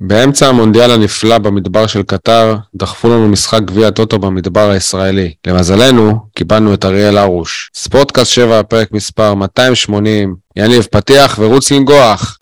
באמצע 0.00 0.48
המונדיאל 0.48 0.90
הנפלא 0.90 1.38
במדבר 1.38 1.86
של 1.86 2.02
קטר, 2.02 2.56
דחפו 2.74 3.08
לנו 3.08 3.28
משחק 3.28 3.60
גביע 3.64 3.90
טוטו 3.90 4.18
במדבר 4.18 4.70
הישראלי. 4.70 5.32
למזלנו, 5.46 6.26
קיבלנו 6.34 6.74
את 6.74 6.84
אריאל 6.84 7.18
הרוש. 7.18 7.70
ספורטקאסט 7.74 8.30
7, 8.30 8.62
פרק 8.62 8.92
מספר 8.92 9.34
280. 9.34 10.36
יניב, 10.56 10.86
פתיח 10.90 11.38
ורוץ 11.38 11.72
לנגוח. 11.72 12.38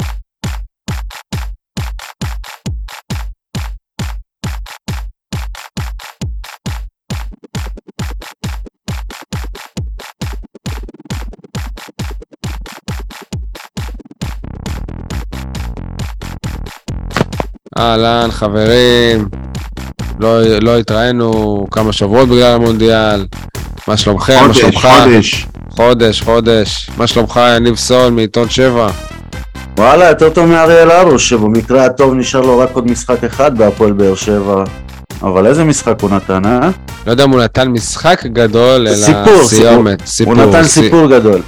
אהלן, 17.79 18.29
חברים. 18.30 19.29
לא, 20.20 20.41
לא 20.42 20.78
התראינו 20.78 21.66
כמה 21.70 21.92
שבועות 21.92 22.28
בגלל 22.28 22.55
המונדיאל. 22.55 23.27
מה 23.88 23.96
שלומכם? 23.96 24.38
חודש, 24.41 24.62
מה 24.64 24.70
שלומך? 24.73 24.88
חודש. 25.05 25.46
חודש, 25.70 26.23
חודש. 26.23 26.91
מה 26.97 27.06
שלומך, 27.06 27.41
יניב 27.56 27.77
סול 27.77 28.10
מעיתון 28.12 28.48
7? 28.48 28.88
וואלה, 29.78 30.09
יותר 30.09 30.30
טוב 30.30 30.47
מאריאל 30.47 30.91
הרוש, 30.91 31.28
שבמקרה 31.28 31.84
הטוב 31.84 32.14
נשאר 32.14 32.41
לו 32.41 32.59
רק 32.59 32.69
עוד 32.73 32.91
משחק 32.91 33.24
אחד 33.24 33.59
בהפועל 33.59 33.92
באר 33.92 34.14
שבע. 34.14 34.64
אבל 35.22 35.47
איזה 35.47 35.64
משחק 35.64 35.95
הוא 36.00 36.11
נתן, 36.11 36.42
אה? 36.47 36.70
לא 37.06 37.11
יודע 37.11 37.24
אם 37.24 37.30
הוא 37.30 37.41
נתן 37.41 37.69
משחק 37.69 38.27
גדול, 38.27 38.88
אלא 38.88 38.95
סיפור, 39.06 39.45
סיומת. 39.45 40.06
סיפור. 40.06 40.34
הוא 40.34 40.42
נתן 40.45 40.62
סי- 40.64 40.69
סיפור 40.80 41.06
גדול. 41.11 41.42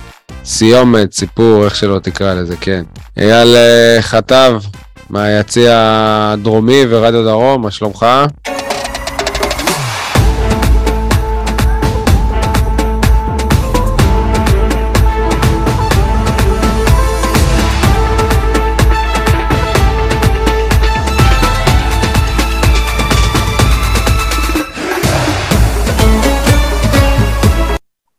סיומת, 0.45 1.13
סיפור, 1.13 1.65
איך 1.65 1.77
שלא 1.77 1.99
תקרא 1.99 2.35
לזה, 2.35 2.55
כן. 2.61 2.83
אייל 3.19 3.57
אה, 3.57 3.99
חטב, 4.03 4.53
מהיציע 5.11 5.73
הדרומי 6.33 6.83
ורדיו 6.89 7.25
דרום, 7.25 7.63
מה 7.63 7.71
שלומך? 7.71 8.07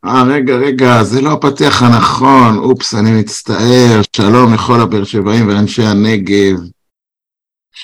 אה, 0.04 0.22
רגע, 0.22 0.54
רגע, 0.56 1.02
זה 1.02 1.20
לא 1.20 1.32
הפתיח 1.32 1.82
הנכון, 1.82 2.58
אופס, 2.58 2.94
אני 2.94 3.12
מצטער. 3.12 4.00
שלום 4.16 4.54
לכל 4.54 4.80
הבאר 4.80 5.04
שבעים 5.04 5.48
ואנשי 5.48 5.82
הנגב. 5.82 6.79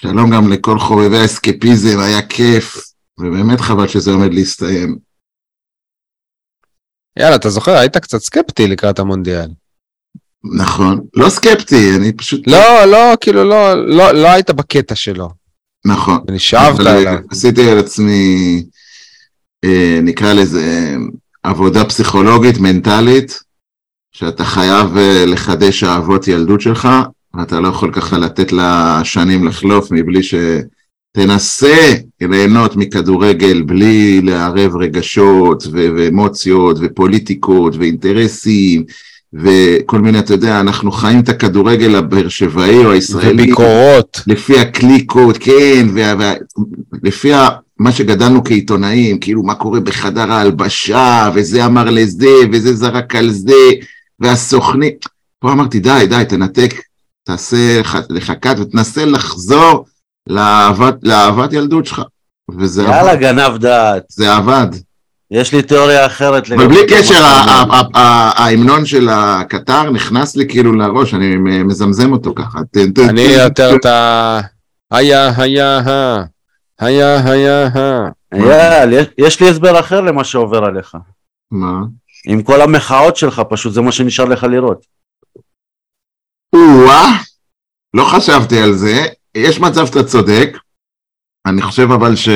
שלום 0.01 0.31
גם 0.31 0.53
לכל 0.53 0.79
חובבי 0.79 1.19
האסקפיזם, 1.19 1.99
היה 1.99 2.23
כיף, 2.23 2.77
ובאמת 3.19 3.61
חבל 3.61 3.89
שזה 3.89 4.11
עומד 4.11 4.35
להסתיים. 4.35 4.99
יאללה, 7.19 7.37
אתה 7.37 7.51
זוכר, 7.51 7.71
היית 7.73 7.97
קצת 7.97 8.19
סקפטי 8.19 8.67
לקראת 8.67 8.99
המונדיאל. 8.99 9.49
נכון. 10.57 11.01
לא 11.15 11.29
סקפטי, 11.29 11.97
אני 11.97 12.13
פשוט... 12.13 12.49
לא, 12.49 12.85
לא, 12.85 13.15
כאילו, 13.21 13.45
לא, 13.45 13.87
לא, 13.87 14.13
לא 14.13 14.29
היית 14.29 14.51
בקטע 14.51 14.95
שלו. 14.95 15.31
נכון. 15.85 16.19
ונשאבת 16.29 16.81
אבל 16.81 16.89
עליו. 16.89 17.19
עשיתי 17.31 17.71
על 17.71 17.79
עצמי, 17.79 18.63
אה, 19.65 19.99
נקרא 20.03 20.33
לזה, 20.33 20.97
עבודה 21.43 21.85
פסיכולוגית, 21.85 22.59
מנטלית, 22.59 23.41
שאתה 24.13 24.45
חייב 24.45 24.97
אה, 24.97 25.25
לחדש 25.27 25.85
אהבות 25.85 26.29
ילדות 26.29 26.61
שלך, 26.61 26.89
ואתה 27.37 27.61
לא 27.61 27.69
יכול 27.69 27.93
ככה 27.93 28.19
לתת 28.19 28.53
לשנים 28.53 29.47
לחלוף 29.47 29.91
מבלי 29.91 30.21
שתנסה 30.23 31.95
ליהנות 32.21 32.77
מכדורגל 32.77 33.63
בלי 33.63 34.21
לערב 34.23 34.77
רגשות 34.77 35.67
ו- 35.73 35.89
ואמוציות 35.97 36.77
ופוליטיקות 36.81 37.77
ואינטרסים 37.77 38.85
וכל 39.35 39.99
מיני, 39.99 40.19
אתה 40.19 40.35
יודע, 40.35 40.61
אנחנו 40.61 40.93
חיים 40.93 41.21
את 41.21 41.29
הכדורגל 41.29 41.97
הבאר 41.97 42.29
שבעי 42.29 42.85
או 42.85 42.93
הישראלי. 42.93 43.43
וביקורות. 43.43 44.21
לפי 44.27 44.59
הקליקות, 44.59 45.39
כן, 45.39 45.87
ולפי 47.03 47.31
מה 47.79 47.93
שגדלנו 47.93 48.45
כעיתונאים, 48.45 49.19
כאילו 49.19 49.43
מה 49.43 49.55
קורה 49.55 49.81
בחדר 49.81 50.33
ההלבשה, 50.33 51.31
וזה 51.35 51.67
אמר 51.67 51.91
לזה, 51.91 52.35
וזה 52.53 52.75
זרק 52.75 53.15
על 53.15 53.31
זה, 53.31 53.71
והסוכנים. 54.21 54.93
פה 55.41 55.53
אמרתי, 55.53 55.81
די, 55.81 56.07
די, 56.09 56.23
תנתק, 56.29 56.75
תעשה 57.27 57.81
לך- 58.11 58.31
קאט 58.41 58.59
ותנסה 58.59 59.05
לחזור 59.05 59.87
לאהבת, 60.29 60.95
לאהבת 61.03 61.53
ילדות 61.53 61.87
שלך. 61.87 62.03
וזה 62.59 62.83
יאללה, 62.83 63.11
עבד. 63.13 63.21
גנב 63.21 63.57
דעת. 63.57 64.03
זה 64.09 64.35
עבד. 64.37 64.67
יש 65.31 65.53
לי 65.55 65.63
תיאוריה 65.63 66.07
אחרת 66.07 66.51
אבל 66.53 66.67
בלי 66.69 66.87
קשר, 66.89 67.25
ההמנון 67.95 68.87
של 68.87 69.09
הקטר 69.13 69.91
נכנס 69.91 70.37
לי 70.37 70.49
כאילו 70.49 70.73
לראש, 70.73 71.15
אני 71.15 71.37
מזמזם 71.65 72.13
אותו 72.13 72.33
ככה. 72.37 72.59
אני 73.09 73.21
יותר. 73.23 73.77
את 73.77 73.87
ה... 73.87 74.41
היה, 74.91 75.31
היה, 75.37 75.79
ה... 75.79 76.23
היה, 76.81 77.31
היה, 77.33 77.67
ה... 77.67 78.09
אייל, 78.35 78.93
יש- 78.93 79.07
יש 79.19 79.41
לי 79.41 79.49
הסבר 79.49 79.81
אחר 79.81 80.01
למה 80.01 80.25
שעובר 80.25 80.65
עליך. 80.65 80.97
מה? 81.51 81.81
עם 82.27 82.43
כל 82.43 82.61
המחאות 82.61 83.17
שלך, 83.17 83.43
פשוט 83.51 83.73
זה 83.73 83.81
מה 83.81 83.93
שנשאר 83.93 84.25
לך 84.25 84.45
לראות. 84.45 84.96
או-אה, 86.53 87.23
לא 87.95 88.05
חשבתי 88.05 88.59
על 88.59 88.73
זה, 88.73 89.07
יש 89.35 89.61
מצב 89.61 89.87
שאתה 89.87 90.05
צודק, 90.05 90.49
אני 91.47 91.63
חושב 91.63 91.87
אבל 91.95 92.17
ש... 92.17 92.29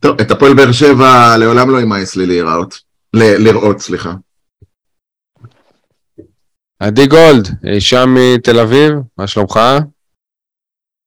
טוב, 0.00 0.20
את 0.20 0.30
הפועל 0.30 0.54
באר 0.54 0.72
שבע 0.72 1.36
לעולם 1.38 1.70
לא 1.70 1.78
יימאס 1.78 2.16
לי 2.16 2.26
להיראות, 2.26 2.80
ל- 3.14 3.48
לראות, 3.48 3.78
סליחה. 3.78 4.14
עדי 6.80 7.06
גולד, 7.06 7.48
אישה 7.74 8.04
מתל 8.06 8.58
אביב, 8.60 8.92
מה 9.18 9.26
שלומך? 9.26 9.60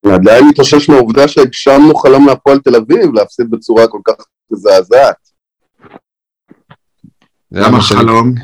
עדיין 0.05 0.47
מתאושש 0.49 0.89
מהעובדה 0.89 1.27
שהגשמנו 1.27 1.95
חלום 1.95 2.27
להפועל 2.27 2.59
תל 2.59 2.75
אביב, 2.75 3.13
להפסיד 3.13 3.49
בצורה 3.51 3.87
כל 3.87 3.99
כך 4.07 4.25
מזעזעת. 4.51 5.15
למה 7.51 7.81
חלום? 7.81 8.35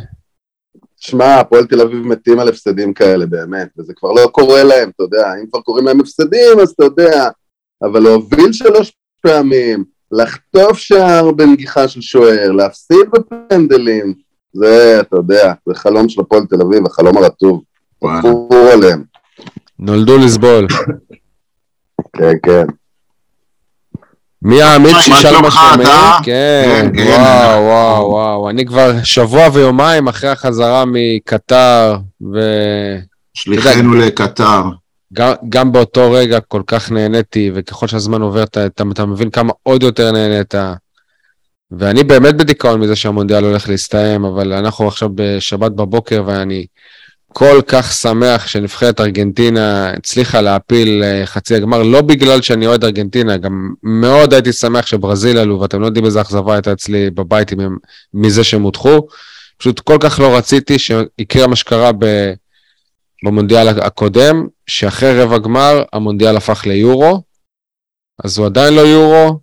שמע, 1.07 1.39
הפועל 1.39 1.66
תל 1.66 1.81
אביב 1.81 2.07
מתים 2.07 2.39
על 2.39 2.47
הפסדים 2.47 2.93
כאלה, 2.93 3.25
באמת, 3.25 3.67
וזה 3.77 3.93
כבר 3.95 4.11
לא 4.11 4.29
קורה 4.31 4.63
להם, 4.63 4.89
אתה 4.95 5.03
יודע, 5.03 5.33
אם 5.41 5.47
כבר 5.51 5.61
קוראים 5.61 5.85
להם 5.85 5.99
הפסדים, 5.99 6.59
אז 6.61 6.69
אתה 6.69 6.83
יודע, 6.83 7.29
אבל 7.83 7.99
להוביל 7.99 8.53
שלוש 8.53 8.93
פעמים, 9.21 9.83
לחטוף 10.11 10.77
שער 10.77 11.31
בנגיחה 11.31 11.88
של 11.88 12.01
שוער, 12.01 12.51
להפסיד 12.51 13.11
בפנדלים, 13.11 14.13
זה, 14.53 14.97
אתה 14.99 15.17
יודע, 15.17 15.53
זה 15.66 15.75
חלום 15.75 16.09
של 16.09 16.21
הפועל 16.21 16.45
תל 16.45 16.61
אביב, 16.61 16.85
החלום 16.85 17.17
הרטוב. 17.17 17.63
תפור 17.97 18.69
עליהם. 18.73 19.03
נולדו 19.79 20.17
לסבול. 20.17 20.67
כן, 22.17 22.33
כן. 22.43 22.66
מי 24.45 24.59
מה 24.94 25.01
שישאל 25.01 25.41
מה? 25.41 25.75
אתה? 25.75 26.17
כן, 26.23 26.89
כן, 26.94 27.03
כן. 27.03 27.07
וואו, 27.07 27.63
וואו, 27.63 28.09
וואו. 28.09 28.50
אני 28.50 28.66
כבר 28.66 28.91
שבוע 29.03 29.50
ויומיים 29.53 30.07
אחרי 30.07 30.29
החזרה 30.29 30.83
מקטר, 30.88 31.97
שליחנו 33.34 33.95
לקטר. 33.95 34.61
וגם 35.11 35.72
באותו 35.72 36.11
רגע 36.11 36.39
כל 36.39 36.61
כך 36.67 36.91
נהניתי, 36.91 37.51
וככל 37.53 37.88
שהזמן 37.88 38.22
עובר 38.22 38.44
אתה, 38.44 38.66
אתה, 38.66 38.84
אתה 38.91 39.05
מבין 39.05 39.29
כמה 39.29 39.53
עוד 39.63 39.84
יותר 39.84 40.11
נהנית. 40.11 40.53
ואני 41.72 42.03
באמת 42.03 42.35
בדיכאון 42.38 42.79
מזה 42.79 42.95
שהמונדיאל 42.95 43.44
הולך 43.44 43.69
להסתיים, 43.69 44.25
אבל 44.25 44.53
אנחנו 44.53 44.88
עכשיו 44.88 45.09
בשבת 45.16 45.72
בבוקר, 45.72 46.23
ואני 46.25 46.66
כל 47.38 47.62
כך 47.68 47.94
שמח 47.94 48.47
שנבחרת 48.47 49.00
ארגנטינה 49.00 49.90
הצליחה 49.90 50.41
להפיל 50.41 51.03
אה, 51.03 51.25
חצי 51.25 51.56
הגמר, 51.56 51.84
לא 51.84 52.01
בגלל 52.01 52.41
שאני 52.41 52.67
אוהד 52.67 52.84
ארגנטינה, 52.84 53.37
גם 53.37 53.70
מאוד 53.84 54.34
הייתי 54.34 54.53
שמח 54.53 54.85
שברזיל 54.85 55.37
עלו, 55.37 55.59
ואתם 55.59 55.82
לא 55.82 55.85
יודעים 55.85 56.05
איזה 56.05 56.22
אכזבה 56.22 56.53
הייתה 56.53 56.72
אצלי 56.73 57.09
בבית 57.09 57.52
הם- 57.52 57.78
מזה 58.14 58.43
שהם 58.43 58.61
הודחו. 58.61 59.08
פשוט 59.58 59.79
כל 59.79 59.97
כך 59.99 60.20
לא 60.20 60.37
רציתי 60.37 60.79
שיקרה 60.79 61.47
מה 61.47 61.55
שקרה 61.55 61.91
במונדיאל 63.23 63.67
הקודם, 63.67 64.47
שאחרי 64.67 65.22
רבע 65.22 65.38
גמר 65.38 65.84
המונדיאל 65.93 66.38
הפך 66.38 66.66
ליורו, 66.66 67.22
אז 68.23 68.38
הוא 68.38 68.46
עדיין 68.46 68.73
לא 68.73 68.81
יורו, 68.81 69.40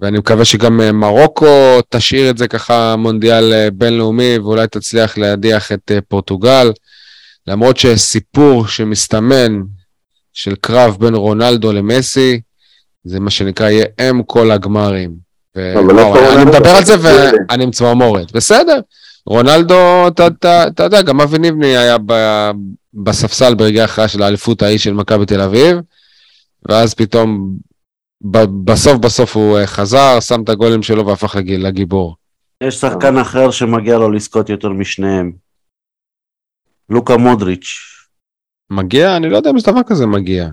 ואני 0.00 0.18
מקווה 0.18 0.44
שגם 0.44 0.80
אה, 0.80 0.92
מרוקו 0.92 1.80
תשאיר 1.88 2.30
את 2.30 2.38
זה 2.38 2.48
ככה 2.48 2.96
מונדיאל 2.96 3.52
אה, 3.52 3.68
בינלאומי, 3.70 4.38
ואולי 4.38 4.66
תצליח 4.66 5.18
להדיח 5.18 5.72
את 5.72 5.90
פורטוגל. 6.08 6.72
למרות 7.46 7.76
שסיפור 7.76 8.66
שמסתמן 8.66 9.60
של 10.32 10.54
קרב 10.60 10.96
בין 11.00 11.14
רונלדו 11.14 11.72
למסי, 11.72 12.40
זה 13.04 13.20
מה 13.20 13.30
שנקרא 13.30 13.68
יהיה 13.70 13.86
אם 14.10 14.22
כל 14.22 14.50
הגמרים. 14.50 15.10
ו- 15.56 15.74
אבל 15.78 15.94
וואו, 15.94 16.16
איפה 16.16 16.28
אני 16.28 16.36
רונלדו? 16.36 16.58
מדבר 16.58 16.70
על 16.70 16.84
זה. 16.84 16.94
ואני 17.00 17.64
עם 17.64 17.70
צמרמורת. 17.70 18.32
בסדר, 18.32 18.80
רונלדו, 19.26 20.08
אתה- 20.08 20.82
יודע, 20.84 21.02
גם 21.02 21.20
אבי 21.20 21.38
ניבני 21.38 21.76
היה 21.76 21.96
ב- 22.06 22.50
בספסל 22.94 23.54
ברגעי 23.54 23.80
ההכרעה 23.80 24.08
של 24.08 24.22
האליפות 24.22 24.62
ההיא 24.62 24.78
של 24.78 24.92
מכבי 24.92 25.26
תל 25.26 25.40
אביב, 25.40 25.76
ואז 26.68 26.94
פתאום, 26.94 27.56
ב- 28.30 28.70
בסוף 28.70 28.96
בסוף 28.98 29.36
הוא 29.36 29.58
אה, 29.58 29.66
חזר, 29.66 30.20
שם 30.20 30.42
את 30.42 30.48
הגולים 30.48 30.82
שלו 30.82 31.06
והפך 31.06 31.36
לג- 31.36 31.50
לגיבור. 31.52 32.16
יש 32.62 32.74
שחקן 32.74 33.18
אחר 33.18 33.50
שמגיע 33.50 33.98
לו 33.98 34.10
לזכות 34.10 34.48
יותר 34.48 34.68
משניהם. 34.68 35.32
לוקה 36.90 37.16
מודריץ'. 37.16 37.74
מגיע? 38.70 39.16
אני 39.16 39.30
לא 39.30 39.36
יודע 39.36 39.50
אם 39.50 39.56
יש 39.56 39.62
דבר 39.62 39.80
כזה 39.86 40.06
מגיע. 40.06 40.48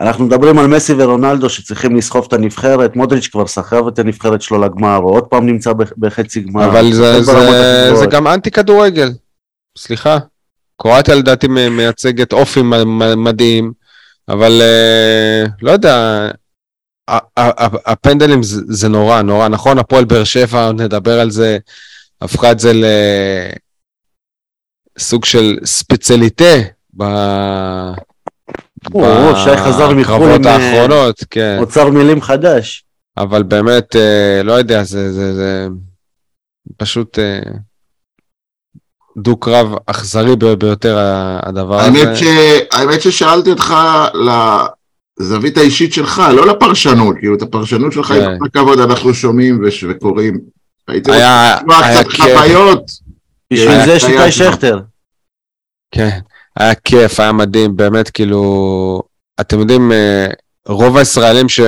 אנחנו 0.00 0.24
מדברים 0.24 0.58
על 0.58 0.66
מסי 0.66 0.92
ורונלדו 0.98 1.50
שצריכים 1.50 1.96
לסחוב 1.96 2.24
את 2.28 2.32
הנבחרת, 2.32 2.96
מודריץ' 2.96 3.26
כבר 3.28 3.46
סחב 3.46 3.86
את 3.88 3.98
הנבחרת 3.98 4.42
שלו 4.42 4.58
לגמר, 4.64 4.94
הוא 4.96 5.10
עוד 5.10 5.24
פעם 5.24 5.46
נמצא 5.46 5.72
בח- 5.72 5.92
בחצי 5.98 6.40
גמר. 6.40 6.64
אבל 6.70 6.92
זה, 6.92 7.22
זה, 7.22 7.94
זה. 7.94 8.06
גם 8.06 8.26
אנטי 8.26 8.50
כדורגל. 8.50 9.10
סליחה. 9.78 10.18
קרואטיה 10.82 11.14
לדעתי 11.14 11.46
מייצגת 11.48 12.32
אופי 12.32 12.60
מדהים, 13.16 13.72
אבל 14.28 14.60
אה, 14.62 15.44
לא 15.62 15.70
יודע, 15.70 16.28
הפנדלים 17.86 18.42
זה, 18.42 18.60
זה 18.68 18.88
נורא, 18.88 19.22
נורא. 19.22 19.48
נכון, 19.48 19.78
הפועל 19.78 20.04
באר 20.04 20.24
שבע, 20.24 20.72
נדבר 20.72 21.20
על 21.20 21.30
זה, 21.30 21.58
הפכה 22.20 22.52
את 22.52 22.58
זה 22.58 22.72
לסוג 24.98 25.24
של 25.24 25.58
ספציאליטה 25.64 26.54
ב... 26.96 27.02
או, 28.94 29.36
שי 29.44 29.56
חזר 29.56 29.94
מחו"ל 29.94 30.30
עם, 30.30 30.46
אה, 30.46 30.56
האחרונות, 30.56 31.24
כן. 31.30 31.56
אוצר 31.60 31.90
מילים 31.90 32.22
חדש. 32.22 32.84
אבל 33.16 33.42
באמת, 33.42 33.96
אה, 33.96 34.42
לא 34.44 34.52
יודע, 34.52 34.84
זה, 34.84 35.12
זה, 35.12 35.34
זה 35.34 35.68
פשוט 36.76 37.18
אה, 37.18 37.40
דו-קרב 39.18 39.68
אכזרי 39.86 40.36
ב- 40.36 40.52
ביותר 40.52 40.98
הדבר 41.42 41.80
האמת, 41.80 42.06
הזה. 42.06 42.16
ש... 42.16 42.24
האמת 42.72 43.02
ששאלתי 43.02 43.50
אותך 43.50 43.74
לזווית 45.20 45.56
האישית 45.56 45.92
שלך, 45.92 46.22
לא 46.34 46.46
לפרשנות, 46.46 47.16
כאילו 47.18 47.34
את 47.34 47.42
הפרשנות 47.42 47.92
שלך, 47.92 48.06
כן. 48.06 48.22
עם 48.22 48.38
כל 48.38 48.46
הכבוד, 48.46 48.78
אנחנו 48.80 49.14
שומעים. 49.14 49.64
וקוראים. 49.88 50.38
הייתי 50.88 51.10
רוצה 51.10 51.56
לשמוע 51.56 51.82
קצת 51.82 52.12
חוויות. 52.12 53.07
בשביל 53.52 53.84
זה 53.84 53.92
יש 53.92 54.04
היה 54.04 54.24
איתי. 54.24 54.32
שכטר. 54.32 54.80
כן, 55.94 56.18
היה 56.56 56.74
כיף, 56.74 57.20
היה 57.20 57.32
מדהים, 57.32 57.76
באמת, 57.76 58.10
כאילו, 58.10 59.02
אתם 59.40 59.58
יודעים, 59.58 59.92
אה, 59.92 60.26
רוב 60.68 60.96
הישראלים 60.96 61.48
ש, 61.48 61.60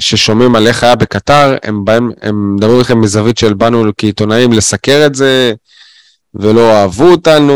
ששומעים 0.00 0.56
על 0.56 0.66
איך 0.66 0.84
היה 0.84 0.96
בקטר, 0.96 1.56
הם 1.62 1.84
באים, 1.84 2.10
הם 2.22 2.56
מדברים 2.56 2.78
איתכם 2.78 3.00
מזווית 3.00 3.38
של 3.38 3.54
באנו 3.54 3.90
כעיתונאים 3.98 4.52
לסקר 4.52 5.02
את 5.06 5.14
זה, 5.14 5.52
ולא 6.34 6.72
אהבו 6.72 7.04
אותנו, 7.10 7.54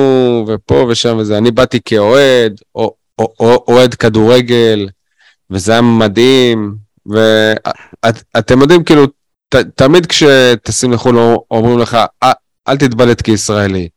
ופה 0.49 0.87
ושם 0.89 1.17
וזה. 1.19 1.39
אני 1.39 1.51
באתי 1.51 1.79
כאוהד, 1.85 2.61
או- 2.75 2.95
או- 3.19 3.35
או- 3.41 3.65
אוהד 3.69 3.95
כדורגל, 3.95 4.89
וזה 5.51 5.73
היה 5.73 5.81
מדהים, 5.83 6.75
ואתם 7.07 8.61
יודעים, 8.61 8.85
כאילו, 8.85 9.07
ת, 9.49 9.57
תמיד 9.75 10.07
כשטסים 10.07 10.93
לחו"ל 10.93 11.19
אומרים 11.51 11.79
לך, 11.79 11.99
"אל- 12.69 12.77
תתבלט 12.77 13.23
כישראלי. 13.23 13.89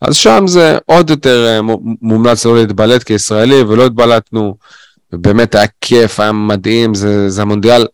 אז 0.00 0.16
שם 0.16 0.44
זה 0.46 0.78
עוד 0.86 1.10
יותר 1.10 1.46
אה, 1.48 1.60
מומלץ 2.02 2.46
לא 2.46 2.56
להתבלט 2.56 3.02
כישראלי, 3.02 3.62
ולא 3.62 3.86
התבלטנו, 3.86 4.56
ובאמת 5.12 5.54
היה 5.54 5.66
כיף, 5.80 6.20
היה 6.20 6.32
מדהים, 6.32 6.94
זה, 6.94 7.30
זה 7.30 7.42
המונדיאל, 7.42 7.86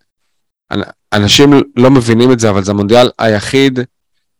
אנ- 0.73 0.83
אנשים 1.13 1.53
לא 1.77 1.91
מבינים 1.91 2.33
את 2.33 2.41
זה, 2.41 2.51
אבל 2.51 2.65
זה 2.65 2.71
המונדיאל 2.73 3.11
היחיד 3.19 3.79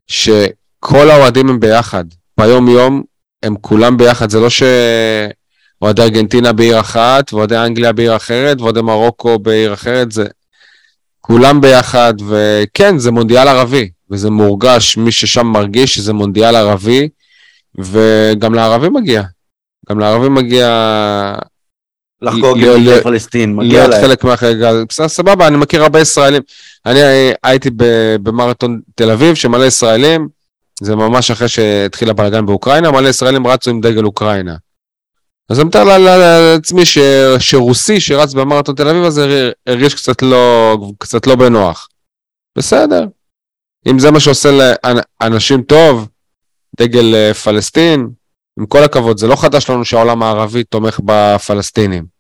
שכל 0.07 1.11
האוהדים 1.11 1.49
הם 1.49 1.61
ביחד, 1.61 2.05
ביום 2.39 2.69
יום 2.69 3.03
הם 3.43 3.55
כולם 3.61 3.97
ביחד, 3.97 4.31
זה 4.31 4.41
לא 4.41 4.49
שאוהדי 4.51 6.03
ארגנטינה 6.03 6.53
בעיר 6.53 6.81
אחת, 6.81 7.33
ואוהדי 7.33 7.57
אנגליה 7.57 7.93
בעיר 7.93 8.17
אחרת, 8.17 8.61
ואוהדי 8.61 8.83
מרוקו 8.83 9.39
בעיר 9.39 9.75
אחרת, 9.75 10.13
זה 10.13 10.27
כולם 11.21 11.61
ביחד, 11.61 12.15
וכן, 12.29 12.99
זה 12.99 13.11
מונדיאל 13.11 13.49
ערבי, 13.49 13.91
וזה 14.11 14.31
מורגש, 14.31 14.97
מי 14.97 15.13
ששם 15.13 15.47
מרגיש 15.47 15.95
שזה 15.95 16.13
מונדיאל 16.13 16.57
ערבי, 16.57 17.09
וגם 17.79 18.55
לערבים 18.55 18.93
מגיע. 18.93 19.23
גם 19.91 19.99
לערבים 19.99 20.35
מגיע 20.35 20.69
לחגוג 22.23 22.59
ל- 22.59 22.91
ל- 22.91 23.03
פלסטין, 23.03 23.57
מגיע 23.57 23.79
להיות 23.81 23.91
להם. 23.91 24.03
חלק 24.03 24.25
מהחגיגה. 24.25 24.73
בסדר, 24.89 25.09
סבבה, 25.09 25.47
אני 25.47 25.57
מכיר 25.57 25.83
הרבה 25.83 26.01
ישראלים. 26.01 26.43
אני 26.87 26.99
הייתי 27.43 27.71
במרתון 28.23 28.81
תל 28.95 29.11
אביב, 29.11 29.35
שמלא 29.35 29.65
ישראלים, 29.65 30.29
זה 30.83 30.97
ממש 30.97 31.31
אחרי 31.31 31.49
שהתחיל 31.49 32.11
הבלאגן 32.11 32.47
באוקראינה, 32.47 32.91
מלא 32.91 33.09
ישראלים 33.09 33.47
רצו 33.47 33.71
עם 33.71 33.81
דגל 33.81 34.05
אוקראינה. 34.05 34.57
אז 35.51 35.59
אני 35.61 35.69
מתאר 35.69 35.85
לעצמי 35.85 36.85
ש- 36.87 36.99
שרוסי 37.39 38.01
שרץ 38.01 38.35
במרתון 38.35 38.75
תל 38.75 38.89
אביב, 38.89 39.05
אז 39.05 39.19
הר- 39.19 39.51
הרגיש 39.67 39.95
קצת 39.95 40.23
לא, 40.23 40.77
קצת 40.99 41.27
לא 41.27 41.35
בנוח. 41.35 41.89
בסדר. 42.59 43.05
אם 43.91 43.99
זה 43.99 44.11
מה 44.11 44.21
שעושה 44.21 44.73
לאנשים 45.23 45.63
טוב, 45.63 46.09
דגל 46.81 47.15
אה, 47.15 47.35
פלסטין, 47.35 48.09
עם 48.61 48.67
כל 48.67 48.83
הכבוד, 48.83 49.19
זה 49.19 49.27
לא 49.27 49.37
חדש 49.37 49.71
לנו 49.71 49.85
שהעולם 49.85 50.23
הערבי 50.23 50.65
תומך 50.65 51.01
בפלסטינים. 51.05 52.17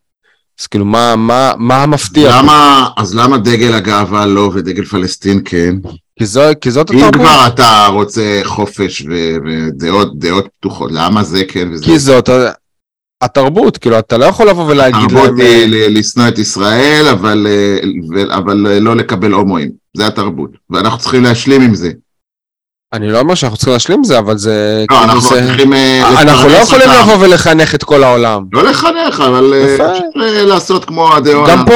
אז 0.60 0.66
כאילו, 0.66 0.84
מה, 0.84 1.16
מה, 1.16 1.52
מה 1.58 1.82
המפתיע? 1.82 2.30
פה? 2.32 2.38
למה, 2.38 2.88
אז 2.96 3.14
למה 3.14 3.38
דגל 3.38 3.74
הגאווה 3.74 4.26
לא 4.26 4.50
ודגל 4.54 4.84
פלסטין 4.84 5.40
כן? 5.44 5.74
כי, 6.18 6.26
זו, 6.26 6.42
כי 6.60 6.70
זאת 6.70 6.90
אם 6.90 6.96
התרבות. 6.96 7.14
כבר 7.14 7.46
אתה 7.46 7.86
רוצה 7.86 8.40
חופש 8.44 9.04
ודעות 9.46 10.18
דעות 10.18 10.48
פתוחות, 10.58 10.90
למה 10.92 11.22
זה 11.24 11.44
כן 11.48 11.68
וזה? 11.72 11.84
כי 11.84 11.98
זאת 11.98 12.28
ה- 12.28 12.50
התרבות, 13.22 13.78
כאילו, 13.78 13.98
אתה 13.98 14.16
לא 14.18 14.24
יכול 14.24 14.48
לבוא 14.48 14.64
ולהגיד 14.64 15.00
התרבות 15.04 15.28
להם... 15.30 15.38
היא 15.40 15.66
ל- 15.66 15.98
לשנוא 15.98 16.28
את 16.28 16.38
ישראל, 16.38 17.06
אבל, 17.12 17.46
אה, 17.50 17.78
אבל 18.36 18.66
אה, 18.66 18.80
לא 18.80 18.96
לקבל 18.96 19.32
הומואים. 19.32 19.70
זה 19.96 20.06
התרבות. 20.06 20.50
ואנחנו 20.70 20.98
צריכים 20.98 21.22
להשלים 21.22 21.62
עם 21.62 21.74
זה. 21.74 21.90
אני 22.92 23.08
לא 23.08 23.18
אומר 23.20 23.34
שאנחנו 23.34 23.56
צריכים 23.56 23.72
להשלים 23.72 23.98
עם 23.98 24.04
זה, 24.04 24.18
אבל 24.18 24.38
זה... 24.38 24.80
לא, 24.82 24.86
כאילו, 24.96 25.02
אנחנו 25.04 25.20
זה... 25.20 25.28
צריכים... 25.28 25.72
אה, 25.72 26.22
אנחנו 26.22 26.48
לא 26.48 26.54
יכולים 26.56 26.88
אותם. 26.88 27.00
לבוא 27.12 27.26
ולחנך 27.26 27.74
את 27.74 27.84
כל 27.84 28.02
העולם. 28.04 28.44
לא 28.52 28.64
לחנך, 28.64 29.20
אבל 29.20 29.54
אה, 29.54 29.92
אה, 30.22 30.42
לעשות 30.44 30.84
כמו 30.84 31.14
הדעות. 31.14 31.48
גם 31.50 31.64
פה, 31.66 31.72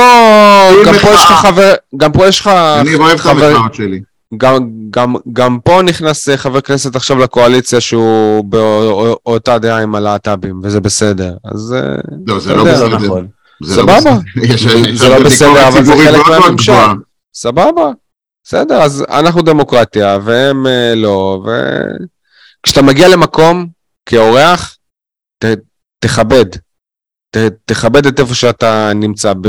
גם 0.87 0.95
פה 1.03 1.09
יש 1.09 1.25
לך 1.25 1.33
חבר, 1.33 1.73
גם 1.97 2.13
פה 2.13 2.27
יש 2.29 2.41
לך... 2.41 2.47
אני 2.47 2.95
אוהב 2.95 3.15
את 3.15 3.21
חבר- 3.21 3.45
המחאות 3.55 3.75
שלי. 3.75 4.01
גם, 4.37 4.59
גם, 4.91 5.15
גם 5.33 5.59
פה 5.65 5.83
נכנס 5.83 6.29
אה, 6.29 6.37
חבר 6.37 6.61
כנסת 6.61 6.97
עכשיו 6.97 7.19
לקואליציה 7.19 7.81
שהוא 7.81 8.45
באותה 8.45 9.59
דעה 9.59 9.83
עם 9.83 9.95
הלהט"בים, 9.95 10.61
וזה 10.63 10.81
בסדר. 10.81 11.33
אז 11.45 11.75
אה, 11.79 11.95
לא, 12.27 12.39
זה 12.41 12.55
לא 12.57 12.65
בסדר. 12.65 12.89
לא 12.89 12.99
נכון. 12.99 13.27
זה 13.65 13.83
לא 13.83 13.87
סבבה. 14.01 14.17
זה- 14.95 15.09
לא 15.09 15.25
בסדר, 15.25 15.69
אבל 15.69 15.85
זה 15.85 15.95
חלק 16.05 16.27
מהממשל. 16.29 16.73
סבבה, 17.35 17.91
בסדר, 18.51 18.83
אז 18.83 19.05
אנחנו 19.11 19.43
דמוקרטיה 19.43 20.19
והם 20.25 20.67
אה, 20.67 20.95
לא, 20.95 21.43
וכשאתה 22.63 22.83
מגיע 22.83 23.09
למקום 23.09 23.67
כאורח, 24.07 24.77
ת, 25.39 25.45
תכבד. 25.99 26.45
ת, 27.31 27.37
תכבד 27.65 28.07
את 28.07 28.21
איפה 28.21 28.35
שאתה 28.35 28.93
נמצא. 28.95 29.33
ב... 29.41 29.49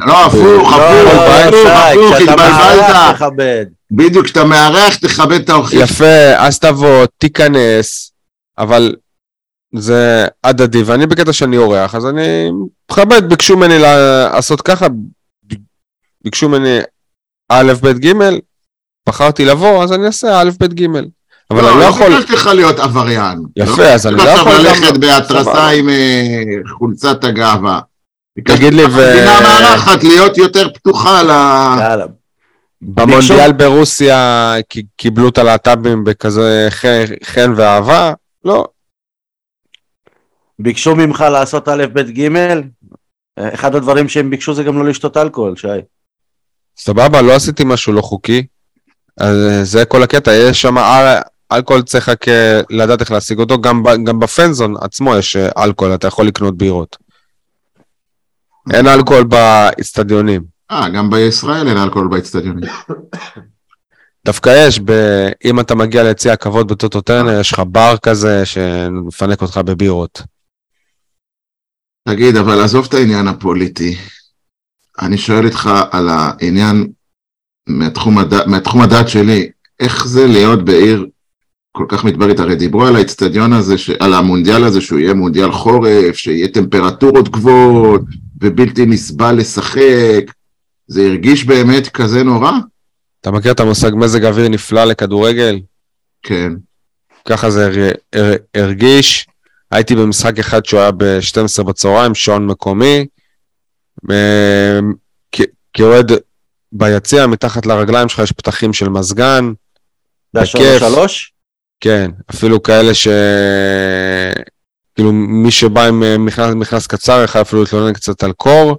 לא, 0.00 0.26
הפוך, 0.26 0.72
הפוך, 0.72 1.66
הפוך, 1.66 2.16
כשאתה 2.16 2.32
התבלבלת. 2.32 3.68
בדיוק, 3.90 4.24
כשאתה 4.24 4.44
מארח, 4.44 4.94
תכבד 4.94 5.40
את 5.40 5.48
האורחים. 5.48 5.80
יפה, 5.80 6.36
אז 6.36 6.58
תבוא, 6.58 7.06
תיכנס, 7.18 8.12
אבל 8.58 8.94
זה 9.74 10.26
הדדי, 10.44 10.82
ואני 10.82 11.06
בקטע 11.06 11.32
שאני 11.32 11.56
אורח, 11.56 11.94
אז 11.94 12.06
אני 12.06 12.50
מכבד, 12.90 13.28
ביקשו 13.28 13.56
ממני 13.56 13.78
לעשות 13.78 14.60
ככה, 14.60 14.86
ביקשו 16.24 16.48
ממני 16.48 16.78
א', 17.48 17.72
ב', 17.82 17.88
ג', 18.06 18.12
בחרתי 19.08 19.44
לבוא, 19.44 19.84
אז 19.84 19.92
אני 19.92 20.06
אעשה 20.06 20.40
א', 20.40 20.50
ב', 20.60 20.74
ג', 20.74 20.86
אבל 21.50 21.64
אני 21.64 21.78
לא 21.80 21.84
יכול, 21.84 22.06
לא 22.08 22.16
ביקשתי 22.16 22.32
לך 22.32 22.46
להיות 22.46 22.78
עבריין. 22.78 23.38
יפה, 23.56 23.82
לא 23.82 23.88
אז 23.88 24.06
אני 24.06 24.16
לא 24.16 24.22
יכול 24.22 24.52
עכשיו 24.52 24.58
גם- 24.58 24.64
ללכת 24.64 24.96
בהתרסה 25.00 25.44
סבבה. 25.44 25.70
עם 25.70 25.88
אה, 25.88 26.42
חולצת 26.78 27.24
הגאווה. 27.24 27.80
תגיד 28.44 28.74
לי, 28.74 28.84
ו- 28.84 28.88
המדינה 29.08 29.40
מארחת 29.40 30.04
להיות 30.04 30.38
יותר 30.38 30.68
פתוחה 30.74 31.22
ל... 31.22 31.26
יאללה. 31.80 32.06
במונדיאל 32.82 33.52
ברוסיה 33.52 34.54
קיבלו 34.96 35.28
את 35.28 35.38
הלהט"בים 35.38 36.04
בכזה 36.04 36.66
חן- 36.70 37.04
חן 37.24 37.52
ואהבה? 37.56 38.12
לא. 38.44 38.64
ביקשו 40.58 40.96
ממך 40.96 41.24
לעשות 41.32 41.68
א', 41.68 41.84
ב', 41.92 42.00
ג', 42.00 42.28
אחד 43.38 43.74
הדברים 43.74 44.08
שהם 44.08 44.30
ביקשו 44.30 44.54
זה 44.54 44.62
גם 44.62 44.78
לא 44.78 44.84
לשתות 44.84 45.16
אלכוהול, 45.16 45.56
שי. 45.56 45.68
סבבה, 46.78 47.22
לא 47.22 47.32
עשיתי 47.34 47.62
משהו 47.66 47.92
לא 47.92 48.00
חוקי. 48.02 48.46
אז 49.16 49.36
אה, 49.50 49.64
זה 49.64 49.84
כל 49.84 50.02
הקטע, 50.02 50.32
יש 50.34 50.62
שם 50.62 50.78
אל- 50.78 51.20
אלכוהול 51.52 51.82
צריך 51.82 52.08
רק 52.08 52.28
אה, 52.28 52.60
לדעת 52.70 53.00
איך 53.00 53.10
להשיג 53.10 53.38
אותו, 53.38 53.60
גם, 53.60 53.82
ב- 53.82 54.04
גם 54.04 54.20
בפנזון 54.20 54.74
עצמו 54.80 55.16
יש 55.16 55.36
אה, 55.36 55.64
אלכוהול, 55.64 55.94
אתה 55.94 56.06
יכול 56.08 56.26
לקנות 56.26 56.56
בירות. 56.56 56.96
אין 58.72 58.86
אלכוהול 58.86 59.24
באצטדיונים. 59.24 60.42
אה, 60.70 60.88
גם 60.88 61.10
בישראל 61.10 61.68
אין 61.68 61.76
אלכוהול 61.76 62.08
באצטדיונים. 62.08 62.70
דווקא 64.24 64.66
יש, 64.66 64.80
ב... 64.84 64.92
אם 65.44 65.60
אתה 65.60 65.74
מגיע 65.74 66.02
ליציע 66.02 66.32
הכבוד 66.32 66.72
בטוטו 66.72 67.00
טרנר, 67.00 67.40
יש 67.40 67.52
לך 67.52 67.62
בר 67.68 67.94
כזה 68.02 68.46
שמפנק 68.46 69.42
אותך 69.42 69.56
בבירות. 69.64 70.22
תגיד, 72.08 72.36
אבל 72.36 72.60
עזוב 72.60 72.86
את 72.88 72.94
העניין 72.94 73.28
הפוליטי. 73.28 73.96
אני 75.00 75.18
שואל 75.18 75.44
איתך 75.44 75.70
על 75.90 76.08
העניין 76.08 76.86
מהתחום, 77.68 78.18
הד... 78.18 78.46
מהתחום 78.46 78.80
הדעת 78.80 79.08
שלי, 79.08 79.50
איך 79.80 80.06
זה 80.06 80.26
להיות 80.26 80.64
בעיר 80.64 81.06
כל 81.72 81.84
כך 81.88 82.04
מדברית? 82.04 82.40
הרי 82.40 82.56
דיברו 82.56 82.86
על 82.86 82.96
האצטדיון 82.96 83.52
הזה, 83.52 83.78
ש... 83.78 83.90
על 83.90 84.14
המונדיאל 84.14 84.64
הזה, 84.64 84.80
שהוא 84.80 84.98
יהיה 84.98 85.14
מונדיאל 85.14 85.52
חורף, 85.52 86.16
שיהיה 86.16 86.48
טמפרטורות 86.48 87.28
גבוהות, 87.28 88.02
ובלתי 88.40 88.86
נסבל 88.86 89.32
לשחק. 89.32 90.32
זה 90.86 91.06
הרגיש 91.06 91.44
באמת 91.44 91.88
כזה 91.88 92.24
נורא? 92.24 92.52
אתה 93.20 93.30
מכיר 93.30 93.52
את 93.52 93.60
המושג 93.60 93.90
מזג 93.94 94.24
אוויר 94.24 94.48
נפלא 94.48 94.84
לכדורגל? 94.84 95.60
כן. 96.22 96.52
ככה 97.24 97.50
זה 97.50 97.66
הר... 97.66 97.90
הר... 98.12 98.32
הרגיש. 98.54 99.26
הייתי 99.70 99.96
במשחק 99.96 100.38
אחד 100.38 100.64
שהוא 100.64 100.80
היה 100.80 100.90
ב-12 100.90 101.62
בצהריים, 101.62 102.14
שעון 102.14 102.46
מקומי. 102.46 103.06
אה, 104.10 104.78
כאוהד 105.72 106.12
ביציע, 106.72 107.26
מתחת 107.26 107.66
לרגליים 107.66 108.08
שלך 108.08 108.18
יש 108.18 108.32
פתחים 108.32 108.72
של 108.72 108.88
מזגן. 108.88 109.52
בכיף. 110.34 110.78
שלוש? 110.78 111.32
כן, 111.80 112.10
אפילו 112.30 112.62
כאלה 112.62 112.94
ש... 112.94 113.08
כאילו 114.94 115.12
מי 115.12 115.50
שבא 115.50 115.86
עם 115.86 116.02
אה, 116.02 116.18
מכנס, 116.18 116.54
מכנס 116.54 116.86
קצר 116.86 117.24
יכול 117.24 117.40
אפילו 117.40 117.62
להתלונן 117.62 117.92
קצת 117.92 118.22
על 118.22 118.32
קור. 118.32 118.76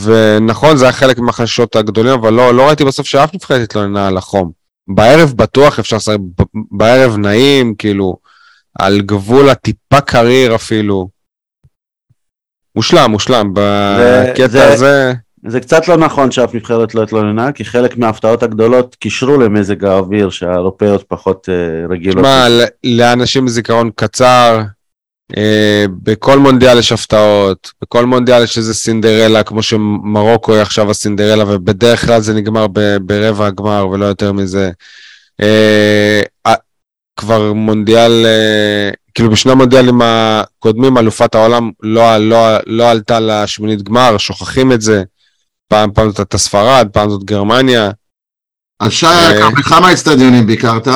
ונכון, 0.00 0.76
זה 0.76 0.84
היה 0.84 0.92
חלק 0.92 1.18
מהחששות 1.18 1.76
הגדולים, 1.76 2.12
אבל 2.12 2.32
לא, 2.32 2.54
לא 2.54 2.66
ראיתי 2.66 2.84
בסוף 2.84 3.06
שאף 3.06 3.34
נבחרת 3.34 3.60
התלוננה 3.62 4.06
על 4.06 4.16
החום. 4.16 4.52
בערב 4.88 5.32
בטוח 5.36 5.78
אפשר 5.78 5.96
לשחק, 5.96 6.16
בערב 6.70 7.16
נעים, 7.16 7.74
כאילו, 7.74 8.16
על 8.78 9.00
גבול 9.00 9.48
הטיפה 9.50 10.00
קריר 10.00 10.54
אפילו. 10.54 11.08
מושלם, 12.76 13.10
מושלם, 13.10 13.50
בקטע 13.54 14.46
זה- 14.48 14.72
הזה, 14.72 15.12
זה 15.46 15.60
קצת 15.60 15.88
לא 15.88 15.96
נכון 15.96 16.30
שאף 16.30 16.54
נבחרת 16.54 16.94
לא 16.94 17.02
התלוננה, 17.02 17.52
כי 17.52 17.64
חלק 17.64 17.96
מההפתעות 17.96 18.42
הגדולות 18.42 18.94
קישרו 18.94 19.36
למזג 19.40 19.84
האוויר 19.84 20.30
שהאירופאיות 20.30 21.04
פחות 21.08 21.48
אה, 21.48 21.54
רגילות. 21.94 22.22
מה, 22.22 22.46
לאנשים 22.84 23.44
בזיכרון 23.44 23.90
קצר, 23.96 24.60
אה, 25.36 25.84
בכל 26.02 26.38
מונדיאל 26.38 26.78
יש 26.78 26.92
הפתעות, 26.92 27.70
בכל 27.82 28.06
מונדיאל 28.06 28.42
יש 28.42 28.58
איזה 28.58 28.74
סינדרלה, 28.74 29.42
כמו 29.42 29.62
שמרוקו 29.62 30.52
היא 30.52 30.62
עכשיו 30.62 30.90
הסינדרלה, 30.90 31.44
ובדרך 31.54 32.06
כלל 32.06 32.20
זה 32.20 32.34
נגמר 32.34 32.66
ב- 32.72 32.96
ברבע 32.96 33.46
הגמר 33.46 33.88
ולא 33.88 34.04
יותר 34.04 34.32
מזה. 34.32 34.70
אה, 35.42 36.22
כבר 37.20 37.52
מונדיאל, 37.52 38.26
כאילו 39.14 39.30
בשני 39.30 39.52
המונדיאלים 39.52 40.00
הקודמים, 40.02 40.98
אלופת 40.98 41.34
העולם 41.34 41.70
לא, 41.82 42.16
לא, 42.18 42.38
לא 42.66 42.90
עלתה 42.90 43.20
לשמינית 43.20 43.82
גמר, 43.82 44.18
שוכחים 44.18 44.72
את 44.72 44.80
זה. 44.80 45.02
פעם, 45.68 45.92
פעם 45.92 46.08
זאת 46.10 46.18
הייתה 46.18 46.38
ספרד, 46.38 46.88
פעם 46.92 47.10
זאת 47.10 47.24
גרמניה. 47.24 47.90
אז 48.80 48.92
שי. 48.92 49.06
בכמה 49.58 49.92
אצטדיונים 49.92 50.46
ביקרת? 50.46 50.88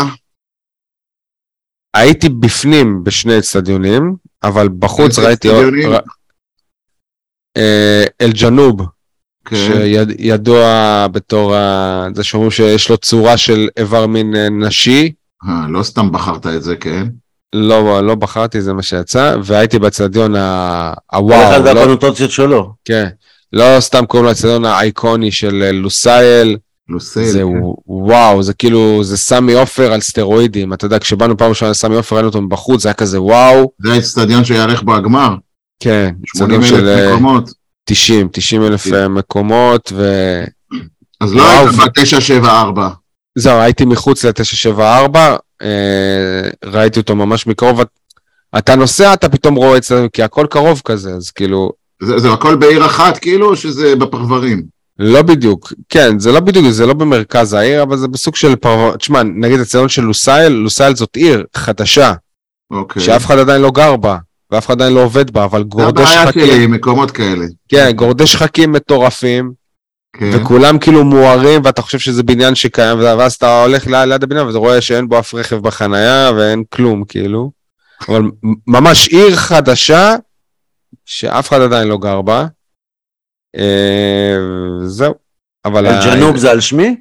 הייתי 1.96 2.28
בפנים 2.28 3.04
בשני 3.04 3.38
אצטדיונים, 3.38 4.16
אבל 4.42 4.68
בחוץ 4.78 5.18
ראיתי 5.18 5.48
עוד... 5.48 5.64
אה, 7.56 8.04
אל-ג'נוב, 8.20 8.80
כן. 9.44 9.56
שידוע 9.56 11.06
בתור 11.12 11.54
ה- 11.54 12.06
זה 12.14 12.24
שאומרים 12.24 12.50
שיש 12.50 12.90
לו 12.90 12.96
צורה 12.96 13.36
של 13.36 13.68
איבר 13.76 14.06
מין 14.06 14.36
אה, 14.36 14.48
נשי. 14.50 15.12
אה, 15.48 15.68
לא 15.68 15.82
סתם 15.82 16.12
בחרת 16.12 16.46
את 16.46 16.62
זה, 16.62 16.76
כן? 16.76 17.06
לא, 17.56 18.06
לא 18.06 18.14
בחרתי, 18.14 18.62
זה 18.62 18.72
מה 18.72 18.82
שיצא, 18.82 19.36
והייתי 19.42 19.78
באצטדיון 19.78 20.36
ה- 20.36 20.92
כל 21.06 21.16
הוואו, 21.16 21.48
אחד 21.48 21.64
לא, 21.64 21.70
והקונוטציות 21.70 22.30
שלו. 22.30 22.72
כן, 22.84 23.06
לא 23.52 23.80
סתם 23.80 24.06
קוראים 24.06 24.28
לאצטדיון 24.28 24.64
האייקוני 24.64 25.30
של 25.30 25.62
אה, 25.62 25.72
לוסייל, 25.72 26.56
לוסל. 26.88 27.24
זה 27.24 27.38
כן. 27.38 27.44
וואו, 27.86 28.42
זה 28.42 28.54
כאילו, 28.54 29.04
זה 29.04 29.16
סמי 29.16 29.52
עופר 29.52 29.92
על 29.92 30.00
סטרואידים, 30.00 30.72
אתה 30.72 30.86
יודע, 30.86 30.98
כשבאנו 30.98 31.36
פעם 31.36 31.48
ראשונה 31.48 31.70
לסמי 31.70 31.96
עופר, 31.96 32.16
ראינו 32.16 32.28
אותו 32.28 32.42
מבחוץ, 32.42 32.82
זה 32.82 32.88
היה 32.88 32.94
כזה 32.94 33.22
וואו, 33.22 33.70
זה 33.78 33.92
האצטדיון 33.92 34.44
שיערך 34.44 34.82
בו 34.82 34.94
הגמר. 34.94 35.34
כן, 35.80 36.10
80 36.36 36.60
אצטדיון 36.60 36.80
של 36.80 36.88
אלף 36.88 36.98
אה, 36.98 37.10
מקומות. 37.12 37.50
90, 37.84 38.28
90 38.32 38.62
אלף 38.62 38.92
אה, 38.92 39.08
מקומות, 39.08 39.92
וזהו, 39.92 40.46
אז 41.20 41.34
לא 41.34 41.42
היית 41.50 41.70
ב-974. 41.74 42.80
הייתי 43.44 43.84
מחוץ 43.84 44.24
ל-974, 44.24 44.80
אה, 45.16 45.36
ראיתי 46.64 47.00
אותו 47.00 47.16
ממש 47.16 47.46
מקרוב, 47.46 47.80
אתה 48.58 48.76
נוסע, 48.76 49.14
אתה 49.14 49.28
פתאום 49.28 49.54
רואה 49.54 49.76
את 49.76 49.82
זה, 49.82 50.06
כי 50.12 50.22
הכל 50.22 50.46
קרוב 50.50 50.82
כזה, 50.84 51.10
אז 51.10 51.30
כאילו, 51.30 51.72
זה 52.02 52.18
זה 52.18 52.32
הכל 52.32 52.56
בעיר 52.56 52.86
אחת, 52.86 53.18
כאילו, 53.18 53.56
שזה 53.56 53.96
בפרברים? 53.96 54.62
לא 54.98 55.22
בדיוק, 55.22 55.72
כן, 55.88 56.18
זה 56.18 56.32
לא 56.32 56.40
בדיוק, 56.40 56.66
זה 56.70 56.86
לא 56.86 56.94
במרכז 56.94 57.52
העיר, 57.52 57.82
אבל 57.82 57.96
זה 57.96 58.08
בסוג 58.08 58.36
של 58.36 58.56
פרבר, 58.56 58.96
תשמע, 58.96 59.22
נגיד 59.22 59.60
הציון 59.60 59.88
של 59.88 60.02
לוסייל, 60.02 60.52
לוסייל 60.52 60.96
זאת 60.96 61.16
עיר 61.16 61.44
חדשה, 61.56 62.12
אוקיי. 62.70 63.02
שאף 63.02 63.26
אחד 63.26 63.38
עדיין 63.38 63.62
לא 63.62 63.70
גר 63.70 63.96
בה, 63.96 64.16
ואף 64.50 64.66
אחד 64.66 64.74
עדיין 64.74 64.92
לא 64.92 65.00
עובד 65.04 65.30
בה, 65.30 65.44
אבל 65.44 65.58
זה 65.58 65.64
גורדי 65.64 66.02
הבעיה 66.02 66.26
שחקים, 66.26 66.46
שלי, 66.46 66.66
מקומות 66.66 67.10
כאלה. 67.10 67.44
כן, 67.68 67.90
גורדי 67.96 68.26
שחקים 68.26 68.72
מטורפים, 68.72 69.52
כן. 70.18 70.30
וכולם 70.34 70.78
כאילו 70.78 71.04
מוארים, 71.04 71.60
ואתה 71.64 71.82
חושב 71.82 71.98
שזה 71.98 72.22
בניין 72.22 72.54
שקיים, 72.54 72.98
ואז 72.98 73.34
אתה 73.34 73.62
הולך 73.62 73.86
ליד, 73.86 74.08
ליד 74.08 74.22
הבניין 74.22 74.46
ואתה 74.46 74.58
רואה 74.58 74.80
שאין 74.80 75.08
בו 75.08 75.18
אף 75.18 75.34
רכב 75.34 75.56
בחנייה 75.56 76.30
ואין 76.36 76.64
כלום, 76.70 77.04
כאילו. 77.04 77.50
אבל 78.08 78.22
ממש 78.66 79.08
עיר 79.08 79.36
חדשה, 79.36 80.14
שאף 81.04 81.48
אחד 81.48 81.60
עדיין 81.60 81.88
לא 81.88 81.98
גר 81.98 82.22
בה. 82.22 82.46
אה, 83.56 84.34
זהו. 84.84 85.14
אבל... 85.64 85.86
ה- 85.86 85.90
אל-ג'נוב 86.04 86.36
זה 86.36 86.50
על 86.50 86.60
שמי? 86.60 86.96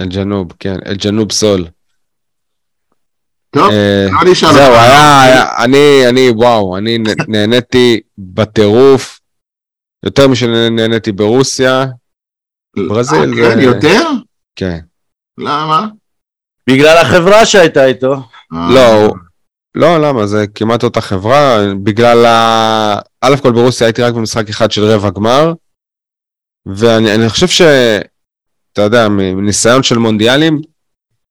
אל-ג'נוב, 0.00 0.52
כן, 0.58 0.76
אל-ג'נוב 0.86 1.32
סול. 1.32 1.64
טוב, 3.50 3.70
אה, 3.70 4.06
לא 4.24 4.34
זהו. 4.34 4.52
היה, 4.74 5.22
היה, 5.22 5.64
אני, 5.64 6.08
אני, 6.08 6.30
וואו, 6.30 6.76
אני 6.76 6.98
נה- 6.98 7.10
נהניתי 7.28 8.00
בטירוף, 8.18 9.15
יותר 10.04 10.28
משנהניתי 10.28 11.12
ברוסיה, 11.12 11.86
ברזיל, 12.88 13.44
אה, 13.44 13.54
כן, 13.54 13.60
יותר? 13.60 14.02
כן. 14.56 14.78
למה? 15.38 15.86
בגלל 16.70 16.96
החברה 16.98 17.46
שהייתה 17.46 17.84
איתו. 17.84 18.14
אה, 18.52 18.68
לא, 18.74 19.14
לא, 19.74 20.08
למה? 20.08 20.26
זה 20.26 20.46
כמעט 20.54 20.82
אותה 20.82 21.00
חברה, 21.00 21.58
בגלל 21.82 22.26
ה... 22.26 22.98
א' 23.20 23.36
כל 23.42 23.52
ברוסיה 23.52 23.86
הייתי 23.86 24.02
רק 24.02 24.14
במשחק 24.14 24.48
אחד 24.48 24.70
של 24.70 24.84
רבע 24.84 25.10
גמר, 25.10 25.52
ואני 26.66 27.14
אני 27.14 27.28
חושב 27.28 27.48
ש... 27.48 27.62
אתה 28.72 28.82
יודע, 28.82 29.08
מניסיון 29.08 29.82
של 29.82 29.98
מונדיאלים, 29.98 30.60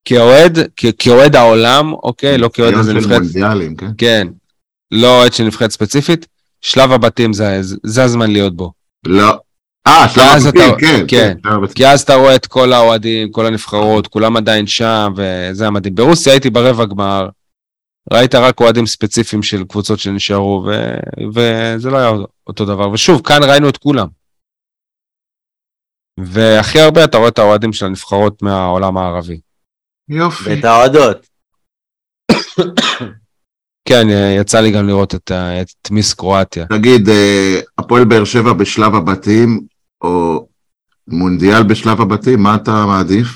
כאוהד, 0.05 0.59
כאוהד 0.99 1.35
העולם, 1.35 1.93
אוקיי? 1.93 2.37
לא 2.37 2.49
כאוהד 2.53 2.73
איזה 2.73 2.91
של 2.91 2.97
נבחרת, 2.97 3.21
מונדיאלים, 3.21 3.75
כן. 3.75 3.91
כן, 3.97 4.27
לא 4.91 5.19
אוהד 5.19 5.33
של 5.33 5.43
נבחרת 5.43 5.71
ספציפית, 5.71 6.27
שלב 6.61 6.91
הבתים 6.91 7.33
זה, 7.33 7.59
זה 7.83 8.03
הזמן 8.03 8.31
להיות 8.31 8.55
בו. 8.55 8.71
לא. 9.05 9.39
אה, 9.87 10.09
שלב 10.09 10.23
הבתים, 10.45 10.69
אתה- 10.69 10.79
כן. 10.79 11.05
כן. 11.07 11.37
הבתים. 11.45 11.75
כי 11.75 11.87
אז 11.87 12.01
אתה 12.01 12.15
רואה 12.15 12.35
את 12.35 12.45
כל 12.45 12.73
האוהדים, 12.73 13.31
כל 13.31 13.45
הנבחרות, 13.45 14.07
כולם 14.07 14.37
עדיין 14.37 14.67
שם, 14.67 15.13
וזה 15.17 15.63
היה 15.63 15.71
מדהים. 15.71 15.95
ברוסיה 15.95 16.33
הייתי 16.33 16.49
ברבע 16.49 16.85
גמר, 16.85 17.29
ראית 18.13 18.35
רק 18.35 18.59
אוהדים 18.59 18.85
ספציפיים 18.85 19.43
של 19.43 19.63
קבוצות 19.63 19.99
שנשארו, 19.99 20.65
ו... 20.67 20.71
וזה 21.33 21.89
לא 21.89 21.97
היה 21.97 22.11
אותו 22.47 22.65
דבר. 22.65 22.89
ושוב, 22.89 23.21
כאן 23.27 23.39
ראינו 23.43 23.69
את 23.69 23.77
כולם. 23.77 24.07
והכי 26.19 26.79
הרבה 26.79 27.03
אתה 27.03 27.17
רואה 27.17 27.29
את 27.29 27.39
האוהדים 27.39 27.73
של 27.73 27.85
הנבחרות 27.85 28.41
מהעולם 28.41 28.97
הערבי. 28.97 29.39
יופי. 30.09 30.49
ואת 30.55 30.65
האוהדות. 30.65 31.27
כן, 33.85 34.07
יצא 34.39 34.59
לי 34.59 34.71
גם 34.71 34.87
לראות 34.87 35.15
את, 35.15 35.31
ה- 35.31 35.61
את 35.61 35.91
מיס 35.91 36.13
קרואטיה. 36.13 36.65
תגיד, 36.65 37.09
אה, 37.09 37.59
הפועל 37.77 38.05
באר 38.05 38.23
שבע 38.23 38.53
בשלב 38.53 38.95
הבתים, 38.95 39.61
או 40.01 40.47
מונדיאל 41.07 41.63
בשלב 41.63 42.01
הבתים, 42.01 42.39
מה 42.43 42.55
אתה 42.55 42.85
מעדיף? 42.85 43.27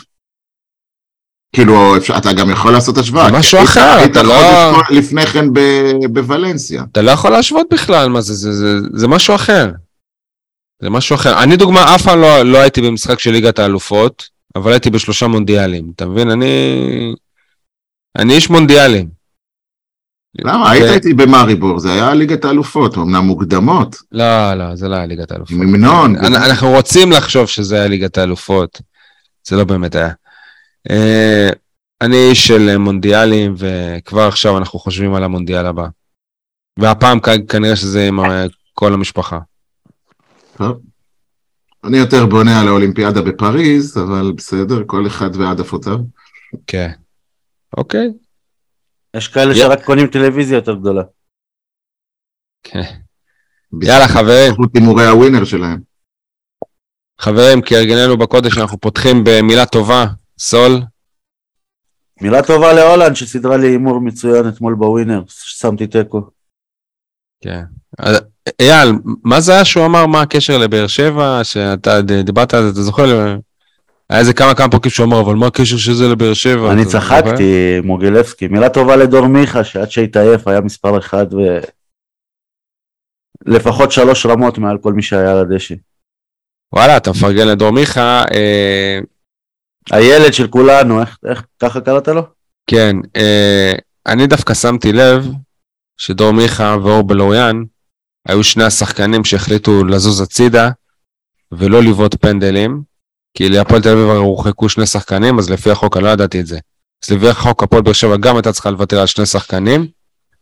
כאילו, 1.55 1.95
אתה 2.17 2.33
גם 2.33 2.49
יכול 2.49 2.71
לעשות 2.71 2.97
השוואה. 2.97 3.25
זה 3.31 3.37
משהו 3.37 3.57
היית- 3.57 3.69
אחר, 3.69 3.81
היית 3.97 4.11
אתה 4.11 4.23
לא- 4.23 4.73
חודש 4.75 4.97
לפני 4.97 5.25
כן 5.25 5.53
ב- 5.53 6.05
בוולנסיה. 6.13 6.83
אתה 6.91 7.01
לא 7.01 7.11
יכול 7.11 7.31
להשוות 7.31 7.67
בכלל, 7.73 8.09
מה 8.09 8.21
זה, 8.21 8.33
זה, 8.33 8.51
זה, 8.53 8.77
זה 8.93 9.07
משהו 9.07 9.35
אחר. 9.35 9.71
זה 10.81 10.89
משהו 10.89 11.15
אחר. 11.15 11.43
אני 11.43 11.57
דוגמה, 11.57 11.95
אף 11.95 12.01
פעם 12.01 12.19
לא, 12.21 12.43
לא 12.43 12.57
הייתי 12.57 12.81
במשחק 12.81 13.19
של 13.19 13.31
ליגת 13.31 13.59
האלופות, 13.59 14.29
אבל 14.55 14.71
הייתי 14.71 14.89
בשלושה 14.89 15.27
מונדיאלים. 15.27 15.91
אתה 15.95 16.05
מבין? 16.05 16.29
אני... 16.29 16.45
אני 18.17 18.33
איש 18.33 18.49
מונדיאלים. 18.49 19.18
למה? 20.35 20.71
היית 20.71 20.91
איתי 20.91 21.13
במאריבור, 21.13 21.79
זה 21.79 21.93
היה 21.93 22.13
ליגת 22.13 22.45
האלופות, 22.45 22.97
אמנם 22.97 23.23
מוקדמות, 23.25 23.95
לא, 24.11 24.53
לא, 24.53 24.75
זה 24.75 24.87
לא 24.87 24.95
היה 24.95 25.05
ליגת 25.05 25.31
האלופות. 25.31 25.55
עם 25.55 25.61
המנון. 25.61 26.15
אנ- 26.15 26.35
אנחנו 26.35 26.69
רוצים 26.71 27.11
לחשוב 27.11 27.45
שזה 27.47 27.75
היה 27.75 27.87
ליגת 27.87 28.17
האלופות. 28.17 28.81
זה 29.47 29.55
לא 29.55 29.63
באמת 29.63 29.95
היה. 29.95 30.09
אה, 30.89 31.49
אני 32.01 32.29
איש 32.29 32.47
של 32.47 32.77
מונדיאלים, 32.77 33.55
וכבר 33.57 34.27
עכשיו 34.27 34.57
אנחנו 34.57 34.79
חושבים 34.79 35.13
על 35.13 35.23
המונדיאל 35.23 35.65
הבא. 35.65 35.87
והפעם 36.79 37.19
כנראה 37.49 37.75
שזה 37.75 38.07
עם 38.07 38.19
אה, 38.19 38.45
כל 38.73 38.93
המשפחה. 38.93 39.39
טוב. 40.57 40.79
אני 41.83 41.97
יותר 41.97 42.25
בונה 42.25 42.61
על 42.61 42.67
האולימפיאדה 42.67 43.21
בפריז, 43.21 43.97
אבל 43.97 44.31
בסדר, 44.37 44.83
כל 44.85 45.07
אחד 45.07 45.35
והעדפותיו. 45.35 45.97
כן. 46.67 46.91
אוקיי. 47.77 48.07
יש 49.15 49.27
כאלה. 49.27 49.55
שרק 49.55 49.85
קונים 49.85 50.07
טלוויזיה 50.07 50.55
יותר 50.55 50.75
גדולה. 50.75 51.03
כן. 52.63 52.81
יאללה 53.83 54.07
חברים, 54.07 54.51
בזכות 54.51 54.75
הימורי 54.75 55.07
הווינר 55.07 55.45
שלהם. 55.45 55.79
חברים, 57.19 57.61
כהרגלנו 57.65 58.17
בקודש 58.17 58.57
אנחנו 58.57 58.79
פותחים 58.79 59.23
במילה 59.23 59.65
טובה. 59.65 60.05
סול, 60.39 60.71
מילה 62.21 62.43
טובה 62.43 62.73
להולנד 62.73 63.15
שסידרה 63.15 63.57
לי 63.57 63.67
הימור 63.67 64.01
מצוין 64.01 64.47
אתמול 64.47 64.75
בווינר, 64.75 65.23
שמתי 65.27 65.87
תיקו. 65.87 66.21
כן. 67.43 67.63
אייל, 68.61 68.89
מה 69.23 69.41
זה 69.41 69.51
היה 69.51 69.65
שהוא 69.65 69.85
אמר 69.85 70.05
מה 70.05 70.21
הקשר 70.21 70.57
לבאר 70.57 70.87
שבע, 70.87 71.43
שאתה 71.43 72.01
דיברת 72.01 72.53
על 72.53 72.63
זה, 72.63 72.69
אתה 72.69 72.81
זוכר? 72.81 73.35
היה 74.09 74.19
איזה 74.19 74.33
כמה 74.33 74.55
כמה 74.55 74.69
פרקים 74.69 74.91
שהוא 74.91 75.05
אמר, 75.05 75.21
אבל 75.21 75.35
מה 75.35 75.47
הקשר 75.47 75.77
של 75.77 75.93
זה 75.93 76.07
לבאר 76.07 76.33
שבע? 76.33 76.71
אני? 76.71 76.85
צחקתי, 76.85 77.79
מוגילבסקי. 77.83 78.47
מילה 78.47 78.69
טובה 78.69 78.95
לדור 78.95 79.27
מיכה, 79.27 79.63
שעד 79.63 79.91
שהתעייף 79.91 80.47
היה 80.47 80.61
מספר 80.61 80.97
אחד 80.97 81.33
ו... 81.33 81.37
לפחות 83.45 83.91
שלוש 83.91 84.25
רמות 84.25 84.57
מעל 84.57 84.77
כל 84.77 84.93
מי 84.93 85.01
שהיה 85.01 85.31
על 85.31 85.37
הדשא. 85.37 85.75
וואלה, 86.73 86.97
אתה 86.97 87.11
מפרגן 87.11 87.47
לדור 87.47 87.71
מיכה. 87.71 88.23
אה, 88.33 88.99
הילד 89.91 90.33
של 90.33 90.47
כולנו, 90.47 91.01
איך, 91.01 91.17
איך 91.25 91.43
ככה 91.59 91.81
קראת 91.81 92.07
לו? 92.07 92.21
כן, 92.67 92.95
אה, 93.15 93.73
אני 94.07 94.27
דווקא 94.27 94.53
שמתי 94.53 94.93
לב 94.93 95.27
שדור 95.97 96.31
מיכה 96.31 96.77
ואור 96.83 97.03
בלוריאן 97.03 97.63
היו 98.27 98.43
שני 98.43 98.63
השחקנים 98.63 99.23
שהחליטו 99.23 99.85
לזוז 99.85 100.21
הצידה 100.21 100.69
ולא 101.51 101.83
לבעוט 101.83 102.15
פנדלים, 102.21 102.81
כי 103.33 103.49
להפועל 103.49 103.81
תל 103.81 103.89
אביב 103.89 104.09
הורחקו 104.09 104.69
שני 104.69 104.85
שחקנים, 104.85 105.39
אז 105.39 105.49
לפי 105.49 105.71
החוק 105.71 105.97
אני 105.97 106.03
לא 106.03 106.09
ידעתי 106.09 106.39
את 106.39 106.47
זה. 106.47 106.59
אז 107.05 107.09
לפי 107.09 107.29
החוק 107.29 107.63
הפועל 107.63 107.81
באר 107.81 107.93
שבע 107.93 108.17
גם 108.17 108.35
הייתה 108.35 108.51
צריכה 108.53 108.71
לוותר 108.71 108.99
על 108.99 109.05
שני 109.05 109.25
שחקנים. 109.25 109.87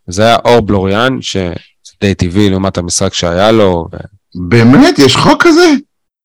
זה 0.08 0.24
היה 0.24 0.36
אור 0.46 0.60
בלוריאן, 0.60 1.22
שזה 1.22 1.54
די 2.02 2.14
טבעי 2.16 2.50
לעומת 2.50 2.78
המשחק 2.78 3.14
שהיה 3.14 3.52
לו, 3.52 3.88
ו... 3.94 3.98
באמת? 4.50 5.00
יש 5.00 5.16
חוק 5.16 5.44
כזה? 5.44 5.74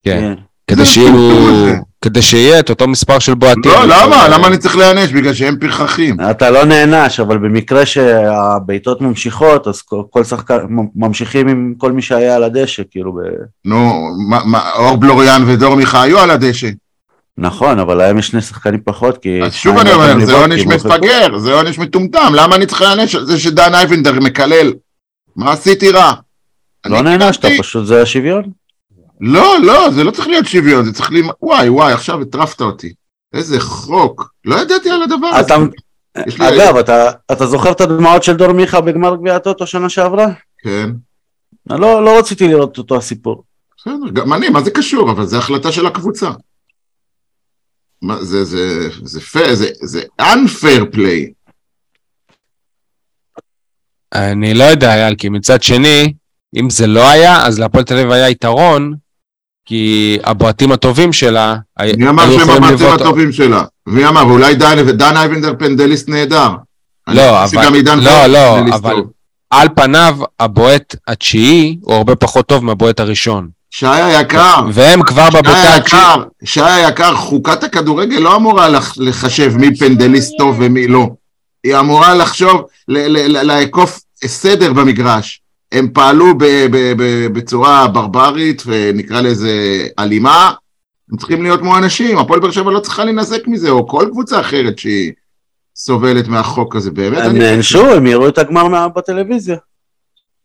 כן, 0.04 0.34
כדי 0.66 0.84
זה 0.84 0.86
שיהיו. 0.86 1.74
כדי 2.02 2.22
שיהיה 2.22 2.60
את 2.60 2.70
אותו 2.70 2.88
מספר 2.88 3.18
של 3.18 3.34
בועטים. 3.34 3.62
לא, 3.72 3.84
למה? 3.86 4.28
למה 4.28 4.46
אני 4.46 4.58
צריך 4.58 4.76
להיענש? 4.76 5.10
בגלל 5.12 5.34
שהם 5.34 5.56
פרחחים. 5.60 6.16
אתה 6.30 6.50
לא 6.50 6.64
נענש, 6.64 7.20
אבל 7.20 7.38
במקרה 7.38 7.86
שהבעיטות 7.86 9.00
ממשיכות, 9.00 9.66
אז 9.68 9.82
כל, 10.10 10.24
שחקן, 10.24 10.56
ממשיכים 10.96 11.48
עם 11.48 11.74
כל 11.78 11.92
מי 11.92 12.02
שהיה 12.02 12.36
על 12.36 12.44
הדשא, 12.44 12.82
כאילו, 12.90 13.12
ב... 13.12 13.16
נו, 13.64 13.92
מה- 14.28 14.44
מה, 14.44 14.70
אור 14.74 14.96
בלוריאן 14.96 15.42
ודור 15.46 15.74
מיכה 15.74 16.02
היו 16.02 16.18
על 16.18 16.30
הדשא. 16.30 16.68
נכון, 17.38 17.78
אבל 17.78 17.94
להם 17.94 18.18
יש 18.18 18.26
שני 18.26 18.40
שחקנים 18.42 18.80
פחות, 18.84 19.18
כי... 19.18 19.42
אז 19.42 19.54
שוב 19.54 19.78
אני 19.78 19.92
אומר, 19.92 20.24
זה 20.24 20.34
עונש 20.34 20.60
הורחקו. 20.62 20.88
מפגר, 20.88 21.38
זה 21.38 21.52
עונש 21.54 21.78
מטומטם, 21.78 22.32
למה 22.34 22.56
אני 22.56 22.66
צריך 22.66 22.82
להיענש 22.82 23.14
על 23.14 23.24
זה 23.26 23.38
שדן 23.38 23.74
אייבנדר 23.74 24.20
מקלל? 24.20 24.72
מה 25.36 25.52
עשיתי 25.52 25.90
רע? 25.90 26.12
לא 26.86 27.02
נענשת, 27.02 27.44
פשוט 27.58 27.86
זה 27.86 28.02
השוויון. 28.02 28.42
לא, 29.22 29.56
לא, 29.62 29.90
זה 29.90 30.04
לא 30.04 30.10
צריך 30.10 30.28
להיות 30.28 30.46
שוויון, 30.46 30.84
זה 30.84 30.92
צריך 30.92 31.10
לי... 31.10 31.22
וואי, 31.42 31.68
וואי, 31.68 31.92
עכשיו 31.92 32.20
הטרפת 32.20 32.60
אותי. 32.60 32.92
איזה 33.34 33.60
חוק. 33.60 34.32
לא 34.44 34.56
ידעתי 34.56 34.90
על 34.90 35.02
הדבר 35.02 35.26
הזה. 35.26 35.40
אתה, 35.40 35.56
אגב, 36.48 36.76
אתה, 36.76 37.10
אתה 37.32 37.46
זוכר 37.46 37.72
את 37.72 37.80
הדמעות 37.80 38.22
של 38.22 38.36
דור 38.36 38.52
מיכה 38.52 38.80
בגמר 38.80 39.16
גביע 39.16 39.36
הטוטו 39.36 39.66
שנה 39.66 39.88
שעברה? 39.88 40.26
כן, 40.58 40.90
לא, 41.70 42.04
לא 42.04 42.18
רציתי 42.18 42.48
לראות 42.48 42.78
אותו 42.78 42.96
הסיפור. 42.96 43.44
בסדר, 43.76 44.10
גם 44.12 44.32
אני, 44.32 44.48
מה 44.48 44.62
זה 44.62 44.70
קשור? 44.70 45.10
אבל 45.10 45.26
זה 45.26 45.38
החלטה 45.38 45.72
של 45.72 45.86
הקבוצה. 45.86 46.30
מה, 48.02 48.24
זה, 48.24 48.44
זה, 48.44 48.88
זה 49.02 49.20
fair, 49.20 49.54
זה, 49.54 49.68
זה 49.82 50.02
unfair 50.20 50.96
play. 50.96 51.32
אני 54.14 54.54
לא 54.54 54.64
יודע, 54.64 54.94
אייל, 54.94 55.14
כי 55.14 55.28
מצד 55.28 55.62
שני, 55.62 56.14
אם 56.56 56.70
זה 56.70 56.86
לא 56.86 57.10
היה, 57.10 57.46
אז 57.46 57.58
להפועל 57.58 57.84
תל 57.84 57.94
אביב 57.98 58.10
היה 58.10 58.30
יתרון, 58.30 58.94
כי 59.66 60.18
הבועטים 60.24 60.72
הטובים 60.72 61.12
שלה, 61.12 61.56
מי 61.96 62.08
אמר 62.08 62.24
שהם 62.38 62.64
לבעוט- 62.64 63.00
הטובים 63.00 63.32
שלה? 63.32 63.64
מי 63.86 64.06
אמר? 64.06 64.26
ואולי 64.26 64.54
דן, 64.54 64.90
דן 64.90 65.16
אייבנדר 65.16 65.52
פנדליסט 65.58 66.08
נהדר. 66.08 66.48
לא, 67.08 67.44
אבל, 67.44 67.62
לא, 68.00 68.26
לא, 68.26 68.58
אבל. 68.74 68.94
על 69.50 69.68
פניו, 69.76 70.16
הבועט 70.40 70.96
התשיעי 71.08 71.78
הוא 71.82 71.94
הרבה 71.94 72.16
פחות 72.16 72.46
טוב 72.46 72.64
מהבועט 72.64 73.00
הראשון. 73.00 73.48
שי 73.70 73.86
היקר, 73.86 74.54
והם 74.72 75.02
כבר 75.02 75.28
התשיעי, 75.38 75.72
היקר, 75.72 76.22
שי 76.44 76.60
היקר, 76.62 77.16
חוקת 77.16 77.64
הכדורגל 77.64 78.16
לא 78.18 78.36
אמורה 78.36 78.68
לח- 78.68 78.94
לחשב 78.98 79.52
מי 79.56 79.76
פנדליסט 79.76 80.32
טוב 80.38 80.56
ומי 80.60 80.88
לא. 80.88 81.08
היא 81.64 81.76
אמורה 81.78 82.14
לחשוב, 82.14 82.62
לאכוף 82.88 84.00
סדר 84.24 84.72
במגרש. 84.72 85.41
הם 85.72 85.88
פעלו 85.94 86.38
ב- 86.38 86.44
ב- 86.70 86.92
ב- 87.02 87.26
בצורה 87.32 87.88
ברברית 87.88 88.62
ונקרא 88.66 89.20
לזה 89.20 89.52
אלימה, 89.98 90.52
הם 91.12 91.18
צריכים 91.18 91.42
להיות 91.42 91.62
מוענשים, 91.62 92.18
הפועל 92.18 92.40
באר 92.40 92.50
שבע 92.50 92.70
לא 92.70 92.80
צריכה 92.80 93.04
להינזק 93.04 93.46
מזה, 93.46 93.70
או 93.70 93.88
כל 93.88 94.06
קבוצה 94.10 94.40
אחרת 94.40 94.78
שהיא 94.78 95.12
סובלת 95.76 96.28
מהחוק 96.28 96.76
הזה, 96.76 96.90
באמת. 96.90 97.18
הם 97.18 97.30
אני- 97.30 97.38
נענשו, 97.38 97.86
הם 97.94 98.06
יראו 98.06 98.28
את 98.28 98.38
הגמר 98.38 98.88
בטלוויזיה. 98.88 99.56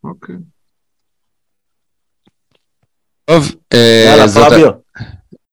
אוקיי. 0.04 0.36
טוב, 3.26 3.56
אה, 3.74 4.04
יאללה, 4.08 4.28
זאת- 4.28 4.48
פביו. 4.54 4.72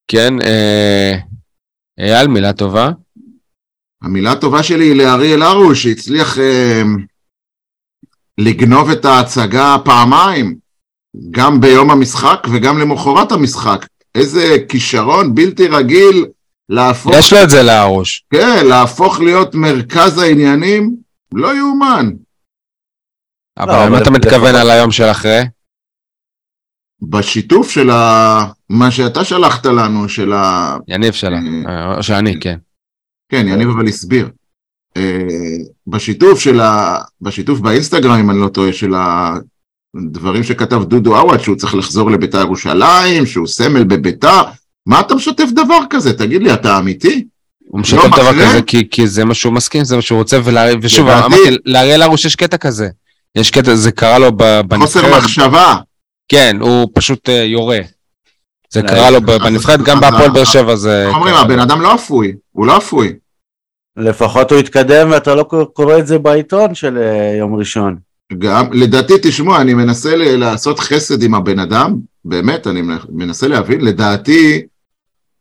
כן, 0.09 0.35
אה, 0.43 1.19
אייל, 1.99 2.29
מילה 2.29 2.53
טובה. 2.53 2.91
המילה 4.03 4.33
הטובה 4.33 4.63
שלי 4.63 4.85
היא 4.85 4.97
לאריאל 4.97 5.43
הרוש, 5.43 5.83
שהצליח 5.83 6.39
אה, 6.39 6.83
לגנוב 8.39 8.91
את 8.91 9.05
ההצגה 9.05 9.77
פעמיים, 9.85 10.57
גם 11.31 11.61
ביום 11.61 11.91
המשחק 11.91 12.47
וגם 12.53 12.79
למחרת 12.79 13.33
המשחק. 13.33 13.87
איזה 14.15 14.57
כישרון 14.69 15.35
בלתי 15.35 15.69
רגיל 15.69 16.27
להפוך, 16.69 17.13
יש 17.19 17.33
לו 17.33 17.43
את 17.43 17.51
זה 17.51 17.63
להרוש. 17.63 18.25
כן, 18.31 18.67
להפוך 18.67 19.21
להיות 19.21 19.55
מרכז 19.55 20.19
העניינים, 20.19 20.97
לא 21.35 21.57
יאומן. 21.57 22.11
אבל 23.59 23.73
לא, 23.73 23.87
אבל 23.87 24.03
אתה 24.03 24.11
מתכוון 24.11 24.35
לפחות- 24.41 24.61
על 24.61 24.71
היום 24.71 24.91
של 24.91 25.05
אחרי? 25.11 25.41
בשיתוף 27.03 27.71
של 27.71 27.91
ה... 27.91 28.39
מה 28.69 28.91
שאתה 28.91 29.25
שלחת 29.25 29.67
לנו, 29.67 30.09
של 30.09 30.33
ה... 30.33 30.77
יניב 30.89 31.13
שלה, 31.13 31.39
אה, 31.69 31.97
או 31.97 32.03
שאני, 32.03 32.41
כן. 32.41 32.59
כן, 33.29 33.49
יניב 33.49 33.69
אבל 33.69 33.89
הסביר. 33.89 34.29
בשיתוף 35.87 36.41
של 36.41 36.61
ה... 36.61 36.99
בשיתוף 37.21 37.61
באינסטגרם, 37.61 38.19
אם 38.21 38.31
אני 38.31 38.41
לא 38.41 38.49
טועה, 38.49 38.73
של 38.73 38.95
הדברים 39.97 40.43
שכתב 40.43 40.83
דודו 40.85 41.17
עווד, 41.17 41.41
שהוא 41.41 41.57
צריך 41.57 41.75
לחזור 41.75 42.11
לביתר 42.11 42.41
ירושלים, 42.41 43.27
שהוא 43.27 43.47
סמל 43.47 43.85
בביתר, 43.85 44.43
מה 44.87 45.01
אתה 45.01 45.15
משתף 45.15 45.47
דבר 45.55 45.79
כזה? 45.91 46.19
תגיד 46.19 46.43
לי, 46.43 46.53
אתה 46.55 46.79
אמיתי? 46.79 47.25
הוא 47.69 47.81
משתף 47.81 47.99
לא 47.99 48.09
דבר 48.09 48.33
מחרה? 48.33 48.49
כזה 48.51 48.63
כי, 48.63 48.89
כי 48.91 49.07
זה 49.07 49.25
מה 49.25 49.35
שהוא 49.35 49.53
מסכים, 49.53 49.85
זה 49.85 49.97
מה 49.97 50.03
שהוא 50.03 50.19
רוצה, 50.19 50.39
ולהר... 50.45 50.75
ושוב, 50.83 51.09
לדעתי- 51.09 51.27
אמרתי, 51.27 51.57
לאריאל 51.65 52.03
הרוש 52.03 52.25
יש 52.25 52.37
קטע 52.37 52.57
כזה. 52.57 52.89
יש 53.37 53.51
קטע, 53.51 53.75
זה 53.75 53.93
קרה 53.93 54.19
לו 54.19 54.33
ב- 54.37 54.61
חוסר 54.79 55.03
בנבחרת, 55.03 55.23
מחשבה. 55.23 55.77
כן, 56.29 56.57
הוא 56.61 56.89
פשוט 56.95 57.29
uh, 57.29 57.33
יורה. 57.33 57.79
זה 58.73 58.83
לא, 58.83 58.89
קרה 58.89 59.11
לו 59.11 59.21
בנבחרת, 59.21 59.83
גם 59.83 60.01
בהפועל 60.01 60.31
באר 60.31 60.45
שבע 60.45 60.77
זה... 60.77 61.09
אומרים. 61.09 61.35
הבן 61.35 61.59
אדם 61.59 61.81
לא 61.81 61.95
אפוי, 61.95 62.35
הוא 62.53 62.67
לא 62.67 62.77
אפוי. 62.77 63.13
לפחות 63.97 64.53
הוא 64.53 64.61
התקדם 64.61 65.09
ואתה 65.11 65.35
לא 65.35 65.43
קורא 65.73 65.99
את 65.99 66.07
זה 66.07 66.19
בעיתון 66.19 66.75
של 66.75 66.99
אה, 66.99 67.37
יום 67.39 67.55
ראשון. 67.55 67.97
גם, 68.39 68.73
לדעתי, 68.73 69.15
תשמעו, 69.23 69.57
אני 69.57 69.75
מנסה 69.75 70.17
לעשות 70.17 70.81
חסד 70.81 71.23
עם 71.23 71.35
הבן 71.35 71.59
אדם, 71.59 71.97
באמת, 72.25 72.67
אני 72.67 72.83
מנסה 73.09 73.49
להבין, 73.49 73.81
לדעתי, 73.81 74.63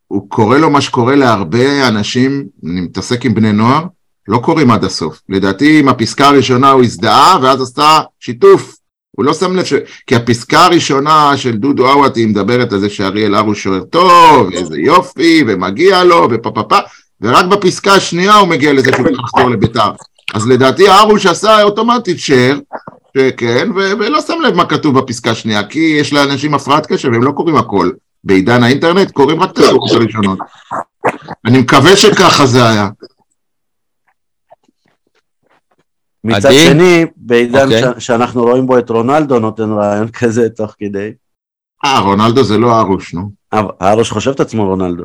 הוא 0.06 0.30
קורא 0.30 0.58
לו 0.58 0.70
מה 0.70 0.80
שקורה 0.80 1.14
להרבה 1.14 1.88
אנשים, 1.88 2.46
אני 2.64 2.80
מתעסק 2.80 3.24
עם 3.24 3.34
בני 3.34 3.52
נוער, 3.52 3.84
לא 4.28 4.38
קוראים 4.38 4.70
עד 4.70 4.84
הסוף. 4.84 5.20
לדעתי, 5.28 5.78
עם 5.78 5.88
הפסקה 5.88 6.28
הראשונה 6.28 6.70
הוא 6.70 6.82
הזדהה, 6.82 7.38
ואז 7.42 7.62
עשתה 7.62 8.00
שיתוף. 8.20 8.76
הוא 9.10 9.24
לא 9.24 9.34
שם 9.34 9.56
לב 9.56 9.64
ש... 9.64 9.72
כי 10.06 10.16
הפסקה 10.16 10.64
הראשונה 10.64 11.36
של 11.36 11.56
דודו 11.56 11.88
עוואט 11.88 12.16
היא 12.16 12.28
מדברת 12.28 12.72
על 12.72 12.80
זה 12.80 12.90
שאריאל 12.90 13.34
הרוש 13.34 13.62
שוער 13.62 13.84
טוב, 13.84 14.52
איזה 14.52 14.80
יופי, 14.80 15.44
ומגיע 15.46 16.04
לו, 16.04 16.28
ופה 16.30 16.50
פה 16.50 16.62
פה, 16.62 16.78
ורק 17.24 17.44
בפסקה 17.44 17.92
השנייה 17.94 18.34
הוא 18.34 18.48
מגיע 18.48 18.72
לזה 18.72 18.90
שהוא 18.94 19.06
צריך 19.06 19.18
לחזור 19.20 19.50
לביתר. 19.50 19.90
אז 20.34 20.46
לדעתי 20.48 20.88
הרוש 20.88 21.26
עשה 21.26 21.62
אוטומטית 21.62 22.18
שייר, 22.18 22.60
שכן, 23.18 23.68
ו- 23.76 23.98
ולא 23.98 24.20
שם 24.20 24.40
לב 24.40 24.54
מה 24.54 24.66
כתוב 24.66 24.98
בפסקה 24.98 25.30
השנייה, 25.30 25.66
כי 25.66 25.78
יש 26.00 26.12
לאנשים 26.12 26.54
הפרעת 26.54 26.86
קשב, 26.86 27.08
הם 27.08 27.22
לא 27.22 27.30
קוראים 27.32 27.56
הכל. 27.56 27.90
בעידן 28.24 28.62
האינטרנט 28.62 29.10
קוראים 29.10 29.40
רק 29.42 29.50
את 29.50 29.58
השורות 29.58 29.90
הראשונות. 29.90 30.38
אני 31.44 31.58
מקווה 31.58 31.96
שככה 31.96 32.46
זה 32.46 32.68
היה. 32.68 32.88
מצד 36.24 36.46
עדי? 36.46 36.58
שני, 36.68 37.04
בעידן 37.16 37.64
אוקיי. 37.64 37.82
ש- 38.00 38.04
שאנחנו 38.06 38.42
רואים 38.42 38.66
בו 38.66 38.78
את 38.78 38.90
רונלדו 38.90 39.38
נותן 39.38 39.72
רעיון 39.72 40.08
כזה 40.08 40.48
תוך 40.48 40.74
כדי, 40.78 41.10
אה, 41.84 41.98
רונלדו 41.98 42.44
זה 42.44 42.58
לא 42.58 42.80
ארוש, 42.80 43.14
נו. 43.14 43.30
אבל 43.52 43.68
הרוש 43.80 44.10
חושב 44.10 44.30
את 44.30 44.40
עצמו 44.40 44.64
רונלדו. 44.64 45.04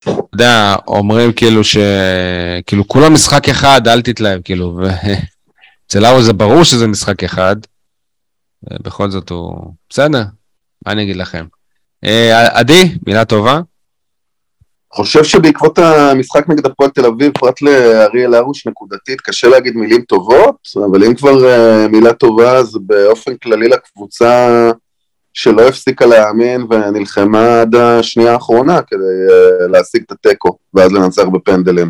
אתה 0.00 0.10
יודע, 0.32 0.76
אומרים 0.88 1.32
כאילו 1.32 1.64
ש... 1.64 1.76
כאילו 2.66 2.88
כולם 2.88 3.14
משחק 3.14 3.48
אחד, 3.48 3.88
אל 3.88 4.02
תתלהב, 4.02 4.42
כאילו, 4.42 4.76
ו... 4.76 4.82
אצל 5.86 6.06
ארו 6.06 6.22
זה 6.22 6.32
ברור 6.32 6.64
שזה 6.64 6.86
משחק 6.86 7.24
אחד. 7.24 7.56
בכל 8.62 9.10
זאת 9.10 9.30
הוא... 9.30 9.72
בסדר, 9.90 10.22
מה 10.86 10.92
אני 10.92 11.02
אגיד 11.02 11.16
לכם? 11.16 11.44
אה, 12.04 12.58
עדי, 12.58 12.98
מילה 13.06 13.24
טובה? 13.24 13.60
חושב 14.92 15.24
שבעקבות 15.24 15.78
המשחק 15.78 16.48
נגד 16.48 16.66
הפועל 16.66 16.90
תל 16.90 17.06
אביב, 17.06 17.32
פרט 17.38 17.62
לאריאל 17.62 18.34
הרוש 18.34 18.66
נקודתית, 18.66 19.20
קשה 19.20 19.48
להגיד 19.48 19.76
מילים 19.76 20.02
טובות, 20.02 20.68
אבל 20.90 21.04
אם 21.04 21.14
כבר 21.14 21.48
אה, 21.48 21.88
מילה 21.88 22.12
טובה, 22.12 22.56
אז 22.56 22.78
באופן 22.86 23.36
כללי 23.36 23.68
לקבוצה 23.68 24.70
שלא 25.38 25.68
הפסיקה 25.68 26.06
להאמין 26.06 26.66
ונלחמה 26.70 27.60
עד 27.60 27.74
השנייה 27.74 28.32
האחרונה 28.32 28.82
כדי 28.82 29.00
אה, 29.00 29.66
להשיג 29.68 30.02
את 30.06 30.12
התיקו, 30.12 30.58
ואז 30.74 30.92
לנצח 30.92 31.22
בפנדלים. 31.32 31.86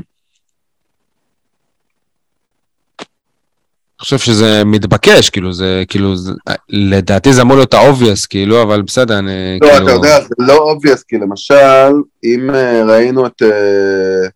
אני 3.00 4.00
חושב 4.00 4.18
שזה 4.18 4.64
מתבקש, 4.64 5.30
כאילו, 5.30 5.52
זה, 5.52 5.82
כאילו, 5.88 6.16
זה, 6.16 6.32
לדעתי 6.68 7.32
זה 7.32 7.42
אמור 7.42 7.56
להיות 7.56 7.74
ה 7.74 7.80
obvious, 7.80 8.26
כאילו, 8.26 8.62
אבל 8.62 8.82
בסדר, 8.82 9.18
אני, 9.18 9.58
לא, 9.60 9.68
כאילו... 9.70 9.84
אתה 9.84 9.92
יודע, 9.92 10.20
זה 10.20 10.34
לא 10.38 10.56
obvious, 10.56 11.02
כי 11.02 11.16
למשל, 11.16 11.92
אם 12.24 12.50
אה, 12.54 12.84
ראינו 12.84 13.26
את 13.26 13.42
אה, 13.42 14.28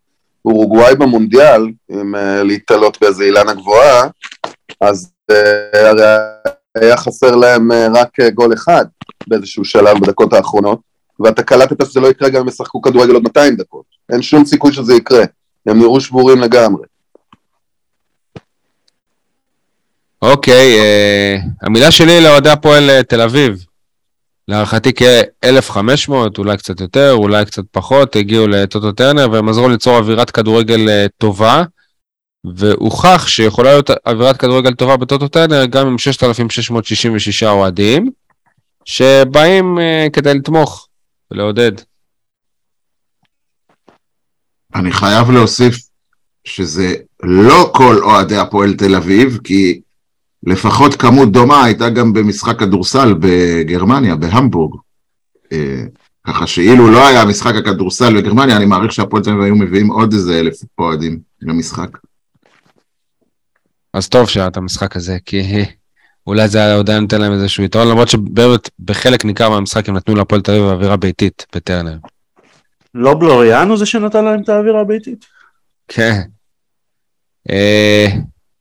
אורוגוואי 0.45 0.95
במונדיאל, 0.95 1.67
אם 1.91 2.15
אה, 2.17 2.43
להיתלות 2.43 2.99
באיזה 3.01 3.25
אילן 3.25 3.55
גבוה, 3.55 4.07
אז 4.81 5.13
אה, 5.31 5.91
הרי 5.91 6.05
היה 6.75 6.97
חסר 6.97 7.37
להם 7.37 7.73
אה, 7.73 7.89
רק 7.95 8.21
אה, 8.21 8.31
גול 8.31 8.55
אחד 8.55 8.85
באיזשהו 9.27 9.65
שלב 9.65 9.99
בדקות 10.01 10.33
האחרונות, 10.33 10.81
ואתה 11.21 11.43
קלטת 11.43 11.87
שזה 11.87 12.01
לא 12.01 12.09
יקרה 12.09 12.29
גם 12.29 12.41
אם 12.41 12.49
ישחקו 12.49 12.83
כדורגל 12.83 13.15
עוד 13.15 13.23
200 13.23 13.57
דקות. 13.57 13.85
אין 14.13 14.23
שום 14.23 14.45
סיכוי 14.45 14.73
שזה 14.73 14.95
יקרה. 14.95 15.25
הם 15.67 15.79
נראו 15.79 16.01
שבורים 16.01 16.41
לגמרי. 16.41 16.83
אוקיי, 20.23 20.79
אה, 20.81 21.37
המילה 21.63 21.91
שלי 21.91 22.21
לאוהדי 22.21 22.51
הפועל 22.51 23.03
תל 23.03 23.21
אביב. 23.21 23.65
להערכתי 24.49 24.93
כ-1,500, 24.95 26.13
אולי 26.39 26.57
קצת 26.57 26.81
יותר, 26.81 27.13
אולי 27.13 27.45
קצת 27.45 27.63
פחות, 27.71 28.17
הגיעו 28.17 28.47
לטוטו 28.49 28.93
טרנר 28.93 29.29
והם 29.33 29.49
עזרו 29.49 29.69
ליצור 29.69 29.97
אווירת 29.97 30.31
כדורגל 30.31 31.07
טובה, 31.19 31.65
והוכח 32.45 33.27
שיכולה 33.27 33.71
להיות 33.71 33.91
אווירת 34.07 34.37
כדורגל 34.37 34.75
טובה 34.75 34.97
בטוטו 34.97 35.29
טרנר 35.29 35.67
גם 35.67 35.87
עם 35.87 35.99
6,666 35.99 37.43
אוהדים, 37.43 38.11
שבאים 38.85 39.79
אה, 39.79 40.07
כדי 40.13 40.35
לתמוך 40.35 40.89
ולעודד. 41.31 41.73
אני 44.75 44.93
חייב 44.93 45.31
להוסיף 45.31 45.77
שזה 46.45 46.95
לא 47.23 47.71
כל 47.75 47.99
אוהדי 48.03 48.37
הפועל 48.37 48.75
תל 48.75 48.95
אביב, 48.95 49.39
כי 49.45 49.81
לפחות 50.43 50.95
כמות 50.95 51.33
דומה 51.33 51.65
הייתה 51.65 51.91
גם 51.91 52.13
במשחק 52.13 52.59
כדורסל 52.59 53.15
בגרמניה, 53.21 54.17
בהמבורג. 54.17 54.75
אה, 55.53 55.83
ככה 56.27 56.47
שאילו 56.47 56.91
לא 56.91 57.07
היה 57.07 57.25
משחק 57.25 57.55
הכדורסל 57.55 58.21
בגרמניה, 58.21 58.57
אני 58.57 58.67
מעריך 58.67 58.93
שהפועל 58.93 59.23
תל 59.23 59.31
אביב 59.31 59.43
היו 59.43 59.57
מביאים 59.57 59.91
עוד 59.91 60.13
איזה 60.13 60.41
אלף 60.41 60.55
אוהדים 60.79 61.19
למשחק. 61.43 61.99
אז 63.95 64.09
טוב 64.09 64.29
שהיה 64.29 64.47
את 64.47 64.57
המשחק 64.57 64.97
הזה, 64.97 65.19
כי 65.25 65.65
אולי 66.27 66.49
זה 66.49 66.59
היה 66.59 66.79
עדיין 66.79 67.03
נותן 67.03 67.21
להם 67.21 67.33
איזשהו 67.33 67.65
יתרון, 67.65 67.89
למרות 67.89 68.09
שבאמת 68.09 68.71
בחלק 68.79 69.25
ניכר 69.25 69.51
מהמשחק 69.51 69.89
הם 69.89 69.97
נתנו 69.97 70.15
להפועל 70.15 70.41
תל 70.41 70.53
אביב 70.53 70.65
אווירה 70.65 70.97
ביתית 70.97 71.47
בטרנר. 71.55 71.97
לא 72.95 73.15
בלוריאן 73.15 73.69
הוא 73.69 73.77
זה 73.77 73.87
שנתן 73.87 74.25
להם 74.25 74.43
את 74.43 74.49
האווירה 74.49 74.81
הביתית? 74.81 75.25
כן. 75.89 76.21
אה, 77.51 78.07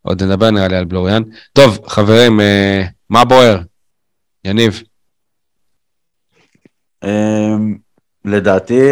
עוד 0.02 0.24
נדבר 0.24 0.52
נראה 0.52 0.68
לי 0.68 0.76
על 0.76 0.86
בלוריאן. 0.86 1.24
טוב, 1.54 1.80
חברים, 1.88 2.40
אה, 2.40 2.84
מה 3.10 3.26
בוער? 3.26 3.62
יניב. 4.46 4.84
אמ, 7.04 7.78
לדעתי 8.26 8.92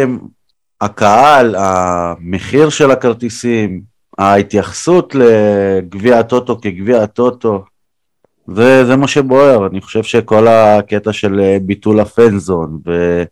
הקהל, 0.80 1.54
המחיר 1.58 2.68
של 2.70 2.90
הכרטיסים, 2.90 3.89
ההתייחסות 4.20 5.14
לגביע 5.14 6.18
הטוטו 6.18 6.60
כגביע 6.60 7.02
הטוטו, 7.02 7.64
זה, 8.46 8.84
זה 8.84 8.96
מה 8.96 9.08
שבוער, 9.08 9.66
אני 9.66 9.80
חושב 9.80 10.02
שכל 10.02 10.48
הקטע 10.48 11.12
של 11.12 11.40
אה, 11.40 11.56
ביטול 11.62 12.00
הפנזון 12.00 12.80
ו, 12.86 13.22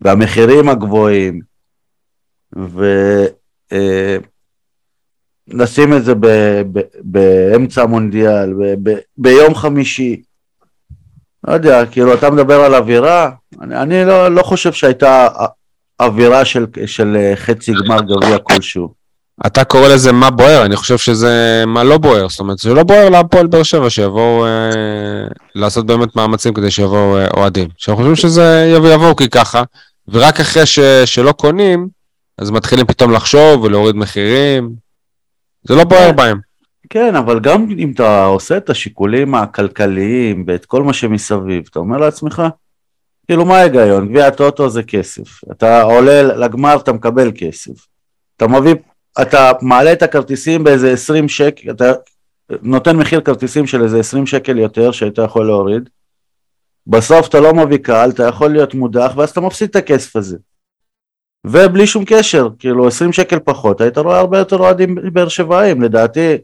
והמחירים 0.00 0.68
הגבוהים 0.68 1.40
ולשים 2.52 2.92
את 5.96 6.04
זה 6.04 6.14
ב, 6.14 6.26
ב, 6.72 6.80
באמצע 7.00 7.82
המונדיאל, 7.82 8.54
ב, 8.54 8.90
ב, 8.90 8.94
ביום 9.16 9.54
חמישי, 9.54 10.22
לא 11.48 11.52
יודע, 11.52 11.86
כאילו 11.86 12.14
אתה 12.14 12.30
מדבר 12.30 12.60
על 12.60 12.74
אווירה, 12.74 13.30
אני, 13.60 13.82
אני 13.82 14.04
לא, 14.04 14.28
לא 14.28 14.42
חושב 14.42 14.72
שהייתה 14.72 15.28
אווירה 16.00 16.44
של, 16.44 16.66
של 16.86 17.16
אה, 17.16 17.36
חצי 17.36 17.72
גמר 17.72 18.00
גביע 18.00 18.38
כלשהו. 18.38 18.97
אתה 19.46 19.64
קורא 19.64 19.88
לזה 19.88 20.12
מה 20.12 20.30
בוער, 20.30 20.64
אני 20.64 20.76
חושב 20.76 20.98
שזה 20.98 21.64
מה 21.66 21.84
לא 21.84 21.98
בוער, 21.98 22.28
זאת 22.28 22.40
אומרת, 22.40 22.58
זה 22.58 22.74
לא 22.74 22.82
בוער 22.82 23.08
להפועל 23.08 23.46
באר 23.46 23.62
שבע, 23.62 23.90
שיבואו 23.90 24.44
אה, 24.46 24.50
לעשות 25.54 25.86
באמת 25.86 26.16
מאמצים 26.16 26.54
כדי 26.54 26.70
שיבואו 26.70 27.16
אה, 27.16 27.26
אוהדים. 27.36 27.68
שאנחנו 27.76 28.04
חושבים 28.04 28.16
שזה 28.16 28.72
יבוא, 28.76 28.88
יבואו 28.88 29.16
כי 29.16 29.28
ככה, 29.28 29.62
ורק 30.08 30.40
אחרי 30.40 30.66
ש, 30.66 30.78
שלא 31.04 31.32
קונים, 31.32 31.88
אז 32.38 32.50
מתחילים 32.50 32.86
פתאום 32.86 33.12
לחשוב 33.12 33.62
ולהוריד 33.62 33.96
מחירים. 33.96 34.70
זה 35.64 35.74
לא 35.74 35.84
בוער 35.84 36.10
כן. 36.10 36.16
בהם. 36.16 36.38
כן, 36.90 37.16
אבל 37.16 37.40
גם 37.40 37.66
אם 37.78 37.92
אתה 37.94 38.24
עושה 38.24 38.56
את 38.56 38.70
השיקולים 38.70 39.34
הכלכליים 39.34 40.44
ואת 40.46 40.64
כל 40.64 40.82
מה 40.82 40.92
שמסביב, 40.92 41.64
אתה 41.70 41.78
אומר 41.78 41.96
לעצמך, 41.96 42.42
כאילו 43.26 43.44
מה 43.44 43.56
ההיגיון? 43.58 44.08
גביע 44.08 44.26
הטוטו 44.26 44.68
זה 44.68 44.82
כסף. 44.82 45.40
אתה 45.52 45.82
עולה 45.82 46.22
לגמר, 46.22 46.76
אתה 46.76 46.92
מקבל 46.92 47.30
כסף. 47.36 47.72
אתה 48.36 48.46
מביא, 48.46 48.74
אתה 49.22 49.52
מעלה 49.62 49.92
את 49.92 50.02
הכרטיסים 50.02 50.64
באיזה 50.64 50.92
20 50.92 51.28
שקל, 51.28 51.70
אתה 51.70 51.92
נותן 52.62 52.96
מחיר 52.96 53.20
כרטיסים 53.20 53.66
של 53.66 53.82
איזה 53.82 54.00
20 54.00 54.26
שקל 54.26 54.58
יותר 54.58 54.92
שהיית 54.92 55.18
יכול 55.18 55.46
להוריד. 55.46 55.88
בסוף 56.86 57.28
אתה 57.28 57.40
לא 57.40 57.54
מביא 57.54 57.78
קהל, 57.78 58.10
אתה 58.10 58.22
יכול 58.22 58.52
להיות 58.52 58.74
מודח, 58.74 59.12
ואז 59.16 59.30
אתה 59.30 59.40
מפסיד 59.40 59.68
את 59.70 59.76
הכסף 59.76 60.16
הזה. 60.16 60.36
ובלי 61.46 61.86
שום 61.86 62.04
קשר, 62.06 62.48
כאילו 62.58 62.88
20 62.88 63.12
שקל 63.12 63.38
פחות, 63.38 63.80
היית 63.80 63.98
רואה 63.98 64.18
הרבה 64.18 64.38
יותר 64.38 64.56
אוהדים 64.56 64.94
באר 65.12 65.28
שבעים, 65.28 65.82
לדעתי. 65.82 66.36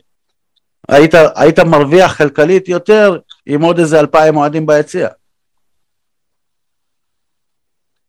היית, 0.88 1.14
היית 1.36 1.58
מרוויח 1.58 2.18
כלכלית 2.18 2.68
יותר 2.68 3.18
עם 3.46 3.62
עוד 3.62 3.78
איזה 3.78 4.00
אלפיים 4.00 4.36
אוהדים 4.36 4.66
ביציע. 4.66 5.08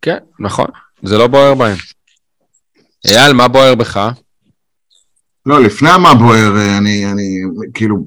כן, 0.01 0.17
נכון, 0.39 0.67
זה 1.03 1.17
לא 1.17 1.27
בוער 1.27 1.55
בהם. 1.55 1.77
אייל, 3.07 3.33
מה 3.33 3.47
בוער 3.47 3.75
בך? 3.75 4.09
לא, 5.45 5.61
לפני 5.61 5.89
מה 5.99 6.13
בוער, 6.13 6.57
אה, 6.57 6.77
אני, 6.77 7.11
אני, 7.11 7.39
כאילו, 7.73 8.05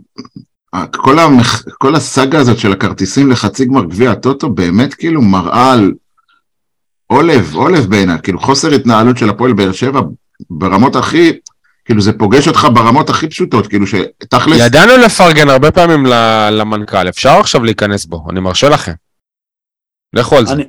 כל, 0.96 1.18
המח, 1.18 1.64
כל 1.78 1.94
הסאגה 1.94 2.38
הזאת 2.38 2.58
של 2.58 2.72
הכרטיסים 2.72 3.30
לחצי 3.30 3.64
גמר 3.64 3.84
גביע 3.84 4.10
הטוטו 4.10 4.50
באמת 4.50 4.94
כאילו 4.94 5.22
מראה 5.22 5.72
על 5.72 5.92
עולב, 7.06 7.54
עולב 7.54 7.86
בעיניי, 7.86 8.18
כאילו 8.22 8.40
חוסר 8.40 8.74
התנהלות 8.74 9.18
של 9.18 9.28
הפועל 9.28 9.52
באר 9.52 9.72
שבע 9.72 10.00
ברמות 10.50 10.96
הכי, 10.96 11.32
כאילו 11.84 12.00
זה 12.00 12.12
פוגש 12.12 12.48
אותך 12.48 12.66
ברמות 12.74 13.10
הכי 13.10 13.28
פשוטות, 13.28 13.66
כאילו 13.66 13.86
שתכלס... 13.86 14.60
ידענו 14.60 14.92
לפרגן 14.96 15.48
הרבה 15.48 15.70
פעמים 15.70 16.06
ל- 16.06 16.48
למנכ"ל, 16.50 17.08
אפשר 17.08 17.30
עכשיו 17.30 17.64
להיכנס 17.64 18.06
בו, 18.06 18.26
אני 18.30 18.40
מרשה 18.40 18.68
לכם. 18.68 18.92
לכו 20.12 20.36
על 20.36 20.46
זה. 20.46 20.52
אני, 20.52 20.64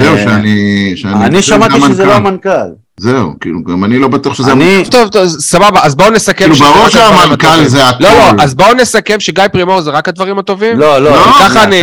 זהו, 0.00 0.18
שאני... 0.18 0.92
שאני 0.96 1.26
אני 1.26 1.42
שמעתי 1.42 1.80
שזה 1.80 2.04
לא 2.04 2.12
המנכ"ל. 2.14 2.70
המנכ"ל. 2.98 3.10
זהו, 3.10 3.34
כאילו, 3.40 3.64
גם 3.64 3.84
אני 3.84 3.98
לא 3.98 4.08
בטוח 4.08 4.34
שזה... 4.34 4.52
אני, 4.52 4.82
טוב, 4.90 5.08
טוב, 5.08 5.28
סבבה, 5.28 5.80
אז 5.82 5.94
בואו 5.94 6.10
נסכם 6.10 6.38
כאילו, 6.38 6.54
ברור 6.54 6.88
שהמנכ"ל. 6.88 7.64
זה 7.64 7.88
הכל. 7.88 8.04
לא, 8.04 8.10
לא, 8.10 8.42
אז 8.42 8.54
בואו 8.54 8.74
נסכם 8.74 9.20
שגיא 9.20 9.48
פרימור 9.48 9.80
זה 9.80 9.90
רק 9.90 10.08
הדברים 10.08 10.38
הטובים? 10.38 10.78
לא, 10.78 10.98
לא, 10.98 11.10
לא, 11.10 11.26
ככה 11.40 11.64
אני... 11.64 11.82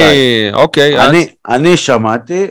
אוקיי, 0.54 1.02
אז... 1.02 1.10
אני, 1.10 1.28
אני 1.50 1.78
שמעתי 1.78 2.48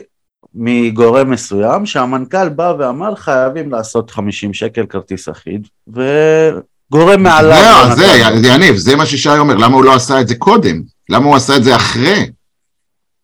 מגורם 0.55 1.31
מסוים 1.31 1.85
שהמנכ"ל 1.85 2.49
בא 2.49 2.73
ואמר 2.79 3.15
חייבים 3.15 3.71
לעשות 3.71 4.11
50 4.11 4.53
שקל 4.53 4.85
כרטיס 4.85 5.29
אחיד, 5.29 5.67
וגורם 5.87 7.23
מעליו. 7.23 7.87
לא 7.87 7.95
זה. 7.95 8.05
יניב, 8.43 8.75
זה 8.75 8.95
מה 8.95 9.05
שישי 9.05 9.29
אומר, 9.29 9.55
למה 9.55 9.75
הוא 9.75 9.83
לא 9.83 9.95
עשה 9.95 10.21
את 10.21 10.27
זה 10.27 10.35
קודם? 10.35 10.81
למה 11.09 11.25
הוא 11.25 11.35
עשה 11.35 11.55
את 11.55 11.63
זה 11.63 11.75
אחרי? 11.75 12.29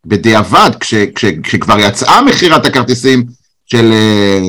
בדיעבד, 0.06 0.70
כש, 0.80 0.94
כש, 0.94 1.24
כשכבר 1.42 1.78
יצאה 1.78 2.22
מכירת 2.22 2.66
הכרטיסים 2.66 3.24
של, 3.66 3.92
אה, 3.92 4.40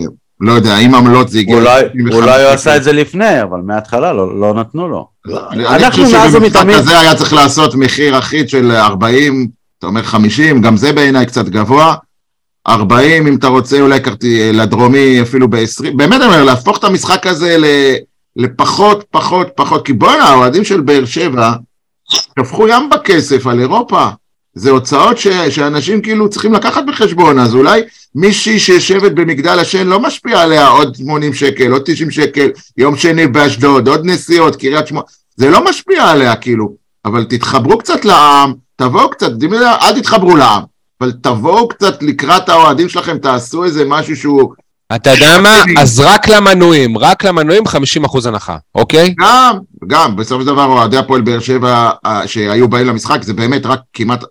לא 0.41 0.51
יודע, 0.51 0.77
עם 0.77 0.95
עמלות 0.95 1.29
זה 1.29 1.39
הגיע... 1.39 1.55
אולי 1.55 1.81
אולי 2.13 2.43
הוא 2.43 2.51
75 2.51 2.53
עשה 2.53 2.75
את 2.75 2.83
זה 2.83 2.93
לפני, 2.93 3.41
אבל 3.41 3.59
מההתחלה 3.65 4.13
לא 4.13 4.39
לא 4.39 4.53
נתנו 4.53 4.87
לו. 4.87 5.07
אני 5.51 5.65
אנחנו 5.67 6.03
חושב 6.03 6.17
מאז 6.17 6.31
שבמשחק 6.31 6.59
ומתמיד, 6.61 6.75
הזה 6.75 6.99
היה 6.99 7.15
צריך 7.15 7.33
לעשות 7.33 7.75
מחיר 7.75 8.19
אחיד 8.19 8.49
של 8.49 8.71
40, 8.71 9.47
אתה 9.79 9.87
אומר 9.87 10.03
50, 10.03 10.61
גם 10.61 10.77
זה 10.77 10.93
בעיניי 10.93 11.25
קצת 11.25 11.45
גבוה. 11.45 11.95
40, 12.67 13.27
אם 13.27 13.35
אתה 13.35 13.47
רוצה 13.47 13.81
אולי 13.81 14.01
כרטי, 14.01 14.53
לדרומי 14.53 15.21
אפילו 15.21 15.47
ב-20, 15.49 15.95
באמת 15.95 16.21
אני 16.21 16.25
אומר, 16.25 16.43
להפוך 16.43 16.77
את 16.77 16.83
המשחק 16.83 17.27
הזה 17.27 17.57
לפחות, 18.35 19.05
פחות, 19.11 19.47
פחות, 19.55 19.85
כי 19.85 19.93
בואנה, 19.93 20.23
האוהדים 20.23 20.63
של 20.63 20.81
באר 20.81 21.05
שבע 21.05 21.53
שפכו 22.09 22.67
ים 22.67 22.89
בכסף 22.89 23.47
על 23.47 23.59
אירופה. 23.59 24.07
זה 24.55 24.71
הוצאות 24.71 25.17
ש, 25.17 25.27
שאנשים 25.27 26.01
כאילו 26.01 26.29
צריכים 26.29 26.53
לקחת 26.53 26.83
בחשבון, 26.87 27.39
אז 27.39 27.55
אולי 27.55 27.81
מישהי 28.15 28.59
שיושבת 28.59 29.11
במגדל 29.11 29.59
השן 29.59 29.87
לא 29.87 29.99
משפיע 29.99 30.41
עליה 30.41 30.67
עוד 30.67 30.95
80 30.95 31.33
שקל, 31.33 31.71
עוד 31.71 31.81
90 31.85 32.11
שקל, 32.11 32.49
יום 32.77 32.97
שני 32.97 33.27
באשדוד, 33.27 33.87
עוד 33.87 34.05
נסיעות, 34.05 34.55
קריית 34.55 34.87
שמונה, 34.87 35.05
זה 35.35 35.49
לא 35.49 35.65
משפיע 35.69 36.03
עליה 36.09 36.35
כאילו, 36.35 36.75
אבל 37.05 37.23
תתחברו 37.23 37.77
קצת 37.77 38.05
לעם, 38.05 38.53
תבואו 38.75 39.09
קצת, 39.09 39.31
אל 39.53 39.99
תתחברו 39.99 40.35
לעם, 40.35 40.61
אבל 41.01 41.11
תבואו 41.11 41.67
קצת 41.67 42.03
לקראת 42.03 42.49
האוהדים 42.49 42.89
שלכם, 42.89 43.17
תעשו 43.17 43.63
איזה 43.63 43.85
משהו 43.85 44.15
שהוא 44.15 44.53
אתה 44.95 45.09
יודע 45.09 45.41
מה? 45.41 45.63
אז 45.77 45.99
רק 45.99 46.27
למנויים, 46.27 46.97
רק 46.97 47.23
למנויים 47.23 47.63
50% 48.03 48.27
הנחה, 48.27 48.57
אוקיי? 48.75 49.13
גם, 49.19 49.57
גם, 49.87 50.15
בסופו 50.15 50.41
של 50.41 50.47
דבר 50.47 50.65
אוהדי 50.65 50.97
הפועל 50.97 51.21
באר 51.21 51.39
שבע 51.39 51.89
אה, 52.05 52.27
שהיו 52.27 52.67
באים 52.67 52.87
למשחק, 52.87 53.23
זה 53.23 53.33
באמת 53.33 53.65
רק 53.65 53.79
כמעט 53.93 54.23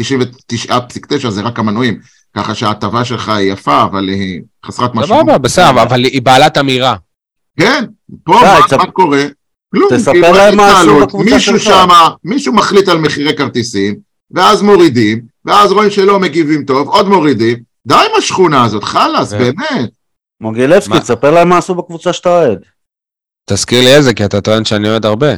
99.9 0.00 1.30
זה 1.30 1.42
רק 1.42 1.58
המנויים, 1.58 2.00
ככה 2.36 2.54
שההטבה 2.54 3.04
שלך 3.04 3.28
היא 3.28 3.52
יפה, 3.52 3.82
אבל 3.82 4.08
היא 4.08 4.40
חסרת 4.66 4.94
משמעות. 4.94 5.20
סבבה, 5.20 5.38
בסדר, 5.38 5.82
אבל 5.82 6.04
היא 6.04 6.22
בעלת 6.22 6.58
אמירה. 6.58 6.96
כן, 7.60 7.84
פה 8.24 8.32
מה, 8.32 8.86
קורה? 8.92 9.24
כלום, 9.74 9.88
תספר 9.90 10.12
כאילו, 10.12 10.32
להם 10.32 10.56
מה 10.56 10.80
עשו 10.80 11.18
מישהו. 11.18 11.60
שמה, 11.60 12.08
מישהו 12.24 12.52
מחליט 12.52 12.88
על 12.88 12.98
מחירי 12.98 13.36
כרטיסים, 13.36 13.96
ואז 14.30 14.62
מורידים, 14.62 15.20
ואז 15.44 15.72
רואים 15.72 15.90
שלא 15.90 16.18
מגיבים 16.20 16.64
טוב, 16.64 16.88
עוד 16.88 17.08
מורידים, 17.08 17.58
די 17.86 17.94
עם 17.94 18.18
השכונה 18.18 18.64
הזאת, 18.64 18.84
חלאס, 18.84 19.32
כן. 19.32 19.38
באמת. 19.38 19.90
מוגילבסקי, 20.40 20.90
מה? 20.90 21.00
תספר 21.00 21.30
להם 21.30 21.48
מה 21.48 21.58
עשו 21.58 21.74
בקבוצה 21.74 22.12
שאתה 22.12 22.28
אוהד. 22.28 22.58
תזכיר 23.50 23.84
לי 23.84 23.94
איזה, 23.94 24.14
כי 24.14 24.24
אתה 24.24 24.40
טוען 24.40 24.64
שאני 24.64 24.90
אוהד 24.90 25.06
הרבה. 25.06 25.34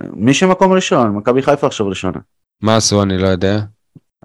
מי 0.00 0.34
שמקום 0.34 0.72
ראשון, 0.72 1.16
מכבי 1.16 1.42
חיפה 1.42 1.66
עכשיו 1.66 1.88
ראשונה. 1.88 2.18
מה 2.64 2.76
עשו, 2.76 3.02
אני 3.02 3.18
לא 3.18 3.28
יודע. 3.28 3.60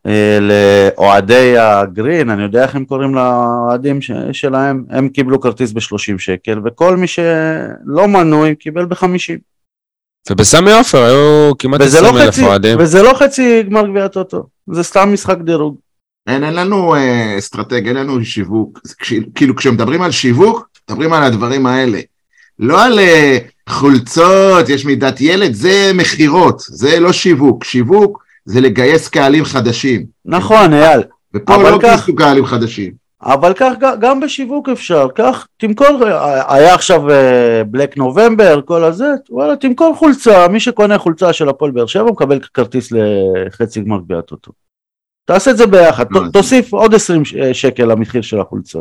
אה, 0.08 0.38
לאוהדי 0.42 1.58
הגרין, 1.58 2.30
אני 2.30 2.44
יודע 2.44 2.64
איך 2.64 2.76
הם 2.76 2.86
קוראים 2.86 3.16
לאוהדים 3.16 4.02
ש- 4.02 4.12
שלהם, 4.32 4.84
הם 4.90 5.10
קיבלו 5.10 5.42
כרטיס 5.42 5.72
ב-30 5.72 6.18
שקל, 6.18 6.60
וכל 6.66 6.98
מי 6.98 7.08
שלא 7.08 8.08
מנוי 8.08 8.56
קיבל 8.56 8.86
ב-50. 8.86 9.40
ובסמי 10.30 10.72
עופר 10.72 11.04
היו 11.04 11.52
כמעט 11.60 11.82
וזה 11.82 11.98
20 12.00 12.16
לא 12.16 12.24
אלף 12.24 12.40
אוהדים. 12.40 12.78
וזה 12.80 13.04
לא 13.04 13.14
חצי 13.14 13.64
גמר 13.64 13.88
גביע 13.88 14.06
הטוטו, 14.06 14.48
זה 14.72 14.84
סתם 14.84 15.14
משחק 15.14 15.38
דירוג. 15.38 15.76
אין, 16.28 16.44
אין 16.44 16.54
לנו 16.54 16.96
אה, 16.96 17.36
אסטרטגיה, 17.38 17.90
אין 17.90 17.98
לנו 17.98 18.26
שיווק. 18.26 18.80
כש, 19.00 19.14
כאילו, 19.36 19.56
כשמדברים 19.56 20.02
על 20.02 20.12
שיווק, 20.12 20.70
מדברים 20.90 21.14
על 21.14 21.24
הדברים 21.24 21.66
האלה. 21.66 22.00
לא 22.60 22.86
על 22.86 23.00
אה, 23.00 23.38
חולצות, 23.70 24.70
יש 24.70 24.86
מידת 24.86 25.22
ילד, 25.22 25.54
זה 25.54 25.92
מכירות, 25.94 26.60
זה 26.60 27.00
לא 27.00 27.14
שיווק. 27.14 27.64
שיווק 27.64 28.29
זה 28.50 28.62
לגייס 28.62 29.08
קהלים 29.08 29.46
חדשים. 29.46 30.06
נכון, 30.26 30.74
אייל, 30.74 31.02
ופה 31.36 31.58
לא 31.58 31.78
כך- 31.78 31.82
גייסו 31.82 32.16
קהלים 32.16 32.46
חדשים. 32.46 32.92
אבל 33.22 33.54
כך 33.56 33.74
גם 34.00 34.20
בשיווק 34.20 34.70
אפשר, 34.70 35.08
כך 35.16 35.48
תמכור, 35.58 36.06
היה 36.48 36.74
עכשיו 36.74 37.10
אה, 37.12 37.64
בלק 37.64 37.98
נובמבר, 37.98 38.62
כל 38.66 38.84
הזה, 38.84 39.06
וואלה 39.30 39.56
תמכור 39.56 39.96
חולצה, 39.96 40.48
מי 40.48 40.60
שקונה 40.60 40.98
חולצה 40.98 41.34
של 41.34 41.50
הפועל 41.50 41.72
באר 41.72 41.86
שבע 41.86 42.12
מקבל 42.12 42.40
כרטיס 42.54 42.90
לחצי 42.92 43.82
גמר 43.82 44.00
גביע 44.02 44.18
הטוטו. 44.20 44.52
תעשה 45.26 45.52
את 45.52 45.58
זה 45.58 45.68
ביחד, 45.68 46.06
תוסיף 46.34 46.74
עוד 46.74 46.94
20 46.94 47.26
ש- 47.26 47.36
אה, 47.36 47.54
שקל 47.54 47.86
למחיר 47.86 48.22
של 48.22 48.40
החולצה. 48.40 48.80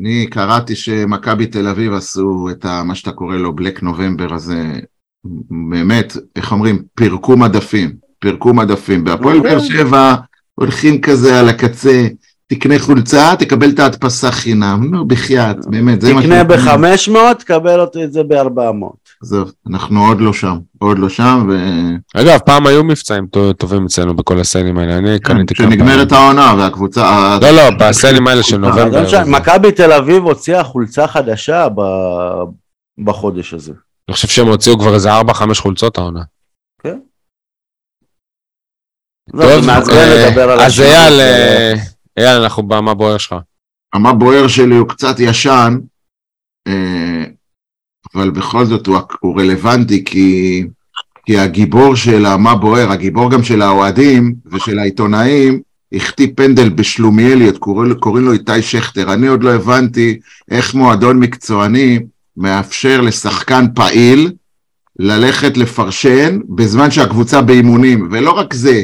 אני 0.00 0.26
קראתי 0.30 0.74
שמכבי 0.76 1.46
תל 1.46 1.68
אביב 1.68 1.92
עשו 1.92 2.48
את 2.50 2.64
ה, 2.64 2.82
מה 2.84 2.94
שאתה 2.94 3.12
קורא 3.12 3.36
לו 3.36 3.52
בלק 3.56 3.82
נובמבר 3.82 4.34
הזה, 4.34 4.62
באמת, 5.70 6.12
איך 6.36 6.52
אומרים, 6.52 6.82
פירקו 6.94 7.36
מדפים, 7.36 8.05
פירקו 8.26 8.54
מדפים. 8.54 9.04
בהפועל 9.04 9.36
נכון. 9.36 9.50
באר 9.50 9.58
שבע 9.60 10.14
הולכים 10.54 11.00
כזה 11.00 11.40
על 11.40 11.48
הקצה, 11.48 12.06
תקנה 12.48 12.78
חולצה, 12.78 13.36
תקבל 13.38 13.70
את 13.70 13.78
ההדפסה 13.78 14.30
חינם, 14.30 14.86
נו 14.90 15.06
בחייאת, 15.08 15.56
באמת, 15.66 16.00
זה 16.00 16.14
מה 16.14 16.20
תקנה 16.22 16.34
שאנחנו- 16.58 17.18
ב-500, 17.18 17.34
תקבל 17.38 17.80
אותי 17.80 18.04
את 18.04 18.12
זה 18.12 18.22
ב-400. 18.22 18.86
עזוב, 19.22 19.52
אנחנו 19.70 20.06
עוד 20.06 20.20
לא 20.20 20.32
שם, 20.32 20.56
עוד 20.78 20.98
לא 20.98 21.08
שם, 21.08 21.48
אגב, 22.16 22.38
פעם 22.38 22.66
היו 22.66 22.84
מבצעים 22.84 23.26
טו- 23.26 23.52
טובים 23.52 23.84
אצלנו 23.84 24.16
בכל 24.16 24.40
הסיינים 24.40 24.78
האלה, 24.78 24.98
אני 24.98 25.18
קניתי 25.20 25.54
כמה 25.54 25.66
וכשנגמרת 25.68 26.08
פעמים. 26.08 26.24
העונה 26.24 26.54
והקבוצה... 26.58 27.38
לא, 27.42 27.50
לא, 27.50 27.62
בסיינים 27.80 28.26
האלה 28.26 28.42
של 28.42 28.56
נובמבר. 28.56 29.02
וזה. 29.06 29.24
מכבי 29.24 29.72
תל 29.72 29.92
אביב 29.92 30.22
הוציאה 30.24 30.64
חולצה 30.64 31.06
חדשה 31.06 31.68
בחודש 33.04 33.54
הזה. 33.54 33.72
אני 34.08 34.14
חושב 34.14 34.28
שהם 34.28 34.46
הוציאו 34.46 34.78
כבר 34.78 34.94
איזה 34.94 35.20
4-5 35.20 35.22
חולצות 35.60 35.98
העונה. 35.98 36.20
לא, 39.34 39.44
אה, 39.44 39.54
על 39.54 40.50
אז 40.60 40.72
השיווק, 40.72 40.90
אייל, 40.90 41.14
זה- 41.16 41.22
אה, 41.22 41.74
אייל, 42.24 42.42
אנחנו 42.42 42.62
במה 42.62 42.94
בוער 42.94 43.18
שלך. 43.18 43.34
המה 43.94 44.12
בוער 44.12 44.48
שלי 44.48 44.74
הוא 44.76 44.88
קצת 44.88 45.16
ישן, 45.20 45.78
אה, 46.68 47.24
אבל 48.14 48.30
בכל 48.30 48.64
זאת 48.64 48.86
הוא, 48.86 48.96
הוא 49.20 49.40
רלוונטי 49.40 50.04
כי, 50.04 50.62
כי 51.26 51.38
הגיבור 51.38 51.96
של 51.96 52.26
המה 52.26 52.54
בוער, 52.54 52.90
הגיבור 52.92 53.30
גם 53.30 53.42
של 53.42 53.62
האוהדים 53.62 54.34
ושל 54.52 54.78
העיתונאים, 54.78 55.60
החטיא 55.92 56.28
פנדל 56.36 56.68
בשלומיאליות, 56.68 57.58
קוראים, 57.58 57.94
קוראים 57.94 58.24
לו 58.24 58.32
איתי 58.32 58.62
שכטר. 58.62 59.12
אני 59.12 59.26
עוד 59.26 59.42
לא 59.44 59.50
הבנתי 59.54 60.18
איך 60.50 60.74
מועדון 60.74 61.18
מקצועני 61.18 61.98
מאפשר 62.36 63.00
לשחקן 63.00 63.64
פעיל 63.74 64.32
ללכת 64.98 65.56
לפרשן 65.56 66.38
בזמן 66.48 66.90
שהקבוצה 66.90 67.42
באימונים, 67.42 68.08
ולא 68.12 68.30
רק 68.30 68.54
זה, 68.54 68.82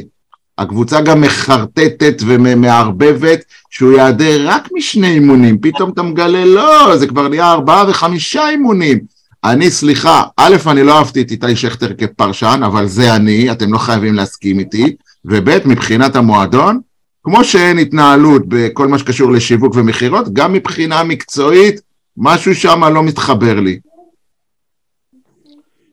הקבוצה 0.63 1.01
גם 1.01 1.21
מחרטטת 1.21 2.23
ומערבבת 2.27 3.45
שהוא 3.71 3.93
יעדר 3.93 4.49
רק 4.49 4.69
משני 4.73 5.09
אימונים, 5.09 5.59
פתאום 5.59 5.91
אתה 5.91 6.03
מגלה, 6.03 6.45
לא, 6.45 6.97
זה 6.97 7.07
כבר 7.07 7.29
נהיה 7.29 7.51
ארבעה 7.51 7.85
וחמישה 7.89 8.49
אימונים. 8.49 8.99
אני, 9.45 9.71
סליחה, 9.71 10.23
א', 10.37 10.57
אני 10.67 10.83
לא 10.83 10.99
אהבתי 10.99 11.23
את 11.23 11.31
איתי 11.31 11.57
שכטר 11.57 11.93
כפרשן, 11.99 12.61
אבל 12.67 12.87
זה 12.87 13.17
אני, 13.17 13.53
אתם 13.53 13.73
לא 13.73 13.79
חייבים 13.79 14.15
להסכים 14.15 14.59
איתי, 14.59 14.97
וב', 15.25 15.69
מבחינת 15.69 16.17
המועדון, 16.17 16.81
כמו 17.25 17.45
שאין 17.45 17.79
התנהלות 17.79 18.43
בכל 18.49 18.89
מה 18.89 18.99
שקשור 18.99 19.33
לשיווק 19.33 19.75
ומכירות, 19.77 20.33
גם 20.33 20.53
מבחינה 20.53 21.03
מקצועית, 21.03 21.81
משהו 22.17 22.55
שם 22.55 22.85
לא 22.85 23.03
מתחבר 23.03 23.61
לי. 23.61 23.79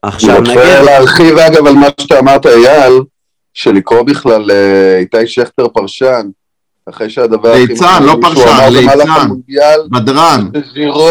עכשיו 0.02 0.38
אני 0.38 0.40
נגיד, 0.40 0.58
רוצה 0.58 0.84
להרחיב 0.84 1.38
אגב 1.38 1.68
על 1.68 1.74
מה 1.74 1.88
שאתה 2.02 2.20
אמרת 2.20 2.46
אייל, 2.46 2.94
שלקרוא 3.54 4.02
בכלל 4.02 4.52
אה, 4.52 4.98
איתי 4.98 5.28
שכטר 5.28 5.68
פרשן, 5.68 6.28
אחרי 6.90 7.10
שהדבר 7.10 7.52
הכי 7.52 7.66
ליצן, 7.66 8.04
לא 8.04 8.12
שהוא 8.12 8.22
פרשן, 8.22 8.70
ליצן. 8.72 9.30
בדרן, 9.92 10.48
שז'ירו, 10.66 11.10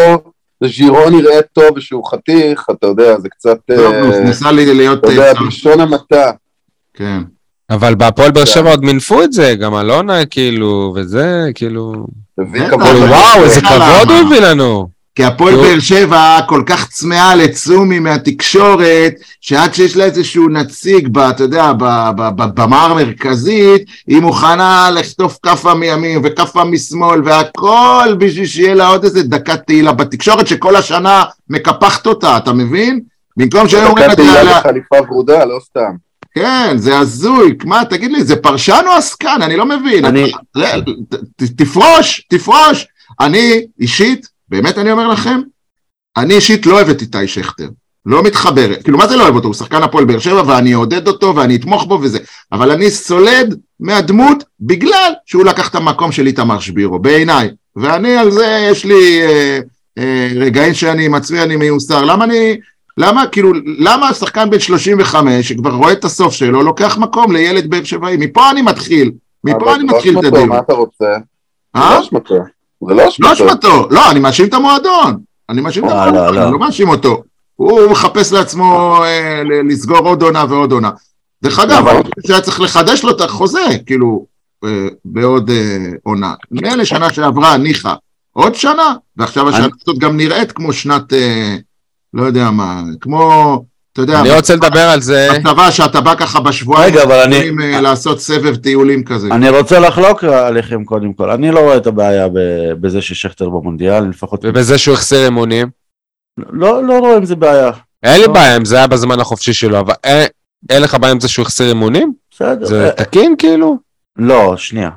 שז'ירו 0.65 1.11
נראה 1.11 1.43
טוב 1.53 1.77
ושהוא 1.77 2.11
חתיך, 2.11 2.67
אתה 2.71 2.87
יודע, 2.87 3.19
זה 3.19 3.29
קצת, 3.29 3.59
טוב, 3.67 3.95
אה, 3.95 4.03
הוא 4.03 4.25
ניסה 4.25 4.53
לי 4.53 4.75
להיות... 4.75 4.99
אתה 4.99 5.13
יודע, 5.13 5.29
אה, 5.29 5.35
בלשון 5.35 5.81
המעטה. 5.81 6.31
כן. 6.95 7.23
אבל 7.71 7.95
בהפועל 7.95 8.31
באר 8.31 8.45
כן. 8.45 8.51
שבע 8.51 8.71
עוד 8.71 8.85
מינפו 8.85 9.23
את 9.23 9.33
זה, 9.33 9.55
גם 9.55 9.75
אלונה 9.75 10.27
כאילו, 10.27 10.93
וזה 10.97 11.49
כאילו... 11.55 12.07
וואו, 12.39 13.41
זה 13.41 13.45
איזה. 13.45 13.61
כבוד 13.61 14.11
הוא 14.11 14.27
הביא 14.27 14.41
לנו. 14.41 14.98
כי 15.19 15.25
הפועל. 15.25 15.55
באר 15.57 15.79
שבע 15.81 16.39
כל 16.49 16.63
כך 16.67 16.89
צמאה 16.89 17.35
לצומי 17.35 17.99
מהתקשורת, 17.99 19.15
שעד 19.41 19.75
שיש 19.75 19.97
לה 19.97 20.05
איזשהו 20.05 20.49
נציג, 20.49 21.09
ב, 21.13 21.19
אתה 21.19 21.43
יודע, 21.45 21.73
ב- 21.73 22.11
ב- 22.17 22.37
בבמה 22.37 22.83
המרכזית, 22.85 23.83
היא 24.07 24.21
מוכנה 24.21 24.91
לחטוף 24.95 25.39
כאפה 25.43 25.75
מימין 25.75 26.21
וכאפה 26.25 26.65
משמאל 26.65 27.23
והכל 27.25 28.15
בשביל 28.19 28.47
שיהיה 28.47 28.75
לה 28.75 28.89
עוד 28.89 29.05
איזה 29.05 29.23
דקת 29.23 29.67
תהילה 29.67 29.93
בתקשורת 29.93 30.47
שכל 30.47 30.77
השנה 30.77 31.25
מקפחת 31.51 32.07
אותה, 32.07 32.37
אתה 32.37 32.53
מבין? 32.53 33.01
במקום 33.37 33.69
שהיו 33.69 33.87
אומרים 33.89 34.07
לה, 34.09 34.15
דקה 34.15 34.23
תהילה 34.23 34.39
"יאללה, 34.39 34.61
בחליפה 34.61 34.97
ורודה, 35.09 35.45
לא 35.45 35.59
סתם. 35.65 35.91
כן, 36.35 36.75
זה 36.79 36.99
הזוי, 36.99 37.55
מה, 37.65 37.83
תגיד 37.91 38.13
לי, 38.13 38.25
זה 38.25 38.37
פרשן 38.37 38.83
או 38.87 38.93
עסקן? 38.93 39.39
אני 39.43 39.57
לא 39.57 39.67
מבין. 39.67 40.05
אני- 40.05 40.33
תפרוש, 41.57 42.27
תפרוש. 42.31 42.87
אני 43.21 43.61
אישית, 43.81 44.38
באמת 44.49 44.79
אני 44.79 44.93
אומר 44.93 45.09
לכם, 45.09 45.41
אני 46.17 46.35
אישית 46.35 46.67
לא 46.67 46.75
אוהב 46.75 46.89
את 46.89 47.01
איתי 47.01 47.29
שכטר. 47.29 47.69
לא 48.07 48.23
מתחבר, 48.23 48.75
כאילו 48.83 48.99
מה 48.99 49.09
זה 49.09 49.17
לא 49.17 49.23
אוהב 49.23 49.35
אותו? 49.35 49.47
הוא 49.49 49.55
שחקן 49.55 49.83
הפועל 49.83 50.05
באר 50.05 50.19
שבע 50.19 50.43
ואני 50.47 50.75
אעודד 50.75 51.09
אותו 51.09 51.37
ואני 51.37 51.57
אתמוך 51.57 51.85
בו 51.85 51.99
וזה, 52.03 52.19
אבל 52.53 52.71
אני 52.71 52.91
סולד 52.91 53.59
מהדמות 53.81 54.45
בגלל 54.61 55.13
שהוא 55.27 55.45
לקח 55.45 55.69
את 55.69 55.75
המקום 55.75 56.13
של 56.13 56.27
איתמר 56.27 56.61
שבירו, 56.61 56.99
בעיניי. 56.99 57.51
ואני 57.77 58.17
על 58.17 58.31
זה, 58.31 58.69
יש 58.71 58.85
לי 58.85 59.23
אה, 59.23 59.61
אה, 59.99 60.29
רגעים 60.37 60.75
שאני 60.75 61.07
עם 61.07 61.15
עצמי, 61.15 61.43
אני 61.43 61.57
מיוסר. 61.57 62.05
למה 62.05 62.25
אני, 62.25 62.61
למה, 62.99 63.27
כאילו, 63.27 63.53
למה 63.79 64.15
שחקן 64.15 64.51
בן 64.51 64.59
35, 64.59 65.49
שכבר 65.49 65.71
רואה 65.71 65.93
את 65.93 66.05
הסוף 66.05 66.35
שלו, 66.35 66.63
לוקח 66.63 66.99
מקום 66.99 67.33
לילד 67.33 67.71
באר 67.71 67.85
שבעי? 67.85 68.17
מפה 68.17 68.51
אני 68.51 68.63
מתחיל, 68.63 69.13
מפה 69.45 69.75
אני 69.75 69.85
מתחיל 69.85 70.19
את 70.19 70.25
הדיון. 70.25 70.49
מה 70.49 70.59
אתה 70.59 70.73
רוצה? 70.73 71.17
זה? 72.87 72.95
לא 72.95 73.09
אשמתו. 73.09 73.35
זה 73.37 73.45
לא 73.45 73.51
אשמתו. 73.51 73.89
לא, 73.91 74.11
אני 74.11 74.21
מאשים 74.21 74.49
את 74.49 74.55
המועדון. 74.55 75.19
אני 75.49 75.61
מאשים 75.61 75.85
את 75.85 75.91
לא, 75.91 75.95
המועדון, 75.95 76.15
לא, 76.15 76.35
לא. 76.35 76.43
אני 76.45 76.53
לא 76.53 76.59
מאשים 76.59 76.89
אותו. 76.89 77.23
הוא 77.57 77.91
מחפש 77.91 78.33
לעצמו 78.33 78.99
אה, 79.05 79.43
לסגור 79.69 79.99
עוד 79.99 80.23
עונה 80.23 80.45
ועוד 80.49 80.73
עונה. 80.73 80.91
דרך 81.43 81.59
אגב, 81.59 81.87
אני 81.89 82.03
חושב 82.03 82.27
שהיה 82.27 82.41
צריך 82.41 82.61
לחדש 82.61 83.05
לו 83.05 83.11
את 83.11 83.21
החוזה, 83.21 83.67
כאילו, 83.87 84.27
אה, 84.65 84.89
בעוד 85.05 85.51
אה, 85.51 85.87
עונה. 86.03 86.35
מילא 86.51 86.85
שנה 86.85 87.13
שעברה, 87.13 87.57
ניחא. 87.57 87.95
עוד 88.33 88.55
שנה, 88.55 88.95
ועכשיו 89.17 89.49
השנה 89.49 89.67
הזאת 89.83 89.99
גם 89.99 90.17
נראית 90.17 90.53
כמו 90.53 90.73
שנת, 90.73 91.13
לא 92.15 92.23
יודע 92.23 92.51
מה, 92.51 92.83
כמו, 93.01 93.65
אתה 93.93 94.01
יודע, 94.03 94.21
אני 94.21 94.31
רוצה 94.35 94.55
לדבר 94.57 94.81
על 94.81 95.01
זה. 95.01 95.29
בצבא 95.35 95.71
שאתה 95.71 96.01
בא 96.01 96.15
ככה 96.15 96.41
בשבועיים, 96.41 96.95
רגע, 96.95 97.03
אבל 97.03 97.19
אני- 97.23 97.75
אה, 97.75 97.81
לעשות 97.81 98.21
סבב 98.21 98.57
טיולים 98.57 99.05
כזה. 99.05 99.29
אני 99.33 99.49
רוצה 99.49 99.79
לחלוק 99.79 100.25
עליכם 100.25 100.85
קודם 100.85 101.13
כל, 101.13 101.31
אני 101.31 101.51
לא 101.51 101.61
רואה 101.61 101.77
את 101.77 101.87
הבעיה 101.87 102.29
ב- 102.29 102.73
בזה 102.81 103.03
ששכטר 103.03 103.49
במונדיאל, 103.49 104.05
לפחות 104.09 104.41
ובזה 104.45 104.79
שהוא 104.79 104.95
החסיר 104.95 105.25
אימונים. 105.25 105.69
לא 106.51 106.85
לא 106.85 106.99
רואה 106.99 107.17
עם 107.17 107.25
זה 107.25 107.37
בעיה, 107.37 107.71
אין 108.03 108.21
לי 108.21 108.27
לא. 108.27 108.33
בעיה 108.33 108.57
אם 108.57 108.65
זה 108.65 108.77
היה 108.77 108.87
בזמן 108.87 109.21
החופשי 109.21 109.53
שלו, 109.53 109.79
אבל 109.81 109.95
אין- 110.05 110.29
לך 110.83 110.95
בעיה 111.01 111.13
עם 111.13 111.21
זה 111.21 111.29
שהוא 111.29 111.43
החסיר 111.43 111.69
אימונים? 111.69 112.13
בסדר. 112.31 112.67
זה 112.67 112.91
תקין 112.97 113.35
כאילו? 113.39 113.79
לא, 114.17 114.55
שנייה. 114.57 114.91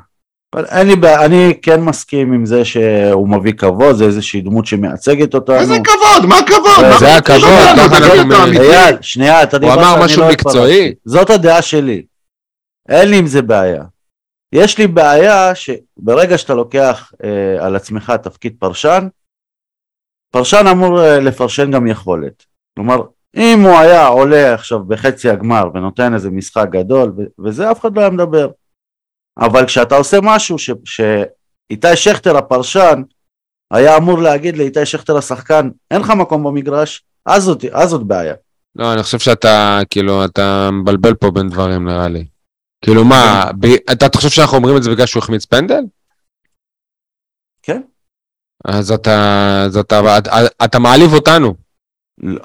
אבל 0.55 0.65
אין 0.65 0.87
לי 0.87 0.95
בעיה, 0.95 1.25
אני 1.25 1.53
כן 1.61 1.81
מסכים 1.81 2.33
עם 2.33 2.45
זה 2.45 2.65
שהוא 2.65 3.29
מביא 3.29 3.53
כבוד, 3.53 3.95
זה 3.95 4.05
איזושהי 4.05 4.41
דמות 4.41 4.65
שמייצגת 4.65 5.33
אותנו. 5.33 5.55
איזה 5.55 5.75
כבוד, 5.83 6.29
מה 6.29 6.35
כבוד? 6.47 6.99
זה 6.99 7.15
הכבוד, 7.15 7.43
אומר 7.43 7.73
לנו? 7.73 7.89
ככה 7.89 8.21
אתה 8.21 8.43
אמיתי? 8.43 8.61
אייל, 8.61 8.97
שנייה, 9.01 9.43
אתה 9.43 9.57
הוא 9.57 9.61
דיברת, 9.61 9.77
אמר 9.77 9.95
אני 9.95 10.05
משהו 10.05 10.21
לא 10.21 10.29
מקצועי. 10.29 10.87
התפרצתי. 10.87 10.93
זאת 11.05 11.29
הדעה 11.29 11.61
שלי. 11.61 12.03
אין 12.89 13.09
לי 13.09 13.17
עם 13.17 13.27
זה 13.27 13.41
בעיה. 13.41 13.83
יש 14.53 14.77
לי 14.77 14.87
בעיה 14.87 15.55
שברגע 15.55 16.37
שאתה 16.37 16.53
לוקח 16.53 17.11
אה, 17.23 17.65
על 17.65 17.75
עצמך 17.75 18.13
תפקיד 18.23 18.55
פרשן, 18.59 19.07
פרשן 20.31 20.67
אמור 20.71 21.01
אה, 21.03 21.19
לפרשן 21.19 21.71
גם 21.71 21.87
יכולת. 21.87 22.45
כלומר, 22.75 23.01
אם 23.37 23.61
הוא 23.61 23.77
היה 23.77 24.07
עולה 24.07 24.53
עכשיו 24.53 24.79
בחצי 24.83 25.29
הגמר 25.29 25.69
ונותן 25.73 26.13
איזה 26.13 26.29
משחק 26.29 26.67
גדול, 26.69 27.13
ו- 27.17 27.21
וזה 27.45 27.71
אף 27.71 27.79
אחד 27.81 27.95
לא 27.95 28.01
היה 28.01 28.09
מדבר. 28.09 28.49
אבל 29.41 29.65
כשאתה 29.65 29.95
עושה 29.95 30.17
משהו 30.23 30.57
ש- 30.59 30.69
שאיתי 30.85 31.95
שכטר 31.95 32.37
הפרשן 32.37 33.01
היה 33.71 33.97
אמור 33.97 34.21
להגיד 34.21 34.57
לאיתי 34.57 34.85
שכטר 34.85 35.17
השחקן, 35.17 35.69
אין 35.91 36.01
לך 36.01 36.09
מקום 36.09 36.43
במגרש, 36.43 37.03
אז 37.25 37.43
זאת, 37.43 37.65
אז 37.71 37.89
זאת 37.89 38.03
בעיה. 38.03 38.33
לא, 38.75 38.93
אני 38.93 39.03
חושב 39.03 39.19
שאתה, 39.19 39.79
כאילו, 39.89 40.25
אתה 40.25 40.69
מבלבל 40.71 41.13
פה 41.13 41.31
בין 41.31 41.49
דברים 41.49 41.87
נראה 41.87 42.07
לי. 42.07 42.25
כאילו 42.85 43.05
מה, 43.05 43.45
ב- 43.59 43.91
אתה 43.91 44.17
חושב 44.17 44.29
שאנחנו 44.29 44.57
אומרים 44.57 44.77
את 44.77 44.83
זה 44.83 44.89
בגלל 44.89 45.05
שהוא 45.05 45.23
החמיץ 45.23 45.45
פנדל? 45.45 45.81
כן. 47.63 47.81
אז 48.65 48.91
אתה, 48.91 49.17
אז 49.65 49.77
אתה, 49.77 50.17
אתה, 50.17 50.31
אתה 50.65 50.79
מעליב 50.79 51.13
אותנו. 51.13 51.53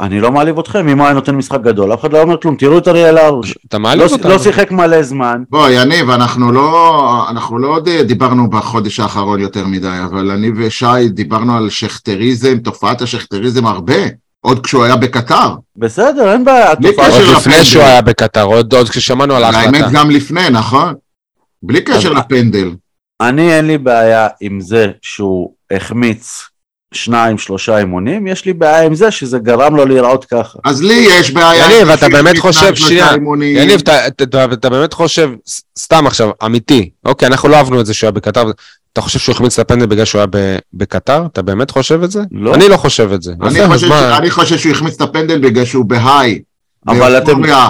אני 0.00 0.20
לא 0.20 0.32
מעליב 0.32 0.58
אתכם, 0.58 0.88
אם 0.88 0.98
הוא 0.98 1.04
היה 1.06 1.14
נותן 1.14 1.34
משחק 1.34 1.60
גדול, 1.62 1.94
אף 1.94 2.00
אחד 2.00 2.12
לא 2.12 2.22
אומר 2.22 2.36
כלום, 2.40 2.56
תראו 2.56 2.78
את 2.78 2.88
אריאל 2.88 3.18
הרוש. 3.18 3.54
אתה 3.68 3.76
לא, 3.76 3.82
מעליב 3.82 4.12
אותנו. 4.12 4.28
לא 4.30 4.38
שיחק 4.38 4.70
מלא 4.70 5.02
זמן, 5.02 5.42
בוא, 5.50 5.68
יניב, 5.68 6.10
אנחנו 6.10 6.52
לא, 6.52 7.26
אנחנו 7.30 7.58
לא 7.58 7.80
ד- 7.84 7.88
דיברנו 8.02 8.50
בחודש 8.50 9.00
האחרון 9.00 9.40
יותר 9.40 9.66
מדי, 9.66 9.88
אבל 10.04 10.30
אני 10.30 10.50
ושי 10.56 10.86
דיברנו 11.08 11.56
על 11.56 11.70
שכטריזם, 11.70 12.58
תופעת 12.58 13.02
השכטריזם 13.02 13.66
הרבה, 13.66 13.94
עוד 14.40 14.64
כשהוא 14.66 14.84
היה 14.84 14.96
בקטר. 14.96 15.54
בסדר, 15.76 16.32
אין 16.32 16.44
בעיה. 16.44 16.68
עוד 16.70 16.84
לפני 16.84 17.32
לפנדל. 17.36 17.62
שהוא 17.62 17.82
היה 17.82 18.02
בקטר, 18.02 18.42
עוד 18.42 18.72
עוד 18.74 18.88
כששמענו 18.88 19.34
על 19.34 19.44
האמת 19.44 19.56
ההחלטה. 19.74 19.88
גם 19.92 20.10
לפני, 20.10 20.50
נכון? 20.50 20.94
בלי 21.62 21.80
קשר 21.80 22.12
אז- 22.12 22.16
לפנדל. 22.18 22.70
אני 23.20 23.52
אין 23.56 23.66
לי 23.66 23.78
בעיה 23.78 24.28
עם 24.40 24.60
זה 24.60 24.90
שהוא 25.02 25.52
החמיץ 25.70 26.42
שניים 26.96 27.38
שלושה 27.38 27.78
אימונים, 27.78 28.26
יש 28.26 28.44
לי 28.44 28.52
בעיה 28.52 28.82
עם 28.82 28.94
זה 28.94 29.10
שזה 29.10 29.38
גרם 29.38 29.76
לו 29.76 29.86
להיראות 29.86 30.24
ככה. 30.24 30.58
אז 30.64 30.82
לי 30.82 31.06
יש 31.10 31.30
בעיה. 31.30 31.64
יניב, 31.72 31.90
אתה 31.90 32.08
באמת 32.08 32.38
חושב- 32.38 32.74
שנייה. 32.74 33.10
יניב, 33.42 33.80
אתה, 33.80 34.06
אתה, 34.06 34.24
אתה, 34.24 34.44
אתה 34.52 34.70
באמת 34.70 34.92
חושב, 34.92 35.30
סתם 35.78 36.06
עכשיו, 36.06 36.30
אמיתי, 36.44 36.90
אוקיי, 37.04 37.28
אנחנו 37.28 37.48
לא 37.48 37.56
אהבנו 37.56 37.80
את 37.80 37.86
זה 37.86 37.94
שהוא 37.94 38.06
היה 38.06 38.12
בקטר, 38.12 38.44
אתה 38.92 39.00
חושב 39.00 39.18
שהוא 39.18 39.32
החמיץ 39.34 39.58
את 39.58 39.70
הפנדל 39.70 39.86
בגלל 39.86 40.04
שהוא 40.04 40.18
היה 40.18 40.26
ב- 40.26 40.56
בקטר? 40.74 41.22
אתה 41.32 41.42
באמת 41.42 41.70
חושב 41.70 42.02
את 42.02 42.10
זה? 42.10 42.20
לא. 42.32 42.54
אני 42.54 42.68
לא 42.68 42.76
חושב 42.76 43.12
את 43.12 43.22
זה. 43.22 43.32
אני 43.42 43.66
חושב 43.68 43.88
מה? 43.88 44.00
ש- 44.14 44.18
אני 44.18 44.30
חושב 44.30 44.58
שהוא 44.58 44.72
החמיץ 44.72 44.94
את 44.94 45.00
הפנדל 45.00 45.38
בגלל 45.38 45.64
שהוא 45.64 45.84
בהיי. 45.84 46.38
אבל 46.88 47.18
אתם-. 47.18 47.44
לא, 47.44 47.68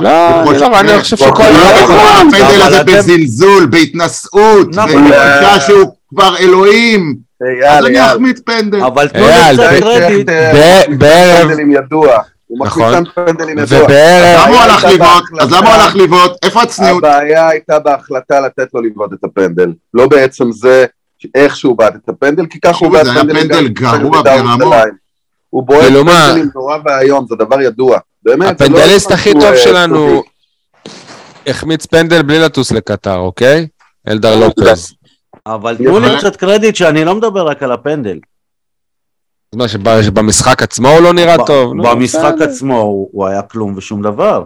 אני 0.50 0.60
לא- 0.60 0.80
אני 0.80 1.00
חושב 1.02 1.16
שכל... 1.16 1.42
לא 1.42 2.20
הפנדל 2.20 2.42
אבל 2.44 2.62
הזה 2.62 2.80
אתם- 2.80 2.92
בזלזול, 2.92 3.66
בהתנשאות, 3.66 4.68
נכון. 4.74 5.02
ובתחושה 5.06 5.60
שהוא 5.66 5.92
כבר 6.10 6.36
אלוהים. 6.38 7.25
אז 7.40 7.46
אייל, 7.62 7.84
אני 7.86 7.98
אייל. 8.00 8.12
אחמיץ 8.12 8.40
פנדל. 8.40 8.84
אבל 8.84 9.08
תנו 9.08 9.26
לי 9.26 9.32
קצת 9.54 9.62
ב- 9.62 9.80
קרדיט. 9.80 10.30
ב- 10.30 10.98
בערב- 10.98 11.42
פנדלים 11.48 11.72
ידוע. 11.72 12.18
הוא 12.46 12.66
נכון. 12.66 12.92
מחמיץ 12.92 13.08
פנדלים 13.14 13.58
ידוע. 13.58 13.78
ובערב... 13.84 14.36
למה 14.36 14.46
הוא 14.46 14.56
הלך 14.56 14.84
לבעוט? 14.84 15.24
אז 15.40 15.52
למה 15.52 15.74
הוא 15.74 15.82
הלך 15.82 15.96
לבעוט? 15.96 16.32
איפה 16.44 16.62
הצניעות? 16.62 17.04
הבעיה 17.04 17.48
הייתה 17.48 17.78
בהחלטה 17.78 18.40
לתת 18.40 18.68
לו 18.74 18.82
לבעוט 18.82 19.12
את 19.12 19.24
הפנדל. 19.24 19.72
לא 19.94 20.06
בעצם 20.08 20.52
זה 20.52 20.86
איך 21.34 21.56
שהוא 21.56 21.78
בעט 21.78 21.94
את 22.04 22.08
הפנדל, 22.08 22.46
כי 22.46 22.60
ככה 22.60 22.86
הוא 22.86 22.98
זה 22.98 23.04
בעט 23.04 23.14
היה 23.16 23.20
פנדלים 23.24 23.42
פנדל 23.48 23.68
גם 23.68 23.98
גרוע 23.98 24.22
בבית"ר 24.22 24.42
ברמות. 24.42 24.74
הוא 25.50 25.62
בועט? 25.66 25.82
פנדלים 25.92 26.50
נורא 26.54 26.76
ואיום, 26.84 27.26
זה 27.28 27.36
דבר 27.36 27.60
ידוע. 27.60 27.98
באמת, 28.24 28.58
זה 28.58 28.68
לא 28.68 28.78
הפנדליסט 28.78 29.12
הכי 29.12 29.32
טוב 29.32 29.42
אה, 29.44 29.56
שלנו. 29.56 30.22
החמיץ 31.46 31.86
פנדל 31.86 32.22
בלי 32.22 32.38
לטוס 32.38 32.72
לקטר, 32.72 33.16
אוקיי? 33.16 33.66
אלדר 34.08 34.36
לופז. 34.36 34.92
אבל 35.46 35.76
תנו 35.76 35.98
לי 36.00 36.18
קצת 36.18 36.36
קרדיט 36.36 36.76
שאני 36.76 37.04
לא 37.04 37.14
מדבר 37.14 37.48
רק 37.48 37.62
על 37.62 37.72
הפנדל. 37.72 38.18
מה, 39.54 39.68
שב- 39.68 40.02
שבמשחק 40.02 40.62
עצמו 40.62 40.88
הוא 40.88 41.00
לא 41.00 41.12
נראה 41.12 41.38
ב- 41.38 41.46
טוב? 41.46 41.72
במשחק 41.86 42.32
בסדר, 42.36 42.44
עצמו 42.50 42.78
הוא 42.80 43.08
הוא 43.12 43.26
היה 43.26 43.42
כלום 43.42 43.74
ושום 43.76 44.02
דבר. 44.02 44.44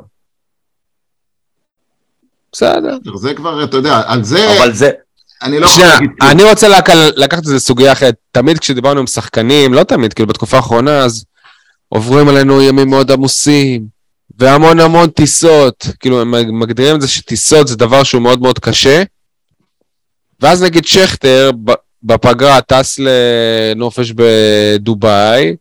בסדר. 2.52 2.98
זה 3.16 3.34
כבר, 3.34 3.64
אתה 3.64 3.76
יודע, 3.76 4.02
על 4.06 4.24
זה 4.24 4.58
אבל 4.58 4.72
זה, 4.72 4.90
אני 5.42 5.58
לא 5.58 5.66
יכול 5.66 5.76
שנייה, 5.76 5.94
להגיד. 5.94 6.10
אני 6.22 6.44
רוצה 6.44 6.68
לק- 6.68 6.88
לקחת 7.16 7.38
את 7.38 7.44
זה 7.44 7.54
לסוגיה 7.54 7.92
אחרת. 7.92 8.14
תמיד 8.32 8.58
כשדיברנו 8.58 9.00
עם 9.00 9.06
שחקנים, 9.06 9.74
לא 9.74 9.82
תמיד, 9.82 10.12
כאילו 10.12 10.28
בתקופה 10.28 10.56
האחרונה, 10.56 10.98
אז 10.98 11.24
עוברים 11.88 12.28
עלינו 12.28 12.62
ימים 12.62 12.90
מאוד 12.90 13.10
עמוסים, 13.10 13.86
והמון 14.38 14.80
המון 14.80 15.10
טיסות. 15.10 15.86
כאילו, 16.00 16.20
הם 16.20 16.58
מגדירים 16.60 16.96
את 16.96 17.00
זה 17.00 17.08
שטיסות 17.08 17.68
זה 17.68 17.76
דבר 17.76 18.02
שהוא 18.02 18.22
מאוד 18.22 18.40
מאוד 18.42 18.58
קשה. 18.58 19.02
ואז 20.40 20.62
נגיד 20.62 20.84
שכטר 20.84 21.50
בפגרה 22.02 22.60
טס 22.60 22.98
לנופש 22.98 24.12
בדובאי, 24.12 25.56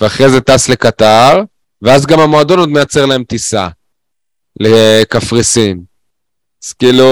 ואחרי 0.00 0.30
זה 0.30 0.40
טס 0.40 0.68
לקטר, 0.68 1.42
ואז 1.82 2.06
גם 2.06 2.20
המועדון 2.20 2.58
עוד 2.58 2.68
מייצר 2.68 3.06
להם 3.06 3.24
טיסה 3.24 3.68
לקפריסין. 4.60 5.80
אז 6.64 6.72
כאילו, 6.72 7.04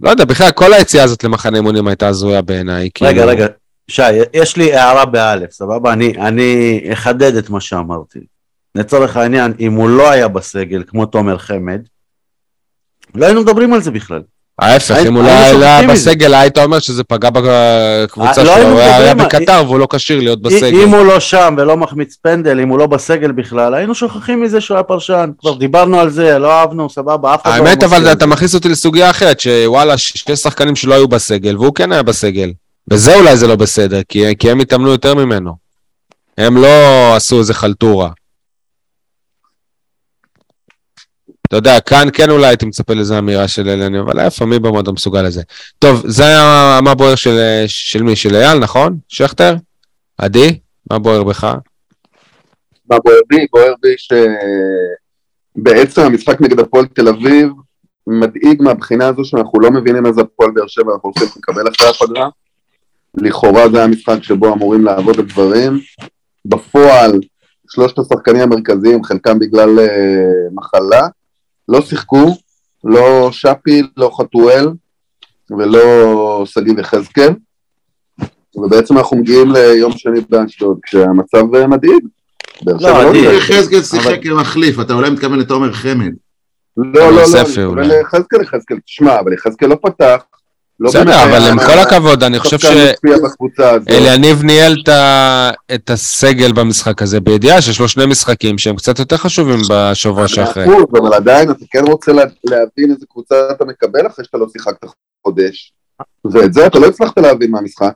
לא 0.00 0.10
יודע, 0.10 0.24
בכלל 0.24 0.50
כל 0.50 0.72
היציאה 0.72 1.04
הזאת 1.04 1.24
למחנה 1.24 1.56
אימונים 1.56 1.88
הייתה 1.88 2.08
הזויה 2.08 2.42
בעיניי. 2.42 2.88
רגע, 3.02 3.12
כאילו. 3.14 3.28
רגע, 3.28 3.46
שי, 3.88 4.02
יש 4.32 4.56
לי 4.56 4.74
הערה 4.74 5.04
באלף, 5.04 5.52
סבבה? 5.52 5.92
אני, 5.92 6.12
אני 6.18 6.80
אחדד 6.92 7.36
את 7.36 7.50
מה 7.50 7.60
שאמרתי. 7.60 8.18
לצורך 8.74 9.16
העניין, 9.16 9.52
אם 9.60 9.72
הוא 9.72 9.88
לא 9.88 10.10
היה 10.10 10.28
בסגל, 10.28 10.82
כמו 10.86 11.06
תומר 11.06 11.38
חמד, 11.38 11.80
לא 13.14 13.26
היינו 13.26 13.42
מדברים 13.42 13.72
על 13.72 13.82
זה 13.82 13.90
בכלל. 13.90 14.22
ההפך, 14.62 14.98
אם 15.06 15.14
הוא 15.14 15.22
לא 15.22 15.28
היינו 15.28 15.62
היה. 15.62 15.86
בסגל, 15.86 16.34
היית 16.34 16.58
אומר 16.58 16.78
שזה 16.78 17.04
פגע 17.04 17.28
בקבוצה 17.32 18.40
אה, 18.40 18.46
לא 18.46 18.54
שלו, 18.56 18.68
הוא 18.68 18.80
היה 18.80 19.14
בקטר 19.14 19.62
והוא 19.66 19.78
לא 19.78 19.86
כשיר 19.90 20.20
להיות 20.20 20.42
בסגל. 20.42 20.82
אם 20.82 20.88
הוא 20.88 21.06
לא 21.06 21.20
שם 21.20 21.54
ולא 21.58 21.76
מחמיץ 21.76 22.16
פנדל, 22.22 22.60
אם 22.60 22.68
הוא 22.68 22.78
לא 22.78 22.86
בסגל 22.86 23.32
בכלל, 23.32 23.74
היינו 23.74 23.94
שוכחים 23.94 24.42
מזה 24.42 24.60
שהוא 24.60 24.74
היה 24.74 24.82
פרשן. 24.82 25.30
כבר 25.38 25.54
דיברנו 25.54 26.00
על 26.00 26.10
זה, 26.10 26.38
לא 26.38 26.52
אהבנו, 26.52 26.90
סבבה, 26.90 27.34
אף 27.34 27.42
אחד 27.42 27.50
לא 27.50 27.66
האמת, 27.66 27.82
אבל 27.82 28.12
את 28.12 28.16
אתה. 28.16 28.26
מכניס 28.26 28.54
אותי 28.54 28.68
לסוגיה 28.68 29.10
אחרת, 29.10 29.40
שוואלה, 29.40 29.98
שני 29.98 30.36
שחקנים 30.36 30.76
שלא 30.76 30.94
היו 30.94 31.08
בסגל, 31.08 31.56
והוא 31.56 31.74
כן 31.74 31.92
היה 31.92 32.02
בסגל. 32.02 32.52
וזה 32.90 33.16
אולי 33.16 33.36
זה 33.36 33.46
לא 33.46 33.56
בסדר, 33.56 34.00
כי 34.08 34.50
הם 34.50 34.60
התאמנו 34.60 34.88
יותר 34.90 35.14
ממנו. 35.14 35.54
הם 36.38 36.56
לא 36.56 37.16
עשו 37.16 37.38
איזה 37.38 37.54
חלטורה. 37.54 38.10
אתה 41.52 41.58
יודע, 41.58 41.80
כאן 41.80 42.08
כן 42.12 42.30
אולי 42.30 42.46
הייתי 42.46 42.66
מצפה 42.66 42.94
לזה 42.94 43.18
אמירה 43.18 43.48
של 43.48 43.68
אלני, 43.68 44.00
אבל 44.00 44.20
איפה, 44.20 44.46
מי 44.46 44.58
במועדון 44.58 44.94
מסוגל 44.94 45.22
לזה? 45.22 45.42
טוב, 45.78 46.02
זה 46.06 46.22
היה 46.22 46.78
מה 46.82 46.94
בוער 46.94 47.14
של, 47.14 47.38
של 47.66 48.02
מי? 48.02 48.16
של 48.16 48.34
אייל, 48.34 48.58
נכון? 48.58 48.96
שכטר? 49.08 49.54
עדי? 50.18 50.58
מה 50.90 50.98
בוער 50.98 51.22
בך? 51.22 51.44
מה 52.90 52.96
בוער 53.04 53.20
בי? 53.28 53.46
בוער 53.52 53.74
בי 53.82 53.94
שבעצם 55.58 56.02
המשחק 56.02 56.40
נגד 56.40 56.60
הפועל 56.60 56.86
תל 56.86 57.08
אביב 57.08 57.48
מדאיג 58.06 58.62
מהבחינה 58.62 59.08
הזו 59.08 59.24
שאנחנו 59.24 59.60
לא 59.60 59.70
מבינים 59.70 60.06
איזה 60.06 60.20
הפועל 60.20 60.50
באר 60.50 60.66
שבע 60.66 60.92
אנחנו 60.92 61.12
הולכים 61.14 61.28
לקבל 61.36 61.62
אחרי 61.68 61.88
הפגרה. 61.88 62.28
לכאורה 63.14 63.68
זה 63.68 63.78
היה 63.78 63.86
משחק 63.86 64.22
שבו 64.22 64.54
אמורים 64.54 64.84
לעבוד 64.84 65.18
את 65.18 65.26
דברים. 65.26 65.80
בפועל, 66.44 67.20
שלושת 67.70 67.98
השחקנים 67.98 68.42
המרכזיים, 68.42 69.04
חלקם 69.04 69.38
בגלל 69.38 69.78
אה, 69.78 70.48
מחלה, 70.52 71.08
לא 71.68 71.82
שיחקו, 71.82 72.36
לא 72.84 73.28
שפי, 73.32 73.82
לא 73.96 74.10
חתואל 74.18 74.68
ולא 75.50 76.42
שגיב 76.46 76.78
יחזקאל. 76.78 77.30
ובעצם 78.56 78.98
אנחנו 78.98 79.16
מגיעים 79.16 79.52
ליום 79.52 79.92
שני 79.92 80.20
באשדוד, 80.28 80.78
כשהמצב 80.82 81.54
אה, 81.54 81.66
מדאיג. 81.66 82.04
לא, 82.66 82.74
מדאיג. 82.74 83.24
נראית. 83.24 83.50
יחזקאל 83.50 83.82
שיחק 83.82 84.22
כמחליף, 84.22 84.80
אתה 84.80 84.92
אולי 84.92 85.10
מתכוון 85.10 85.38
לתומר 85.38 85.72
חמד. 85.72 86.12
לא, 86.76 86.92
לא, 86.94 87.10
לא, 87.10 87.24
אני 87.24 87.42
מתכוון. 87.50 87.78
ליחזקאל, 87.78 88.42
יחזקאל, 88.42 88.78
תשמע, 88.86 89.20
אבל 89.20 89.32
יחזקאל 89.32 89.68
לא 89.68 89.76
פתח. 89.82 90.22
לא 90.80 90.90
בסדר, 90.90 91.24
אבל 91.24 91.48
עם 91.50 91.58
כל 91.58 91.78
הכבוד, 91.78 92.22
אני 92.22 92.38
חושב. 92.38 92.58
שאליניב 92.58 94.42
ניהל 94.42 94.76
את 95.74 95.90
הסגל 95.90 96.52
במשחק 96.52 97.02
הזה, 97.02 97.20
בידיעה 97.20 97.62
שיש 97.62 97.80
לו 97.80 97.88
שני 97.88 98.06
משחקים 98.06 98.58
שהם 98.58 98.76
קצת 98.76 98.98
יותר 98.98 99.16
חשובים 99.16 99.58
בשבוע 99.70 100.28
שאחרי. 100.28 100.64
אבל 101.00 101.14
עדיין 101.14 101.50
אתה 101.50 101.64
כן 101.70 101.84
רוצה 101.86 102.12
לה- 102.12 102.22
להבין 102.44 102.90
איזה 102.90 103.06
קבוצה 103.10 103.34
אתה 103.50 103.64
מקבל 103.64 104.06
אחרי 104.06 104.24
שאתה 104.24 104.38
לא 104.38 104.46
שיחקת 104.52 104.86
חודש. 105.26 105.72
ואת 106.32 106.52
זה 106.54 106.66
אתה 106.66 106.78
לא 106.78 106.86
הצלחת 106.86 107.18
להבין 107.18 107.50
מהמשחק. 107.50 107.92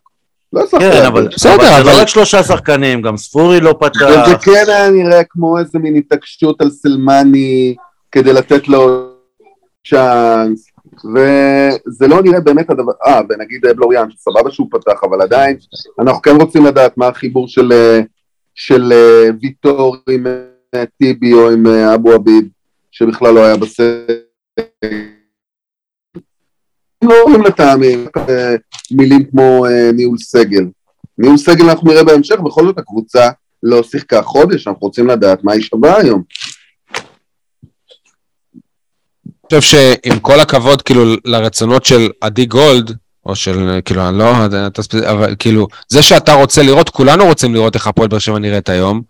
לא 0.53 0.61
הצלחת 0.61 0.83
כן. 0.85 1.05
אבל 1.07 1.29
בסדר, 1.29 1.55
אבל 1.55 1.63
זה 1.65 1.77
אבל- 1.79 1.87
לא 1.97 2.01
רק 2.01 2.09
שלושה 2.09 2.43
שחקנים, 2.43 3.03
גם 3.03 3.17
ספורי 3.17 3.61
לא 3.61 3.75
פתח. 3.81 4.01
כן 4.45 4.65
היה 4.69 4.91
נראה 4.91 5.21
כמו 5.31 5.59
איזה 5.59 5.79
מין 5.79 5.97
התעקשות 5.97 6.61
על 6.61 6.71
סלמני 6.71 7.75
כדי 8.13 8.33
לתת 8.33 8.69
לו 8.69 9.07
צ'אנס, 9.91 10.67
וזה 10.95 12.07
לא 12.07 12.23
נראה 12.23 12.41
באמת 12.41 12.71
הדבר, 12.71 12.93
אה, 13.07 13.21
ונגיד 13.29 13.61
בלוריאן, 13.77 14.11
שסבבה 14.11 14.51
שהוא 14.51 14.69
פתח, 14.71 15.01
אבל 15.05 15.23
עדיין 15.23 15.57
אנחנו 15.99 16.23
כן 16.23 16.37
רוצים 16.41 16.67
לדעת 16.67 16.99
מה 16.99 17.07
החיבור 17.07 17.49
של, 17.49 17.73
אה, 17.73 18.01
של 18.55 18.93
אה, 18.93 19.31
ויטור 19.41 19.97
עם 20.11 20.27
אה, 20.75 20.85
טיבי 20.99 21.33
או 21.33 21.51
עם 21.51 21.67
אה, 21.67 21.95
אבו 21.95 22.13
עביד, 22.13 22.49
שבכלל 22.91 23.35
לא 23.35 23.45
היה 23.45 23.57
בסגל. 23.57 24.15
לא 27.05 27.15
אומרים 27.23 27.43
לטעמי, 27.43 27.97
אה, 28.29 28.55
מילים 28.91 29.25
כמו 29.25 29.67
אה, 29.67 29.91
ניהול 29.93 30.19
סגל. 30.19 30.65
ניהול 31.19 31.37
סגל 31.37 31.65
אנחנו 31.65 31.91
נראה 31.91 32.05
בהמשך, 32.05 32.41
בכל 32.41 32.65
זאת 32.67 32.79
הקבוצה 32.79 33.29
לא 33.63 33.83
שיחקה 33.83 34.23
חודש, 34.23 34.69
אנחנו 34.69 34.87
רוצים 34.87 35.07
לדעת 35.07 35.45
מה 35.45 35.53
היא 35.53 35.63
שווה 35.63 35.97
היום. 36.01 36.23
חושב 39.55 39.61
שעם 39.61 40.19
כל 40.19 40.41
הכבוד 40.41 40.83
כאילו 40.83 41.15
לרצונות 41.25 41.85
של 41.85 42.09
עדי 42.21 42.47
גולד, 42.47 42.97
או 43.27 43.37
של 43.37 43.79
כאילו, 43.85 44.09
אני 44.09 44.19
לא, 44.19 44.33
אבל 45.11 45.35
כאילו, 45.39 45.67
זה 45.89 46.03
שאתה 46.03 46.33
רוצה 46.33 46.63
לראות, 46.63 46.89
כולנו 46.91 47.25
רוצים 47.27 47.55
לראות 47.55 47.75
איך 47.75 47.87
הפועל 47.87 48.09
באר 48.09 48.19
שבע 48.19 48.39
נראית 48.39 48.69
היום, 48.69 49.03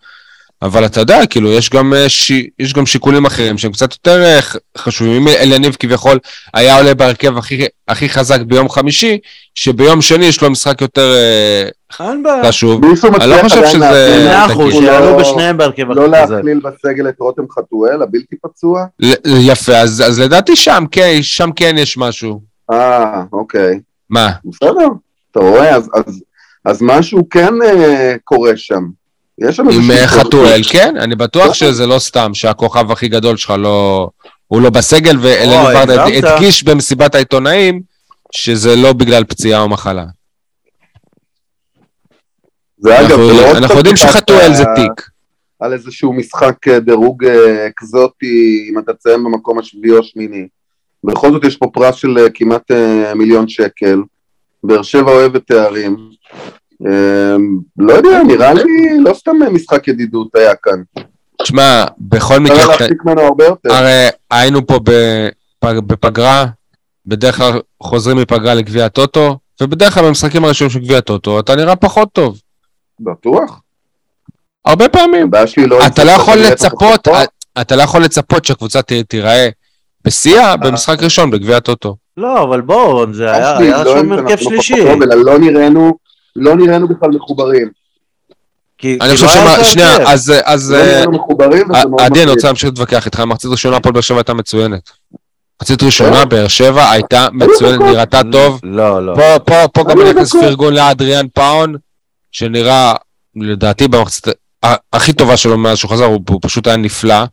אבל 0.63 0.87
אתה 0.87 1.01
יודע, 1.01 1.27
כאילו, 1.31 1.53
יש 1.53 1.71
גם, 1.71 1.95
אה, 1.95 2.09
ש... 2.09 2.33
יש 2.59 2.73
גם 2.75 2.87
שיקולים 2.87 3.27
אחרים 3.27 3.59
שהם 3.59 3.73
קצת 3.73 3.93
יותר 3.93 4.23
אה, 4.25 4.43
ח- 4.43 4.57
חשובים. 4.79 5.13
אם 5.23 5.29
אליניב 5.29 5.77
כביכול 5.81 6.19
היה 6.55 6.77
עולה 6.77 6.95
בהרכב 6.95 7.39
הכי, 7.39 7.65
הכי 7.89 8.09
חזק 8.09 8.41
ביום 8.41 8.69
חמישי, 8.69 9.19
שביום 9.55 10.03
שני 10.03 10.25
יש 10.25 10.43
לו 10.43 10.51
משחק 10.51 10.81
יותר 10.81 11.15
אה. 11.15 11.69
חשוב. 12.49 12.85
אני 13.21 13.31
לא 13.31 13.37
חושב 13.43 13.67
שזה- 13.67 13.79
מאה. 14.25 14.47
אחוז, 14.47 14.75
הוא 14.75 14.83
שיעלו 14.83 15.07
לא- 15.07 15.19
בשניהם 15.19 15.57
בהרכב 15.57 15.91
לא 15.91 16.07
הכי 16.07 16.23
חזק. 16.23 16.35
להכליל 16.35 16.61
בסגל 16.61 17.09
את 17.09 17.15
רותם 17.21 17.43
חתואל, 17.59 18.03
הבלתי 18.03 18.37
פצוע? 18.43 18.85
ל- 19.01 19.13
יפה, 19.27 19.77
אז, 19.77 20.03
אז 20.07 20.21
לדעתי 20.21 20.57
שם 20.57 20.85
כן, 20.91 21.19
שם 21.23 21.51
כן 21.57 21.75
יש 21.79 21.97
משהו. 21.99 22.41
אה, 22.73 23.23
אוקיי. 23.33 23.81
מה? 24.11 24.31
בסדר, 24.45 24.87
אתה 25.33 25.41
רואה, 25.41 25.75
אז, 25.77 25.91
אז, 25.95 26.23
אז 26.65 26.79
משהו 26.83 27.29
כן 27.31 27.55
אה, 27.65 28.15
קורה 28.25 28.53
שם. 28.57 28.83
יש 29.39 29.57
שם 29.57 29.69
עם 29.69 29.91
אה, 29.91 30.07
חתואל, 30.07 30.61
כן, 30.71 30.95
אני 30.97 31.15
בטוח. 31.15 31.55
שזה 31.55 31.87
לא 31.87 31.99
סתם 31.99 32.35
שהכוכב 32.35 32.91
הכי 32.91 33.09
גדול 33.09 33.37
שלך 33.37 33.55
לא... 33.59 34.09
הוא 34.47 34.63
לא 34.63 34.71
בסגל, 34.71 35.17
ורדה 35.21 36.05
הגזמת. 36.05 36.25
הדגיש 36.25 36.65
במסיבת 36.65 37.15
העיתונאים 37.15 37.83
שזה 38.33 38.77
לא 38.77 38.93
בגלל 38.93 39.25
פציעה 39.25 39.61
או 39.61 39.69
מחלה. 39.69 40.05
זה 42.79 43.01
אגב, 43.01 43.17
זה 43.17 43.33
לא 43.33 43.59
אנחנו 43.59 43.77
יודעים 43.77 43.97
שחתואל 43.97 44.55
זה 44.55 44.63
אה, 44.63 44.75
תיק. 44.75 45.09
על 45.61 45.73
איזשהו 45.73 46.13
משחק 46.13 46.69
אה, 46.69 46.81
דירוג 46.81 47.25
אקזוטי, 47.69 48.69
אם 48.71 48.79
אתה 48.79 48.93
תסיים 48.95 49.25
במקום 49.25 49.59
השביעי 49.59 49.95
או 49.95 49.99
השמיני. 49.99 50.47
בכל 51.05 51.33
זאת 51.33 51.45
יש 51.45 51.57
פה 51.57 51.67
פרס 51.73 51.95
של 51.95 52.29
כמעט 52.35 52.71
מיליון 53.15 53.49
שקל. 53.49 53.99
באר 54.65 54.83
שבע 54.83 55.13
אוהבת 55.13 55.47
תארים. 55.47 55.97
אה, 56.87 57.37
לא 57.79 57.93
יודע, 57.93 58.23
נראה 58.23 58.55
לי 58.55 58.63
לא 59.05 59.15
סתם 59.15 59.43
אה, 59.43 59.51
משחק 59.51 59.89
ידידות 59.89 60.29
היה 60.35 60.55
כאן. 60.55 60.83
תשמע, 61.43 61.85
בכל 61.99 62.39
מקרה, 62.41 62.57
אפשר 62.57 62.69
להחזיק 62.69 63.05
ממנו 63.05 63.21
הרבה 63.21 63.45
יותר. 63.45 63.73
הרי 63.75 64.09
היינו 64.31 64.67
פה 64.67 64.79
בפג- 64.79 65.81
בפגרה, 65.81 66.47
בדרך 67.07 67.37
כלל 67.37 67.61
חוזרים 67.83 68.17
מפגרה 68.17 68.55
לגביע 68.55 68.85
הטוטו, 68.85 69.39
ובדרך 69.63 69.95
כלל 69.95 70.05
במשחקים 70.09 70.45
הראשונים 70.45 70.71
של 70.71 70.79
גביע 70.81 70.99
הטוטו 70.99 71.41
אתה 71.41 71.57
נראה 71.57 71.77
פחות 71.77 72.09
טוב. 72.13 72.39
בטוח. 73.01 73.61
הרבה 74.65 74.89
פעמים. 74.89 75.31
לא... 75.67 75.87
אתה 75.87 76.05
לא 76.05 76.11
יכול 76.11 76.39
לצפות, 76.39 77.09
אותו. 77.09 77.13
אתה 77.61 77.77
לא 77.77 77.83
יכול 77.83 78.03
לצפות 78.03 78.45
שהקבוצה 78.45 78.81
תיראה 79.09 79.49
בשיאה 80.05 80.57
במשחק 80.57 81.03
ראשון 81.03 81.31
בגביע 81.31 81.57
הטוטו. 81.57 81.97
לא, 82.17 82.43
אבל 82.43 82.61
בואו, 82.61 83.15
זה 83.15 83.31
היה 83.33 83.61
לא 83.85 83.93
שם 83.93 83.99
אם 83.99 84.13
הרכב 84.13 84.37
שלישי. 84.37 84.83
אלא 84.83 85.15
לא 85.17 85.39
נראינו, 85.39 85.95
לא 86.37 86.57
נראינו 86.57 86.89
בכלל 86.89 87.11
מחוברים. 87.11 87.69
כי- 88.79 88.99
אני 89.01 89.15
חושב 89.15 89.27
לא 89.27 89.33
שמה, 89.33 89.65
שנייה. 89.65 89.97
אז, 90.13 90.33
אז 90.45 90.71
לא 90.73 90.77
אה, 90.77 91.05
מאוד 91.07 91.43
עדי, 92.01 92.23
אני. 92.23 92.31
רוצה 92.31 92.47
להמשיך 92.47 92.69
להתווכח 92.69 93.07
איתך, 93.07 93.21
מחצית 93.21 93.51
ראשונה 93.51 93.77
הפועל 93.77 93.93
באר 93.93 94.01
שבע 94.03 94.17
הייתה 94.17 94.35
מצוינת. 94.35 94.91
מחצית 95.63 95.83
ראשונה 95.83 96.23
כן. 96.23 96.29
באר 96.29 96.49
שבע 96.49 96.91
הייתה 96.91 97.29
מצוינת. 97.33 97.81
נראתה 97.81 98.21
טוב. 98.33 98.61
לא, 98.63 99.07
לא. 99.07 99.15
פה, 99.15 99.39
פה, 99.39 99.69
פה 99.73 99.85
גם 99.91 100.01
נכנס. 100.01 100.33
פרגון 100.33 100.75
לאדריאן 100.75 101.27
פאון, 101.35 101.75
שנראה, 102.33 102.95
לדעתי, 103.37 103.89
במחצית 103.89 104.27
הכי 104.93 105.13
טובה 105.13 105.37
שלו 105.37 105.59
מאז 105.59 105.79
שהוא 105.79 105.91
חזר, 105.91 106.05
הוא 106.05 106.41
פשוט 106.43 106.67
היה 106.67 106.77
נפלא. 106.77 107.25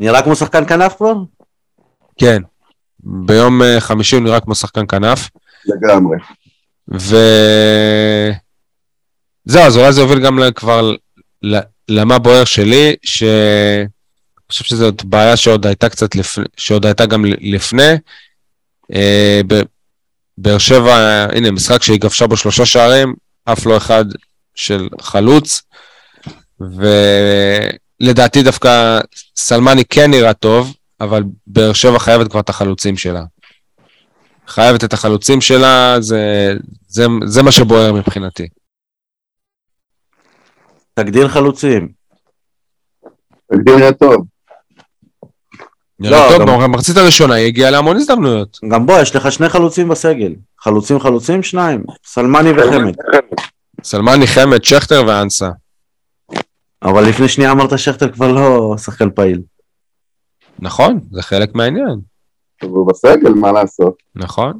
נראה 0.00 0.22
כמו 0.22 0.36
שחקן 0.36 0.66
כנף 0.66 0.94
כבר? 0.96 1.12
כן. 2.18 2.42
ביום 3.00 3.62
אה, 3.62 3.80
חמישי 3.80 4.16
הוא 4.16 4.24
נראה 4.24 4.40
כמו 4.40 4.54
שחקן 4.54 4.84
כנף. 4.88 5.28
לגמרי. 5.66 6.16
ו... 6.90 7.16
זהו, 9.44 9.62
אז 9.62 9.76
אולי 9.76 9.92
זה 9.92 10.00
יוביל 10.00 10.18
גם 10.18 10.38
כבר 10.54 10.94
למה 11.88 12.18
בוער 12.18 12.44
שלי, 12.44 12.94
שאני 13.02 13.86
חושב 14.48 14.64
שזאת 14.64 15.04
בעיה 15.04 15.36
שעוד 15.36 15.66
הייתה 15.66 15.88
קצת 15.88 16.14
לפני, 16.14 16.44
שעוד 16.56 16.86
הייתה 16.86 17.06
גם 17.06 17.24
לפני. 17.40 17.92
אה, 18.94 19.40
באר 20.38 20.58
שבע, 20.58 21.26
הנה, 21.32 21.50
משחק 21.50 21.82
שהיא 21.82 22.00
כבשה 22.00 22.26
בו 22.26 22.36
שלושה 22.36 22.66
שערים, 22.66 23.14
אף 23.44 23.66
לא 23.66 23.76
אחד 23.76 24.04
של 24.54 24.88
חלוץ, 25.00 25.62
ולדעתי 28.00 28.42
דווקא 28.42 29.00
סלמני 29.36 29.84
כן 29.84 30.10
נראה 30.10 30.34
טוב, 30.34 30.74
אבל 31.00 31.22
באר 31.46 31.72
שבע 31.72 31.98
חייבת 31.98 32.30
כבר 32.30 32.40
את 32.40 32.48
החלוצים 32.48 32.96
שלה. 32.96 33.22
חייבת 34.52 34.84
את 34.84 34.92
החלוצים 34.92 35.40
שלה, 35.40 35.96
זה, 36.00 36.52
זה, 36.88 37.04
זה 37.26 37.42
מה 37.42 37.52
שבוער 37.52 37.92
מבחינתי. 37.92 38.46
תגדיל 40.94 41.28
חלוצים. 41.28 41.88
תגדיר 43.52 43.76
נראה 43.76 43.92
טוב. 43.92 44.26
נראה 46.00 46.18
לא, 46.30 46.38
טוב, 46.38 46.48
גם- 46.48 46.60
במחצית 46.62 46.96
הראשונה 46.96 47.34
היא 47.34 47.46
הגיעה 47.46 47.70
להמון 47.70 47.96
הזדמנויות. 47.96 48.58
גם 48.72 48.86
בוא, 48.86 49.00
יש 49.00 49.16
לך 49.16 49.32
שני 49.32 49.48
חלוצים 49.48 49.88
בסגל. 49.88 50.34
חלוצים 50.60 51.00
חלוצים, 51.00 51.42
שניים. 51.42 51.84
סלמני 52.06 52.50
וחמד. 52.50 52.94
סלמני, 53.84 54.26
חמד, 54.26 54.64
שכטר 54.64 55.02
ואנסה. 55.08 55.50
אבל 56.82 57.08
לפני 57.08 57.28
שנייה 57.28 57.52
אמרת 57.52 57.78
שכטר 57.78 58.12
כבר 58.12 58.32
לא 58.32 58.74
שחקן 58.78 59.10
פעיל. 59.10 59.42
נכון, 60.58 61.00
זה 61.10 61.22
חלק 61.22 61.54
מהעניין. 61.54 62.11
הוא 62.62 62.88
בסגל, 62.88 63.32
מה 63.34 63.52
לעשות? 63.52 63.94
נכון. 64.14 64.52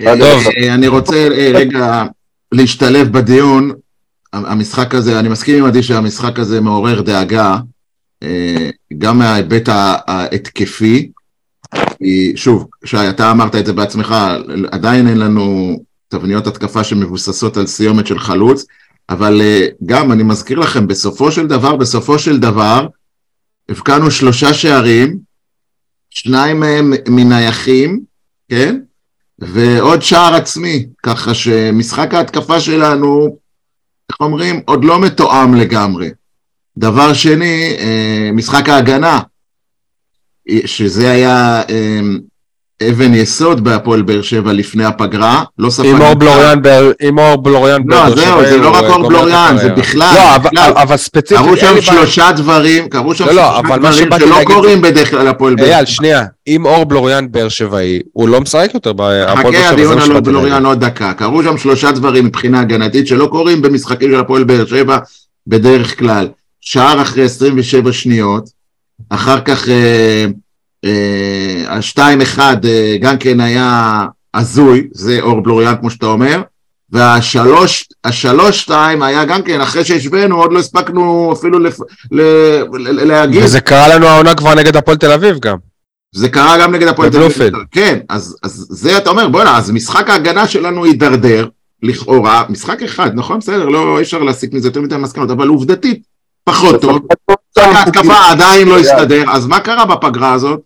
אה, 0.00 0.14
טוב. 0.18 0.42
אה, 0.56 0.74
אני 0.74 0.88
רוצה 0.88 1.16
אה, 1.16 1.50
רגע 1.54 2.04
להשתלב 2.52 3.12
בדיון. 3.12 3.72
המשחק 4.32 4.94
הזה, 4.94 5.20
אני 5.20 5.28
מסכים 5.28 5.58
עם 5.58 5.64
עדי 5.64 5.82
שהמשחק 5.82 6.38
הזה 6.38 6.60
מעורר 6.60 7.00
דאגה, 7.00 7.58
גם 8.98 9.18
מההיבט 9.18 9.68
ההתקפי. 9.68 11.10
שוב, 12.34 12.66
שי, 12.84 13.10
אתה 13.10 13.30
אמרת 13.30 13.54
את 13.54 13.66
זה 13.66 13.72
בעצמך, 13.72 14.14
עדיין 14.72 15.08
אין 15.08 15.18
לנו 15.18 15.76
תבניות 16.08 16.46
התקפה 16.46 16.84
שמבוססות 16.84 17.56
על 17.56 17.66
סיומת 17.66 18.06
של 18.06 18.18
חלוץ, 18.18 18.64
אבל 19.08 19.42
גם, 19.86 20.12
אני 20.12 20.22
מזכיר 20.22 20.58
לכם, 20.58 20.86
בסופו 20.86 21.32
של 21.32 21.46
דבר, 21.46 21.76
בסופו 21.76 22.18
של 22.18 22.38
דבר, 22.38 22.86
הבקענו 23.68 24.10
שלושה 24.10 24.54
שערים, 24.54 25.18
שניים 26.16 26.60
מהם 26.60 26.92
מנייחים, 27.08 28.00
כן? 28.48 28.80
ועוד 29.38 30.02
שער 30.02 30.34
עצמי, 30.34 30.86
ככה 31.02 31.34
שמשחק 31.34 32.14
ההתקפה 32.14 32.60
שלנו, 32.60 33.38
איך 34.10 34.20
אומרים, 34.20 34.60
עוד 34.64 34.84
לא 34.84 35.00
מתואם 35.00 35.54
לגמרי. 35.54 36.10
דבר 36.78 37.12
שני, 37.12 37.76
אה, 37.78 38.30
משחק 38.32 38.68
ההגנה, 38.68 39.20
שזה 40.66 41.10
היה 41.10 41.62
אה, 41.70 42.00
אבן 42.82 43.14
יסוד 43.14 43.64
בהפועל 43.64 44.02
באר 44.02 44.22
שבע 44.22 44.52
לפני 44.52 44.84
הפגרה, 44.84 45.44
לא 45.58 45.70
ספגנו... 45.70 45.90
עם 45.96 46.02
אור 46.02 46.14
בלוריאן, 46.14 46.58
ב- 46.62 46.90
עם 47.00 47.18
אור 47.18 47.36
בלוריאן. 47.36 47.80
לא, 47.86 48.10
זהו, 48.10 48.18
שבע, 48.24 48.48
זה 48.50 48.56
לא 48.58 48.68
רק 48.70 48.84
אה, 48.84 48.88
אור 48.94 49.08
בלוריאן, 49.08 49.56
זה. 49.60 49.68
בכלל, 49.68 50.14
לא, 50.52 50.82
אבל- 50.82 50.96
ספציפית, 50.96 51.44
קרו 51.44 51.56
שם. 51.56 51.80
שלושה 51.80 52.32
דברים, 52.32 52.88
קרו 52.88 53.14
שם 53.14 53.24
לא, 53.26 53.32
לא, 53.32 53.62
שלושה 53.66 54.04
דברים 54.06 54.20
שלא 54.20 54.44
קורים 54.44 54.80
בדרך 54.80 55.10
כלל 55.10 55.22
להפועל 55.22 55.54
באר 55.54 55.64
שבע. 55.64 55.74
אייל, 55.74 55.86
שנייה, 55.86 56.22
אם 56.46 56.66
אור 56.66 56.84
בלוריאן 56.84 57.26
באר 57.32 57.48
שבעי, 57.48 58.00
הוא 58.12 58.28
לא 58.28 58.40
משחק 58.40 58.70
יותר 58.74 58.92
בהפועל 58.92 59.26
באר 59.26 59.36
חכה 59.36 59.52
שבע, 59.52 59.60
זה 59.62 59.68
הדיון 59.72 59.98
על 59.98 60.04
שבאתי 60.06 60.20
בלוריאן. 60.20 60.66
עוד 60.66 60.80
דקה. 60.84 61.12
קרו 61.12 61.42
שם 61.42 61.58
שלושה 61.58 61.92
דברים 61.92 62.24
מבחינה 62.24 62.60
הגנתית 62.60 63.06
שלא 63.06 63.26
קורים 63.26 63.62
במשחקים 63.62 64.10
של 64.10 64.20
הפועל 64.20 64.44
באר 64.44 64.66
שבע 64.66 64.98
בדרך 65.46 65.98
כלל. 65.98 66.28
שער 66.60 67.02
אחרי 67.02 67.24
27 67.24 67.92
שניות, 67.92 68.44
אחר 69.10 69.40
כך 69.40 69.68
אה, 70.86 71.66
אה, 71.70 71.76
השתיים 71.76 72.20
אחד 72.20 72.66
אה, 72.66 72.96
גם 73.00 73.18
כן 73.18 73.40
היה 73.40 74.04
הזוי, 74.34 74.88
זה 74.92 75.20
אור 75.20 75.40
בלוריאן 75.40 75.74
כמו 75.80 75.90
שאתה 75.90 76.06
אומר, 76.06 76.42
והשלוש, 76.90 77.88
השלוש 78.04 78.60
שתיים 78.60 79.02
היה 79.02 79.24
גם 79.24 79.42
כן, 79.42 79.60
אחרי 79.60 79.84
שהשווינו, 79.84 80.36
עוד 80.36 80.52
לא 80.52 80.58
הספקנו 80.58 81.32
אפילו 81.32 81.58
לפ, 81.58 81.78
ל, 82.12 82.20
ל, 82.72 83.04
להגיב. 83.04 83.44
וזה 83.44 83.60
קרה 83.60 83.88
לנו 83.88 84.06
העונה 84.06 84.34
כבר 84.34 84.54
נגד 84.54 84.76
הפועל 84.76 84.96
תל 84.96 85.12
אביב 85.12 85.38
גם. 85.38 85.56
זה 86.14 86.28
קרה 86.28 86.58
גם 86.58 86.74
נגד 86.74 86.88
הפועל 86.88 87.10
תל 87.10 87.22
אביב. 87.22 87.52
כן, 87.70 87.98
אז, 88.08 88.36
אז 88.42 88.66
זה 88.70 88.98
אתה 88.98 89.10
אומר, 89.10 89.28
בוא'נה, 89.28 89.56
אז 89.56 89.70
משחק 89.70 90.10
ההגנה 90.10 90.48
שלנו 90.48 90.84
הידרדר, 90.84 91.48
לכאורה, 91.82 92.44
משחק 92.48 92.82
אחד, 92.82 93.10
נכון? 93.14 93.38
בסדר, 93.38 93.64
לא, 93.68 93.98
אי 93.98 94.02
אפשר 94.02 94.18
להסיק 94.18 94.52
מזה 94.52 94.68
יותר 94.68 94.80
מדי 94.80 94.96
מסקנות, 94.96 95.30
אבל 95.30 95.48
עובדתית, 95.48 96.02
פחות 96.44 96.80
טוב. 96.80 97.06
משחק 97.58 97.76
ההתקפה 97.76 98.30
עדיין 98.30 98.68
לא 98.68 98.78
הסתדר, 98.78 99.24
אז 99.30 99.46
מה 99.46 99.60
קרה 99.60 99.84
בפגרה 99.84 100.32
הזאת? 100.32 100.60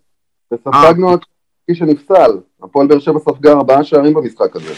וספגנו 0.53 1.09
עוד 1.09 1.19
כפי 1.63 1.75
שנפסל. 1.75 2.31
הפועל 2.63 2.87
באר 2.87 2.99
שבע 2.99 3.19
ספגה 3.19 3.51
ארבעה 3.51 3.83
שערים 3.83 4.13
במשחק 4.13 4.55
הזה. 4.55 4.73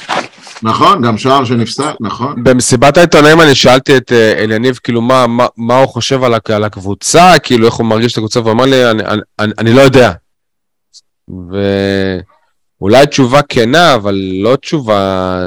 נכון, 0.63 1.01
גם 1.01 1.17
שער 1.17 1.45
שנפסל, 1.45 1.91
נכון. 1.99 2.43
במסיבת 2.43 2.97
העיתונאים 2.97 3.41
אני 3.41 3.55
שאלתי 3.55 3.97
את 3.97 4.11
אה, 4.11 4.33
אליניב, 4.37 4.79
כאילו, 4.83 5.01
מה, 5.01 5.27
מה, 5.27 5.45
מה 5.57 5.79
הוא 5.79 5.85
חושב 5.87 6.23
על, 6.23 6.33
הק- 6.33 6.49
על 6.51 6.63
הקבוצה, 6.63 7.31
כאילו, 7.43 7.65
איך 7.65 7.73
הוא 7.73 7.85
מרגיש 7.85 8.11
את 8.13 8.17
הקבוצה, 8.17 8.39
והוא 8.39 8.51
אמר 8.51 8.65
לי, 8.65 8.91
אני, 8.91 9.03
אני, 9.05 9.21
אני, 9.39 9.51
אני 9.57 9.73
לא 9.73 9.81
יודע. 9.81 10.11
ואולי 12.79 13.07
תשובה 13.07 13.41
כנה, 13.41 13.95
אבל 13.95 14.15
לא 14.43 14.55
תשובה... 14.55 15.39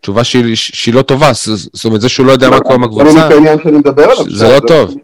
תשובה 0.00 0.24
שהיא, 0.24 0.56
שהיא 0.56 0.94
לא 0.94 1.02
טובה, 1.02 1.30
זאת 1.32 1.84
אומרת, 1.84 2.00
זה 2.00 2.08
שהוא 2.08 2.26
לא 2.26 2.32
יודע 2.32 2.50
מה 2.50 2.60
קורה 2.60 2.74
עם 2.74 2.82
זה 2.82 2.86
הקבוצה. 2.86 3.28
זה 4.28 4.48
לא 4.54 4.60
טוב. 4.60 4.94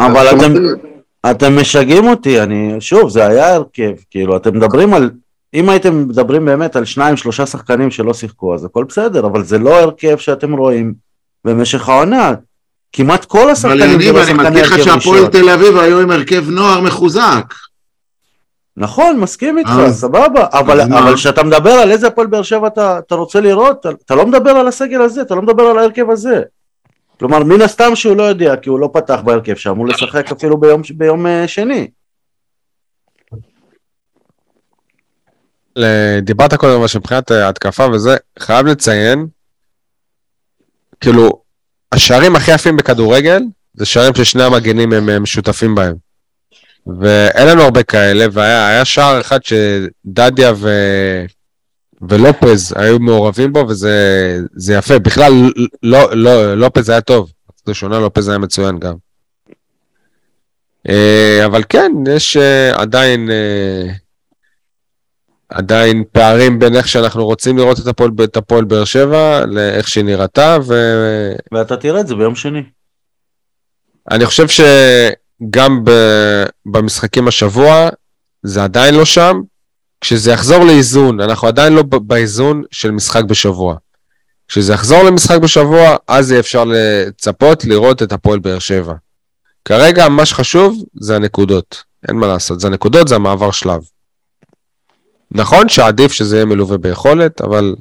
אבל 0.00 0.26
אתם-. 0.36 0.97
אתם 1.30 1.58
משגעים 1.60 2.06
אותי, 2.08 2.40
אני, 2.40 2.76
שוב, 2.80 3.08
זה 3.10 3.26
היה 3.26 3.54
הרכב, 3.54 3.90
כאילו, 4.10 4.36
אתם 4.36 4.56
מדברים 4.56 4.94
על, 4.94 5.10
אם 5.54 5.68
הייתם 5.68 6.08
מדברים 6.08 6.44
באמת 6.44 6.76
על 6.76 6.84
שניים, 6.84 7.16
שלושה 7.16 7.46
שחקנים 7.46 7.90
שלא 7.90 8.14
שיחקו, 8.14 8.54
אז 8.54 8.64
הכל 8.64 8.84
בסדר, 8.84 9.26
אבל 9.26 9.44
זה 9.44 9.58
לא 9.58 9.80
הרכב 9.80 10.16
שאתם 10.18 10.52
רואים 10.52 10.94
במשך 11.44 11.88
העונה. 11.88 12.34
כמעט 12.92 13.24
כל 13.24 13.38
אבל 13.40 13.50
השחקנים 13.50 14.02
זה 14.02 14.12
לא 14.12 14.18
אני 14.22 14.26
שחקני 14.26 14.48
מזכיר 14.50 14.62
לך 14.66 14.72
הרכב 14.72 14.84
שהפועל 14.84 15.18
ראשון. 15.18 15.30
תל 15.30 15.48
אביב 15.48 15.76
היו 15.76 16.00
עם 16.00 16.10
הרכב 16.10 16.50
נוער 16.50 16.80
מחוזק. 16.80 17.54
נכון, 18.76 19.20
מסכים 19.20 19.58
איתך, 19.58 19.70
אז- 19.70 20.00
סבבה, 20.00 20.46
אבל 20.52 20.80
אז 20.80 20.88
מה? 20.88 20.98
אבל 20.98 21.14
כשאתה 21.14 21.42
מדבר 21.42 21.70
על 21.70 21.90
איזה 21.90 22.06
הפועל 22.06 22.26
באר 22.26 22.42
שבע 22.42 22.66
אתה 22.66 22.98
אתה 22.98 23.14
רוצה 23.14 23.40
לראות, 23.40 23.76
אתה- 23.80 23.90
אתה 24.06 24.14
לא 24.14 24.26
מדבר 24.26 24.50
על 24.50 24.68
הסגל 24.68 25.00
הזה, 25.02 25.22
אתה 25.22 25.34
לא 25.34 25.42
מדבר 25.42 25.62
על 25.62 25.78
ההרכב 25.78 26.10
הזה. 26.10 26.42
כלומר, 27.18 27.44
מן 27.44 27.60
הסתם 27.60 27.90
שהוא 27.96 28.16
לא 28.16 28.22
יודע, 28.22 28.56
כי 28.56 28.68
הוא 28.70 28.80
לא 28.80 28.90
פתח 28.92 29.20
בהרכב 29.24 29.54
שאמור 29.56 29.86
לשחק 29.86 30.32
אפילו 30.32 30.60
ביום- 30.60 30.82
ביום 30.96 31.26
אה, 31.26 31.48
שני. 31.48 31.90
דיברת 36.22 36.54
קודם 36.54 36.78
אבל 36.78 36.86
שמבחינת 36.86 37.32
אה, 37.32 37.48
התקפה 37.48 37.86
וזה, 37.92 38.16
חייב 38.38 38.66
לציין, 38.66 39.26
כאילו, 41.00 41.42
השערים 41.92 42.36
הכי 42.36 42.54
יפים 42.54 42.76
בכדורגל, 42.76 43.40
זה 43.74 43.86
שערים 43.86 44.14
ששני 44.14 44.42
המגנים 44.42 44.92
הם 44.92 45.08
הם 45.08 45.26
שותפים 45.26 45.74
בהם. 45.74 45.94
ואין 47.00 47.48
לנו 47.48 47.62
הרבה 47.62 47.82
כאלה, 47.82 48.26
והיה 48.32 48.68
היה 48.68 48.84
שער 48.84 49.20
אחד 49.20 49.38
שדדיה 49.44 50.52
ו... 50.56 50.68
ולופז 52.08 52.74
היו 52.76 52.98
מעורבים 52.98 53.52
בו, 53.52 53.66
וזה 53.68 54.38
זה 54.52 54.74
יפה. 54.74 54.98
בכלל, 54.98 55.32
לא, 55.82 56.16
לא, 56.16 56.54
לופז 56.54 56.88
היה 56.88 57.00
טוב. 57.00 57.32
ראשונה 57.68 57.98
לופז 57.98 58.28
היה 58.28 58.38
מצוין 58.38 58.78
גם. 58.78 58.94
אה, 60.88 61.42
אבל 61.46 61.62
כן, 61.68 61.92
יש 62.08 62.36
אה, 62.36 62.80
עדיין... 62.80 63.30
אה, 63.30 63.92
עדיין 65.48 66.04
פערים 66.12 66.58
בין 66.58 66.76
איך 66.76 66.88
שאנחנו 66.88 67.24
רוצים 67.24 67.58
לראות 67.58 67.80
את 67.80 67.86
הפועל, 67.86 68.10
את 68.24 68.36
הפועל 68.36 68.64
באר 68.64 68.84
שבע, 68.84 69.46
לאיך 69.46 69.88
שהיא 69.88 70.04
נראתה, 70.04 70.56
ואתה 71.52 71.76
תראה 71.76 72.00
את 72.00 72.06
זה 72.06 72.14
ביום 72.14 72.34
שני. 72.34 72.62
ואני 74.10 74.26
חושב 74.26 74.46
שגם 74.48 75.84
ב, 75.84 75.90
במשחקים 76.66 77.28
השבוע, 77.28 77.88
זה 78.42 78.64
עדיין 78.64 78.94
לא 78.94 79.04
שם. 79.04 79.40
כשזה 80.00 80.32
יחזור 80.32 80.64
לאיזון, 80.64 81.20
אנחנו 81.20 81.48
עדיין 81.48 81.72
לא 81.72 81.82
באיזון 81.82 82.62
של 82.70 82.90
משחק 82.90 83.24
בשבוע. 83.24 83.76
כשזה 84.48 84.72
יחזור 84.72 85.02
למשחק 85.02 85.38
בשבוע, 85.40 85.96
אז 86.08 86.30
יהיה 86.30 86.40
אפשר 86.40 86.64
לצפות 86.64 87.64
לראות 87.64 88.02
את 88.02 88.12
הפועל 88.12 88.38
באר 88.38 88.58
שבע. 88.58 88.94
כרגע 89.64 90.08
מה 90.08 90.26
שחשוב 90.26 90.84
זה 91.00 91.16
הנקודות, 91.16 91.82
אין 92.08 92.16
מה 92.16 92.26
לעשות, 92.26 92.60
זה 92.60 92.66
הנקודות, 92.66 93.08
זה 93.08 93.14
המעבר 93.14 93.50
שלב. 93.50 93.80
נכון 95.30 95.68
שעדיף 95.68 96.12
שזה 96.12 96.36
יהיה 96.36 96.44
מלווה 96.44 96.78
ביכולת, 96.78 97.40
אבל 97.40 97.74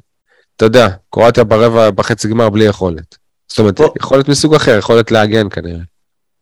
אתה 0.56 0.66
יודע, 0.66 0.88
קרואטיה 1.10 1.44
ברבע, 1.44 1.92
בחצי 1.92 2.28
גמר 2.28 2.50
בלי 2.50 2.66
יכולת. 2.66 3.16
זאת 3.48 3.60
אומרת, 3.60 3.78
פה- 3.78 3.94
יכולת 4.00 4.30
מסוג 4.30 4.56
אחר, 4.56 4.78
יכולת 4.78 5.12
להגן 5.12 5.50
כנראה. 5.50 5.82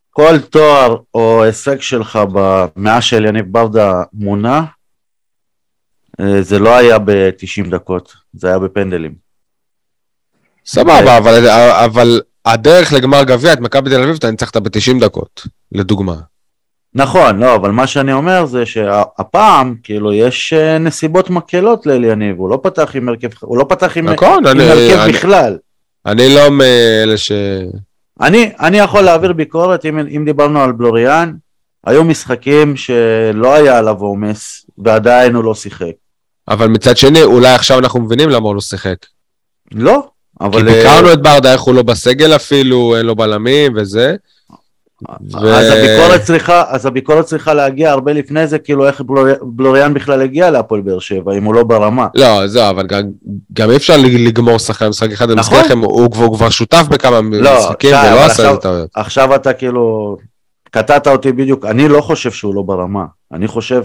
כל 0.09 0.39
תואר 0.39 0.95
או 1.13 1.43
הישג 1.43 1.81
שלך 1.81 2.19
במאה 2.33 3.01
של 3.01 3.25
יניב 3.25 3.45
ברדה 3.51 4.01
מונה, 4.13 4.63
זה 6.41 6.59
לא 6.59 6.77
היה 6.77 6.99
ב-90 6.99 7.69
דקות, 7.69 8.13
זה 8.33 8.47
היה 8.47 8.59
בפנדלים. 8.59 9.25
סבבה, 10.65 11.17
אבל, 11.17 11.47
אבל 11.85 12.21
הדרך 12.45 12.93
לגמר 12.93 13.23
גביע, 13.23 13.53
את 13.53 13.59
מכבי 13.59 13.89
תל 13.89 14.03
אביב, 14.03 14.15
אתה 14.15 14.31
ניצחת 14.31 14.57
ב-90 14.57 14.99
דקות, 15.01 15.47
לדוגמה. 15.71 16.15
נכון, 16.93 17.39
לא, 17.39 17.55
אבל 17.55 17.71
מה 17.71 17.87
שאני 17.87 18.13
אומר 18.13 18.45
זה 18.45 18.65
שהפעם, 18.65 19.75
כאילו, 19.83 20.13
יש 20.13 20.53
אה, 20.53 20.77
נסיבות 20.77 21.29
מקלות 21.29 21.85
לאליניב, 21.85 22.37
הוא 22.39 22.49
לא 22.49 22.59
פתח 22.63 22.91
עם 22.95 23.09
הרכב, 23.09 23.27
הוא 23.41 23.57
לא 23.57 23.65
פתח 23.69 23.97
עם, 23.97 24.09
נכון, 24.09 24.47
עם 24.47 24.51
אני- 24.59 24.63
הרכב 24.69 24.99
אני- 24.99 25.13
בכלל. 25.13 25.57
אני 26.05 26.35
לא 26.35 26.49
מאלה 26.51 27.17
ש... 27.17 27.31
אני, 28.21 28.51
אני 28.59 28.77
יכול 28.77 29.01
להעביר 29.01 29.33
ביקורת, 29.33 29.85
אם, 29.85 29.99
אם 29.99 30.25
דיברנו 30.25 30.61
על 30.61 30.71
בלוריאן, 30.71 31.33
היו 31.87 32.03
משחקים 32.03 32.75
שלא 32.75 33.53
היה 33.53 33.77
עליו 33.77 33.95
עומס, 34.01 34.65
ועדיין 34.77 35.35
הוא 35.35 35.43
לא 35.43 35.55
שיחק. 35.55 35.91
אבל 36.47 36.67
מצד 36.67 36.97
שני, 36.97 37.23
אולי 37.23 37.53
עכשיו 37.53 37.79
אנחנו 37.79 37.99
מבינים 37.99 38.29
למה 38.29 38.47
הוא 38.47 38.55
לא 38.55 38.61
שיחק. 38.61 38.95
לא, 39.71 40.07
כי 40.39 40.45
אבל... 40.45 40.63
ביקרנו 40.63 41.13
את 41.13 41.21
ברדה, 41.21 41.53
איך 41.53 41.61
הוא 41.61 41.75
לא 41.75 41.83
בסגל 41.83 42.35
אפילו, 42.35 42.95
אין 42.97 43.05
לו 43.05 43.15
בלמים 43.15 43.73
וזה. 43.75 44.15
ו- 45.33 45.37
אז 45.55 45.67
הביקורת 45.71 46.21
צריכה, 46.21 46.63
אז 46.67 46.85
הביקורת 46.85 47.25
צריכה 47.25 47.53
להגיע 47.53 47.91
הרבה 47.91 48.13
לפני 48.13 48.47
זה, 48.47 48.59
כאילו 48.59 48.87
איך 48.87 49.01
בלור, 49.01 49.27
בלוריאן 49.41 49.93
בכלל 49.93 50.21
הגיע 50.21 50.51
להפועל 50.51 50.81
באר 50.81 50.99
שבע, 50.99 51.33
אם 51.37 51.43
הוא 51.43 51.55
לא 51.55 51.63
ברמה. 51.63 52.07
לא, 52.15 52.47
זהו, 52.47 52.69
אבל 52.69 52.87
גם, 52.87 53.01
גם 53.53 53.71
אי 53.71 53.75
אפשר 53.75 53.93
לגמור 53.97 54.57
שחקן 54.59 54.87
משחק 54.87 55.11
אחד 55.11 55.29
במשחק 55.31 55.53
נכון. 55.53 55.65
לכם, 55.65 55.79
הוא, 55.79 56.11
כבר- 56.11 56.23
הוא 56.25 56.35
כבר 56.37 56.49
שותף 56.49 56.83
בכמה 56.89 57.19
לא, 57.31 57.57
משחקים 57.57 57.89
שי, 57.89 57.95
ולא 58.13 58.25
עשה 58.25 58.53
את 58.53 58.57
הטעויות. 58.57 58.89
עכשיו 58.95 59.35
אתה 59.35 59.53
כאילו, 59.53 60.17
קטעת 60.71 61.07
אותי 61.07 61.31
בדיוק, 61.31 61.65
אני 61.65 61.87
לא 61.87 62.01
חושב 62.01 62.31
שהוא 62.31 62.55
לא 62.55 62.61
ברמה, 62.61 63.03
אני 63.33 63.47
חושב 63.47 63.83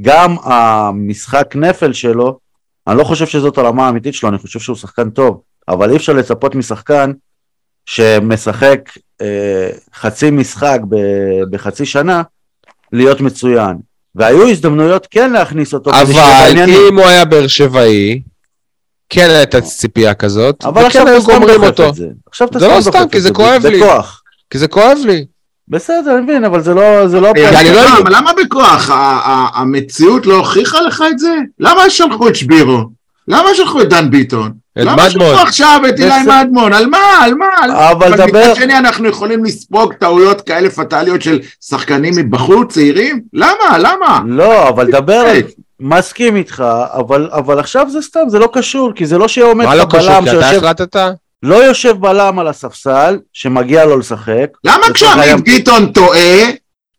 שגם 0.00 0.36
המשחק 0.42 1.56
נפל 1.56 1.92
שלו, 1.92 2.38
אני 2.86 2.98
לא 2.98 3.04
חושב 3.04 3.26
שזאת 3.26 3.58
הרמה 3.58 3.86
האמיתית 3.86 4.14
שלו, 4.14 4.28
אני 4.28 4.38
חושב 4.38 4.60
שהוא 4.60 4.76
שחקן 4.76 5.10
טוב, 5.10 5.40
אבל 5.68 5.90
אי 5.90 5.96
אפשר 5.96 6.12
לצפות 6.12 6.54
משחקן 6.54 7.12
שמשחק 7.86 8.90
אה, 9.20 9.70
חצי 9.94 10.30
משחק 10.30 10.78
ב- 10.88 11.42
בחצי 11.50 11.86
שנה, 11.86 12.22
להיות 12.92 13.20
מצוין. 13.20 13.76
והיו 14.14 14.48
הזדמנויות 14.48 15.06
כן 15.10 15.32
להכניס 15.32 15.74
אותו. 15.74 15.90
אבל. 15.90 16.68
אם 16.88 16.98
הוא 16.98 17.06
היה 17.06 17.24
באר 17.24 17.46
שבעי, 17.46 18.22
כן 19.08 19.30
הייתה 19.30 19.60
ציפייה 19.60 20.14
כזאת, 20.14 20.64
אבל 20.64 20.86
וכן 20.86 21.06
היו 21.06 21.22
גומרים 21.22 21.62
אותו. 21.62 21.94
זה. 21.94 22.06
עכשיו 22.26 22.48
אתה 22.48 22.58
זה 22.58 22.68
לא 22.68 22.80
סתם 22.80 22.90
דוחף 22.90 23.10
כי 23.12 23.18
את 23.18 23.22
זה 23.22 23.30
כואב 23.30 23.66
לי. 23.66 23.80
בכוח. 23.80 24.22
כי 24.50 24.58
זה 24.58 24.68
כואב 24.68 24.98
לי. 25.06 25.26
בסדר, 25.70 26.12
אני 26.14 26.20
מבין, 26.22 26.44
אבל 26.44 26.60
זה 26.60 26.74
לא... 26.74 27.06
זה 27.08 27.20
לא... 27.20 27.30
אני 27.36 27.70
לא- 27.70 27.82
למה- 27.98 28.10
למה 28.10 28.30
בכוח? 28.44 28.90
המציאות 29.54 30.26
לא 30.26 30.34
הוכיחה 30.36 30.80
לך 30.80 31.04
את 31.10 31.18
זה? 31.18 31.34
למה 31.60 31.90
שלחו 31.90 32.28
את 32.28 32.36
שבירו? 32.36 32.78
למה 33.28 33.48
שלחו 33.54 33.82
את 33.82 33.88
דן 33.88 34.10
ביטון? 34.10 34.52
את 34.78 34.84
למה. 34.84 35.10
שלחו 35.10 35.24
עכשיו 35.42 35.80
את 35.88 35.98
אילי 35.98 36.10
בסדר. 36.10 36.42
מדמון? 36.44 36.72
על 36.72 36.86
מה? 36.86 36.98
על 37.22 37.34
מה? 37.34 37.46
אבל 37.90 38.16
דבר... 38.16 38.26
מצד 38.50 38.54
שני 38.54 38.78
אנחנו 38.78 39.08
יכולים 39.08 39.44
לספוג 39.44 39.92
טעויות 39.92 40.40
כאלה 40.40 40.70
פטאליות 40.70 41.22
של 41.22 41.38
שחקנים 41.64 42.12
מבחוץ, 42.16 42.72
צעירים? 42.72 43.20
למה? 43.32 43.78
למה? 43.78 44.20
לא, 44.26 44.68
אבל 44.68 44.90
דבר... 44.90 45.24
מסכים 45.80 46.36
איתך, 46.36 46.64
אבל, 47.32 47.58
עכשיו 47.58 47.90
זה 47.90 48.02
סתם, 48.02 48.20
זה 48.28 48.38
לא 48.38 48.48
קשור, 48.52 48.92
כי 48.94 49.06
זה 49.06 49.18
לא 49.18 49.28
שעומד 49.28 49.64
מה 49.66 49.74
לא 49.74 49.82
לך 49.82 49.88
קשור? 49.96 50.20
בלם 50.20 50.24
כי 50.24 50.38
אתה. 50.38 50.56
החלטת? 50.56 50.96
לא 51.42 51.54
יושב 51.64 51.96
בלם 52.00 52.38
על 52.38 52.48
הספסל, 52.48 53.18
שמגיע 53.32 53.84
לו 53.84 53.98
לשחק. 53.98 54.46
למה 54.64 54.86
כשעמית 54.94 55.44
ביטון 55.44 55.92
טועה, 55.92 56.50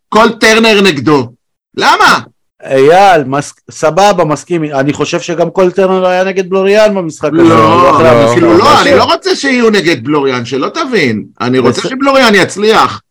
כל 0.09 0.29
טרנר 0.39 0.81
נגדו? 0.81 1.31
למה? 1.77 2.19
אייל, 2.63 3.23
מס... 3.23 3.53
סבבה, 3.71 4.25
מסכים, 4.25 4.63
אני 4.63 4.93
חושב 4.93 5.19
שגם 5.19 5.51
כל 5.51 5.71
טרנר 5.71 6.05
היה 6.05 6.23
נגד 6.23 6.49
בלוריאן 6.49 6.95
במשחק 6.95 7.29
הזה. 7.33 7.43
לא, 7.43 7.91
אחלה 7.95 8.13
לא, 8.13 8.23
משחק. 8.23 8.33
כאילו 8.33 8.57
לא, 8.57 8.81
אני 8.81 8.89
משהו. 8.89 8.97
לא 8.97 9.03
רוצה 9.03 9.35
שיהיו 9.35 9.69
נגד 9.69 10.03
בלוריאן, 10.03 10.45
שלא 10.45 10.69
תבין. 10.69 11.23
אני 11.41 11.59
רוצה. 11.59 11.81
שבלוריאן 11.81 12.35
יצליח, 12.35 13.01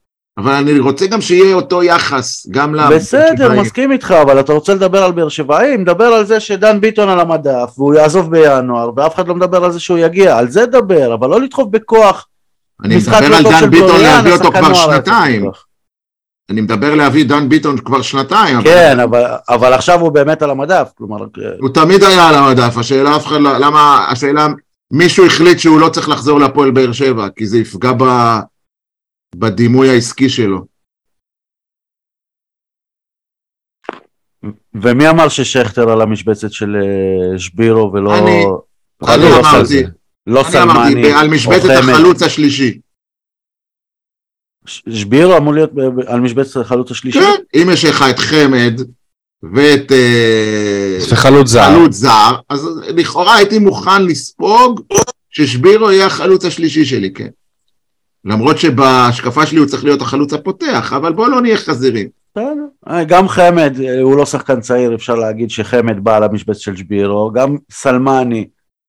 אבל 0.42 0.52
אני 0.52 0.78
רוצה 0.78 1.06
גם 1.06 1.20
שיהיה 1.20 1.54
אותו 1.54 1.82
יחס, 1.82 2.46
גם 2.50 2.74
ל... 2.74 2.94
בסדר, 2.94 3.60
מסכים 3.60 3.92
איתך, 3.92 4.14
אבל 4.22 4.40
אתה 4.40 4.52
רוצה 4.52 4.74
לדבר 4.74 5.02
על 5.02 5.12
באר 5.12 5.28
שבעים, 5.28 5.84
דבר 5.84 6.04
על 6.04 6.24
זה 6.26 6.40
שדן 6.40 6.80
ביטון 6.80 7.08
על 7.08 7.20
המדף, 7.20 7.70
והוא 7.76 7.94
יעזוב 7.94 8.30
בינואר, 8.30 8.90
ואף 8.96 9.14
אחד 9.14 9.28
לא 9.28 9.34
מדבר 9.34 9.64
על 9.64 9.72
זה 9.72 9.80
שהוא 9.80 9.98
יגיע, 9.98 10.38
על 10.38 10.50
זה 10.50 10.66
דבר, 10.66 11.14
אבל 11.14 11.28
לא 11.28 11.40
לדחוף 11.40 11.68
בכוח. 11.70 12.26
אני 12.84 12.96
מדבר 12.96 13.34
על 13.34 13.42
דן 13.42 13.70
ביטון 13.70 14.00
להביא 14.00 14.32
אותו 14.32 14.52
כבר 14.52 14.74
שנתיים. 14.74 15.50
אני 16.50 16.60
מדבר 16.60 16.94
להביא 16.94 17.24
דן 17.24 17.48
ביטון 17.48 17.78
כבר 17.78 18.02
שנתיים. 18.02 18.62
כן, 18.62 19.00
אבל, 19.00 19.24
אבל 19.48 19.72
עכשיו 19.72 20.00
הוא 20.00 20.10
באמת 20.10 20.42
על 20.42 20.50
המדף, 20.50 20.90
כלומר, 20.98 21.16
הוא 21.60 21.68
תמיד 21.74 22.04
היה 22.04 22.28
על 22.28 22.34
המדף, 22.34 22.76
השאלה 22.76 23.16
אף 23.16 23.26
אחד 23.26 23.40
לא... 23.40 23.58
למה... 23.58 24.06
השאלה... 24.10 24.46
מישהו 24.92 25.26
החליט 25.26 25.58
שהוא 25.58 25.80
לא 25.80 25.88
צריך 25.88 26.08
לחזור 26.08 26.38
להפועל 26.40 26.70
באר 26.70 26.92
שבע, 26.92 27.26
כי 27.36 27.46
זה 27.46 27.58
יפגע 27.58 27.92
ב... 27.98 28.04
בדימוי 29.34 29.90
העסקי 29.90 30.28
שלו. 30.28 30.64
ומי 34.82 35.08
אמר 35.08 35.28
ששכטר 35.28 35.90
על 35.90 36.00
המשבצת 36.00 36.52
של 36.52 36.76
אה, 36.76 37.38
שבירו 37.38 37.92
ולא... 37.92 38.18
אני- 38.18 38.44
אני 39.02 39.22
לא 39.22 39.40
אמרתי. 39.40 39.56
אמרתי, 39.58 39.82
לא 40.26 40.40
אני 40.40 40.62
אמרתי, 40.62 40.90
סלמני, 40.92 41.12
על 41.12 41.28
משבצת. 41.28 41.68
החלוץ 41.92 42.22
השלישי. 42.22 42.80
שבירו 44.66 45.36
אמור 45.36 45.54
להיות 45.54 45.70
ב- 45.74 46.00
על 46.06 46.20
משבצת 46.20 46.60
החלוץ 46.60 46.90
השלישי? 46.90 47.18
כן, 47.20 47.60
אם 47.62 47.66
יש 47.72 47.84
לך 47.84 48.04
את 48.10 48.18
חמד 48.18 48.80
ואת 49.54 49.92
אה, 49.92 50.98
וחלוץ 51.12 51.46
זר. 51.48 51.70
חלוץ 51.74 51.92
זר, 51.94 52.36
אז 52.48 52.66
לכאורה 52.96 53.36
הייתי 53.36 53.58
מוכן 53.58 54.06
לספוג 54.06 54.80
ששבירו 55.30 55.90
יהיה 55.90 56.06
החלוץ 56.06 56.44
השלישי 56.44 56.84
שלי, 56.84 57.12
כן. 57.12 57.28
למרות 58.24 58.58
שבהשקפה 58.58 59.46
שלי 59.46 59.58
הוא 59.58 59.66
צריך 59.66 59.84
להיות 59.84 60.02
החלוץ 60.02 60.32
הפותח, 60.32 60.92
אבל 60.96 61.12
בוא 61.12 61.28
לא 61.28 61.40
נהיה 61.40 61.56
חזירים. 61.56 62.08
אה, 62.88 63.04
גם 63.04 63.28
חמד, 63.28 63.74
אה, 63.80 64.00
הוא 64.00 64.16
לא 64.16 64.26
שחקן 64.26 64.60
צעיר, 64.60 64.94
אפשר 64.94 65.14
להגיד 65.14 65.50
שחמד 65.50 66.04
בא 66.04 66.16
על 66.16 66.22
המשבצת 66.22 66.60
של 66.60 66.76
שבירו, 66.76 67.30
גם 67.32 67.56
סלמני, 67.72 68.48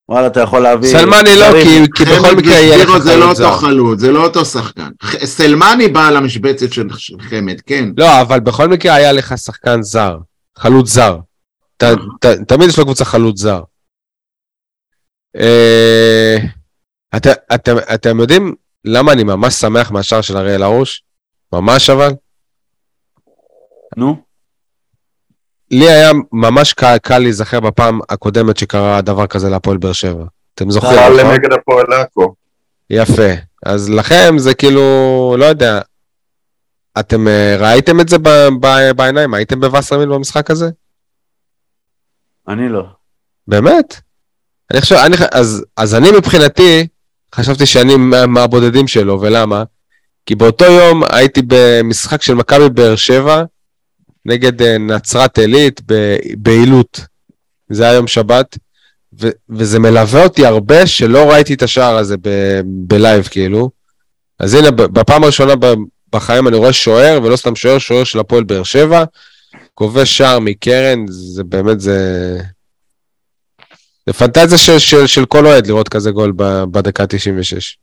וואלה, 0.10 0.28
אתה 0.28 0.40
יכול 0.42 0.60
להביא... 0.60 0.90
סלמני 0.90 1.36
לא. 1.40 1.46
כי- 1.64 1.92
כי 1.96 2.04
בכל 2.06 2.36
מקרה 2.36 2.54
יהיה 2.54 2.78
לך 2.78 2.90
ושבירו 2.90 3.00
זה 3.02 3.16
לא 3.18 3.26
חלוץ 3.26 3.40
אותו. 3.42 3.52
חלוץ, 3.52 4.00
זה 4.00 4.12
לא 4.12 4.24
אותו 4.26 4.46
שחקן. 4.46 4.90
סלמני 5.26 5.88
בא 5.88 6.08
על 6.08 6.18
המשבצת 6.18 6.74
של 6.74 6.88
של 6.98 7.16
חמד, 7.20 7.62
כן. 7.66 7.90
לא, 7.98 8.22
אבל 8.22 8.40
בכל 8.40 8.68
מקרה 8.68 8.96
היה 8.96 9.12
לך 9.12 9.38
שחקן 9.38 9.82
זר, 9.82 10.18
חלוץ 10.58 10.90
זר. 10.90 11.18
ת- 11.78 11.84
ת- 12.20 12.26
תמיד 12.48 12.70
יש 12.70 12.80
לקבוצה 12.80 13.06
חלוץ 13.06 13.40
זר. 13.40 13.62
אה, 15.36 16.38
אתם 17.94 18.20
יודעים 18.20 18.56
למה 18.86 19.12
אני 19.14 19.24
ממש 19.24 19.54
שמח 19.54 19.92
מהשער 19.92 20.22
של 20.22 20.38
אריאל 20.38 20.64
הרוש? 20.64 21.04
ממש 21.54 21.90
אבל. 21.90 22.12
נו, 23.98 24.16
לי 25.72 25.90
היה 25.90 26.12
ממש 26.32 26.74
קל, 26.74 26.98
קל 26.98 27.20
להיזכר 27.20 27.60
בפעם 27.60 28.00
הקודמת 28.10 28.58
שקרה 28.58 29.02
דבר 29.02 29.28
כזה 29.28 29.50
להפועל 29.50 29.78
באר 29.78 29.94
שבע. 29.94 30.26
אתם 30.56 30.72
זוכרים, 30.72 31.00
חל 31.00 31.22
נכון? 31.22 31.34
נגד 31.34 31.54
הפועל 31.54 31.86
עכו. 31.94 32.36
יפה. 32.90 33.32
אז 33.66 33.90
לכם 33.90 34.38
זה 34.38 34.54
כאילו, 34.54 34.82
לא 35.40 35.46
יודע, 35.46 35.82
אתם 37.00 37.28
אה, 37.28 37.56
ראיתם 37.60 38.00
את 38.00 38.10
זה 38.10 38.18
ב- 38.18 38.48
ב- 38.62 38.92
בעיניים? 38.96 39.34
הייתם 39.34 39.60
בווסרמיל 39.60 40.10
במשחק 40.10 40.52
הזה? 40.52 40.70
אני 42.48 42.70
לא. 42.70 42.84
באמת? 43.48 44.02
אני 44.72 44.82
חושב, 44.82 44.96
אני, 44.96 45.16
אז, 45.32 45.66
אז 45.78 45.96
אני 45.96 46.12
מבחינתי, 46.18 46.88
חשבתי 47.36 47.66
שאני 47.66 47.96
מה- 47.96 48.26
מהבודדים 48.26 48.88
שלו, 48.88 49.22
ולמה? 49.22 49.64
כי 50.26 50.36
באותו 50.36 50.66
יום 50.66 51.04
הייתי 51.12 51.42
במשחק 51.48 52.22
של 52.22 52.34
מכבי 52.34 52.70
באר 52.70 52.96
שבע 52.96 53.44
נגד 54.26 54.62
אה, 54.62 54.78
נצרת 54.78 55.38
עילית 55.40 55.82
בעילות. 56.38 57.02
זה 57.70 57.84
היה 57.84 57.94
יום 57.94 58.08
שבת, 58.08 58.58
ו, 59.22 59.30
וזה 59.50 59.80
מלווה 59.80 60.24
אותי 60.24 60.46
הרבה 60.46 60.88
שלא 60.88 61.32
ראיתי 61.32 61.54
את 61.54 61.64
השער 61.64 61.98
הזה 61.98 62.16
ב- 62.22 62.62
בלייב 62.66 63.28
כאילו. 63.32 63.70
אז 64.40 64.54
הנה, 64.54 64.72
בפעם 64.72 65.24
הראשונה 65.24 65.54
בחיים 66.14 66.48
אני 66.48 66.58
רואה 66.58 66.74
שוער, 66.74 67.20
ולא 67.24 67.36
סתם 67.36 67.56
שוער, 67.56 67.78
שוער 67.78 68.04
של 68.04 68.20
הפועל 68.20 68.44
באר 68.44 68.64
שבע, 68.64 69.04
כובש 69.74 70.18
שער 70.18 70.40
מקרן, 70.40 71.06
זה 71.08 71.44
באמת, 71.44 71.80
זה... 71.80 72.38
זה 74.08 74.14
פנטזיה 74.14 74.58
של, 74.58 74.80
של, 74.80 75.08
של 75.08 75.26
כל 75.26 75.46
אוהד 75.46 75.68
לראות 75.68 75.90
כזה 75.90 76.12
גול 76.12 76.34
בדקה 76.72 77.06
96. 77.08 77.78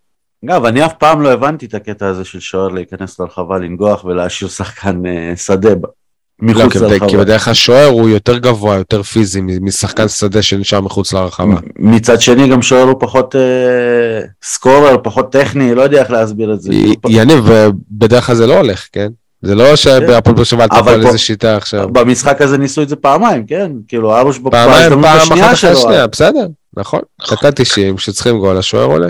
אגב, 0.45 0.65
אני 0.65 0.85
אף 0.87 0.93
פעם 0.99 1.23
לא 1.23 1.33
הבנתי 1.33 1.67
את 1.67 1.75
הקטע 1.75 2.07
הזה 2.07 2.25
של 2.25 2.41
שוער 2.41 2.69
להיכנס 2.69 3.21
לרחבה, 3.21 3.59
לנגוח 3.59 4.05
ולהשאיר 4.05 4.51
שחקן 4.51 5.03
אה, 5.07 5.33
שדה 5.37 5.75
ב- 5.75 5.85
לא, 6.43 6.49
מחוץ 6.53 6.73
כי, 6.73 6.79
בד- 6.79 6.89
כי 6.89 6.99
לרחבה. 7.01 7.19
בדרך 7.25 7.45
כלל 7.45 7.55
שוער 7.55 7.87
הוא 7.87 8.09
יותר 8.09 8.39
גבוה, 8.39 8.77
יותר 8.77 9.03
פיזי 9.03 9.41
משחקן 9.61 10.09
שדה 10.09 10.43
שנשאר 10.43 10.81
מחוץ 10.81 11.13
לרחבה. 11.13 11.55
מצד 11.79 12.21
שני 12.21 12.49
גם 12.49 12.63
שוער 12.63 12.83
הוא 12.83 12.97
פחות 13.01 13.37
אה, 13.37 13.41
סקורר, 14.43 14.97
פחות 15.03 15.33
טכני, 15.33 15.75
לא 15.75 15.83
יודע 15.83 16.01
איך 16.03 16.11
להסביר 16.11 16.53
את 16.55 16.61
זה. 16.61 16.73
יניב, 17.09 17.45
בדרך 17.91 18.27
כלל 18.27 18.35
זה 18.35 18.47
לא 18.47 18.57
הולך, 18.57 18.87
כן? 18.93 19.09
זה 19.43 19.55
לא 19.55 19.77
שבהפועל 19.77 20.35
באר 20.37 20.45
שבע 20.45 20.65
אבל 20.65 20.81
אתה 20.81 20.91
על 20.91 21.07
איזה 21.07 21.19
שיטה 21.19 21.57
עכשיו. 21.57 21.89
במשחק 21.89 22.41
הזה 22.43 22.59
ניסו 22.59 22.83
את 22.83 22.89
זה 22.89 22.97
פעמיים, 22.97 23.47
כן? 23.47 23.73
כאילו, 23.89 24.19
ארוש 24.19 24.39
ב- 24.39 24.51
פעמיים, 24.51 24.91
פעם 24.91 25.05
אחת 25.05 25.41
אחרי 25.45 25.57
שלו. 25.57 25.71
השנייה, 25.71 26.07
בסדר, 26.07 26.47
נכון. 26.77 27.01
דקה 27.31 27.53
90, 27.53 27.97
כשצריכים 27.97 28.39
גול, 28.39 28.57
השוער 28.57 28.85
עולה. 28.85 29.09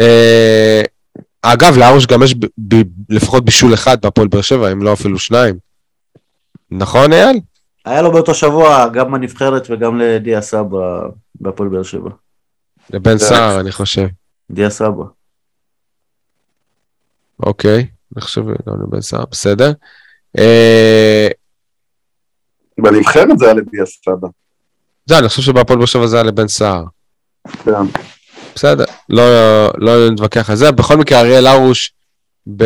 אה, 0.00 0.82
אגב, 1.42 1.76
לארוש 1.78 2.06
גם 2.06 2.22
יש 2.22 2.34
ב- 2.34 2.46
ב- 2.68 2.82
לפחות 3.08 3.44
בישול 3.44 3.74
אחד 3.74 3.96
בהפועל 4.02 4.28
באר 4.28 4.40
שבע, 4.40 4.72
אם 4.72 4.82
לא 4.82 4.92
אפילו 4.92 5.18
שניים. 5.18 5.54
נכון, 6.70 7.12
אייל? 7.12 7.40
היה 7.84 8.02
לו 8.02 8.12
באותו 8.12 8.34
שבוע 8.34 8.88
גם 8.88 9.12
בנבחרת 9.12 9.66
וגם 9.70 9.98
לדיה 9.98 10.40
סבא 10.40 11.00
בהפועל 11.40 11.68
באר 11.68 11.82
שבע. 11.82 12.10
לבן 12.90 13.18
סער, 13.18 13.60
אני 13.60 13.72
חושב. 13.72 14.06
דיה 14.50 14.70
סבא. 14.70 15.04
אוקיי, 17.42 17.86
אני 18.16 18.22
חושב 18.22 18.42
לבן 18.88 19.00
סער, 19.00 19.24
בסדר. 19.30 19.72
אה, 20.38 21.28
בנבחרת 22.78 23.38
זה 23.38 23.44
היה 23.44 23.54
לדיה 23.54 23.86
סבא. 23.86 24.28
זה, 25.06 25.18
אני 25.18 25.28
חושב 25.28 25.42
שבהפועל 25.42 25.78
באר 25.78 25.86
שבע 25.86 26.06
זה 26.06 26.16
היה 26.16 26.22
לבן 26.24 26.48
סער. 26.48 26.84
כן. 27.64 27.70
בסדר, 28.54 28.84
לא, 29.08 29.22
לא 29.78 30.10
נתווכח 30.10 30.50
על 30.50 30.56
זה. 30.56 30.72
בכל 30.72 30.96
מקרה, 30.96 31.20
אריאל 31.20 31.46
הרוש, 31.46 31.92
ב... 32.56 32.64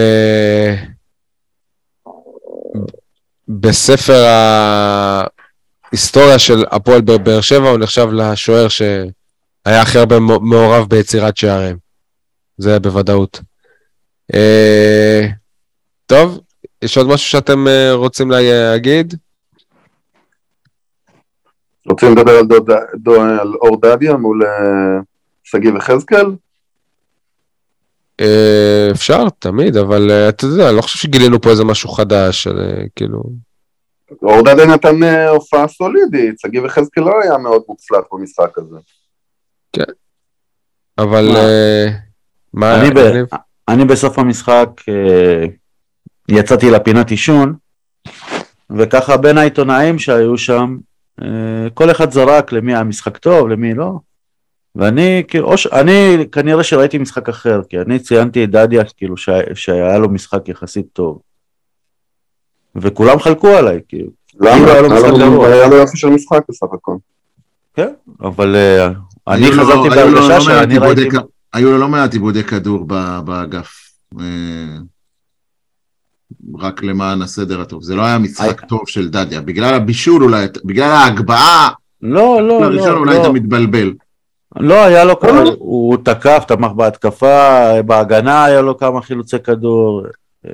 בספר 3.49 4.25
ההיסטוריה 5.93 6.39
של 6.39 6.65
הפועל 6.71 7.01
באר- 7.01 7.41
שבע, 7.41 7.69
הוא 7.71 7.79
נחשב 7.79 8.07
לשוער 8.13 8.69
שהיה 8.69 9.03
הכי 9.83 9.99
הרבה 9.99 10.19
מעורב 10.21 10.87
ביצירת 10.89 11.37
שערים. 11.37 11.77
זה 12.59 12.79
בוודאות. 12.81 13.41
אה, 14.35 15.27
טוב, 16.07 16.41
יש 16.83 16.99
עוד 16.99 17.07
משהו 17.07 17.31
שאתם 17.31 17.69
אה, 17.69 17.93
רוצים 17.93 18.31
להגיד? 18.31 19.15
רוצים 21.89 22.13
לדבר 22.13 22.31
על, 22.31 22.47
דוד, 22.47 22.71
דו, 22.95 23.23
על 23.23 23.55
אור 23.55 23.81
דדיה 23.81 24.17
מול 24.17 24.43
אה, 24.47 25.01
שגיב 25.45 25.77
יחזקאל? 25.77 26.27
אה, 28.21 28.89
אפשר, 28.93 29.29
תמיד, 29.39 29.77
אבל 29.77 30.11
אה, 30.11 30.29
אתה 30.29 30.47
יודע, 30.47 30.69
אני 30.69 30.77
לא 30.77 30.83
חושב 30.83 30.99
שגילינו 30.99 31.41
פה 31.41 31.51
איזה 31.51 31.65
משהו 31.65 31.89
חדש, 31.89 32.47
אה, 32.47 32.53
כאילו... 32.97 33.23
אור 34.23 34.43
דדיה 34.43 34.67
נתן 34.67 35.03
אה, 35.03 35.29
הופעה 35.29 35.69
סולידית, 35.69 36.41
שגיב 36.41 36.65
יחזקאל 36.65 37.05
לא 37.05 37.13
היה 37.23 37.39
מאוד 37.39 37.63
מוצלח 37.69 38.01
במשחק 38.13 38.59
הזה. 38.59 38.77
אבל... 40.99 41.29
מה? 41.33 41.39
אה, 41.39 41.87
מה... 42.55 42.81
אני? 42.81 43.21
אני 43.69 43.85
בסוף 43.85 44.19
המשחק 44.19 44.69
אה, 44.89 45.45
יצאתי 46.29 46.71
לפינת 46.71 47.11
עישון, 47.11 47.55
וככה 48.71 49.17
בין 49.17 49.39
העיתונאים 49.39 49.99
שהיו 49.99 50.39
שם, 50.39 50.77
אה, 51.23 51.27
כל 51.75 51.91
אחד 51.91 52.11
זרק 52.11 52.53
למי 52.53 52.75
היה 52.75 52.85
משחק 52.85 53.17
טוב, 53.17 53.49
למי 53.49 53.75
לא. 53.75 53.93
ואני, 54.77 55.23
כאילו, 55.29 55.59
ש... 55.59 55.67
אני 55.67 56.27
כנראה 56.33 56.65
שראיתי 56.65 56.99
משחק 56.99 57.29
אחר, 57.29 57.61
כי 57.69 57.79
אני 57.81 57.99
ציינתי 57.99 58.45
את 58.45 58.51
דדיה, 58.51 58.85
כאילו, 58.97 59.17
ש... 59.17 59.29
שהיה 59.55 59.99
לו 59.99 60.09
משחק 60.09 60.49
יחסית 60.49 60.87
טוב. 60.93 61.19
וכולם 62.77 63.19
חלקו 63.19 63.49
עליי, 63.49 63.81
כאילו. 63.89 64.11
למה? 64.41 65.47
היה 65.47 65.69
לו 65.69 65.77
יופי 65.77 65.97
של 65.97 66.09
משחק 66.09 66.43
בסך 66.49 66.67
הכל. 66.73 66.97
כן, 67.75 67.93
אבל 68.21 68.57
אה, 68.57 68.89
אני 69.29 69.51
לו- 69.51 69.63
חזרתי 69.63 69.89
לו 69.89 69.95
בהרגשה 69.95 70.35
לא 70.35 70.41
שאני 70.41 70.79
ראיתי... 70.79 71.09
היו 71.57 71.71
לו 71.71 71.79
לא 71.79 71.89
מעט 71.89 72.13
עיבודי 72.13 72.45
כדור 72.45 72.85
באגף. 73.25 73.91
אה, 74.21 74.25
רק 76.59 76.83
למען 76.83 77.23
הסדר 77.23 77.61
הטוב. 77.61 77.83
זה 77.83 77.95
לא 77.95 78.03
היה 78.03 78.19
משחק 78.19 78.61
טוב 78.61 78.81
של 78.87 79.09
דדיה. 79.09 79.41
בגלל 79.41 79.75
הבישול 79.75 80.23
אולי, 80.25 80.47
בגלל 80.65 80.91
ההגבהה, 80.91 81.69
לא, 82.03 82.43
לא, 82.49 82.61
לראשון 82.61 82.93
לא, 82.93 82.99
אולי 82.99 83.17
אתה 83.21 83.27
לא. 83.29 83.33
מתבלבל. 83.35 83.93
לא, 84.57 84.85
היה 84.85 85.05
לו 85.05 85.21
כמה, 85.21 85.45
לא. 85.45 85.57
הוא 85.59 85.97
תקף, 86.05 86.45
תמך 86.49 86.73
בהתקפה, 86.73 87.83
בהגנה 87.83 88.45
היה 88.45 88.61
לו 88.61 88.79
כמה 88.79 89.03
חילוצי 89.03 89.37
כדור. 89.45 90.03
אה, 90.47 90.51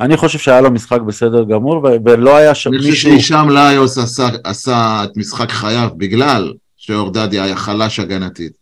אני 0.00 0.16
חושב 0.16 0.38
שהיה 0.38 0.60
לו 0.60 0.70
משחק 0.70 1.00
בסדר 1.00 1.44
גמור, 1.44 1.86
ולא 2.04 2.36
היה 2.36 2.54
שם 2.54 2.70
אני 2.70 2.78
חושב 2.78 2.90
מישהו... 2.90 3.10
שהישאם 3.10 3.50
ליוס 3.50 3.98
עשה- 3.98 4.28
עשה 4.44 5.00
את 5.04 5.16
משחק 5.16 5.50
חייו 5.50 5.88
בגלל 5.96 6.52
שאור 6.76 7.10
דדיה 7.10 7.44
היה 7.44 7.56
חלש 7.56 8.00
הגנתית. 8.00 8.61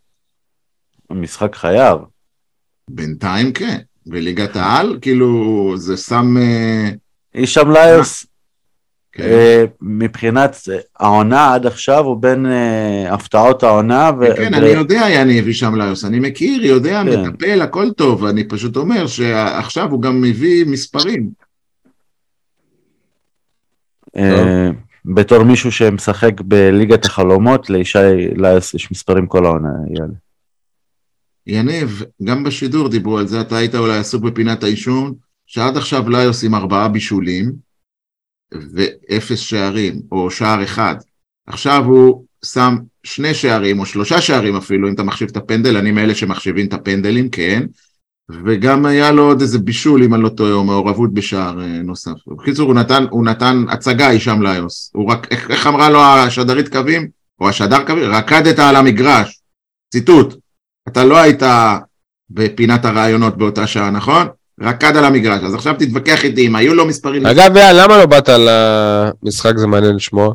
משחק 1.15 1.55
חייו. 1.55 1.97
בינתיים 2.89 3.51
כן. 3.53 3.77
בליגת 4.05 4.55
העל, 4.55 4.97
כאילו, 5.01 5.73
זה 5.77 5.97
שם... 5.97 6.37
אה, 6.37 6.89
הישאם 7.33 7.71
ליוס, 7.71 8.25
כן. 9.11 9.23
אה, 9.23 9.63
מבחינת 9.81 10.57
אה, 10.71 10.77
העונה 10.99 11.53
עד 11.53 11.65
עכשיו, 11.65 12.05
הוא 12.05 12.21
בין 12.21 12.45
אה, 12.45 13.13
הפתעות 13.13 13.63
העונה. 13.63 14.11
ו- 14.19 14.35
כן, 14.35 14.53
ו- 14.53 14.57
אני 14.57 14.65
יודע, 14.65 15.01
יניב 15.09 15.45
הישאם 15.45 15.75
ליוס, 15.75 16.05
אני 16.05 16.19
מכיר, 16.19 16.65
יודע, 16.65 17.01
כן. 17.05 17.29
מטפל, 17.29 17.61
הכל 17.61 17.91
טוב, 17.91 18.25
אני 18.25 18.43
פשוט 18.43 18.75
אומר 18.75 19.07
שעכשיו 19.07 19.91
הוא 19.91 20.01
גם 20.01 20.21
מביא 20.21 20.65
מספרים. 20.65 21.29
אה, 24.17 24.69
בתור 25.05 25.43
מישהו 25.43 25.71
שמשחק 25.71 26.41
בליגת 26.41 27.05
החלומות, 27.05 27.69
לישי 27.69 28.27
ליוס 28.35 28.73
יש 28.73 28.91
מספרים 28.91 29.27
כל 29.27 29.45
העונה, 29.45 29.69
יאללה. 29.89 30.30
יניב, 31.47 32.03
גם 32.23 32.43
בשידור 32.43 32.87
דיברו 32.87 33.17
על 33.17 33.27
זה, 33.27 33.41
אתה 33.41 33.57
היית 33.57 33.75
אולי 33.75 33.97
עסוק 33.97 34.23
בפינת 34.23 34.63
העישון, 34.63 35.13
שעד 35.45 35.77
עכשיו 35.77 36.09
ליוס 36.09 36.43
עם 36.43 36.55
ארבעה 36.55 36.87
בישולים 36.87 37.51
ואפס 38.51 39.39
שערים, 39.39 40.01
או 40.11 40.31
שער 40.31 40.63
אחד. 40.63 40.95
עכשיו 41.47 41.85
הוא 41.85 42.25
שם 42.45 42.75
שני 43.03 43.33
שערים, 43.33 43.79
או 43.79 43.85
שלושה 43.85 44.21
שערים 44.21 44.55
אפילו, 44.55 44.87
אם 44.87 44.93
אתה 44.93 45.03
מחשיב 45.03 45.29
את 45.31 45.37
הפנדל, 45.37 45.77
אני 45.77 45.91
מאלה 45.91 46.15
שמחשיבים 46.15 46.67
את 46.67 46.73
הפנדלים, 46.73 47.29
כן. 47.29 47.63
וגם 48.45 48.85
היה 48.85 49.11
לו 49.11 49.23
עוד 49.23 49.41
איזה 49.41 49.59
בישול, 49.59 50.03
אם 50.03 50.13
אני 50.13 50.23
לא 50.23 50.29
טועה, 50.29 50.51
או 50.51 50.63
מעורבות 50.63 51.13
בשער 51.13 51.61
אה, 51.61 51.81
נוסף. 51.81 52.11
בקיצור, 52.27 52.67
הוא 52.67 52.75
נתן, 52.75 53.05
הוא 53.09 53.25
נתן 53.25 53.65
הצגה 53.69 54.07
הישאם 54.07 54.41
ליוס. 54.41 54.91
הוא 54.93 55.11
רק, 55.11 55.27
איך, 55.31 55.51
איך 55.51 55.67
אמרה 55.67 55.89
לו 55.89 55.99
השדרית 55.99 56.67
קווים, 56.67 57.07
או 57.41 57.49
השדר 57.49 57.85
קווים? 57.85 58.11
רקדת 58.11 58.59
על 58.59 58.75
המגרש. 58.75 59.41
ציטוט. 59.93 60.35
אתה 60.91 61.03
לא 61.03 61.17
היית 61.17 61.43
בפינת 62.29 62.85
הרעיונות 62.85 63.37
באותה 63.37 63.67
שעה, 63.67 63.91
נכון? 63.91 64.27
רקד 64.61 64.95
על 64.97 65.05
המגרש. 65.05 65.43
אז 65.43 65.53
עכשיו 65.53 65.75
תתווכח 65.79 66.23
איתי 66.23 66.47
אם 66.47 66.55
היו 66.55 66.73
לו 66.73 66.87
מספרים... 66.87 67.25
אגב, 67.25 67.57
למה 67.57 67.97
לא 67.97 68.05
באת 68.05 68.29
למשחק? 69.23 69.57
זה 69.57 69.67
מעניין 69.67 69.95
לשמוע. 69.95 70.33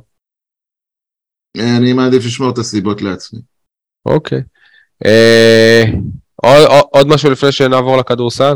אני 1.59 1.93
מעדיף 1.93 2.25
לשמור 2.25 2.51
את 2.51 2.59
הסיבות 2.59 3.03
לעצמי. 3.03 3.41
אוקיי. 4.07 4.43
אה, 5.07 5.85
עוד 6.91 7.09
משהו 7.09 7.31
לפני 7.31 7.53
שנעבור 7.53 7.97
לכדורסל? 7.97 8.55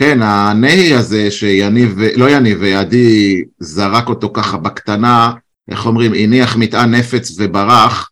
כן, 0.00 0.22
הנהי 0.22 0.94
הזה 0.94 1.30
שיניב, 1.30 1.98
לא 2.16 2.30
יניב, 2.30 2.62
עדי 2.62 3.44
זרק 3.58 4.08
אותו 4.08 4.32
ככה 4.32 4.56
בקטנה, 4.56 5.32
איך 5.70 5.86
אומרים, 5.86 6.12
הניח 6.14 6.56
מטען 6.56 6.94
נפץ 6.94 7.32
וברח, 7.38 8.10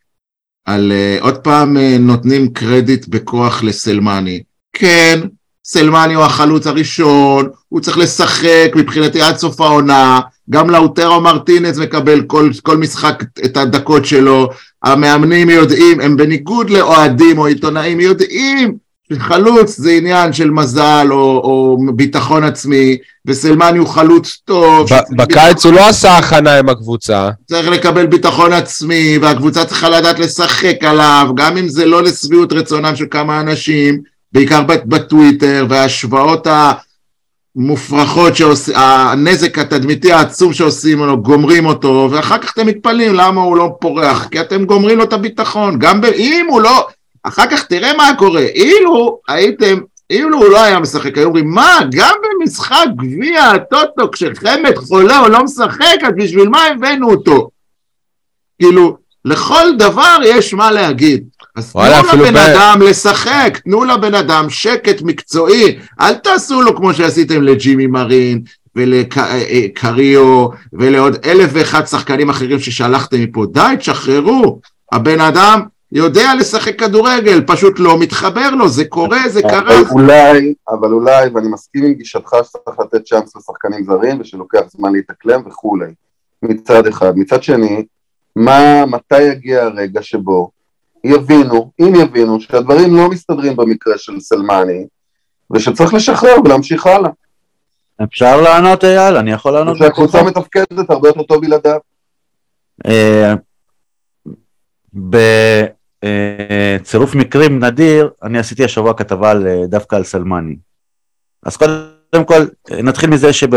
על 0.65 0.93
uh, 0.93 1.25
עוד 1.25 1.37
פעם 1.39 1.77
uh, 1.77 1.81
נותנים 2.01 2.53
קרדיט 2.53 3.07
בכוח 3.09 3.63
לסלמני. 3.63 4.43
כן, 4.73 5.21
סלמני 5.65 6.15
הוא 6.15 6.25
החלוץ 6.25 6.67
הראשון, 6.67 7.49
הוא 7.69 7.81
צריך 7.81 7.99
לשחק 7.99 8.73
מבחינתי 8.75 9.23
עד 9.23 9.37
סוף 9.37 9.61
העונה, 9.61 10.21
גם 10.51 10.71
לאוטרו 10.71 11.21
מרטינס 11.21 11.79
מקבל 11.79 12.23
כל, 12.23 12.51
כל 12.63 12.77
משחק 12.77 13.23
את 13.45 13.57
הדקות 13.57 14.05
שלו, 14.05 14.51
המאמנים 14.83 15.51
יודעים, 15.51 16.01
הם 16.01 16.17
בניגוד 16.17 16.71
לאוהדים 16.71 17.39
או 17.39 17.47
עיתונאים, 17.47 18.01
יודעים 18.01 18.84
שחלוץ 19.13 19.77
זה 19.77 19.91
עניין 19.91 20.33
של 20.33 20.51
מזל 20.51 21.09
או, 21.11 21.17
או 21.17 21.77
ביטחון 21.95 22.45
עצמי, 22.45 22.97
וסלמני 23.27 23.79
הוא 23.79 23.89
חלוץ 23.89 24.39
טוב. 24.45 24.89
ב- 24.95 25.17
בקיץ 25.23 25.67
הוא 25.67 25.73
לא 25.73 25.89
עשה 25.89 26.19
הכנה 26.19 26.59
עם 26.59 26.69
הקבוצה. 26.69 27.31
צריך 27.49 27.69
לקבל 27.69 28.07
ביטחון 28.07 28.53
עצמי, 28.53 29.19
והקבוצה 29.23 29.65
צריכה 29.65 29.89
לדעת 29.89 30.19
לשחק 30.19 30.77
עליו, 30.81 31.29
גם 31.35 31.57
אם 31.57 31.69
זה 31.69 31.87
לא 31.87 32.03
לשביעות 32.03 32.53
רצונם 32.53 32.97
של 32.97 33.05
כמה 33.11 33.41
אנשים, 33.41 34.01
בעיקר 34.33 34.63
בטוויטר, 34.63 35.67
וההשוואות 35.69 36.47
המופרכות, 37.57 38.37
שעוש... 38.37 38.69
הנזק 38.75 39.59
התדמיתי 39.59 40.13
העצום 40.13 40.53
שעושים 40.53 40.99
לו, 40.99 41.23
גומרים 41.23 41.67
אותו, 41.67 42.09
ואחר 42.13 42.39
כך 42.39 42.53
אתם 42.55 42.67
מתפלאים 42.67 43.15
למה 43.15 43.41
הוא 43.41 43.57
לא 43.57 43.77
פורח, 43.81 44.29
כי 44.31 44.41
אתם 44.41 44.65
גומרים 44.65 44.99
לו 44.99 45.05
את 45.05 45.13
הביטחון, 45.13 45.79
גם 45.79 46.01
ב... 46.01 46.05
אם 46.05 46.47
הוא 46.51 46.61
לא, 46.61 46.87
אחר 47.25 47.47
כך 47.51 47.67
תראה 47.67 47.97
מה 47.97 48.11
קורה, 48.19 48.41
אילו 48.41 49.21
הייתם, 49.29 49.79
אילו 50.11 50.39
הוא 50.39 50.49
לא 50.49 50.63
היה 50.63 50.79
משחק, 50.81 51.19
היו 51.19 51.27
אומרים, 51.27 51.51
מה, 51.51 51.79
גם 51.93 52.15
במשחק 52.41 52.87
גביע 52.97 53.45
הטוטו, 53.45 54.11
כשחמד 54.13 54.77
חולה 54.77 55.21
או 55.21 55.29
לא 55.29 55.45
משחק, 55.45 55.97
אז 56.07 56.13
בשביל 56.17 56.49
מה 56.49 56.65
הבאנו 56.67 57.11
אותו? 57.11 57.49
כאילו, 58.59 58.97
לכל 59.25 59.77
דבר 59.79 60.17
יש 60.25 60.55
מה 60.55 60.71
להגיד. 60.71 61.25
אז 61.57 61.73
תנו 61.73 62.23
לבן 62.23 62.35
ב- 62.35 62.37
אדם 62.37 62.83
לשחק, 62.83 63.59
תנו 63.65 63.85
לבן 63.85 64.15
אדם 64.15 64.51
שקט 64.51 65.03
מקצועי, 65.03 65.79
אל 66.01 66.15
תעשו 66.15 66.63
לו 66.63 66.77
כמו 66.77 66.95
שעשיתם 66.95 67.43
לג'ימי 67.43 67.87
מרין 67.87 68.43
ולקריו 68.77 70.49
ולעוד 70.73 71.17
אלף 71.25 71.51
ואחד 71.53 71.87
שחקנים 71.87 72.31
אחרים 72.31 72.59
ששלחתם 72.59 73.21
מפה. 73.21 73.47
די, 73.53 73.75
תשחררו. 73.79 74.61
הבן 74.93 75.21
אדם 75.21 75.61
יודע 75.95 76.35
לשחק 76.39 76.79
כדורגל, 76.79 77.45
פשוט 77.47 77.75
לא 77.79 77.99
מתחבר 77.99 78.51
לו, 78.51 78.69
זה 78.69 78.85
קורה, 78.85 79.29
זה 79.29 79.43
קרה. 79.43 79.81
אבל 79.81 79.91
אולי, 79.91 80.55
אבל 80.69 80.93
אולי, 80.93 81.29
ואני 81.29 81.49
מסכים 81.49 81.85
עם 81.85 81.95
גישתך 81.95 82.37
שצריך 82.45 82.81
לתת 82.81 83.05
צ'אנס 83.05 83.37
לשחקנים 83.37 83.85
זרים 83.85 84.21
ושלוקח 84.21 84.61
זמן 84.69 84.93
להתאקלם 84.93 85.43
וכולי, 85.47 85.93
מצד 86.43 86.87
אחד. 86.87 87.19
מצד 87.19 87.43
שני, 87.43 87.85
מה, 88.37 88.87
מתי 88.87 89.23
יגיע 89.23 89.63
הרגע 89.63 90.03
שבו 90.03 90.51
יבינו, 91.05 91.71
אם 91.81 91.93
יבינו, 91.95 92.41
שהדברים 92.41 92.97
לא 92.97 93.11
מסתדרים 93.11 93.57
במקרה 93.57 93.99
של 93.99 94.21
סלמני, 94.21 94.87
ושצריך 95.51 95.95
לשחרר 95.95 96.35
ולהמשיך 96.45 96.87
הלאה. 96.87 97.11
אפשר 98.05 98.41
לענות 98.41 98.85
אייל? 98.85 99.17
אני 99.17 99.33
יכול 99.33 99.53
לענות? 99.53 99.77
שהקבוצה 99.77 100.23
מתפקדת 100.23 100.91
הרבה 100.91 101.09
יותר 101.09 101.23
טוב 101.23 101.41
בלעדיו. 101.41 101.79
אה, 102.87 103.35
בצירוף 106.05 107.15
מקרים 107.15 107.65
נדיר, 107.65 108.11
אני 108.23 108.39
עשיתי 108.39 108.65
השבוע 108.65 108.95
כתבה 108.95 109.31
על, 109.31 109.47
אה, 109.47 109.67
דווקא 109.67 109.97
על 109.97 110.05
סלמני. 110.05 110.57
אז 111.43 111.57
קודם 111.57 112.25
כל, 112.25 112.47
אה, 112.71 112.83
נתחיל 112.83 113.11
מזה 113.11 113.33
שב... 113.33 113.55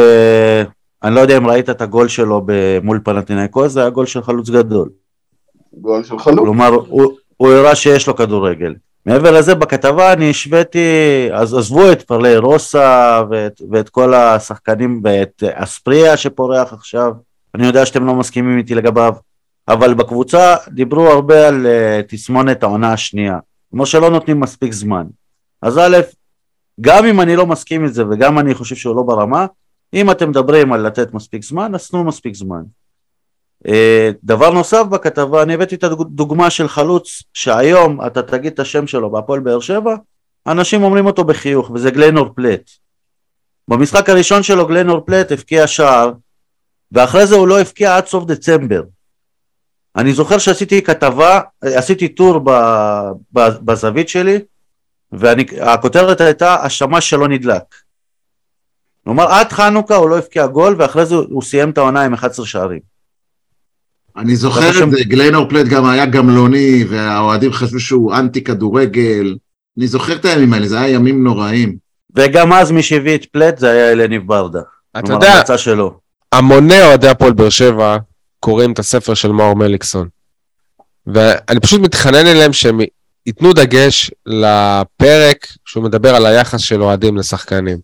אני 1.04 1.16
לא 1.16 1.20
יודע 1.20 1.38
אם 1.38 1.48
ראית 1.48 1.70
את 1.70 1.82
הגול 1.82 2.08
שלו 2.08 2.46
מול 2.84 3.00
פנטינאיקוס, 3.04 3.72
זה 3.72 3.82
היה 3.82 3.90
גול 3.90 4.06
של 4.06 4.24
חלוץ 4.24 4.50
גדול. 4.50 4.90
גול 5.74 6.04
של 6.04 6.20
חלוץ. 6.20 6.40
כלומר, 6.40 6.68
הוא, 6.68 7.12
הוא 7.38 7.52
הראה 7.52 7.76
שיש 7.76 8.08
לו 8.08 8.16
כדורגל. 8.16 8.76
מעבר 9.06 9.32
לזה, 9.32 9.56
בכתבה 9.56 10.14
אני 10.14 10.30
השוויתי, 10.30 10.80
אז 11.34 11.54
עזבו 11.54 11.92
את 11.92 12.02
פרלי 12.02 12.38
רוסה 12.38 13.22
ואת, 13.30 13.62
ואת 13.72 13.90
כל 13.90 14.14
השחקנים 14.14 15.02
ואת 15.04 15.44
אספריה 15.54 16.18
שפורח 16.18 16.74
עכשיו, 16.74 17.12
אני 17.56 17.66
יודע 17.66 17.86
שאתם 17.86 18.06
לא 18.06 18.16
מסכימים 18.16 18.58
איתי 18.58 18.76
לגביו, 18.76 19.14
אבל 19.68 19.94
בקבוצה 19.94 20.56
דיברו 20.68 21.08
הרבה 21.08 21.48
על 21.48 21.66
uh, 21.66 22.06
תסמונת 22.08 22.64
העונה 22.64 22.94
השנייה, 22.94 23.40
כמו 23.72 23.86
שלא 23.86 24.10
נותנים 24.10 24.40
מספיק 24.40 24.74
זמן. 24.74 25.06
אז 25.62 25.78
א', 25.78 25.98
גם 26.82 27.06
אם 27.06 27.22
אני 27.22 27.36
לא 27.36 27.46
מסכים 27.46 27.82
עם 27.82 27.88
זה 27.88 28.04
וגם 28.10 28.40
אני 28.40 28.54
חושב 28.54 28.76
שהוא 28.76 28.96
לא 28.96 29.04
ברמה, 29.04 29.46
אם 29.94 30.12
אתם 30.12 30.30
מדברים 30.30 30.74
על 30.74 30.88
לתת 30.88 31.14
מספיק 31.14 31.44
זמן, 31.44 31.76
אז 31.76 31.90
תנו 31.90 32.04
מספיק 32.04 32.36
זמן. 32.36 32.64
אה, 33.68 34.12
דבר 34.24 34.50
נוסף 34.50 34.84
בכתבה, 34.84 35.44
אני 35.44 35.54
הבאתי 35.54 35.76
את 35.76 35.84
הדוגמה 35.84 36.50
של 36.50 36.68
חלוץ 36.68 37.24
שהיום 37.34 38.06
אתה 38.06 38.22
תגיד 38.22 38.54
את 38.54 38.60
השם 38.60 38.88
שלו 38.88 39.10
בהפועל 39.10 39.40
באר 39.40 39.60
שבע, 39.60 39.96
אנשים 40.48 40.84
אומרים 40.84 41.06
אותו 41.06 41.24
בחיוך, 41.24 41.72
וזה 41.74 41.92
גלנור 41.92 42.30
פלט. 42.36 42.70
במשחק 43.68 44.10
הראשון 44.10 44.44
שלו 44.44 44.68
גלנור 44.68 45.00
פלט 45.00 45.32
הבקיע 45.32 45.68
שער, 45.68 46.12
ואחרי 46.92 47.28
זה 47.28 47.36
הוא 47.36 47.48
לא 47.48 47.60
הבקיע 47.60 47.98
עד 47.98 48.06
סוף 48.06 48.26
דצמבר. 48.26 48.84
אני 49.98 50.14
זוכר 50.14 50.38
שעשיתי 50.38 50.82
כתבה, 50.82 51.40
עשיתי 51.62 52.08
טור 52.08 52.40
ב, 52.40 52.50
ב, 53.34 53.48
בזווית 53.62 54.10
שלי, 54.10 54.40
והכותרת 55.12 56.22
הייתה 56.22 56.56
השמש 56.64 57.10
שלא 57.10 57.28
נדלק. 57.28 57.64
כלומר 59.04 59.24
עד 59.24 59.52
חנוכה 59.52 59.96
הוא 59.96 60.10
לא 60.10 60.18
הבקיע 60.18 60.48
גול 60.48 60.76
ואחרי 60.78 61.06
זה 61.06 61.16
הוא 61.16 61.42
סיים 61.42 61.70
את 61.70 61.78
העונה 61.78 62.02
עם 62.02 62.14
11 62.14 62.46
שערים. 62.46 62.80
אני 64.18 64.36
זוכר 64.36 64.70
את 64.84 64.92
זה, 64.92 65.04
גלנור 65.04 65.50
פלט 65.50 65.68
גם 65.68 65.86
היה 65.86 66.06
גמלוני, 66.06 66.84
והאוהדים 66.90 67.54
חשבו 67.54 67.80
שהוא 67.80 68.14
אנטי 68.16 68.44
כדורגל. 68.44 69.36
אני 69.78 69.88
זוכר 69.88 70.16
את 70.16 70.26
הימים 70.26 70.54
האלה, 70.54 70.68
זה 70.68 70.80
היה 70.80 70.94
ימים 70.94 71.24
נוראים. 71.24 71.76
וגם 72.16 72.54
אז 72.54 72.72
מי 72.72 72.84
שהביא 72.84 73.16
את 73.16 73.26
פלט 73.26 73.58
זה 73.58 73.72
היה 73.72 73.92
אלניב 73.92 74.28
ברדה. 74.28 74.62
אתה 75.00 75.14
יודע, 75.14 75.58
שלו. 75.58 76.00
המוני 76.32 76.82
אוהדי 76.84 77.08
הפועל 77.08 77.34
באר 77.34 77.50
שבע 77.50 77.98
קוראים 78.48 78.72
את 78.72 78.80
הספר 78.80 79.14
של 79.14 79.32
מאור 79.32 79.56
מליקסון. 79.56 80.08
ואני 81.08 81.60
פשוט 81.60 81.82
מתחנן 81.82 82.28
אליהם 82.28 82.54
שהם 82.54 82.80
ייתנו 83.26 83.54
דגש 83.54 84.12
לפרק 84.26 85.48
שהוא 85.66 85.84
מדבר 85.84 86.16
על 86.16 86.26
היחס 86.26 86.62
של 86.62 86.84
אוהדים 86.84 87.18
לשחקנים. 87.18 87.78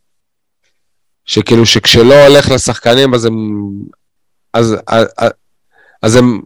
שכאילו 1.26 1.66
שכשלא 1.66 2.28
הולך 2.28 2.51
לשחקנים 2.51 3.14
אז 3.14 3.26
הם... 3.26 3.70
אז, 4.53 4.76
אז, 4.88 5.07
אז 6.01 6.16
הם 6.16 6.41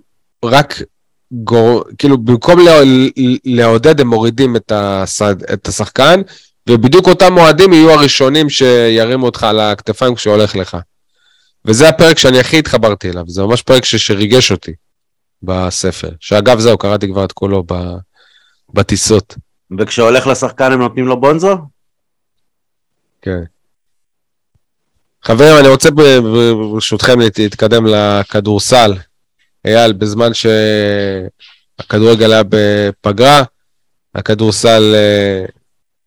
רק 0.46 0.82
גור... 1.32 1.84
כאילו 1.98 2.18
במקום 2.18 2.60
לעודד 3.46 4.02
הם 4.02 4.08
מורידים 4.08 4.56
את, 4.56 4.72
השד... 4.72 5.44
את 5.54 5.68
השחקן, 5.68 6.22
ובדיוק 6.70 7.08
אותם 7.08 7.38
אוהדים 7.38 7.74
יהיו 7.74 7.92
הראשונים 7.92 8.50
שירימו 8.50 9.26
אותך 9.26 9.44
על 9.44 9.60
הכתפיים 9.60 10.16
כשהולך 10.16 10.56
לך. 10.56 10.78
וזה 11.68 11.90
הפרק 11.90 12.18
שאני 12.18 12.40
הכי 12.40 12.60
התחברתי 12.60 13.10
אליו, 13.10 13.24
זה 13.28 13.42
ממש 13.42 13.62
פרק 13.62 13.86
ש... 13.86 13.96
שריגש 13.96 14.52
אותי 14.52 14.72
בספר. 15.44 16.10
שאגב 16.20 16.60
זהו, 16.60 16.78
קראתי 16.78 17.08
כבר 17.08 17.26
את 17.26 17.32
כולו 17.32 17.64
ב... 17.64 17.74
בטיסות. 18.74 19.36
וכשהולך 19.80 20.28
לשחקן 20.28 20.72
הם 20.72 20.80
נותנים 20.80 21.08
לו 21.08 21.22
בונזו? 21.22 21.58
כן. 23.22 23.42
חברים, 25.24 25.58
אני 25.60 25.68
רוצה 25.68 25.90
ברשותכם 25.92 27.20
להתקדם 27.20 27.86
לכדורסל. 27.86 28.94
אייל, 29.66 29.94
בזמן 29.94 30.32
שהכדורגל 31.80 32.34
היה 32.34 32.44
בפגרה, 32.50 33.44
הכדורסל 34.16 34.96
אה, 34.96 35.46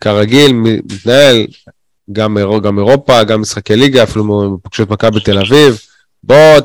כרגיל 0.00 0.52
מתנהל, 0.52 1.46
גם, 2.12 2.36
גם 2.62 2.78
אירופה, 2.78 3.24
גם 3.24 3.40
משחקי 3.40 3.76
ליגה, 3.76 4.02
אפילו 4.02 4.58
פגשו 4.62 4.82
את 4.82 4.90
מכבי 4.90 5.20
תל 5.20 5.38
אביב. 5.38 5.80
בוא, 6.22 6.61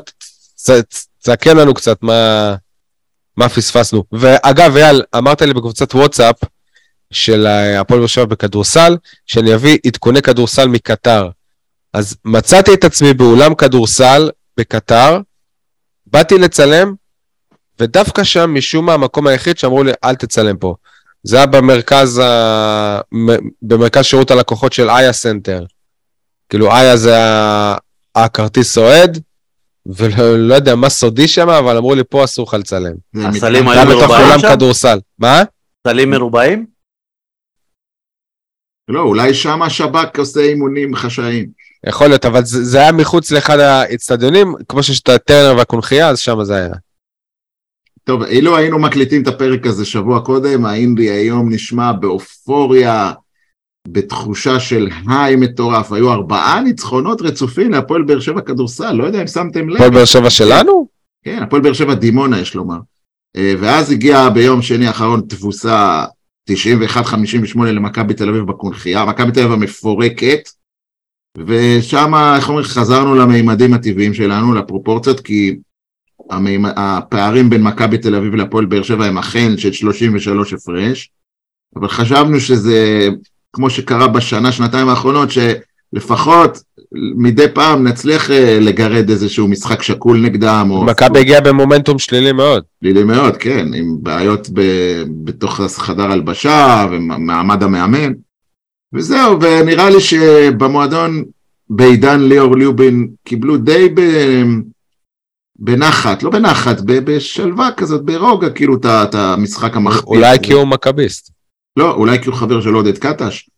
תסכם 1.20 1.56
לנו 1.56 1.74
קצת 1.74 2.02
מה, 2.02 2.54
מה 3.36 3.48
פספסנו. 3.48 4.04
ואגב, 4.12 4.76
אייל, 4.76 5.02
אמרת 5.16 5.42
לי 5.42 5.54
בקבוצת 5.54 5.94
וואטסאפ 5.94 6.36
של 7.10 7.46
הפועל 7.46 8.00
באר 8.00 8.06
שבע 8.06 8.24
בכדורסל, 8.24 8.96
שאני 9.26 9.54
אביא 9.54 9.78
עדכוני 9.86 10.22
כדורסל 10.22 10.68
מקטר. 10.68 11.28
אז 11.92 12.16
מצאתי 12.24 12.74
את 12.74 12.84
עצמי 12.84 13.14
באולם 13.14 13.54
כדורסל 13.54 14.30
בקטר, 14.56 15.20
באתי 16.06 16.38
לצלם, 16.38 16.94
ודווקא 17.80 18.24
שם, 18.24 18.54
משום 18.54 18.86
מה, 18.86 18.94
המקום 18.94 19.26
היחיד 19.26 19.58
שאמרו 19.58 19.82
לי, 19.82 19.92
אל 20.04 20.14
תצלם 20.14 20.56
פה. 20.56 20.74
זה 21.26 21.36
היה 21.36 21.46
במרכז, 21.46 22.18
ה... 22.18 23.00
במרכז 23.62 24.04
שירות 24.04 24.30
הלקוחות 24.30 24.72
של 24.72 24.90
Hayya 24.90 25.12
Center. 25.12 25.64
כאילו, 26.48 26.70
Hayya 26.70 26.96
זה 26.96 27.16
הכרטיס 28.14 28.78
אוהד, 28.78 29.22
ולא 29.86 30.38
לא 30.38 30.54
יודע 30.54 30.74
מה 30.74 30.88
סודי 30.88 31.28
שם, 31.28 31.48
אבל 31.48 31.76
אמרו 31.76 31.94
לי, 31.94 32.04
פה 32.04 32.24
אסור 32.24 32.46
לך 32.48 32.54
לצלם. 32.54 32.92
הסלים 33.16 33.68
היו 33.68 33.86
מרובעים 33.88 34.38
שם? 34.38 34.48
כדורסל. 34.48 34.98
מה? 35.18 35.42
סלים 35.88 36.10
מרובעים? 36.10 36.66
לא, 38.88 39.00
אולי 39.00 39.34
שם 39.34 39.62
השב"כ 39.62 40.18
עושה 40.18 40.40
אימונים 40.40 40.94
חשאיים. 40.94 41.46
יכול 41.86 42.06
להיות, 42.06 42.24
אבל 42.24 42.44
זה, 42.44 42.64
זה 42.64 42.78
היה 42.78 42.92
מחוץ 42.92 43.30
לאחד 43.30 43.58
האצטדיונים, 43.58 44.54
כמו 44.68 44.82
שיש 44.82 45.00
את 45.00 45.08
הטרנר 45.08 45.58
והקונכייה, 45.58 46.08
אז 46.08 46.18
שם 46.18 46.44
זה 46.44 46.54
היה. 46.54 46.74
טוב, 48.08 48.22
אילו 48.22 48.56
היינו 48.56 48.78
מקליטים 48.78 49.22
את 49.22 49.28
הפרק 49.28 49.66
הזה 49.66 49.84
שבוע 49.84 50.20
קודם, 50.20 50.64
האינדי 50.64 51.10
היום 51.10 51.52
נשמע 51.52 51.92
באופוריה, 51.92 53.12
בתחושה 53.88 54.60
של 54.60 54.88
היי 55.08 55.36
מטורף. 55.36 55.92
היו 55.92 56.12
ארבעה 56.12 56.60
ניצחונות 56.60 57.22
רצופים 57.22 57.70
להפועל 57.70 58.02
באר 58.02 58.20
שבע 58.20 58.40
כדורסל, 58.40 58.92
לא 58.92 59.04
יודע 59.04 59.22
אם 59.22 59.26
שמתם 59.26 59.68
לב. 59.68 59.76
הפועל 59.76 59.90
באר 59.90 60.04
שבע 60.04 60.30
שלנו? 60.30 60.88
כן, 61.24 61.42
הפועל 61.42 61.62
באר 61.62 61.72
שבע 61.72 61.94
דימונה, 61.94 62.40
יש 62.40 62.54
לומר. 62.54 62.78
אה, 63.36 63.54
ואז 63.60 63.90
הגיעה 63.90 64.30
ביום 64.30 64.62
שני 64.62 64.86
האחרון 64.86 65.20
תבוסה 65.28 66.04
91-58 66.50 66.54
למכבי 67.64 68.14
תל 68.14 68.28
אביב 68.28 68.42
בקונכייה, 68.42 69.04
מכבי 69.04 69.32
תל 69.32 69.40
אביב 69.40 69.52
המפורקת, 69.52 70.48
ושם, 71.38 72.12
איך 72.36 72.48
אומרים, 72.48 72.64
חזרנו 72.64 73.14
למימדים 73.14 73.74
הטבעיים 73.74 74.14
שלנו, 74.14 74.54
לפרופורציות, 74.54 75.20
כי 75.20 75.56
המימ... 76.30 76.64
הפערים 76.76 77.50
בין 77.50 77.62
מכבי 77.62 77.98
תל 77.98 78.14
אביב 78.14 78.34
להפועל 78.34 78.64
באר 78.64 78.82
שבע 78.82 79.04
הם 79.04 79.18
אכן 79.18 79.56
של 79.56 79.72
33 79.72 80.52
הפרש, 80.52 81.10
אבל 81.76 81.88
חשבנו 81.88 82.40
שזה, 82.40 83.08
כמו 83.52 83.70
שקרה 83.70 84.08
בשנה, 84.08 84.52
שנתיים 84.52 84.88
האחרונות, 84.88 85.28
שלפחות 85.30 86.62
מדי 87.16 87.48
פעם 87.54 87.86
נצליח 87.86 88.30
אה, 88.30 88.58
לגרד 88.60 89.10
איזשהו 89.10 89.48
משחק 89.48 89.82
שקול 89.82 90.20
נגדם. 90.20 90.70
מכבי 90.86 91.18
הגיע 91.18 91.40
במומנטום 91.40 91.98
שלילי 91.98 92.32
מאוד. 92.32 92.62
שלילי 92.80 93.04
מאוד, 93.04 93.36
כן, 93.36 93.66
עם 93.74 93.96
בעיות 94.02 94.48
ב... 94.52 94.62
בתוך 95.24 95.60
חדר 95.60 96.12
הלבשה 96.12 96.86
ומעמד 96.90 97.62
המאמן. 97.62 98.12
וזהו, 98.94 99.40
ונראה 99.40 99.90
לי 99.90 100.00
שבמועדון 100.00 101.24
בעידן 101.70 102.20
ליאור 102.20 102.56
ליובין 102.56 103.08
קיבלו 103.24 103.56
די 103.56 103.88
ב... 103.94 104.00
בנחת, 105.58 106.22
לא 106.22 106.30
בנחת, 106.30 106.80
בשלווה 106.84 107.70
כזאת, 107.76 108.04
ברוגע, 108.04 108.50
כאילו, 108.50 108.76
את 108.86 109.14
המשחק 109.14 109.76
המחפיר. 109.76 110.06
אולי 110.06 110.38
כי 110.42 110.52
הוא 110.52 110.64
מכביסט. 110.64 111.30
לא, 111.76 111.94
אולי 111.94 112.22
כי 112.22 112.26
הוא 112.28 112.34
חבר 112.34 112.60
של 112.60 112.74
עודד 112.74 112.98
קטש. 112.98 113.48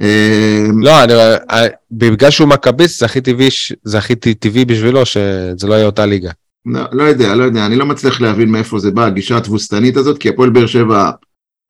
אמ, 0.00 0.82
לא, 0.82 1.04
אני, 1.04 1.12
אה, 1.50 1.66
בגלל 1.90 2.30
שהוא 2.30 2.48
מכביסט, 2.48 3.00
זה 3.00 3.06
הכי 3.06 3.20
טבעי, 3.20 3.48
זה 3.82 3.98
הכי 3.98 4.14
טבעי 4.14 4.64
בשבילו 4.64 5.06
שזה 5.06 5.66
לא 5.66 5.74
יהיה 5.74 5.86
אותה 5.86 6.06
ליגה. 6.06 6.30
לא, 6.66 6.82
לא 6.92 7.02
יודע, 7.02 7.34
לא 7.34 7.44
יודע, 7.44 7.66
אני 7.66 7.76
לא 7.76 7.86
מצליח 7.86 8.20
להבין 8.20 8.48
מאיפה 8.50 8.78
זה 8.78 8.90
בא, 8.90 9.04
הגישה 9.04 9.36
התבוסתנית 9.36 9.96
הזאת, 9.96 10.18
כי 10.18 10.28
הפועל 10.28 10.50
באר 10.50 10.66
שבע 10.66 11.10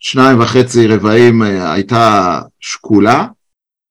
שניים 0.01 0.41
וחצי 0.41 0.87
רבעים 0.87 1.43
אה, 1.43 1.73
הייתה 1.73 2.41
שקולה 2.61 3.27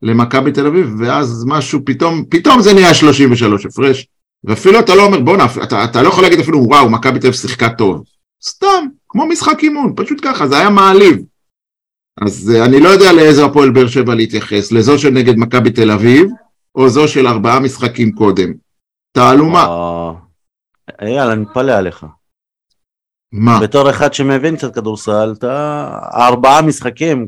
למכבי 0.01 0.51
תל 0.51 0.67
אביב, 0.67 0.95
ואז 0.99 1.45
משהו 1.47 1.79
פתאום, 1.85 2.23
פתאום 2.29 2.61
זה 2.61 2.73
נהיה 2.73 2.93
33 2.93 3.65
הפרש, 3.65 4.07
ואפילו 4.47 4.79
אתה 4.79 4.95
לא 4.95 5.05
אומר 5.05 5.19
בואנה, 5.19 5.45
אתה, 5.63 5.83
אתה 5.83 6.01
לא 6.01 6.07
יכול 6.07 6.23
להגיד 6.23 6.39
אפילו 6.39 6.63
וואו, 6.63 6.89
מכבי 6.89 7.19
תל 7.19 7.27
אביב 7.27 7.39
שיחקה 7.39 7.69
טוב, 7.69 8.03
סתם, 8.43 8.85
כמו 9.09 9.25
משחק 9.25 9.63
אימון, 9.63 9.93
פשוט 9.95 10.19
ככה, 10.23 10.47
זה 10.47 10.57
היה 10.57 10.69
מעליב. 10.69 11.17
אז 12.21 12.53
uh, 12.55 12.65
אני 12.65 12.79
לא 12.79 12.89
יודע 12.89 13.13
לאיזה 13.13 13.45
הפועל 13.45 13.69
באר 13.69 13.87
שבע 13.87 14.15
להתייחס, 14.15 14.71
לזו 14.71 14.99
של 14.99 15.09
נגד 15.09 15.37
מכבי 15.37 15.71
תל 15.71 15.91
אביב, 15.91 16.27
או 16.75 16.89
זו 16.89 17.07
של 17.07 17.27
ארבעה 17.27 17.59
משחקים 17.59 18.11
קודם. 18.11 18.53
תעלומה. 19.11 19.63
אה, 19.63 20.11
אייל, 21.01 21.29
אני 21.29 21.41
מתפלא 21.41 21.71
עליך. 21.71 22.05
מה? 23.31 23.59
בתור 23.59 23.89
אחד 23.89 24.13
שמבין 24.13 24.55
קצת 24.55 24.75
כדורסל, 24.75 25.33
אתה 25.37 25.89
ארבעה 26.13 26.61
משחקים 26.61 27.27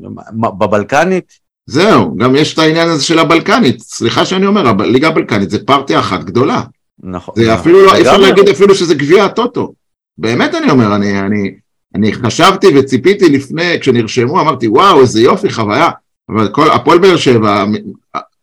בבלקנית? 0.57 1.33
זהו, 1.65 2.17
גם 2.17 2.35
יש 2.35 2.53
את 2.53 2.59
העניין 2.59 2.89
הזה 2.89 3.03
של 3.03 3.19
הבלקנית, 3.19 3.79
סליחה 3.79 4.25
שאני 4.25 4.45
אומר, 4.45 4.67
הליגה 4.67 5.07
הבלקנית 5.07 5.49
זה 5.49 5.65
פרטיה 5.65 5.99
אחת 5.99 6.23
גדולה. 6.23 6.61
נכון. 7.03 7.33
זה 7.37 7.53
אפילו 7.53 7.85
לא, 7.85 7.97
אפשר 7.97 8.17
להגיד 8.17 8.49
אפילו 8.49 8.75
שזה 8.75 8.95
גביע 8.95 9.25
הטוטו. 9.25 9.73
באמת 10.17 10.55
אני 10.55 10.71
אומר, 10.71 10.95
אני, 10.95 11.19
אני, 11.19 11.55
אני 11.95 12.13
חשבתי 12.13 12.67
וציפיתי 12.75 13.29
לפני, 13.29 13.79
כשנרשמו, 13.81 14.41
אמרתי, 14.41 14.67
וואו, 14.67 15.01
איזה 15.01 15.21
יופי, 15.21 15.49
חוויה. 15.49 15.89
אבל 16.29 16.49
כל, 16.51 16.71
הפועל 16.71 16.99
באר 16.99 17.17
שבע, 17.17 17.65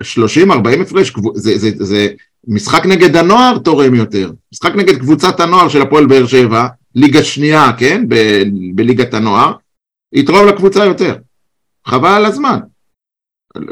30-40 0.02 0.06
הפרש, 0.82 1.12
זה, 1.34 1.58
זה, 1.58 1.70
זה 1.78 2.08
משחק 2.48 2.86
נגד 2.86 3.16
הנוער 3.16 3.58
תורם 3.58 3.94
יותר. 3.94 4.30
משחק 4.52 4.74
נגד 4.74 4.98
קבוצת 4.98 5.40
הנוער 5.40 5.68
של 5.68 5.82
הפועל 5.82 6.06
באר 6.06 6.26
שבע, 6.26 6.66
ליגה 6.94 7.24
שנייה, 7.24 7.72
כן, 7.78 8.04
ב, 8.08 8.42
בליגת 8.74 9.14
הנוער, 9.14 9.52
יתרום 10.12 10.46
לקבוצה 10.46 10.84
יותר. 10.84 11.16
חבל 11.86 12.08
על 12.08 12.24
הזמן. 12.24 12.58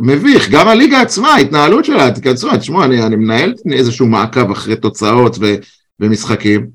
מביך, 0.00 0.50
גם 0.50 0.68
הליגה 0.68 1.00
עצמה, 1.00 1.28
ההתנהלות 1.28 1.84
שלה, 1.84 2.10
תיכנסו, 2.10 2.56
תשמעו, 2.56 2.84
אני, 2.84 3.02
אני 3.02 3.16
מנהל 3.16 3.54
איזשהו 3.72 4.06
מעקב 4.06 4.50
אחרי 4.50 4.76
תוצאות 4.76 5.36
ו, 5.40 5.54
ומשחקים, 6.00 6.66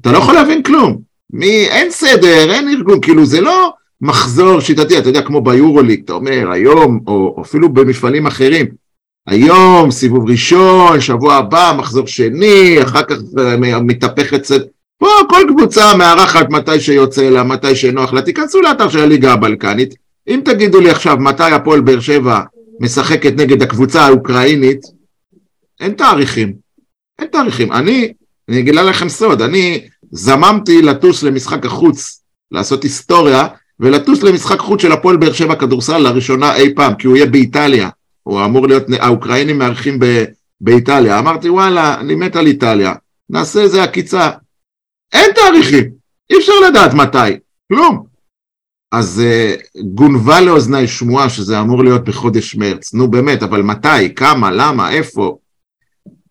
אתה 0.00 0.12
לא 0.12 0.18
יכול 0.18 0.34
להבין 0.34 0.62
כלום. 0.62 1.00
מי, 1.32 1.66
אין 1.68 1.90
סדר, 1.90 2.52
אין 2.52 2.68
ארגון, 2.68 3.00
כאילו 3.00 3.26
זה 3.26 3.40
לא 3.40 3.72
מחזור 4.00 4.60
שיטתי, 4.60 4.98
אתה 4.98 5.08
יודע, 5.08 5.22
כמו 5.22 5.40
ביורוליג, 5.40 6.00
אתה 6.04 6.12
אומר, 6.12 6.50
היום, 6.52 7.00
או, 7.06 7.34
או 7.36 7.42
אפילו 7.42 7.68
במפעלים 7.68 8.26
אחרים, 8.26 8.66
היום, 9.26 9.90
סיבוב 9.90 10.30
ראשון, 10.30 11.00
שבוע 11.00 11.34
הבא, 11.34 11.74
מחזור 11.78 12.06
שני, 12.06 12.82
אחר 12.82 13.02
כך 13.02 13.16
אה, 13.38 13.80
מתהפך 13.80 14.34
אצל... 14.34 14.64
פה 14.98 15.06
כל 15.28 15.42
קבוצה 15.48 15.96
מארחת 15.96 16.50
מתי 16.50 16.80
שיוצא 16.80 17.30
לה, 17.30 17.42
מתי 17.42 17.76
שנוח 17.76 18.12
לה, 18.12 18.22
תיכנסו 18.22 18.60
לאתר 18.60 18.88
של 18.88 18.98
הליגה 18.98 19.32
הבלקנית. 19.32 19.94
אם 20.28 20.40
תגידו 20.44 20.80
לי 20.80 20.90
עכשיו 20.90 21.16
מתי 21.16 21.50
הפועל 21.52 21.80
באר 21.80 22.00
שבע 22.00 22.40
משחקת 22.80 23.32
נגד 23.36 23.62
הקבוצה 23.62 24.02
האוקראינית, 24.06 24.80
אין 25.80 25.92
תאריכים. 25.92 26.52
אין 27.18 27.28
תאריכים. 27.28 27.72
אני, 27.72 28.12
אני 28.48 28.60
אגיד 28.60 28.74
לכם 28.74 29.08
סוד, 29.08 29.42
אני 29.42 29.88
זממתי 30.10 30.82
לטוס 30.82 31.22
למשחק 31.22 31.66
החוץ, 31.66 32.22
לעשות 32.50 32.82
היסטוריה, 32.82 33.46
ולטוס 33.80 34.22
למשחק 34.22 34.58
חוץ 34.58 34.82
של 34.82 34.92
הפועל 34.92 35.16
באר 35.16 35.32
שבע 35.32 35.54
כדורסל 35.54 35.98
לראשונה 35.98 36.56
אי 36.56 36.74
פעם, 36.74 36.94
כי 36.94 37.06
הוא 37.06 37.16
יהיה 37.16 37.26
באיטליה. 37.26 37.88
הוא 38.22 38.44
אמור 38.44 38.66
להיות, 38.66 38.82
האוקראינים 39.00 39.58
מארחים 39.58 39.98
באיטליה. 40.60 41.18
אמרתי, 41.18 41.48
וואלה, 41.48 42.00
אני 42.00 42.14
מת 42.14 42.36
על 42.36 42.46
איטליה, 42.46 42.94
נעשה 43.30 43.60
איזה 43.60 43.82
עקיצה. 43.82 44.30
אין 45.12 45.30
תאריכים, 45.34 45.90
אי 46.30 46.38
אפשר 46.38 46.52
לדעת 46.68 46.94
מתי, 46.94 47.38
כלום. 47.68 48.13
אז 48.98 49.22
uh, 49.22 49.78
גונבה 49.94 50.40
לאוזניי 50.40 50.88
שמועה 50.88 51.28
שזה 51.28 51.60
אמור 51.60 51.84
להיות 51.84 52.04
בחודש 52.04 52.54
מרץ. 52.54 52.94
נו 52.94 53.08
באמת, 53.08 53.42
אבל 53.42 53.62
מתי, 53.62 54.14
כמה, 54.16 54.50
למה, 54.50 54.90
איפה? 54.90 55.36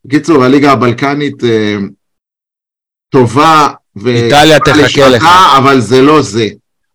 בקיצור, 0.05 0.43
הליגה 0.43 0.71
הבלקנית 0.71 1.43
uh, 1.43 1.47
טובה, 3.09 3.67
ו... 3.97 4.09
איטליה 4.09 4.59
תחכה 4.59 5.09
לך. 5.09 5.25
אבל 5.57 5.79
זה 5.79 6.01
לא 6.01 6.21
זה. 6.21 6.47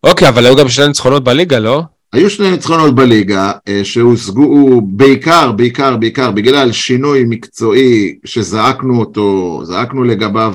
אוקיי, 0.04 0.28
אבל 0.28 0.46
היו 0.46 0.56
גם 0.56 0.68
שני 0.68 0.86
ניצחונות 0.86 1.24
בליגה, 1.24 1.58
לא? 1.58 1.82
היו 2.12 2.30
שני 2.30 2.50
ניצחונות 2.50 2.94
בליגה 2.94 3.52
אה, 3.68 3.80
שהושגו 3.84 4.80
בעיקר, 4.80 5.52
בעיקר, 5.52 5.96
בעיקר 5.96 6.30
בגלל 6.30 6.72
שינוי 6.72 7.24
מקצועי 7.28 8.18
שזעקנו 8.24 9.00
אותו, 9.00 9.60
זעקנו 9.64 10.04
לגביו 10.04 10.54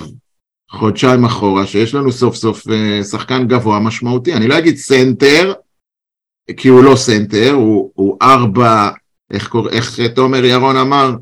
חודשיים 0.73 1.25
אחורה, 1.25 1.65
שיש 1.65 1.95
לנו 1.95 2.11
סוף 2.11 2.35
סוף 2.35 2.69
אה, 2.69 3.03
שחקן 3.03 3.47
גבוה 3.47 3.79
משמעותי. 3.79 4.33
אני 4.33 4.47
לא 4.47 4.57
אגיד 4.57 4.77
סנטר, 4.77 5.53
כי 6.57 6.67
הוא 6.67 6.83
לא 6.83 6.95
סנטר, 6.95 7.51
הוא, 7.51 7.91
הוא 7.93 8.17
ארבע, 8.21 8.89
איך, 9.31 9.47
קורא, 9.47 9.69
איך 9.69 9.99
תומר 10.15 10.45
ירון 10.45 10.77
אמר? 10.77 11.15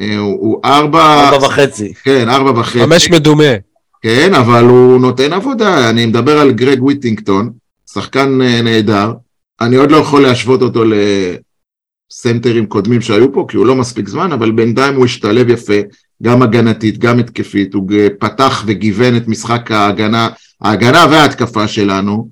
אה, 0.00 0.18
הוא, 0.18 0.38
הוא 0.40 0.60
ארבע... 0.64 1.28
ארבע 1.28 1.46
וחצי. 1.46 1.94
כן, 1.94 2.28
ארבע 2.28 2.60
וחצי. 2.60 2.80
חמש 2.80 3.10
מדומה. 3.10 3.54
כן, 4.02 4.34
אבל 4.34 4.64
הוא 4.64 5.00
נותן 5.00 5.32
עבודה, 5.32 5.90
אני 5.90 6.06
מדבר 6.06 6.38
על 6.38 6.52
גרג 6.52 6.82
וויטינגטון, 6.82 7.50
שחקן 7.92 8.38
נהדר. 8.64 9.12
אני 9.60 9.76
עוד 9.76 9.90
לא 9.90 9.96
יכול 9.96 10.22
להשוות 10.22 10.62
אותו 10.62 10.84
לסנטרים 12.12 12.66
קודמים 12.66 13.00
שהיו 13.00 13.32
פה, 13.32 13.46
כי 13.48 13.56
הוא 13.56 13.66
לא 13.66 13.74
מספיק 13.74 14.08
זמן, 14.08 14.32
אבל 14.32 14.50
בינתיים 14.50 14.94
הוא 14.94 15.04
השתלב 15.04 15.50
יפה, 15.50 15.80
גם 16.22 16.42
הגנתית, 16.42 16.98
גם 16.98 17.18
התקפית, 17.18 17.74
הוא 17.74 17.90
פתח 18.18 18.64
וגיוון 18.66 19.16
את 19.16 19.28
משחק 19.28 19.70
ההגנה, 19.70 20.28
ההגנה 20.60 21.06
וההתקפה 21.10 21.68
שלנו, 21.68 22.28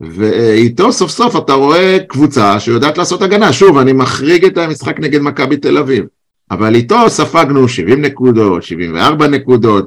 ואיתו 0.00 0.92
סוף 0.92 1.10
סוף 1.10 1.36
אתה 1.36 1.52
רואה 1.52 1.98
קבוצה 2.08 2.60
שיודעת 2.60 2.98
לעשות 2.98 3.22
הגנה. 3.22 3.52
שוב, 3.52 3.78
אני 3.78 3.92
מחריג 3.92 4.44
את 4.44 4.58
המשחק 4.58 5.00
נגד 5.00 5.20
מכבי 5.20 5.56
תל 5.56 5.78
אביב, 5.78 6.04
אבל 6.50 6.74
איתו 6.74 7.10
ספגנו 7.10 7.68
70 7.68 8.02
נקודות, 8.02 8.62
74 8.62 9.26
נקודות, 9.26 9.84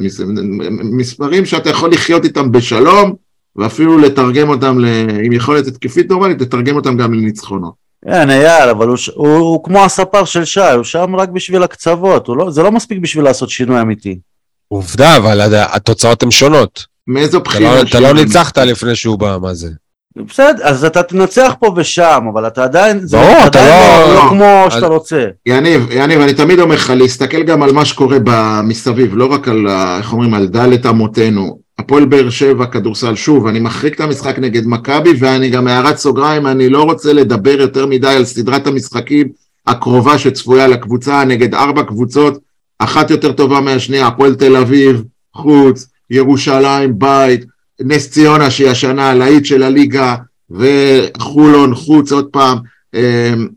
מספרים 0.83 1.45
שאתה 1.45 1.69
יכול 1.69 1.91
לחיות 1.91 2.23
איתם 2.23 2.51
בשלום, 2.51 3.13
ואפילו 3.55 3.97
לתרגם 3.97 4.49
אותם 4.49 4.77
עם 5.23 5.33
יכולת 5.33 5.67
התקפית 5.67 6.09
נורמלית, 6.09 6.41
לתרגם 6.41 6.75
אותם 6.75 6.97
גם 6.97 7.13
לניצחונות. 7.13 7.84
כן, 8.07 8.29
אייל, 8.29 8.69
אבל 8.69 8.87
הוא, 8.87 8.97
הוא, 9.13 9.37
הוא 9.37 9.63
כמו 9.63 9.83
הספר 9.85 10.25
של 10.25 10.45
שי, 10.45 10.61
הוא 10.61 10.83
שם 10.83 11.15
רק 11.15 11.29
בשביל 11.29 11.63
הקצוות, 11.63 12.29
לא, 12.29 12.51
זה 12.51 12.63
לא 12.63 12.71
מספיק 12.71 12.99
בשביל 12.99 13.23
לעשות 13.23 13.49
שינוי 13.49 13.81
אמיתי. 13.81 14.19
עובדה, 14.67 15.17
אבל 15.17 15.41
התוצאות 15.55 16.23
הן 16.23 16.31
שונות. 16.31 16.85
מאיזו 17.07 17.39
בחינה? 17.39 17.73
אתה 17.73 17.83
לא, 17.83 17.89
אתה 17.89 17.99
לא 17.99 18.13
ניצחת 18.13 18.57
לפני 18.57 18.95
שהוא 18.95 19.19
בא, 19.19 19.37
מה 19.41 19.53
זה? 19.53 19.69
בסדר, 20.17 20.63
אז 20.63 20.85
אתה 20.85 21.03
תנצח 21.03 21.55
פה 21.59 21.73
ושם, 21.75 22.25
אבל 22.33 22.47
אתה 22.47 22.63
עדיין, 22.63 22.99
ברור, 23.11 23.47
אתה 23.47 23.59
עדיין 23.59 24.01
לא... 24.01 24.07
לא, 24.07 24.15
לא 24.15 24.29
כמו 24.29 24.63
אז... 24.67 24.73
שאתה 24.73 24.87
רוצה. 24.87 25.25
יניב, 25.45 25.87
יניב, 25.91 26.21
אני 26.21 26.33
תמיד 26.33 26.59
אומר 26.59 26.75
לך 26.75 26.89
להסתכל 26.89 27.43
גם 27.43 27.63
על 27.63 27.71
מה 27.71 27.85
שקורה 27.85 28.17
מסביב, 28.63 29.15
לא 29.15 29.25
רק 29.25 29.47
על, 29.47 29.67
איך 29.97 30.13
אומרים, 30.13 30.33
על 30.33 30.47
דלת 30.47 30.85
אמותינו. 30.85 31.64
הפועל 31.79 32.05
באר 32.05 32.29
שבע 32.29 32.65
כדורסל, 32.65 33.15
שוב, 33.15 33.47
אני 33.47 33.59
מחריג 33.59 33.93
את 33.93 33.99
המשחק 33.99 34.39
נגד 34.39 34.65
מכבי 34.65 35.09
ואני 35.19 35.49
גם 35.49 35.67
הערת 35.67 35.97
סוגריים, 35.97 36.47
אני 36.47 36.69
לא 36.69 36.83
רוצה 36.83 37.13
לדבר 37.13 37.61
יותר 37.61 37.85
מדי 37.85 38.07
על 38.07 38.25
סדרת 38.25 38.67
המשחקים 38.67 39.27
הקרובה 39.67 40.17
שצפויה 40.17 40.67
לקבוצה 40.67 41.25
נגד 41.25 41.53
ארבע 41.53 41.83
קבוצות, 41.83 42.39
אחת 42.79 43.09
יותר 43.11 43.31
טובה 43.31 43.61
מהשנייה, 43.61 44.07
הפועל 44.07 44.35
תל 44.35 44.55
אביב, 44.55 45.03
חוץ, 45.33 45.87
ירושלים, 46.09 46.99
בית, 46.99 47.45
נס 47.81 48.09
ציונה 48.09 48.49
שהיא 48.49 48.69
השנה 48.69 49.09
הלהיט 49.09 49.45
של 49.45 49.63
הליגה, 49.63 50.15
וחולון, 50.51 51.75
חוץ 51.75 52.11
עוד 52.11 52.27
פעם, 52.31 52.57
אמ, 52.93 53.47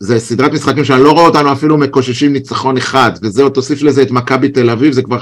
זה 0.00 0.20
סדרת 0.20 0.52
משחקים 0.52 0.84
שאני 0.84 1.02
לא 1.02 1.12
רואה 1.12 1.26
אותנו 1.26 1.52
אפילו 1.52 1.78
מקוששים 1.78 2.32
ניצחון 2.32 2.76
אחד, 2.76 3.10
וזה 3.22 3.42
עוד 3.42 3.52
תוסיף 3.52 3.82
לזה 3.82 4.02
את 4.02 4.10
מכבי 4.10 4.48
תל 4.48 4.70
אביב, 4.70 4.92
זה 4.92 5.02
כבר 5.02 5.18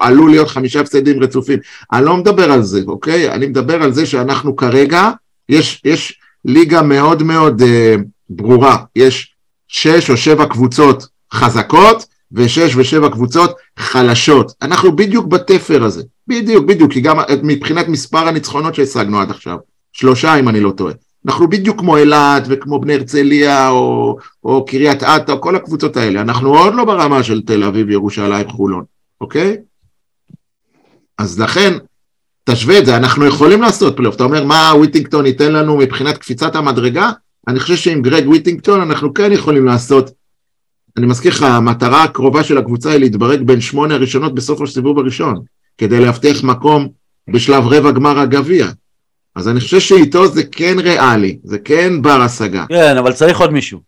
עלול 0.00 0.30
להיות 0.30 0.48
חמישה 0.48 0.80
הפסדים 0.80 1.22
רצופים. 1.22 1.58
אני 1.92 2.04
לא 2.04 2.16
מדבר 2.16 2.52
על 2.52 2.62
זה, 2.62 2.80
אוקיי? 2.86 3.30
אני 3.30 3.46
מדבר 3.46 3.82
על 3.82 3.92
זה 3.92 4.06
שאנחנו 4.06 4.56
כרגע, 4.56 5.10
יש, 5.48 5.82
יש 5.84 6.18
ליגה 6.44 6.82
מאוד 6.82 7.22
מאוד 7.22 7.62
אה, 7.62 7.94
ברורה, 8.30 8.76
יש 8.96 9.34
שש 9.68 10.10
או 10.10 10.16
שבע 10.16 10.46
קבוצות 10.46 11.06
חזקות, 11.34 12.04
ושש 12.32 12.76
ושבע 12.76 13.08
קבוצות 13.08 13.56
חלשות. 13.78 14.52
אנחנו 14.62 14.96
בדיוק 14.96 15.26
בתפר 15.26 15.84
הזה, 15.84 16.02
בדיוק, 16.28 16.64
בדיוק, 16.64 16.92
כי 16.92 17.00
גם 17.00 17.18
מבחינת 17.42 17.88
מספר 17.88 18.28
הניצחונות 18.28 18.74
שהשגנו 18.74 19.20
עד 19.20 19.30
עכשיו, 19.30 19.56
שלושה 19.92 20.38
אם 20.38 20.48
אני 20.48 20.60
לא 20.60 20.70
טועה. 20.70 20.94
אנחנו 21.26 21.48
בדיוק 21.48 21.78
כמו 21.78 21.96
אילת 21.96 22.42
וכמו 22.48 22.80
בני 22.80 22.94
הרצליה 22.94 23.68
או, 23.68 24.16
או 24.44 24.64
קריית 24.64 25.02
אתא, 25.02 25.32
או 25.32 25.40
כל 25.40 25.56
הקבוצות 25.56 25.96
האלה. 25.96 26.20
אנחנו 26.20 26.58
עוד 26.58 26.74
לא 26.74 26.84
ברמה 26.84 27.22
של 27.22 27.42
תל 27.42 27.64
אביב, 27.64 27.90
ירושלים, 27.90 28.48
חולון, 28.48 28.84
אוקיי? 29.20 29.56
אז 31.18 31.40
לכן, 31.40 31.74
תשווה 32.44 32.78
את 32.78 32.86
זה, 32.86 32.96
אנחנו 32.96 33.26
יכולים 33.26 33.62
לעשות 33.62 33.96
פלייאוף. 33.96 34.16
אתה 34.16 34.24
אומר, 34.24 34.44
מה 34.44 34.72
וויטינגטון 34.74 35.26
ייתן 35.26 35.52
לנו 35.52 35.76
מבחינת 35.76 36.18
קפיצת 36.18 36.56
המדרגה? 36.56 37.10
אני 37.48 37.60
חושב 37.60 37.76
שעם 37.76 38.02
גרג 38.02 38.28
וויטינגטון 38.28 38.80
אנחנו 38.80 39.14
כן 39.14 39.32
יכולים 39.32 39.64
לעשות, 39.64 40.10
אני 40.96 41.06
מזכיר 41.06 41.32
לך, 41.32 41.42
המטרה 41.42 42.02
הקרובה 42.02 42.44
של 42.44 42.58
הקבוצה 42.58 42.90
היא 42.90 43.00
להתברג 43.00 43.42
בין 43.42 43.60
שמונה 43.60 43.94
הראשונות 43.94 44.34
בסוף 44.34 44.60
הסיבוב 44.60 44.98
הראשון, 44.98 45.42
כדי 45.78 46.00
להבטיח 46.00 46.44
מקום 46.44 46.88
בשלב 47.30 47.64
רבע 47.66 47.90
גמר 47.90 48.18
הגביע. 48.18 48.66
אז 49.34 49.48
אני 49.48 49.60
חושב 49.60 49.80
שאיתו 49.80 50.28
זה 50.28 50.42
כן 50.44 50.76
ריאלי, 50.78 51.38
זה 51.44 51.58
כן 51.58 52.02
בר 52.02 52.20
השגה. 52.22 52.64
כן, 52.68 52.96
אבל 52.98 53.12
צריך 53.12 53.40
עוד 53.40 53.52
מישהו. 53.52 53.80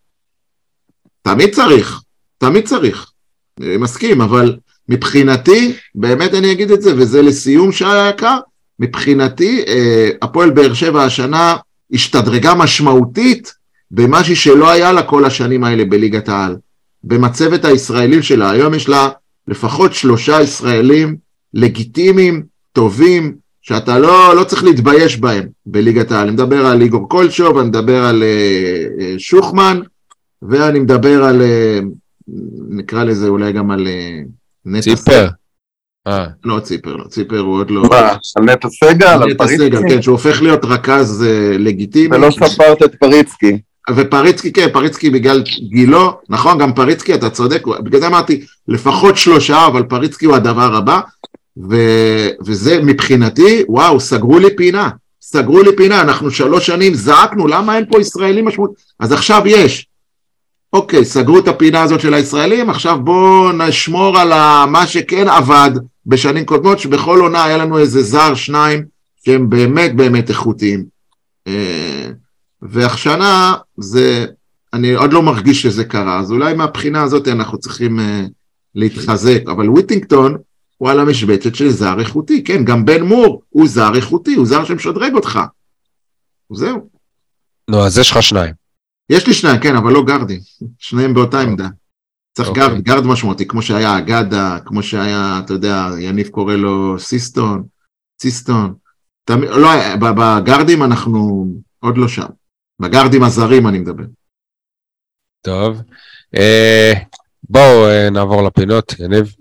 תמיד 1.23 1.55
צריך, 1.55 2.01
תמיד 2.39 2.65
צריך. 2.65 3.11
אני 3.61 3.77
מסכים, 3.77 4.21
אבל 4.21 4.57
מבחינתי, 4.89 5.73
באמת 5.95 6.35
אני 6.35 6.53
אגיד 6.53 6.71
את 6.71 6.83
זה, 6.83 6.95
וזה 6.97 7.23
לסיום 7.23 7.73
שי 7.73 7.85
היקר, 7.85 8.39
מבחינתי, 8.79 9.65
אה, 9.69 10.09
הפועל 10.23 10.51
באר 10.51 10.75
שבע 10.75 11.05
השנה 11.05 11.57
השתדרגה 11.93 12.55
משמעותית 12.55 13.55
במשהו 13.91 14.37
שלא 14.37 14.71
היה 14.71 14.93
לה 14.93 15.03
כל 15.03 15.25
השנים 15.25 15.65
האלה 15.65 15.85
בליגת 15.85 16.29
העל. 16.29 16.57
במצבת 17.05 17.65
הישראלים 17.65 18.23
שלה, 18.23 18.51
היום 18.51 18.75
יש 18.75 18.89
לה 18.89 19.09
לפחות 19.49 19.95
שלושה 19.95 20.43
ישראלים 20.43 21.17
לגיטימיים, 21.55 22.43
טובים, 22.73 23.35
שאתה 23.69 23.99
לא, 23.99 24.37
לא 24.37 24.45
צריך 24.45 24.65
להתבייש 24.65 25.17
בהם 25.17 25.49
בליגת 25.67 26.13
העל. 26.13 26.23
אני 26.23 26.31
מדבר 26.31 26.67
על 26.67 26.81
איגור 26.81 27.09
קולשוב, 27.09 27.59
אני 27.59 27.69
מדבר 27.69 28.05
על 28.05 28.23
uh, 28.23 29.01
uh, 29.01 29.19
שוחמן, 29.19 29.81
ואני 30.43 30.79
מדבר 30.79 31.25
על, 31.25 31.41
uh, 31.41 31.85
נקרא 32.69 33.05
לזה 33.05 33.29
אולי 33.29 33.53
גם 33.53 33.71
על 33.71 33.87
uh, 33.87 34.29
נטע 34.65 34.83
ציפר. 34.83 35.29
אה. 36.07 36.27
לא 36.45 36.61
ציפר, 36.61 36.97
לא, 36.97 37.05
ציפר 37.05 37.39
הוא 37.39 37.59
עוד 37.59 37.71
לא... 37.71 37.83
מה, 37.83 38.13
על 38.37 38.45
נטע 38.45 38.69
סגל? 38.69 39.07
על 39.07 39.31
נטע 39.31 39.47
סגל, 39.47 39.81
כן, 39.89 40.03
שהוא 40.03 40.13
הופך 40.13 40.43
להיות 40.43 40.65
רכז 40.65 41.25
uh, 41.25 41.59
לגיטימי. 41.59 42.17
ולא 42.17 42.31
ספרת 42.31 42.83
את 42.83 42.95
פריצקי. 42.95 43.59
ופריצקי, 43.97 44.53
כן, 44.53 44.69
פריצקי 44.73 45.11
בגלל 45.11 45.43
גילו, 45.71 46.21
נכון, 46.29 46.59
גם 46.59 46.73
פריצקי, 46.73 47.15
אתה 47.15 47.31
צודק, 47.31 47.67
בגלל 47.67 48.01
זה 48.01 48.07
אמרתי, 48.07 48.45
לפחות 48.69 49.17
שלושה, 49.17 49.67
אבל 49.67 49.83
פריצקי 49.83 50.27
הוא 50.27 50.35
הדבר 50.35 50.77
הבא, 50.77 51.01
ו, 51.71 51.77
וזה 52.47 52.83
מבחינתי, 52.83 53.63
וואו, 53.69 54.01
סגרו 54.01 54.39
לי 54.39 54.57
פינה, 54.57 54.91
סגרו 55.23 55.63
לי 55.63 55.77
פינה, 55.77 56.01
אנחנו 56.01 56.31
שלוש 56.31 56.67
שנים 56.67 56.95
זעקנו, 56.95 57.47
למה 57.47 57.77
אין 57.77 57.85
פה 57.91 58.01
ישראלים 58.01 58.45
משמעות? 58.45 58.71
אז 59.01 59.13
עכשיו 59.13 59.43
יש. 59.47 59.87
אוקיי, 60.73 61.05
סגרו 61.05 61.39
את 61.39 61.49
הפינה 61.49 61.83
הזאת 61.83 62.01
של 62.01 62.15
הישראלים, 62.15 62.71
עכשיו 62.71 62.99
בואו 63.05 63.53
נשמור 63.53 64.19
על 64.19 64.29
מה 64.67 64.87
שכן 64.87 65.29
עבד 65.29 65.71
בשנים 66.07 66.45
קודמות, 66.45 66.79
שבכל 66.79 67.21
עונה 67.21 67.45
היה 67.45 67.57
לנו 67.57 67.79
איזה 67.79 68.03
זר, 68.03 68.35
שניים, 68.35 68.85
שהם 69.25 69.51
באמת 69.51 69.97
באמת 69.97 70.31
איכותיים. 70.31 70.85
אה, 71.47 72.11
והשנה 72.63 73.55
זה 73.77 74.27
אני 74.73 74.95
עוד 74.95 75.13
לא 75.13 75.23
מרגיש 75.23 75.63
שזה 75.63 75.85
קרה, 75.85 76.21
אז 76.21 76.33
אולי 76.33 76.55
מהבחינה 76.55 77.03
הזאת 77.03 77.29
אנחנו 77.29 77.59
צריכים 77.59 77.99
uh, 77.99 78.03
להתחזק, 78.75 79.43
אבל 79.47 79.71
וויטינגטון 79.71 80.37
הוא 80.77 80.91
על 80.91 81.01
המשבצת 81.01 81.55
של 81.55 81.69
זר 81.69 82.01
איכותי, 82.01 82.45
כן, 82.45 82.65
גם 82.65 82.85
בן 82.85 83.03
מור 83.03 83.43
הוא 83.49 83.69
זר 83.69 83.95
איכותי, 83.97 84.35
הוא 84.35 84.47
זר 84.47 84.65
שמשדרג 84.65 85.15
אותך. 85.15 85.41
זהו. 86.53 86.89
נו, 87.71 87.87
אז 87.87 87.99
יש 87.99 88.11
לך 88.11 88.23
שניים. 88.23 88.55
יש 89.11 89.27
לי 89.27 89.35
שניים, 89.35 89.61
כן, 89.61 89.77
אבל 89.77 89.93
לא 89.93 90.03
גרדים, 90.05 90.41
שניהם 90.79 91.15
באותה 91.15 91.41
עמדה. 91.41 91.69
צריך 92.37 92.49
אוקיי. 92.49 92.69
גרד, 92.69 92.81
גרד 92.81 93.07
משמעותי, 93.07 93.47
כמו 93.47 93.63
שהיה 93.63 93.99
אגדה, 93.99 94.59
כמו 94.65 94.83
שהיה, 94.83 95.41
אתה 95.45 95.53
יודע, 95.53 95.89
יניב 95.99 96.29
קורא 96.29 96.55
לו 96.55 96.99
סיסטון, 96.99 97.63
סיסטון. 98.23 98.75
תמיד, 99.25 99.51
לא, 99.51 99.69
בגרדים 99.97 100.83
אנחנו 100.83 101.47
עוד 101.81 101.99
לא 101.99 102.09
שם. 102.09 102.27
בגרדים 102.81 103.23
הזרים 103.23 103.67
אני 103.67 103.79
מדבר. 103.79 104.05
טוב. 105.43 105.83
אה, 106.37 106.93
בואו 107.51 107.87
אה, 107.87 108.11
נעבור 108.11 108.43
לפינות, 108.43 108.95
יניב. 108.99 109.35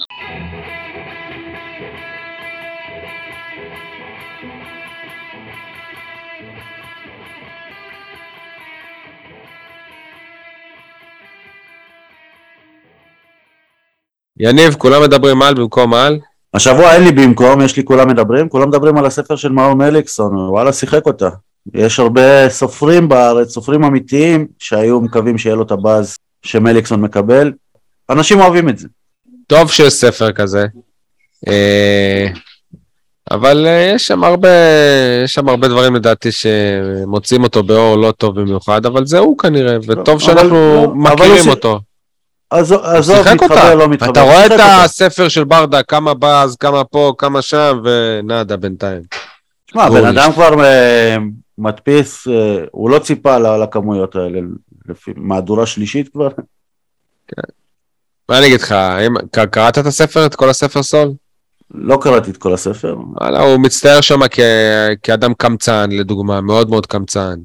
יניב, 14.40 14.74
כולם 14.74 15.04
מדברים 15.04 15.42
על 15.42 15.54
במקום 15.54 15.94
על? 15.94 16.20
השבוע 16.54 16.94
אין 16.94 17.04
לי 17.04 17.12
במקום, 17.12 17.62
יש 17.62 17.78
לי 17.78 17.84
כולם 17.84 18.08
מדברים, 18.10 18.50
כולם 18.50 18.70
מדברים 18.70 18.98
על 18.98 19.06
הספר 19.06 19.36
של 19.36 19.50
מאור 19.52 19.74
מליקסון, 19.74 20.36
וואלה 20.50 20.74
שיחק 20.74 21.06
אותה. 21.06 21.30
יש 21.74 22.00
הרבה 22.00 22.50
סופרים 22.50 23.10
בארץ, 23.10 23.50
סופרים 23.54 23.84
אמיתיים, 23.84 24.48
שהיו 24.60 25.02
מקווים 25.02 25.38
שיהיה 25.38 25.56
לו 25.56 25.64
את 25.64 25.72
הבאז 25.72 26.16
שמליקסון 26.44 27.02
מקבל. 27.02 27.52
אנשים 28.10 28.40
אוהבים 28.40 28.70
את 28.70 28.78
זה. 28.78 28.88
טוב 29.48 29.72
שיש 29.72 29.94
ספר 29.94 30.32
כזה. 30.32 30.66
אה, 31.48 32.28
אבל 33.32 33.66
אה, 33.68 33.92
יש 33.96 34.08
שם 34.08 34.24
הרבה, 34.24 34.50
יש 35.24 35.34
שם 35.34 35.50
הרבה 35.50 35.68
דברים 35.68 35.96
לדעתי 35.96 36.30
שמוצאים 36.32 37.44
אותו 37.44 37.64
באור 37.64 37.96
לא 37.98 38.12
טוב 38.12 38.42
במיוחד, 38.42 38.86
אבל 38.86 39.06
זה 39.06 39.20
הוא 39.20 39.38
כנראה, 39.38 39.78
וטוב 39.88 40.10
אבל- 40.10 40.20
שאנחנו 40.20 40.56
לא, 40.56 40.84
אבל 40.86 40.94
מכירים 40.96 41.44
הוא 41.44 41.50
אותו. 41.50 41.80
עזוב, 42.60 42.82
מתחבר, 43.34 43.44
אותה. 43.44 43.76
לא 43.76 43.88
מתחבר. 43.88 44.12
אתה 44.12 44.22
רואה 44.22 44.46
את. 44.46 44.52
הספר 44.60 45.28
של 45.28 45.44
ברדה, 45.44 45.84
כמה 45.84 46.14
באז, 46.14 46.56
כמה 46.56 46.84
פה, 46.84 47.14
כמה 47.18 47.42
שם, 47.42 47.82
ונאדה 47.84 48.58
בינתיים. 48.58 49.02
שמע. 49.72 49.90
בן 49.90 50.06
אדם 50.06 50.32
כבר 50.32 50.64
אה, 50.64 51.16
מדפיס, 51.58 52.28
אה, 52.28 52.64
הוא 52.72 52.90
לא 52.90 53.00
ציפה 53.00 53.38
לכמויות 53.38 54.16
האלה, 54.16 54.40
לפי 54.90 55.12
מהדורה 55.16 55.66
שלישית 55.66 56.10
כבר. 56.10 56.30
מה 58.30 58.38
אני 58.38 58.48
אגיד 58.48 58.62
לך, 58.62 58.76
קראת 59.52 59.78
את 59.78 59.86
הספר, 59.86 60.26
את 60.26 60.36
כל 60.36 60.50
הספר 60.50 60.84
סול? 60.84 61.12
לא 61.74 61.98
קראתי 62.02 62.32
את 62.32 62.38
כל 62.38 62.54
הספר. 62.54 62.96
וואלה, 63.22 63.40
הוא 63.42 63.60
מצטייר 63.60 64.02
שם 64.02 64.20
כאדם 65.04 65.34
קמצן, 65.34 65.90
לדוגמה, 65.92 66.42
מאוד 66.42 66.70
מאוד 66.70 66.86
קמצן. 66.86 67.36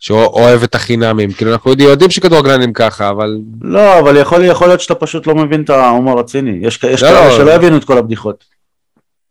שאוהב 0.00 0.62
את 0.62 0.74
החינמים, 0.74 1.32
כאילו 1.32 1.52
אנחנו 1.52 1.70
יודעים- 1.70 2.10
שכדורגלנים 2.10 2.72
ככה, 2.72 3.10
אבל 3.10 3.38
לא, 3.62 3.98
אבל 3.98 4.16
יכול, 4.16 4.44
יכול 4.44 4.66
להיות 4.68 4.80
שאתה 4.80 4.94
פשוט 4.94 5.26
לא 5.26 5.34
מבין 5.34 5.62
את 5.62 5.70
ההומור 5.70 6.20
הציני. 6.20 6.58
יש, 6.62 6.80
יש 6.92 7.02
לא, 7.02 7.08
כאלה 7.08 7.28
לא. 7.28 7.36
שלא 7.36 7.50
הבינו 7.50 7.76
את 7.76 7.84
כל 7.84 7.98
הבדיחות. 7.98 8.44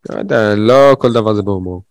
לא 0.09 0.19
יודע, 0.19 0.55
לא 0.55 0.95
כל 0.99 1.13
דבר 1.13 1.33
זה 1.33 1.41
בהומור. 1.41 1.81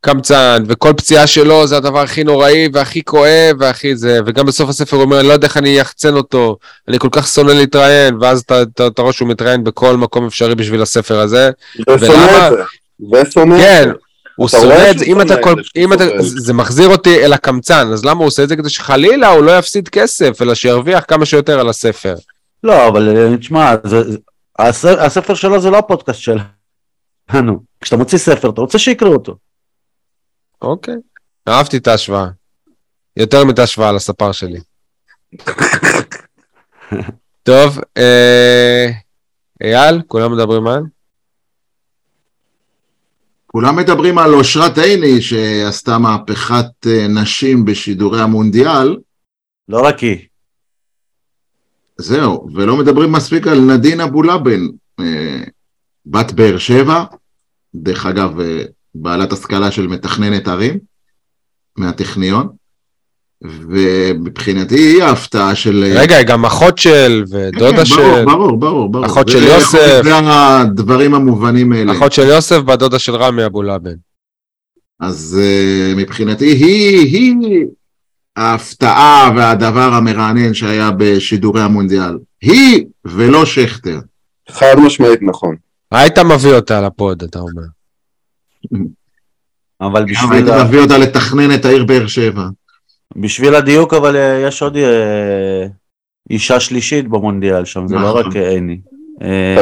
קמצן, 0.00 0.62
וכל 0.66 0.92
פציעה 0.96 1.26
שלו 1.26 1.66
זה 1.66 1.76
הדבר 1.76 1.98
הכי 2.00 2.24
נוראי 2.24 2.68
והכי 2.72 3.04
כואב 3.04 3.56
והכי 3.58 3.96
זה, 3.96 4.20
וגם 4.26 4.46
בסוף 4.46 4.70
הספר 4.70 4.96
הוא 4.96 5.04
אומר, 5.04 5.20
אני 5.20 5.28
לא 5.28 5.32
יודע 5.32 5.46
איך 5.46 5.56
אני 5.56 5.80
אחצן 5.82 6.14
אותו, 6.14 6.56
אני 6.88 6.98
כל 6.98 7.08
כך 7.12 7.28
שונא 7.28 7.50
להתראיין, 7.52 8.16
ואז 8.20 8.40
אתה- 8.40 8.62
רואה 9.02 9.12
שהוא 9.12 9.28
מתראיין 9.28 9.64
בכל 9.64 9.96
מקום 9.96 10.26
אפשרי 10.26 10.54
בשביל 10.54 10.82
הספר 10.82 11.18
הזה. 11.20 11.50
ושונא? 11.90 12.48
את 12.48 12.52
זה. 12.52 12.62
ושונא 13.12 13.54
את 13.54 13.60
כן, 13.60 13.84
זה. 13.88 13.92
הוא 14.38 14.48
אתה 14.48 14.56
רואה 14.56 14.76
שונא 14.76 14.90
את 14.90 14.98
זה, 14.98 15.04
שהוא 15.04 15.16
אם 15.16 15.22
אתה 15.22 15.42
כל, 15.42 15.54
אם 15.76 15.92
אתה. 15.92 16.04
זה 16.20 16.52
מחזיר 16.52 16.88
אותי 16.88 17.24
אל 17.24 17.32
הקמצן, 17.32 17.92
אז 17.92 18.04
למה 18.04 18.18
הוא 18.18 18.26
עושה 18.26 18.42
את 18.42 18.48
זה? 18.48 18.56
כדי 18.56 18.70
שחלילה 18.70 19.28
הוא 19.28 19.44
לא 19.44 19.58
יפסיד 19.58 19.88
כסף, 19.88 20.42
אלא 20.42 20.54
שירוויח 20.54 21.04
כמה 21.08 21.26
שיותר 21.26 21.60
על 21.60 21.68
הספר. 21.68 22.14
לא, 22.64 22.88
אבל 22.88 23.16
אה, 23.16 23.36
תשמע, 23.36 23.74
הספר 24.98 25.34
שלו 25.34 25.60
זה 25.60 25.70
לא 25.70 25.78
הפודקאסט 25.78 26.20
שלנו. 26.20 27.60
כשאתה 27.80 27.96
מוציא 27.96 28.18
ספר, 28.18 28.50
אתה 28.50 28.60
רוצה 28.60 28.78
שיקראו 28.78 29.12
אותו. 29.12 29.36
אוקיי. 30.62 30.94
אהבתי 31.48 31.76
את 31.76 31.88
ההשוואה. 31.88 32.26
יותר 33.16 33.44
מאת 33.44 33.58
ההשוואה 33.58 33.92
לספר 33.92 34.32
שלי. 34.32 34.60
טוב, 37.42 37.78
אה, 37.96 38.86
אייל, 39.62 40.02
כולם 40.06 40.32
מדברים 40.32 40.66
על? 40.66 40.82
כולם 43.52 43.76
מדברים 43.76 44.18
על 44.18 44.34
אושרת 44.34 44.78
עיני 44.78 45.20
שעשתה 45.20 45.98
מהפכת 45.98 46.86
אה, 46.86 47.08
נשים 47.08 47.64
בשידורי 47.64 48.20
המונדיאל, 48.20 48.96
לא 49.68 49.80
רק 49.86 49.98
היא. 49.98 50.18
זהו, 51.96 52.48
ולא 52.54 52.76
מדברים 52.76 53.12
מספיק 53.12 53.46
על 53.46 53.60
נדין 53.60 54.00
אבולאבן, 54.00 54.60
אה, 55.00 55.42
בת 56.06 56.32
באר 56.32 56.58
שבע, 56.58 57.04
דרך 57.74 58.06
אגב, 58.06 58.40
אה, 58.40 58.64
בעלת 58.94 59.32
השכלה 59.32 59.70
של 59.70 59.86
מתכננת 59.86 60.48
ערים, 60.48 60.78
מהטכניון, 61.78 62.48
ומבחינתי 63.42 64.74
היא 64.74 65.02
ההפתעה 65.02 65.54
של... 65.54 65.84
רגע, 65.96 66.16
היא 66.16 66.26
גם 66.26 66.44
אחות 66.44 66.78
של, 66.78 67.24
ודודה 67.30 67.76
כן, 67.76 67.84
של, 67.84 67.96
ברור, 67.96 68.24
ברור, 68.24 68.58
ברור, 68.58 68.92
ברור. 68.92 69.06
אחות 69.06 69.28
של 69.28 69.42
יוסף. 69.42 70.00
זה 70.04 70.12
הדברים 70.14 71.14
המובנים 71.14 71.68
מאליהם. 71.68 71.90
אחות 71.90 72.12
של 72.12 72.22
יוסף, 72.22 72.58
בת 72.58 72.78
דודה 72.78 72.98
של 72.98 73.16
רמי 73.16 73.46
אבולאבן. 73.46 73.94
אז 75.00 75.40
uh, 75.40 75.96
מבחינתי 75.96 76.44
היא, 76.44 76.98
היא 76.98 77.66
ההפתעה 78.36 79.30
והדבר 79.36 79.94
המרענן 79.94 80.54
שהיה 80.54 80.90
בשידורי 80.98 81.62
המונדיאל. 81.62 82.18
היא 82.42 82.84
ולא 83.04 83.46
שכטר. 83.46 83.98
חד 84.50 84.74
משמעית 84.78 85.22
נכון. 85.22 85.56
היית 85.92 86.18
מביא 86.18 86.52
אותה 86.52 86.80
לפוד, 86.80 87.22
אתה 87.22 87.38
אומר. 87.38 87.62
אבל 89.80 90.04
בשביל, 90.04 90.32
היית. 90.32 90.66
מביא 90.66 90.80
אותה 90.80 90.98
לתכנן 90.98 91.54
את 91.54 91.64
העיר 91.64 91.84
באר 91.84 92.06
שבע. 92.06 92.48
בשביל 93.16 93.54
הדיוק, 93.54 93.94
אבל 93.94 94.16
אה, 94.16 94.42
יש 94.46 94.62
עוד 94.62 94.76
אה, 94.76 95.66
אישה 96.30 96.60
שלישית 96.60 97.08
במונדיאל 97.08 97.64
שם, 97.64 97.88
זה 97.88 97.94
לא 97.94 98.08
נכון. 98.08 98.26
רק 98.26 98.36
עיני. 98.36 98.80
אה, 99.22 99.56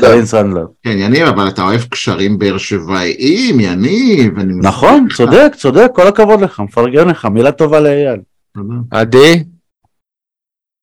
קרין 0.00 0.26
סנדלר. 0.26 0.66
כן, 0.82 0.90
יניב, 0.98 1.26
אבל 1.26 1.48
אתה 1.48 1.62
אוהב 1.62 1.80
קשרים 1.82 2.38
באר 2.38 2.58
שבעיים, 2.58 3.60
יניב. 3.60 4.38
נכון. 4.62 5.06
צודק, 5.16 5.52
צודק, 5.56 5.90
כל 5.94 6.06
הכבוד 6.06 6.40
לך, 6.40 6.60
מפרגן 6.60 7.08
לך, 7.08 7.24
מילה 7.24 7.52
טובה 7.52 7.80
לאייל. 7.80 8.20
עדי? 8.90 9.44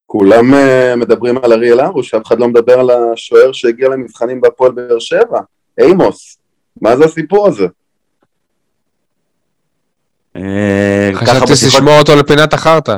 כולם 0.05 0.53
מדברים 0.97 1.37
על 1.37 1.53
אריאל 1.53 1.79
הרוש, 1.79 2.13
אף 2.13 2.27
אחד 2.27 2.39
לא 2.39 2.47
מדבר 2.47 2.79
על 2.79 2.89
השוער 2.89 3.51
שהגיע 3.51 3.89
למבחנים 3.89 4.41
בהפועל 4.41 4.71
באר 4.71 4.99
שבע, 4.99 5.39
אימוס. 5.79 6.37
מה 6.81 6.97
זה 6.97 7.05
הסיפור 7.05 7.47
הזה? 7.47 7.67
אה, 10.39 11.11
חשבתי 11.13 11.55
שתשמור 11.55 11.99
אותו 11.99 12.15
לפינת 12.15 12.53
החרטא. 12.53 12.97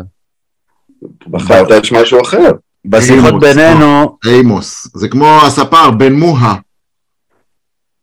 בחרת 1.28 1.84
יש 1.84 1.92
משהו 1.92 2.22
אחר. 2.22 2.52
בשיחות 2.86 3.40
בינינו, 3.40 4.18
אימוס. 4.26 4.88
זה 4.94 5.10
כמו 5.10 5.40
הספר, 5.46 5.92
בן 5.92 6.14
מוהה. 6.14 6.56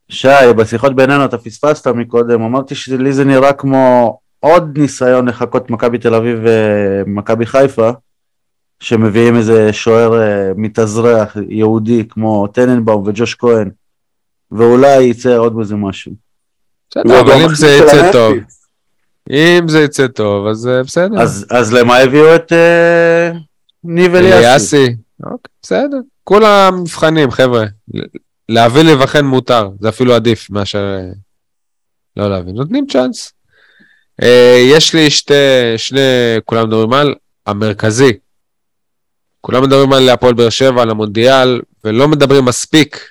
שי, 0.08 0.52
בשיחות 0.56 0.96
בינינו 0.96 1.24
אתה 1.24 1.38
פספסת 1.38 1.86
מקודם, 1.86 2.42
אמרתי 2.42 2.74
שלי 2.74 3.12
זה 3.12 3.24
נראה 3.24 3.52
כמו 3.52 4.18
עוד 4.40 4.78
ניסיון 4.78 5.28
לחקות 5.28 5.70
מכבי 5.70 5.98
תל 5.98 6.14
אביב 6.14 6.38
ומכבי 6.42 7.46
חיפה, 7.46 7.90
שמביאים 8.80 9.36
איזה 9.36 9.72
שוער 9.72 10.20
אה, 10.20 10.52
מתאזרח 10.56 11.36
יהודי 11.48 12.04
כמו 12.10 12.46
טננבאום 12.46 13.02
וג'וש 13.06 13.34
כהן, 13.34 13.70
ואולי 14.50 15.02
יצא 15.02 15.36
עוד 15.36 15.56
בזה 15.56 15.76
משהו. 15.76 16.12
בסדר, 16.90 17.20
אבל 17.20 17.32
אם 17.32 17.54
זה 17.54 17.68
יצא 17.68 18.12
טוב. 18.12 18.34
אם 19.30 19.68
זה 19.68 19.80
יצא 19.80 20.06
טוב, 20.06 20.46
אז 20.46 20.68
אה, 20.68 20.82
בסדר. 20.82 21.20
אז, 21.22 21.46
אז 21.50 21.72
למה 21.72 21.96
הביאו 21.96 22.34
את 22.34 22.52
אה, 22.52 23.30
ניב 23.84 24.14
אליאסי? 24.14 24.36
אליאסי. 24.36 24.96
אוקיי, 25.24 25.52
בסדר. 25.62 25.98
כולם 26.24 26.80
מבחנים, 26.80 27.30
חבר'ה. 27.30 27.64
להבין 28.48 28.86
להיבחן 28.86 29.24
מותר, 29.24 29.70
זה 29.80 29.88
אפילו 29.88 30.14
עדיף 30.14 30.50
מאשר 30.50 30.96
אה, 30.98 31.12
לא 32.16 32.30
להבין. 32.30 32.54
נותנים 32.54 32.86
צ'אנס. 32.86 33.32
אה, 34.22 34.58
יש 34.70 34.94
לי 34.94 35.10
שתי, 35.10 35.34
שני, 35.76 36.00
כולם 36.44 36.66
מדברים 36.66 36.92
על 36.92 37.14
המרכזי. 37.46 38.12
כולם 39.40 39.62
מדברים 39.62 39.92
על 39.92 40.08
הפועל 40.08 40.34
באר 40.34 40.50
שבע, 40.50 40.82
על 40.82 40.90
המונדיאל, 40.90 41.60
ולא 41.84 42.08
מדברים 42.08 42.44
מספיק 42.44 43.10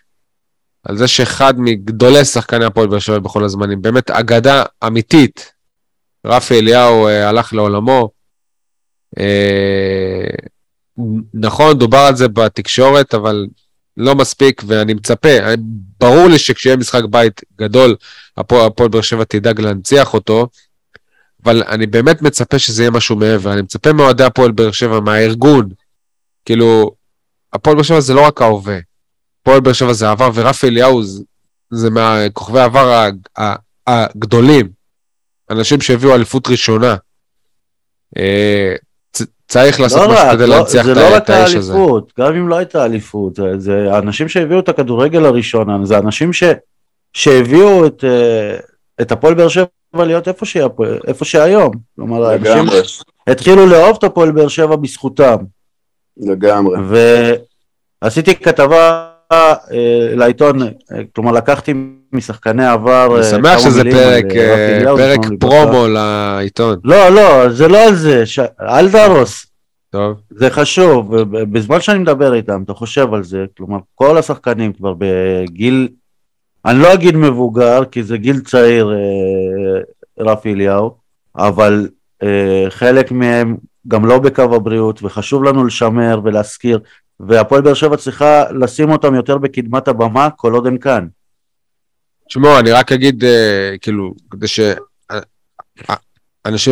על 0.83 0.97
זה 0.97 1.07
שאחד 1.07 1.53
מגדולי 1.57 2.25
שחקני 2.25 2.65
הפועל 2.65 2.87
באר 2.87 2.99
שבע 2.99 3.19
בכל 3.19 3.43
הזמנים, 3.43 3.81
באמת 3.81 4.11
אגדה 4.11 4.63
אמיתית. 4.87 5.56
רפי 6.27 6.59
אליהו 6.59 7.07
אה, 7.07 7.29
הלך 7.29 7.53
לעולמו. 7.53 8.09
אה, 9.19 10.27
נכון, 11.33 11.77
דובר 11.77 11.97
על 11.97 12.15
זה 12.15 12.27
בתקשורת, 12.27 13.13
אבל 13.13 13.47
לא 13.97 14.15
מספיק, 14.15 14.61
ואני 14.67 14.93
מצפה, 14.93 15.29
ברור 15.99 16.27
לי 16.27 16.39
שכשיהיה 16.39 16.75
משחק 16.77 17.03
בית 17.09 17.41
גדול, 17.59 17.95
הפועל 18.37 18.89
באר 18.89 19.01
שבע 19.01 19.23
תדאג 19.23 19.61
להנציח 19.61 20.13
אותו, 20.13 20.47
אבל 21.43 21.63
אני 21.67 21.87
באמת 21.87 22.21
מצפה 22.21 22.59
שזה 22.59 22.81
יהיה 22.83 22.91
משהו 22.91 23.15
מעבר. 23.15 23.53
אני 23.53 23.61
מצפה 23.61 23.93
מאוהדי 23.93 24.23
הפועל 24.23 24.51
באר 24.51 24.71
שבע, 24.71 24.99
מהארגון. 24.99 25.69
כאילו, 26.45 26.91
הפועל 27.53 27.75
באר 27.75 27.83
שבע 27.83 27.99
זה 27.99 28.13
לא 28.13 28.21
רק 28.27 28.41
ההווה. 28.41 28.77
הפועל 29.41 29.59
באר 29.59 29.73
שבע 29.73 29.93
זה 29.93 30.09
העבר, 30.09 30.29
ורפי 30.33 30.67
אליהו 30.67 31.03
זה, 31.03 31.23
זה 31.71 31.89
מהכוכבי 31.89 32.59
העבר 32.59 33.09
הגדולים. 33.87 34.76
אנשים 35.51 35.81
שהביאו 35.81 36.15
אליפות 36.15 36.47
ראשונה. 36.47 36.95
אה, 38.17 38.75
צריך 39.47 39.79
לעשות 39.79 39.99
לא 40.01 40.13
משהו 40.13 40.25
רק, 40.27 40.35
כדי 40.35 40.47
לא, 40.47 40.55
להנציח 40.55 40.85
זה 40.85 40.91
את 40.91 40.97
לא 40.97 41.15
רק 41.15 41.23
את 41.23 41.29
האיש 41.29 41.55
הזה. 41.55 41.73
האליפות, 41.73 42.13
גם 42.19 42.35
אם 42.35 42.47
לא 42.49 42.55
הייתה 42.55 42.85
אליפות, 42.85 43.35
זה- 43.35 43.59
זה 43.59 43.93
האנשים 43.93 44.29
שהביאו 44.29 44.59
את 44.59 44.69
הכדורגל 44.69 45.25
הראשון, 45.25 45.85
זה 45.85 45.97
אנשים 45.97 46.33
ש, 46.33 46.43
שהביאו 47.13 47.85
את, 47.87 48.03
אה, 48.03 48.57
את 49.01 49.11
הפועל 49.11 49.33
באר 49.33 49.47
שבע 49.47 49.67
להיות 49.93 50.27
איפה, 50.27 50.45
הפועל- 50.65 50.99
איפה 51.07 51.25
שהיום. 51.25 51.71
כלומר, 51.95 52.35
אנשים 52.35 52.51
לגמרי, 52.55 52.81
התחילו 53.27 53.65
לאהוב 53.65 53.95
את 53.99 54.03
הפועל 54.03 54.31
באר 54.31 54.47
שבע 54.47 54.75
בזכותם. 54.75 55.35
לגמרי. 56.17 56.77
ועשיתי 58.03 58.35
כתבה 58.35 59.09
לעיתון, 60.15 60.61
אה, 60.61 60.67
כלומר 61.15 61.31
לקחתי 61.31 61.73
משחקני 62.13 62.65
עבר 62.65 63.07
אני 63.11 63.17
אה, 63.17 63.23
שמח 63.23 63.59
שזה 63.59 63.83
פרק, 63.83 64.25
אה, 64.35 64.79
אה, 64.87 64.97
פרק. 64.97 65.19
פרומו 65.39 65.87
לעיתון. 65.87 66.79
לא, 66.83 67.09
לא, 67.09 67.49
זה 67.49 67.67
לא 67.67 67.87
על 67.87 67.95
זה, 67.95 68.25
ש... 68.25 68.39
אל 68.61 68.91
תהרוס. 68.91 69.47
טוב. 69.89 70.17
זה 70.29 70.49
חשוב, 70.49 71.15
בזמן 71.31 71.81
שאני 71.81 71.99
מדבר 71.99 72.33
איתם, 72.33 72.63
אתה 72.65 72.73
חושב 72.73 73.13
על 73.13 73.23
זה, 73.23 73.45
כלומר, 73.57 73.77
כל 73.95 74.17
השחקנים 74.17 74.73
כבר 74.73 74.93
בגיל, 74.97 75.87
אני 76.65 76.79
לא 76.79 76.93
אגיד 76.93 77.15
מבוגר, 77.15 77.85
כי 77.85 78.03
זה 78.03 78.17
גיל 78.17 78.39
צעיר, 78.39 78.93
אה, 78.93 79.81
רפי 80.25 80.53
אליהו, 80.53 80.95
אבל 81.37 81.87
אה, 82.23 82.65
חלק 82.69 83.11
מהם 83.11 83.57
גם 83.87 84.05
לא 84.05 84.19
בקו 84.19 84.55
הבריאות, 84.55 85.03
וחשוב 85.03 85.43
לנו 85.43 85.65
לשמר 85.65 86.19
ולהזכיר, 86.23 86.79
והפועל 87.19 87.61
באר 87.61 87.73
שבע 87.73 87.97
צריכה 87.97 88.43
לשים 88.51 88.91
אותם 88.91 89.15
יותר 89.15 89.37
בקדמת 89.37 89.87
הבמה, 89.87 90.29
כל 90.29 90.53
עוד 90.53 90.67
הם 90.67 90.77
כאן. 90.77 91.07
תשמעו, 92.27 92.59
אני 92.59 92.71
רק 92.71 92.91
אגיד, 92.91 93.23
אה, 93.23 93.75
כאילו, 93.81 94.13
כדי 94.31 94.47
שאנשים 94.47 94.83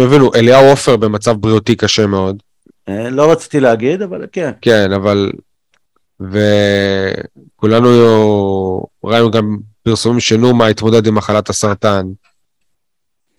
יבינו, 0.02 0.34
אליהו 0.36 0.66
עופר 0.66 0.98
במצב 0.98 1.32
בריאותי 1.32 1.76
קשה 1.76 2.08
מאוד. 2.08 2.44
אה, 2.90 3.10
לא 3.10 3.32
רציתי 3.32 3.60
להגיד, 3.60 4.02
אבל 4.02 4.26
כן. 4.32 4.52
כן, 4.62 4.92
אבל... 4.94 5.32
וכולנו 7.56 7.90
ראינו 9.04 9.32
גם 9.32 9.58
פרסומים 9.84 10.20
שנומה 10.20 10.68
התמודד 10.68 11.08
עם 11.08 11.16
מחלת 11.16 11.50
הסרטן. 11.50 12.06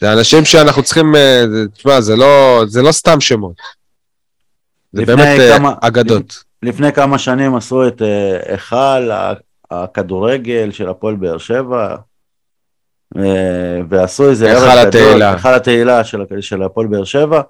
זה 0.01 0.13
אנשים 0.13 0.45
שאנחנו 0.45 0.83
צריכים, 0.83 1.17
אה, 1.17 1.45
תשמע, 1.75 2.01
זה 2.01 2.17
לא, 2.17 2.63
זה 2.67 2.83
לא 2.83 2.93
סתם 2.93 3.21
שמות. 3.21 3.57
זה 4.93 5.05
באמת 5.07 5.41
אה, 5.41 5.59
כמה- 5.59 5.75
אגדות. 5.81 6.46
לפני 6.67 6.93
כמה 6.93 7.19
שנים 7.19 7.55
עשו 7.55 7.89
את 7.89 8.03
אה, 8.03 8.39
היכל 8.53 9.11
ה- 9.11 9.33
הכדורגל 9.71 10.71
של 10.71 10.89
הפועל 10.89 11.15
באר 11.15 11.39
שבע, 11.39 11.97
אה, 13.17 13.23
ועשו 13.89 14.29
איזה 14.29 14.51
ערב 14.53 14.89
גדול. 14.89 15.23
היכל 15.23 15.55
התהילה 15.55 16.05
של, 16.05 16.25
של 16.41 16.63
הפועל 16.63 16.87
באר 16.87 17.05
שבע, 17.05 17.41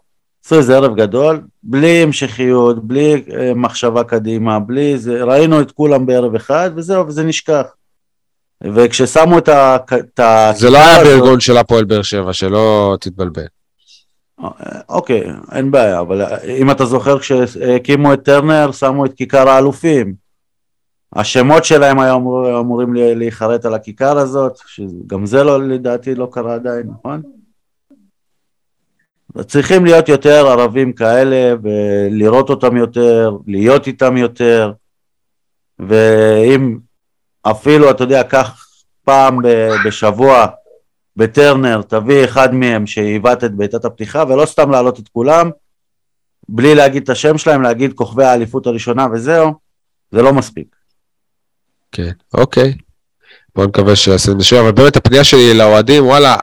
עשו 0.44 0.54
איזה 0.54 0.76
ערב 0.76 0.96
גדול, 0.96 1.40
בלי 1.62 2.02
המשכיות, 2.02 2.84
בלי 2.84 3.22
אה, 3.38 3.52
מחשבה 3.54 4.04
קדימה, 4.04 4.60
בלי 4.60 4.98
זה, 4.98 5.24
ראינו 5.24 5.60
את 5.60 5.70
כולם 5.70 6.06
בערב 6.06 6.34
אחד, 6.34 6.70
וזהו, 6.76 7.06
וזה 7.06 7.22
נשכח. 7.24 7.66
וכששמו 8.74 9.38
את 9.38 9.48
ה... 10.18 10.52
זה 10.56 10.70
לא 10.70 10.78
היה 10.78 11.04
בארגון 11.04 11.40
של 11.40 11.56
הפועל 11.56 11.84
באר 11.84 12.02
שבע, 12.02 12.32
שלא 12.32 12.96
תתבלבל. 13.00 13.46
אוקיי, 14.88 15.22
אין 15.52 15.70
בעיה, 15.70 16.00
אבל 16.00 16.22
אם 16.48 16.70
אתה 16.70 16.84
זוכר 16.84 17.18
כשהקימו 17.18 18.12
את 18.12 18.22
טרנר, 18.24 18.72
שמו 18.72 19.06
את 19.06 19.12
כיכר 19.14 19.48
האלופים. 19.48 20.14
השמות 21.12 21.64
שלהם 21.64 21.98
היו 21.98 22.16
אמור, 22.16 22.60
אמורים 22.60 22.94
לה- 22.94 23.14
להיחרט 23.14 23.64
על 23.64 23.74
הכיכר 23.74 24.18
הזאת, 24.18 24.56
שגם 24.66 25.26
זה 25.26 25.44
לא, 25.44 25.62
לדעתי 25.68 26.14
לא 26.14 26.28
קרה 26.32 26.54
עדיין, 26.54 26.90
נכון? 26.98 27.22
צריכים 29.46 29.84
להיות 29.84 30.08
יותר 30.08 30.46
ערבים 30.48 30.92
כאלה, 30.92 31.54
ולראות 31.62 32.50
אותם 32.50 32.76
יותר, 32.76 33.36
להיות 33.46 33.86
איתם 33.86 34.16
יותר, 34.16 34.72
ואם 35.78 36.78
אפילו, 37.42 37.90
אתה 37.90 38.04
יודע, 38.04 38.22
קח 38.22 38.66
פעם 39.04 39.38
בשבוע 39.86 40.46
בטרנר, 41.16 41.82
תביא 41.82 42.24
אחד 42.24 42.54
מהם 42.54 42.86
שעיוות 42.86 43.44
את 43.44 43.54
בעיטת 43.54 43.84
הפתיחה, 43.84 44.24
ולא 44.28 44.46
סתם 44.46 44.70
להעלות 44.70 44.98
את 44.98 45.08
כולם, 45.08 45.50
בלי 46.48 46.74
להגיד 46.74 47.02
את 47.02 47.08
השם 47.08 47.38
שלהם, 47.38 47.62
להגיד 47.62 47.92
כוכבי 47.92 48.24
האליפות 48.24 48.66
הראשונה 48.66 49.06
וזהו, 49.12 49.54
זה 50.12 50.22
לא 50.22 50.32
מספיק. 50.32 50.76
כן, 51.92 52.12
אוקיי. 52.34 52.74
בוא 53.54 53.66
נקווה 53.66 53.96
שעשינו 53.96 54.42
שיר, 54.42 54.60
אבל 54.60 54.72
באמת 54.72 54.96
הפנייה 54.96 55.24
שלי 55.24 55.54
לאוהדים, 55.54 56.04
וואלה, 56.04 56.36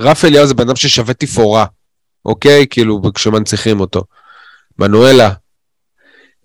רף 0.00 0.24
אליהו 0.24 0.46
זה 0.46 0.54
בן 0.54 0.66
אדם 0.66 0.76
ששווה 0.76 1.14
תפאורה, 1.14 1.66
אוקיי? 2.24 2.66
כאילו, 2.70 3.00
כשמנציחים 3.14 3.80
אותו. 3.80 4.04
מנואלה. 4.78 5.30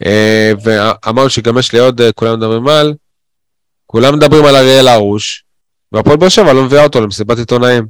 אה, 0.06 0.52
ואמרנו 0.64 1.30
שגם 1.30 1.58
יש 1.58 1.74
לי 1.74 1.80
עוד, 1.80 2.02
אה, 2.02 2.12
כולם 2.12 2.38
מדברים 2.38 2.68
על, 2.68 2.94
כולם 3.86 4.16
מדברים 4.16 4.46
על 4.46 4.56
אריאל 4.56 4.88
הרוש, 4.88 5.46
והפועל 5.92 6.18
באר 6.18 6.30
שבע 6.30 6.54
לא 6.54 6.64
מביאה 6.64 6.84
אותו 6.84 7.02
למסיבת 7.02 7.38
עיתונאים. 7.38 7.86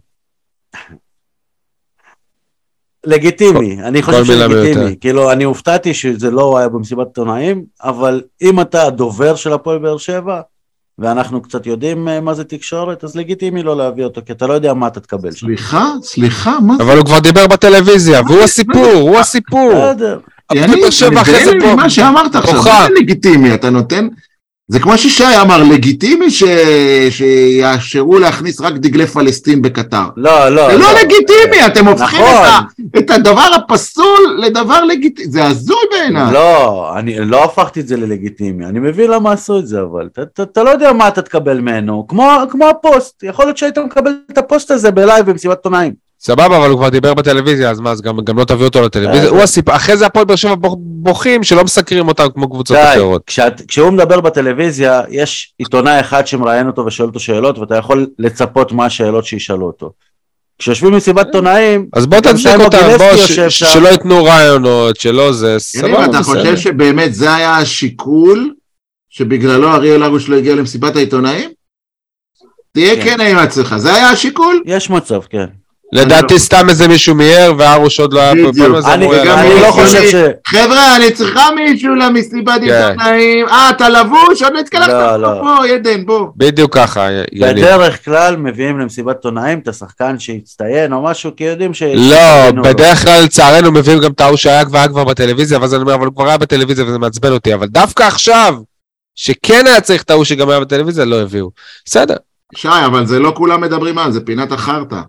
לגיטימי, 3.05 3.81
אני 3.83 4.01
חושב 4.01 4.17
כל 4.17 4.25
שלגיטימי. 4.25 4.95
כאילו 5.01 5.31
אני 5.31 5.43
הופתעתי 5.43 5.93
שזה 5.93 6.31
לא 6.31 6.57
היה 6.57 6.69
במסיבת 6.69 7.07
עיתונאים, 7.07 7.63
אבל 7.83 8.21
אם 8.41 8.61
אתה 8.61 8.83
הדובר 8.83 9.35
של 9.35 9.53
הפועל 9.53 9.79
באר 9.79 9.97
שבע, 9.97 10.41
ואנחנו 10.99 11.41
קצת 11.41 11.65
יודעים 11.65 12.07
אה, 12.07 12.21
מה 12.21 12.33
זה 12.33 12.43
תקשורת, 12.43 13.03
אז 13.03 13.15
לגיטימי 13.15 13.63
לא 13.63 13.77
להביא 13.77 14.03
אותו, 14.03 14.21
כי 14.25 14.31
אתה 14.31 14.47
לא 14.47 14.53
יודע 14.53 14.73
מה 14.73 14.87
אתה 14.87 14.99
תקבל 14.99 15.31
שם. 15.31 15.45
סליחה, 15.47 15.91
סליחה, 16.03 16.59
מה 16.59 16.77
זה? 16.77 16.83
אבל 16.83 16.97
הוא 16.97 17.05
כבר 17.05 17.19
דיבר 17.19 17.47
בטלוויזיה, 17.47 18.21
והוא 18.27 18.43
הסיפור, 18.43 18.91
הוא 18.93 19.19
הסיפור. 19.19 19.71
בסדר, 19.71 20.19
אני 20.51 20.61
אחרי 20.61 20.91
זה 20.91 21.09
בהלם 21.09 21.61
פה, 21.61 21.73
ממה 21.73 21.89
שאמרת 21.89 22.35
עכשיו. 22.35 22.85
זה 22.87 22.93
לגיטימי, 22.99 23.53
אתה 23.53 23.69
נותן... 23.69 24.07
זה 24.72 24.80
כמו 24.80 24.98
ששי 24.98 25.23
אמר, 25.41 25.64
לגיטימי 25.64 26.31
ש... 26.31 26.43
שיאשרו 27.10 28.19
להכניס 28.19 28.61
רק 28.61 28.73
דגלי 28.73 29.07
פלסטין 29.07 29.61
בקטר. 29.61 30.03
לא, 30.18 30.49
לא. 30.49 30.72
זה 30.72 30.77
לא 30.77 30.88
לגיטימי, 31.03 31.65
אתם 31.68 31.88
הופכים 31.88 32.19
נכון. 32.22 32.34
את, 32.34 32.98
ה... 32.98 32.99
את 32.99 33.10
הדבר 33.11 33.48
הפסול 33.56 34.38
לדבר 34.39 34.84
לגיטימי, 34.84 35.30
זה 35.31 35.45
הזוי 35.45 35.76
בעיניי. 35.91 36.34
לא, 36.34 36.89
אני 36.99 37.19
לא 37.19 37.43
הפכתי 37.43 37.80
את 37.80 37.88
זה 37.88 37.98
ללגיטימי, 37.98 38.65
אני 38.65 38.80
מבין 38.80 39.11
למה 39.11 39.31
עשו 39.31 39.60
את 39.60 39.68
זה, 39.68 39.81
אבל 39.81 40.07
אתה- 40.14 40.22
אתה- 40.22 40.43
אתה 40.43 40.64
לא 40.64 40.69
יודע 40.69 40.93
מה 40.93 41.07
אתה 41.07 41.22
תקבל 41.22 41.60
ממנו, 41.60 42.06
כמו 42.07 42.30
כמו 42.52 42.68
הפוסט, 42.69 43.23
יכול 43.23 43.45
להיות 43.45 43.57
שהיית 43.57 43.77
מקבל 43.77 44.11
את 44.31 44.38
הפוסט 44.38 44.72
הזה 44.72 44.91
בלייב 44.91 45.30
במסיבת 45.30 45.57
עיתונאים. 45.57 46.10
סבבה, 46.23 46.57
אבל 46.57 46.69
הוא 46.69 46.77
כבר 46.77 46.89
דיבר 46.89 47.14
בטלוויזיה, 47.14 47.69
אז 47.72 47.80
מה, 47.80 47.91
אז 47.91 48.02
גם, 48.02 48.19
גם 48.23 48.38
לא 48.38 48.43
תביא 48.43 48.65
אותו 48.65 48.81
לטלוויזיה? 48.81 49.23
אה, 49.23 49.30
הוא 49.30 49.39
הסיפור, 49.39 49.76
אחרי 49.76 49.98
זה 49.98 50.06
הפועל 50.06 50.26
באר 50.26 50.35
שבע 50.35 50.56
בוכים 50.77 51.43
שלא 51.43 51.64
מסקרים 51.64 52.07
אותם 52.07 52.26
כמו 52.34 52.49
קבוצות 52.49 52.77
די, 52.77 52.84
אחרות. 52.93 53.22
כשאת- 53.27 53.61
כשהוא 53.68 53.89
מדבר 53.91 54.22
בטלוויזיה, 54.22 55.02
יש 55.10 55.53
עיתונאי 55.57 55.99
אחד 55.99 56.27
שמראיין 56.27 56.68
אותו 56.68 56.85
ושואל 56.85 57.07
אותו 57.07 57.19
שאלות, 57.19 57.57
ואתה 57.60 57.76
יכול 57.76 58.07
לצפות 58.19 58.72
מה 58.72 58.85
השאלות 58.85 59.26
שישאלו 59.26 59.65
אותו. 59.65 59.91
כשיושבים 60.60 60.91
במסיבת 60.91 61.26
עיתונאים, 61.26 61.88
אז 61.93 62.06
בוא 62.07 62.19
תצדיק 62.19 62.60
אותם, 62.60 62.77
בוא, 62.98 63.15
ש- 63.15 63.31
שם. 63.31 63.49
שלא 63.49 63.88
ייתנו 63.88 64.23
רעיונות, 64.23 64.99
שלא 64.99 65.34
זה, 65.34 65.56
סבבה, 65.60 66.06
אתה 66.06 66.23
חושב. 66.23 66.57
שבאמת 66.57 67.14
זה 67.14 67.35
היה 67.35 67.57
השיקול 67.57 68.53
שבגללו 69.10 69.72
אריאל 69.72 70.03
הרוש 70.03 70.30
לא 70.30 70.35
הגיע 70.35 70.56
למסיבת 70.56 70.95
העיתונאים? 70.95 71.49
תהיה 72.73 72.95
כן. 72.95 73.02
כן 73.18 73.22
עם 73.22 73.38
עצמך, 73.38 73.76
זה 73.77 73.93
היה 73.95 74.10
השיקול? 74.10 74.61
יש 74.65 74.89
מצב, 74.89 75.19
כן. 75.30 75.45
לדעתי 75.93 76.39
סתם 76.39 76.69
איזה 76.69 76.88
מישהו 76.88 77.15
מיהר, 77.15 77.53
והרוש 77.57 77.99
עוד 77.99 78.13
לא 78.13 78.19
היה 78.19 78.31
פה, 78.31 78.49
אני. 78.93 79.05
לא 79.05 79.15
הגיוני. 79.15 79.72
חושב 79.72 80.09
ש... 80.09 80.15
חבר'ה, 80.47 80.95
אני 80.95 81.11
צריכה 81.11 81.49
מישהו 81.55 81.95
למסיבת 81.95 82.61
כן. 82.61 82.89
עיתונאים, 82.89 83.47
אה, 83.47 83.69
אתה 83.69 83.89
לבוש? 83.89 84.41
עוד 84.41 84.53
לא 84.53 84.59
התקלחת 84.59 84.89
לא, 84.89 85.15
לך 85.15 85.22
לא. 85.22 85.41
פה, 85.41 85.65
עדן, 85.65 86.05
בוא. 86.05 86.27
בדיוק 86.38 86.77
ככה, 86.77 87.07
יניב. 87.31 87.57
בדרך 87.57 88.05
כלל 88.05 88.38
מביאים 88.38 88.80
למסיבת 88.80 89.15
עיתונאים 89.15 89.59
את 89.59 89.68
השחקן 89.68 90.19
שהצטיין 90.19 90.93
או 90.93 91.03
משהו, 91.03 91.31
כי 91.38 91.43
יודעים 91.43 91.73
ש... 91.73 91.84
לא. 91.84 92.51
בדרך 92.63 93.03
כלל 93.03 93.23
לצערנו 93.23 93.72
מביאים 93.72 93.99
גם 93.99 94.11
את 94.11 94.22
ההוא 94.22 94.38
שהיה 94.38 94.65
כבר 94.65 94.77
היה 94.77 94.88
כבר 94.88 95.03
בטלוויזיה, 95.03 95.59
ואז 95.59 95.73
אני 95.73 95.81
אומר, 95.81 95.93
אבל 95.93 96.05
הוא 96.05 96.15
כבר 96.15 96.27
היה 96.27 96.38
בטלוויזיה 96.38 96.85
וזה 96.85 96.99
מעצבן 96.99 97.31
אותי, 97.31 97.53
אבל 97.53 97.68
דווקא 97.68 98.03
עכשיו, 98.03 98.55
שכן 99.15 99.68
היה 99.68 99.81
צריך 99.81 100.03
את 100.03 100.09
ההוא 100.09 100.23
שגם 100.23 100.49
היה 100.49 100.59
בטלוויזיה, 100.59 101.05
לא 101.05 101.22
הביאו. 101.22 101.49
בסדר. 101.85 102.15
שי, 102.55 102.68
אבל 102.85 103.05
זה 103.05 103.19
לא 103.19 103.34
כולם 103.35 103.61
מדברים 103.61 103.97
על 103.97 104.11
זה, 104.11 104.22
פינת 104.26 104.51
החרטא. 104.51 105.01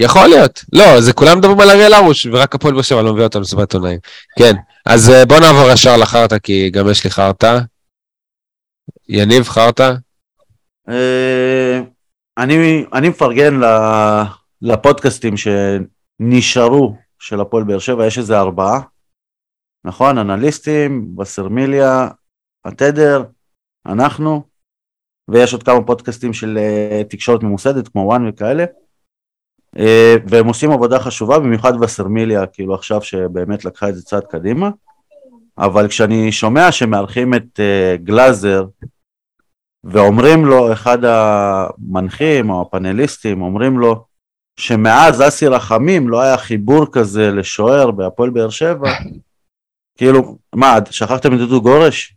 יכול 0.00 0.28
להיות. 0.28 0.64
לא, 0.72 1.00
זה 1.00 1.12
כולם 1.12 1.38
מדברים 1.38 1.60
על 1.60 1.70
אריאל 1.70 1.92
הרוש, 1.92 2.26
ורק 2.26 2.54
הפועל 2.54 2.74
באר 2.74 2.82
שבע 2.82 3.02
לא 3.02 3.12
מביא 3.12 3.24
אותם 3.24 3.38
למסיבת 3.38 3.74
עונאים. 3.74 3.98
כן, 4.38 4.52
אז 4.86 5.10
אה, 5.10 5.26
בוא 5.26 5.40
נעבור 5.40 5.70
ישר 5.72 5.96
לחרטא, 5.96 6.38
כי 6.38 6.70
גם 6.70 6.90
יש 6.90 7.04
לי 7.04 7.10
חרטא. 7.10 7.58
יניב, 9.08 9.48
חרטא? 9.48 9.92
אה, 10.88 11.80
אני, 12.38 12.84
אני 12.92 13.08
מפרגן 13.08 13.54
לפודקאסטים 14.62 15.34
שנשארו 15.36 16.96
של 17.18 17.40
הפועל 17.40 17.64
באר 17.64 17.78
שבע, 17.78 18.06
יש 18.06 18.18
איזה 18.18 18.38
ארבעה, 18.38 18.80
נכון? 19.84 20.18
אנליסטים, 20.18 21.16
בסרמיליה, 21.16 22.08
התדר, 22.64 23.22
אנחנו, 23.86 24.42
ויש 25.28 25.52
עוד 25.52 25.62
כמה 25.62 25.86
פודקאסטים 25.86 26.32
של 26.32 26.58
אה, 26.58 27.02
תקשורת 27.10 27.42
ממוסדת, 27.42 27.88
כמו 27.88 28.00
וואן 28.00 28.28
וכאלה, 28.28 28.64
והם 30.28 30.46
עושים 30.46 30.70
עבודה 30.70 31.00
חשובה, 31.00 31.38
במיוחד 31.38 31.80
בסרמיליה, 31.80 32.46
כאילו 32.46 32.74
עכשיו 32.74 33.02
שבאמת 33.02 33.64
לקחה 33.64 33.88
את 33.88 33.94
זה 33.94 34.02
צעד 34.02 34.24
קדימה, 34.24 34.70
אבל 35.58 35.88
כשאני 35.88 36.32
שומע 36.32 36.72
שמארחים 36.72 37.34
את 37.34 37.60
אה, 37.60 37.96
גלאזר, 37.96 38.64
ואומרים 39.84 40.44
לו, 40.44 40.72
אחד 40.72 40.98
המנחים 41.04 42.50
או 42.50 42.62
הפאנליסטים, 42.62 43.42
אומרים 43.42 43.78
לו, 43.78 44.04
שמאז 44.60 45.22
אסי 45.28 45.46
רחמים 45.46 46.08
לא 46.08 46.20
היה 46.20 46.38
חיבור 46.38 46.86
כזה 46.92 47.30
לשוער 47.30 47.90
בהפועל 47.90 48.30
באר 48.30 48.50
שבע, 48.50 48.90
כאילו, 49.98 50.38
מה, 50.54 50.78
שכחתם 50.90 51.34
את 51.34 51.38
דודו 51.38 51.62
גורש? 51.62 52.16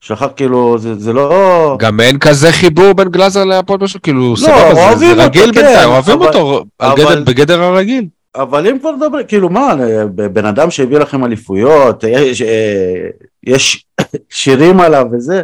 שכח, 0.00 0.26
כאילו, 0.36 0.78
זה, 0.78 0.94
זה 0.94 1.12
לא... 1.12 1.76
גם 1.80 2.00
אין 2.00 2.18
כזה 2.18 2.52
חיבור 2.52 2.92
בין 2.92 3.08
גלאזר 3.08 3.44
להפועל 3.44 3.86
שבע, 3.86 4.00
כאילו, 4.02 4.36
סבבה, 4.36 4.74
זה- 4.96 4.96
זה 4.98 5.10
אותו, 5.12 5.22
רגיל 5.22 5.44
כן, 5.54 5.60
בינתיים, 5.62 5.88
אוהבים 5.90 6.14
אבל- 6.14 6.26
אותו 6.26 6.64
אבל- 6.80 6.96
גדר- 6.96 7.24
בגדר 7.24 7.62
הרגיל. 7.62 8.06
אבל 8.34 8.66
אם 8.68 8.78
כבר 8.78 8.90
מדברים, 8.96 9.26
כאילו 9.26 9.48
מה, 9.48 9.74
בן 10.14 10.46
אדם 10.46 10.70
שהביא 10.70 10.98
לכם 10.98 11.24
אליפויות, 11.24 12.04
יש, 12.08 12.42
אה, 12.42 13.06
יש 13.46 13.86
שירים 14.30 14.80
עליו 14.80 15.04
וזה, 15.12 15.42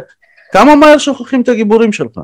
כמה 0.53 0.75
מהר 0.75 0.97
שוכחים 0.97 1.41
את 1.41 1.49
הגיבורים 1.49 1.91
שלך? 1.93 2.19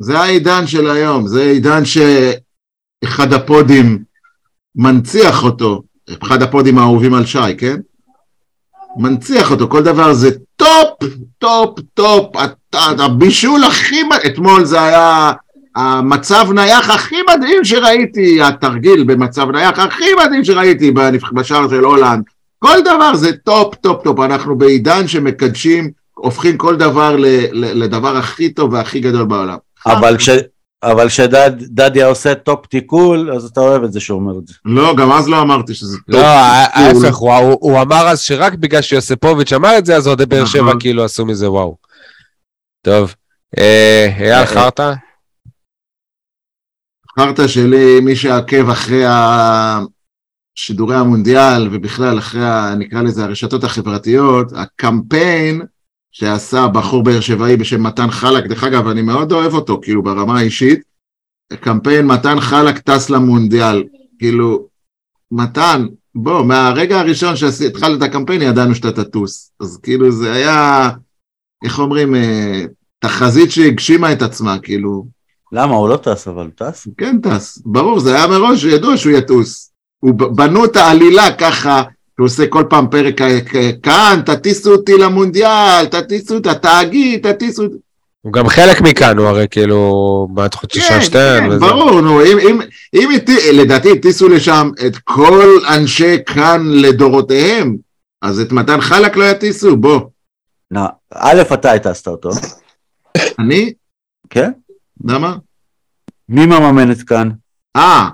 זה 0.00 0.18
העידן 0.18 0.66
של 0.66 0.90
היום, 0.90 1.26
זה 1.26 1.42
עידן 1.42 1.82
שאחד 1.84 3.32
הפודים 3.32 3.98
מנציח 4.76 5.44
אותו, 5.44 5.82
אחד 6.22 6.42
הפודים 6.42 6.78
האהובים 6.78 7.14
על 7.14 7.26
שי, 7.26 7.56
כן? 7.58 7.76
מנציח 8.96 9.50
אותו, 9.50 9.68
כל 9.68 9.82
דבר 9.82 10.12
זה 10.12 10.30
top, 10.56 11.10
top, 11.38 11.80
top, 11.94 12.36
הבישול 12.74 13.64
הכי, 13.64 14.02
אתמול 14.26 14.64
זה 14.64 14.82
היה 14.82 15.32
המצב 15.76 16.52
נייח 16.54 16.90
הכי 16.90 17.16
מדהים 17.34 17.64
שראיתי, 17.64 18.42
התרגיל 18.42 19.04
במצב 19.04 19.50
נייח 19.50 19.78
הכי 19.78 20.04
מדהים 20.24 20.44
שראיתי 20.44 20.90
בשער 21.32 21.68
של 21.68 21.84
הולנד, 21.84 22.22
כל 22.58 22.80
דבר 22.80 23.14
זה 23.14 23.32
top, 23.32 23.74
top, 23.74 24.04
top, 24.04 24.20
אנחנו 24.20 24.58
בעידן 24.58 25.08
שמקדשים, 25.08 25.90
הופכים 26.14 26.56
כל 26.56 26.76
דבר 26.76 27.16
לדבר 27.52 28.16
הכי 28.16 28.48
טוב 28.48 28.72
והכי 28.72 29.00
גדול 29.00 29.24
בעולם. 29.24 29.56
אבל 29.86 30.16
כש... 30.18 30.28
אבל 30.82 31.08
כשדדיה 31.08 32.06
עושה 32.06 32.34
top 32.34 32.66
tackle, 32.66 33.32
אז 33.32 33.44
אתה 33.44 33.60
אוהב 33.60 33.84
את 33.84 33.92
זה 33.92 34.00
שהוא 34.00 34.20
אומר 34.20 34.38
את 34.38 34.46
זה. 34.46 34.54
לא, 34.64 34.96
גם 34.96 35.12
אז 35.12 35.28
לא 35.28 35.42
אמרתי 35.42 35.74
שזה. 35.74 35.98
לא, 36.08 36.18
ה- 36.18 36.66
כאילו, 36.74 37.04
ההפך, 37.06 37.14
הוא- 37.16 37.80
אמר 37.82 38.08
אז 38.08 38.20
שרק 38.20 38.52
בגלל 38.52 38.82
שיוספוביץ' 38.82 39.52
אמר 39.52 39.78
את 39.78 39.86
זה, 39.86 39.96
אז 39.96 40.06
אוהדי 40.08 40.26
באר 40.26 40.42
נכון. 40.42 40.52
שבע 40.52 40.72
כאילו 40.80 41.04
עשו 41.04 41.26
מזה 41.26 41.50
וואו. 41.50 41.76
טוב, 42.82 43.14
אה, 43.58 44.08
אייל 44.20 44.32
אה, 44.32 44.46
חרטא? 44.46 44.92
חרטא 47.18 47.46
שלי, 47.48 48.00
מי 48.00 48.16
שעקב 48.16 48.70
אחרי 48.70 49.02
שידורי 50.54 50.96
המונדיאל 50.96 51.68
ובכלל 51.72 52.18
אחרי, 52.18 52.40
נקרא 52.78 53.02
לזה, 53.02 53.24
הרשתות 53.24 53.64
החברתיות, 53.64 54.52
הקמפיין 54.56 55.62
שעשה 56.12 56.68
בחור 56.68 57.02
באר 57.02 57.20
שבעי 57.20 57.56
בשם 57.56 57.82
מתן 57.82 58.10
חלק, 58.10 58.46
דרך 58.46 58.64
אגב, 58.64 58.86
אני 58.86 59.02
מאוד 59.02 59.32
אוהב 59.32 59.54
אותו, 59.54 59.80
כאילו, 59.82 60.02
ברמה 60.02 60.38
האישית, 60.38 60.80
קמפיין 61.60 62.06
מתן 62.06 62.40
חלק 62.40 62.78
טס 62.78 63.10
למונדיאל, 63.10 63.84
כאילו, 64.18 64.66
מתן, 65.30 65.86
בוא, 66.14 66.42
מהרגע 66.42 67.00
הראשון 67.00 67.36
שהתחלת 67.36 67.98
את 67.98 68.02
הקמפיין 68.02 68.42
ידענו 68.42 68.74
שאתה 68.74 69.04
תטוס, 69.04 69.52
אז 69.60 69.78
כאילו 69.82 70.12
זה 70.12 70.32
היה, 70.32 70.90
איך 71.64 71.78
אומרים, 71.78 72.14
אה, 72.14 72.64
תחזית 72.98 73.50
שהגשימה 73.50 74.12
את 74.12 74.22
עצמה, 74.22 74.58
כאילו, 74.58 75.06
למה? 75.52 75.74
הוא 75.74 75.88
לא 75.88 75.96
טס, 75.96 76.28
אבל 76.28 76.44
הוא 76.44 76.70
טס? 76.70 76.88
כן 76.98 77.20
טס, 77.20 77.62
ברור, 77.66 78.00
זה 78.00 78.16
היה 78.16 78.26
מראש, 78.26 78.64
ידוע 78.64 78.96
שהוא 78.96 79.12
יטוס. 79.12 79.72
הוא 80.00 80.14
בנו 80.14 80.64
את 80.64 80.76
העלילה 80.76 81.34
ככה, 81.34 81.82
שהוא 82.18 82.26
עושה 82.26 82.46
כל 82.46 82.64
פעם 82.70 82.86
פרק 82.90 83.14
כ- 83.22 83.48
כ- 83.48 83.82
כאן, 83.82 84.20
תטיסו 84.26 84.72
אותי 84.72 84.92
למונדיאל, 84.98 85.86
תטיסו 85.86 86.36
את 86.36 86.46
התאגיד, 86.46 87.32
תטיסו. 87.32 87.62
הוא 88.20 88.32
גם 88.32 88.48
חלק 88.48 88.80
מכאן, 88.80 89.18
הוא 89.18 89.26
הרי 89.26 89.46
כאילו 89.50 89.92
מהתוכנית 90.34 90.70
של 90.72 90.80
שי 90.80 91.00
שטרן. 91.02 91.40
כן, 91.44 91.48
וזה. 91.50 91.58
ברור, 91.60 92.00
נו, 92.00 92.24
אם, 92.24 92.38
אם, 92.38 92.60
אם 92.94 93.08
הטי- 93.16 93.52
לדעתי 93.52 93.92
הטיסו 93.92 94.28
לשם 94.28 94.70
את 94.86 94.96
כל 94.98 95.58
אנשי 95.74 96.16
כאן 96.26 96.62
לדורותיהם, 96.72 97.76
אז 98.22 98.40
את 98.40 98.52
מתן 98.52 98.80
חלק 98.80 99.16
לא 99.16 99.24
יטיסו, 99.24 99.76
בוא. 99.76 100.00
לא, 100.70 100.80
א', 101.14 101.42
אתה 101.54 101.72
הטסת 101.72 102.08
אותו, 102.08 102.30
אני? 103.38 103.72
כן? 104.30 104.50
למה? 105.04 105.36
מי 106.28 106.46
מממנת 106.46 107.02
כאן? 107.02 107.30
אה, 107.76 108.08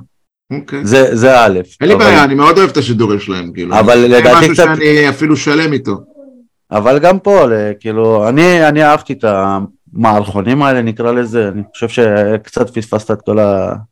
אוקיי. 0.60 0.84
זה, 0.86 1.16
זה 1.16 1.40
א'. 1.40 1.58
אין 1.80 1.88
לי 1.88 1.94
אבל- 1.94 2.04
בעיה, 2.04 2.24
אני 2.24 2.34
מאוד 2.34 2.58
אוהב 2.58 2.70
את 2.70 2.76
השידורים 2.76 3.20
שלהם, 3.20 3.50
כאילו. 3.54 3.78
אבל 3.78 4.00
זה 4.00 4.08
לדעתי 4.08 4.38
משהו 4.38 4.52
קצת- 4.54 4.64
שאני 4.76 5.08
אפילו 5.08 5.36
שלם 5.36 5.72
איתו. 5.72 5.96
אבל 6.72 6.98
גם 6.98 7.18
פה, 7.18 7.44
כאילו, 7.80 8.28
אני, 8.28 8.68
אני 8.68 8.84
אהבתי 8.84 9.12
את 9.12 9.24
המערכונים 9.94 10.62
האלה, 10.62 10.82
נקרא 10.82 11.12
לזה, 11.12 11.48
אני 11.48 11.62
חושב 11.72 11.88
שקצת 11.88 12.70
פספסת 12.70 13.10
את 13.10 13.18
כל 13.26 13.32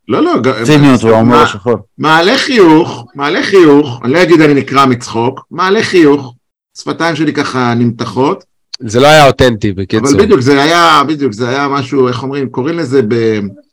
לא, 0.08 0.22
לא, 0.22 0.30
הציניות 0.62 1.04
וההומור 1.04 1.36
השחור. 1.36 1.74
מעלה 1.98 2.38
חיוך, 2.38 3.06
מעלה 3.14 3.42
חיוך, 3.42 4.00
אני 4.04 4.12
לא 4.12 4.22
אגיד 4.22 4.40
אני 4.40 4.54
נקרע 4.54 4.86
מצחוק, 4.86 5.40
מעלה 5.50 5.82
חיוך, 5.82 6.34
שפתיים 6.78 7.16
שלי 7.16 7.32
ככה 7.32 7.74
נמתחות, 7.74 8.44
זה 8.80 9.00
לא 9.00 9.06
היה 9.06 9.26
אותנטי, 9.26 9.72
בקיצור. 9.72 10.08
אבל 10.08 10.22
בדיוק 10.24 10.40
זה 10.40 10.62
היה, 10.62 11.02
בדיוק 11.08 11.32
זה 11.32 11.48
היה 11.48 11.68
משהו, 11.68 12.08
איך 12.08 12.22
אומרים, 12.22 12.48
קוראים 12.48 12.78
לזה 12.78 13.00
ב... 13.08 13.14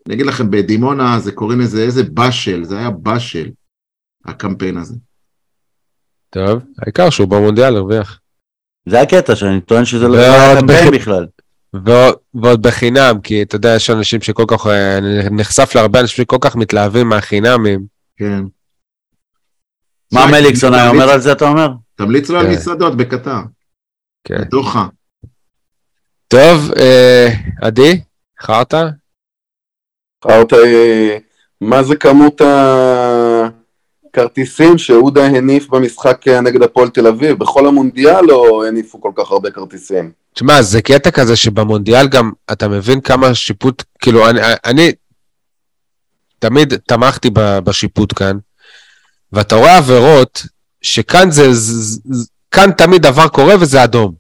אני 0.10 0.16
אגיד 0.16 0.26
לכם, 0.26 0.52
בדימונה 0.52 1.20
זה 1.20 1.32
קוראים 1.32 1.60
לזה 1.60 1.82
איזה 1.82 2.04
באשל, 2.04 2.64
זה 2.64 2.78
היה 2.78 2.90
באשל, 2.90 3.50
הקמפיין 4.26 4.78
הזה. 4.78 4.96
טוב, 6.30 6.64
העיקר 6.82 7.10
שהוא 7.10 7.28
במונדיאל 7.28 7.76
הרוויח. 7.76 8.20
זה 8.86 9.02
הקטע 9.02 9.36
שאני 9.36 9.62
טוען 9.62 9.86
שזה 9.86 10.08
לא 10.08 10.18
היה 10.18 10.62
קמפיין 10.62 10.92
בכלל. 10.94 11.28
ועוד, 11.74 12.16
ועוד 12.34 12.62
בחינם, 12.62 13.22
כי 13.24 13.42
אתה 13.42 13.56
יודע, 13.56 13.76
יש 13.76 13.90
אנשים 13.90 14.22
שכל 14.22 14.46
כך, 14.48 14.68
אה, 14.68 15.00
נחשף 15.32 15.72
להרבה 15.76 16.00
אנשים 16.00 16.26
שכל 16.26 16.38
כך 16.42 16.56
מתלהבים 16.56 17.10
מהחינמים. 17.10 17.86
כן. 18.18 18.44
מה 20.14 20.26
מליקסון 20.32 20.74
היה 20.74 20.90
אומר 20.90 21.10
על 21.10 21.20
זה, 21.20 21.32
אתה 21.32 21.50
אומר? 21.50 21.70
תמליץ 21.96 22.30
לו 22.30 22.40
על 22.40 22.46
כן. 22.46 22.52
מסעדות 22.52 22.98
בקטר, 22.98 23.40
כן. 24.24 24.42
בדוחה. 24.42 24.88
טוב, 26.28 26.72
אה, 26.80 27.28
עדי, 27.62 28.02
חרטא? 28.42 28.90
אה, 30.28 31.18
מה 31.62 31.84
זה 31.84 31.96
כמות 31.96 32.42
הכרטיסים 34.12 34.78
שעודה 34.78 35.26
הניף 35.26 35.68
במשחק 35.68 36.28
אה, 36.28 36.42
נגד 36.42 36.62
הפועל 36.62 36.90
תל 36.90 37.08
אביב? 37.08 37.40
בכל 37.40 37.68
המונדיאל 37.68 38.26
לא 38.26 38.64
הניפו 38.68 39.02
כל 39.02 39.12
כך 39.16 39.32
הרבה 39.32 39.52
כרטיסים? 39.52 40.12
תשמע, 40.34 40.62
זה 40.62 40.82
קטע 40.82 41.12
כזה 41.12 41.36
שבמונדיאל 41.36 42.08
גם, 42.08 42.32
אתה 42.52 42.68
מבין 42.68 43.02
כמה 43.02 43.36
שיפוט, 43.36 43.84
כאילו, 44.00 44.30
אני, 44.30 44.42
אני 44.66 44.92
תמיד 46.40 46.74
תמכתי 46.88 47.30
בשיפוט 47.34 48.14
כאן, 48.20 48.38
ואתה 49.34 49.56
רואה 49.56 49.78
עבירות 49.78 50.46
שכאן 50.82 51.32
זה, 51.32 51.48
כאן 52.52 52.72
תמיד 52.72 53.02
דבר 53.02 53.28
קורה 53.28 53.56
וזה 53.60 53.84
אדום. 53.84 54.14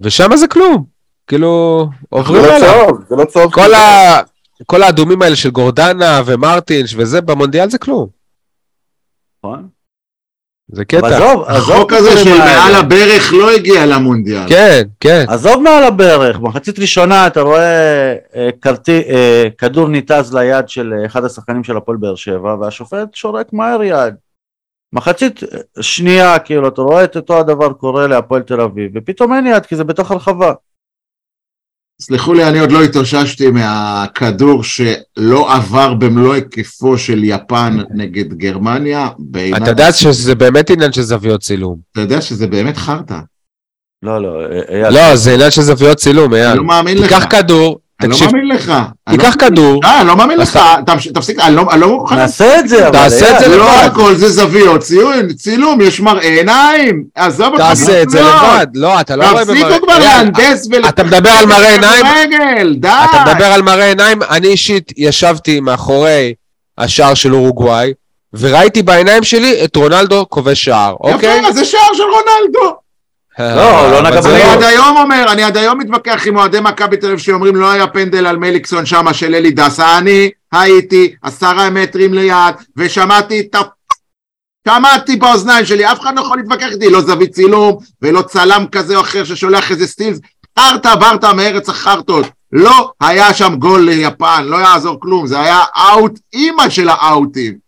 ושם 0.00 0.36
זה 0.36 0.48
כלום. 0.48 0.84
כאילו, 1.26 1.86
זה 2.00 2.06
עוברים 2.08 2.42
לא 2.42 2.56
עליו. 2.56 2.86
צהוב, 2.86 2.98
זה 3.08 3.16
לא 3.16 3.24
צהוב. 3.24 3.52
כל, 3.52 3.74
ה... 3.74 4.20
כל 4.66 4.82
האדומים 4.82 5.22
האלה 5.22 5.36
של 5.36 5.50
גורדנה 5.50 6.22
ומרטינש 6.26 6.94
וזה, 6.96 7.20
במונדיאל 7.20 7.70
זה 7.70 7.78
כלום. 7.78 8.08
נכון? 9.38 9.68
זה 10.72 10.84
קטע. 10.84 11.06
עזוב, 11.06 11.44
עזוב. 11.46 11.76
החוק 11.76 11.92
הזה 11.92 12.16
של. 12.24 12.38
מעל 12.38 12.74
הברך 12.74 13.32
לא 13.32 13.50
הגיע 13.50 13.86
למונדיאל. 13.86 14.48
כן, 14.48 14.82
כן. 15.00 15.24
עזוב 15.28 15.62
מעל 15.62 15.84
הברך, 15.84 16.40
מחצית 16.40 16.78
ראשונה 16.78 17.26
אתה 17.26 17.40
רואה 17.40 18.14
אה, 18.36 18.48
כרטי, 18.62 19.02
אה, 19.08 19.48
כדור 19.58 19.88
ניתז 19.88 20.34
ליד 20.34 20.68
של 20.68 20.94
אה, 20.98 21.06
אחד 21.06 21.24
השחקנים 21.24 21.64
של 21.64 21.76
הפועל 21.76 21.96
באר 21.96 22.14
שבע 22.14 22.54
והשופט 22.60 23.14
שורק 23.14 23.52
מהר 23.52 23.82
יד. 23.82 24.14
מחצית 24.92 25.42
אה, 25.42 25.82
שנייה 25.82 26.38
כאילו 26.38 26.68
אתה 26.68 26.82
רואה 26.82 27.04
את 27.04 27.16
אותו 27.16 27.38
הדבר 27.40 27.72
קורה 27.72 28.06
להפועל 28.06 28.42
תל 28.42 28.60
אביב 28.60 28.92
ופתאום 28.94 29.34
אין 29.34 29.46
יד 29.46 29.66
כי 29.66 29.76
זה 29.76 29.84
בתוך 29.84 30.10
הרחבה. 30.10 30.52
סלחו 32.00 32.34
לי, 32.34 32.44
אני 32.48 32.58
עוד 32.58 32.72
לא 32.72 32.82
התאוששתי 32.82 33.50
מהכדור 33.50 34.64
שלא 34.64 35.54
עבר 35.54 35.94
במלוא 35.94 36.34
היקפו 36.34 36.98
של 36.98 37.24
יפן 37.24 37.78
נגד 37.94 38.34
גרמניה. 38.34 39.08
אתה 39.56 39.70
יודע 39.70 39.92
שזה 39.92 40.34
באמת 40.34 40.70
עניין 40.70 40.92
של 40.92 41.02
זוויות 41.02 41.40
צילום. 41.40 41.76
אתה 41.92 42.00
יודע 42.00 42.20
שזה 42.20 42.46
באמת 42.46 42.76
חרטא. 42.76 43.18
לא, 44.02 44.22
לא, 44.22 44.40
אייל. 44.68 44.88
לא, 44.88 45.16
זה 45.16 45.34
עניין 45.34 45.50
של 45.50 45.62
זוויות 45.62 45.98
צילום, 45.98 46.34
אני 46.34 46.42
אייל. 46.42 46.56
לא 46.56 46.64
מאמין 46.64 46.98
לך. 46.98 47.04
תיקח 47.04 47.26
כדור, 47.30 47.78
אני 48.00 48.10
לא 48.10 48.16
מאמין 48.26 48.48
לך. 48.48 48.72
אני 49.08 49.16
לא- 49.16 49.22
תיקח 49.22 49.34
כדור, 49.38 49.80
די, 49.82 49.88
אני 50.00 50.08
לא 50.08 50.16
מאמין 50.16 50.38
לך. 50.38 50.58
תפסיק, 51.14 51.38
אני 51.40 51.56
לא 51.56 51.66
אני 51.72 51.80
לא 51.80 51.88
מוכן. 51.88 52.14
נעשה 52.16 52.58
את 52.58 52.68
זה, 52.68 52.88
אבל 52.88 52.92
תעשה 52.98 53.30
את. 53.30 53.38
זה 53.40 53.56
לא 53.56 53.64
לבד. 53.64 53.86
הכל 53.86 54.14
זה 54.14 54.28
זוויות, 54.28 54.80
צילום, 55.36 55.80
יש 55.80 56.00
מראה 56.00 56.28
עיניים. 56.28 57.04
עזוב 57.14 57.46
אותך. 57.46 57.56
תעשה 57.64 58.02
את 58.02 58.10
זה. 58.10 58.20
לבד. 58.20 58.66
לא, 58.74 59.00
אתה 59.00 59.16
לא 59.16 59.30
רואה 59.30 59.44
תפסיקו 59.44 59.82
כבר 59.82 59.92
אייל, 59.92 60.02
להנדס 60.02 60.68
ול... 60.72 60.88
אתה 60.88 61.04
מדבר 61.04 61.30
על 61.30 61.46
מראה 61.46 61.72
עיניים? 61.72 62.06
די. 62.80 62.88
אתה 62.88 63.24
מדבר 63.26 63.44
על 63.44 63.62
מראה 63.62 63.86
עיניים, 63.86 64.22
אני 64.30 64.48
אישית 64.48 64.92
ישבתי 64.96 65.60
מאחורי 65.60 66.34
השער 66.78 67.14
של 67.14 67.34
אורוגוואי, 67.34 67.92
וראיתי 68.32 68.82
בעיניים 68.82 69.24
שלי 69.24 69.64
את 69.64 69.76
רונלדו 69.76 70.26
כובש 70.28 70.64
שער, 70.64 70.94
אוקיי? 71.00 71.38
יפה, 71.38 71.52
זה 71.52 71.64
שער 71.64 71.94
של 71.94 72.02
רונלדו. 72.02 72.76
לא, 73.40 73.90
לא 73.92 74.02
נגע 74.02 74.18
אבל 74.18 74.22
זה 74.22 74.30
אני 74.30 74.42
בגול. 74.42 74.52
עד 74.52 74.62
היום 74.62 74.96
אומר, 74.96 75.24
אני 75.32 75.42
עד 75.42 75.56
היום 75.56 75.78
מתווכח 75.78 76.26
עם 76.26 76.36
אוהדי 76.36 76.60
מכבי 76.60 76.96
תל 76.96 77.06
אביב 77.06 77.18
שאומרים 77.18 77.56
לא 77.56 77.70
היה 77.70 77.86
פנדל 77.86 78.26
על 78.26 78.36
מליקסון 78.36 78.86
שמה 78.86 79.14
של 79.14 79.34
אלי 79.34 79.50
דסה, 79.50 79.98
אני 79.98 80.30
הייתי 80.52 81.14
עשרה 81.22 81.70
מטרים 81.70 82.14
ליד 82.14 82.54
ושמעתי 82.76 83.40
את 83.40 83.54
ה... 83.54 83.60
שמעתי 84.68 85.16
באוזניים 85.16 85.66
שלי, 85.66 85.92
אף 85.92 86.00
אחד 86.00 86.12
לא 86.16 86.20
יכול 86.20 86.36
להתווכח 86.38 86.66
איתי, 86.72 86.90
לא 86.90 87.00
זווית 87.00 87.32
צילום 87.32 87.78
ולא 88.02 88.22
צלם 88.22 88.64
כזה 88.72 88.96
או 88.96 89.00
אחר 89.00 89.24
ששולח 89.24 89.70
איזה 89.70 89.86
סטילס, 89.86 90.18
חרטה 90.58 90.96
ברטה 90.96 91.32
מארץ 91.32 91.68
החרטות, 91.68 92.26
לא 92.52 92.92
היה 93.00 93.34
שם 93.34 93.56
גול 93.58 93.80
ליפן, 93.80 94.44
לא 94.44 94.56
יעזור 94.56 95.00
כלום, 95.00 95.26
זה 95.26 95.40
היה 95.40 95.60
אאוט, 95.76 96.18
אימא 96.32 96.68
של 96.68 96.88
האאוטים. 96.88 97.58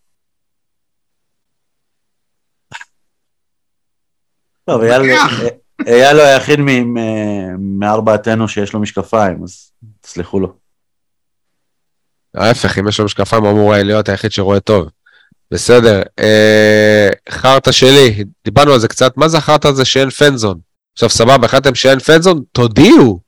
טוב, 4.67 4.83
אייל 4.83 5.03
מתווכח. 5.03 5.62
אייל 5.87 6.17
הוא 6.17 6.27
היחיד 6.27 6.59
מארבעתנו 7.59 8.49
שיש 8.49 8.73
לו 8.73 8.81
משקפיים, 8.81 9.43
אז 9.45 9.71
תסלחו 10.01 10.41
לו. 10.41 10.53
ההפך, 12.35 12.79
אם 12.79 12.89
יש 12.89 12.99
לו 12.99 13.05
משקפיים, 13.05 13.43
הוא 13.45 13.51
אמור 13.53 13.73
להיות 13.77 14.09
היחיד 14.09 14.33
שרואה 14.33 14.61
טוב. 14.61 14.89
בסדר. 15.51 16.03
אה, 16.19 17.09
חרטא 17.31 17.73
שלי, 17.73 18.25
דיברנו 18.45 18.73
על 18.73 18.79
זה 18.81 18.89
קצת, 18.89 19.17
מה 19.17 19.29
זה 19.29 19.39
החרטא 19.39 19.69
הזה 19.69 19.85
שאין 19.85 20.11
פנזון? 20.11 20.59
עכשיו 20.95 21.09
סבבה, 21.11 21.45
החלטתם 21.47 21.75
שאין 21.75 21.99
פנזון? 21.99 22.43
תודיעו. 22.53 23.21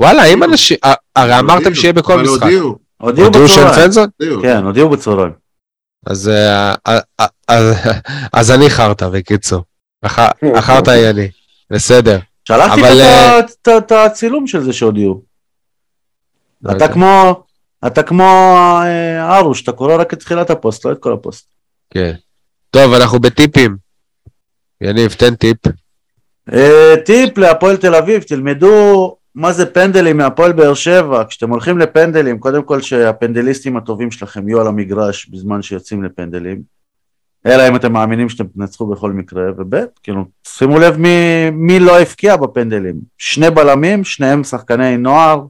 וואלה, 0.00 0.24
אם 0.24 0.42
אנשים... 0.44 0.76
אה, 0.84 0.94
הרי 1.16 1.38
אמרתם 1.38 1.74
שיהיה 1.74 1.92
בכל 1.92 2.22
משחק. 2.22 2.42
הודיעו, 2.42 2.78
הודיעו 3.00 3.26
הודיעו 3.26 3.48
שאין 3.48 3.66
בצהריים. 3.88 4.10
כן, 4.42 4.64
הודיעו 4.64 4.88
בצהריים. 4.90 5.32
אז, 6.06 6.28
אה, 6.28 6.74
אז- 7.48 7.74
אז 8.32 8.50
אני 8.50 8.70
חרטא, 8.70 9.08
בקיצור. 9.08 9.62
הח- 10.02 10.18
החרטא 10.56 10.90
היא 10.90 11.10
אני. 11.10 11.28
בסדר. 11.72 12.18
שלחתי 12.44 12.80
אבל, 12.80 13.00
אה, 13.00 13.38
את- 13.78 13.92
הצילום 13.92 14.46
של 14.46 14.62
זה 14.64 14.72
שהודיעו. 14.72 15.22
לא 16.62 16.70
אתה 16.72 16.84
יודע. 16.84 16.94
כמו, 16.94 17.44
אתה 17.86 18.02
כמו 18.02 18.24
אה, 18.84 19.38
ארוש, 19.38 19.62
אתה 19.62 19.72
קורא 19.72 19.96
רק 19.96 20.12
את 20.12 20.18
תחילת 20.18 20.50
הפוסט, 20.50 20.84
לא 20.84 20.92
את 20.92 20.98
כל 20.98 21.12
הפוסט. 21.12 21.46
כן. 21.90 22.12
טוב, 22.70 22.92
אנחנו 22.92 23.18
בטיפים. 23.20 23.76
יניב, 24.80 25.12
תן 25.12 25.34
טיפ. 25.34 25.58
אה, 26.52 26.94
טיפ 27.04 27.38
להפועל 27.38 27.76
תל 27.76 27.94
אביב, 27.94 28.22
תלמדו 28.22 29.16
מה 29.34 29.52
זה 29.52 29.66
פנדלים 29.66 30.16
מהפועל 30.16 30.52
באר 30.52 30.74
שבע. 30.74 31.24
כשאתם 31.28 31.50
הולכים 31.50 31.78
לפנדלים, 31.78 32.38
קודם 32.38 32.62
כל 32.62 32.80
שהפנדליסטים 32.82 33.76
הטובים 33.76 34.10
שלכם 34.10 34.48
יהיו 34.48 34.60
על 34.60 34.66
המגרש 34.66 35.26
בזמן 35.28 35.62
שיוצאים 35.62 36.02
לפנדלים. 36.02 36.62
אלא 37.46 37.68
אם 37.68 37.76
אתם 37.76 37.92
מאמינים 37.92 38.28
שאתם 38.28 38.44
תנצחו 38.44 38.86
בכל 38.86 39.12
מקרה, 39.12 39.42
וב' 39.58 39.74
כאילו, 40.02 40.24
שימו 40.48 40.78
לב 40.78 40.96
מי, 40.96 41.50
מי 41.52 41.80
לא 41.80 42.00
הבקיע 42.00 42.36
בפנדלים. 42.36 42.94
שני 43.18 43.50
בלמים, 43.50 44.04
שניהם 44.04 44.44
שחקני 44.44 44.96
נוער, 44.96 45.42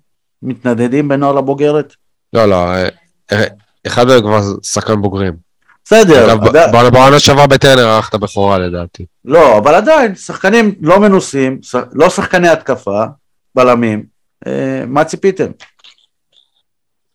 מתנדדים 0.42 1.08
בין 1.08 1.20
נוער 1.20 1.32
לבוגרת. 1.32 1.94
לא, 2.32 2.46
לא, 2.46 2.74
אה, 2.74 2.88
אה, 3.32 3.44
אחד 3.86 4.06
מהם 4.06 4.20
כבר 4.20 4.40
שחקן 4.62 5.02
בוגרים. 5.02 5.32
בסדר, 5.84 6.32
אגב, 6.32 6.92
בעונה 6.92 7.18
שעברה 7.18 7.46
בטרנר 7.46 7.88
ערכת 7.88 8.14
בכורה 8.14 8.58
לדעתי. 8.58 9.06
לא, 9.24 9.58
אבל 9.58 9.74
עדיין, 9.74 10.14
שחקנים 10.14 10.74
לא 10.80 11.00
מנוסים. 11.00 11.60
לא 11.92 12.10
שחקני 12.10 12.48
התקפה, 12.48 13.04
בלמים, 13.54 14.04
אה, 14.46 14.84
מה 14.86 15.04
ציפיתם? 15.04 15.46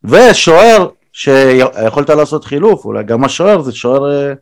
ושוער 0.03 0.87
שיכולת 1.13 2.09
לעשות 2.09 2.45
חילוף, 2.45 2.85
אולי 2.85 3.03
גם 3.03 3.23
השוער 3.23 3.61
זה 3.61 3.71
שוער 3.71 4.33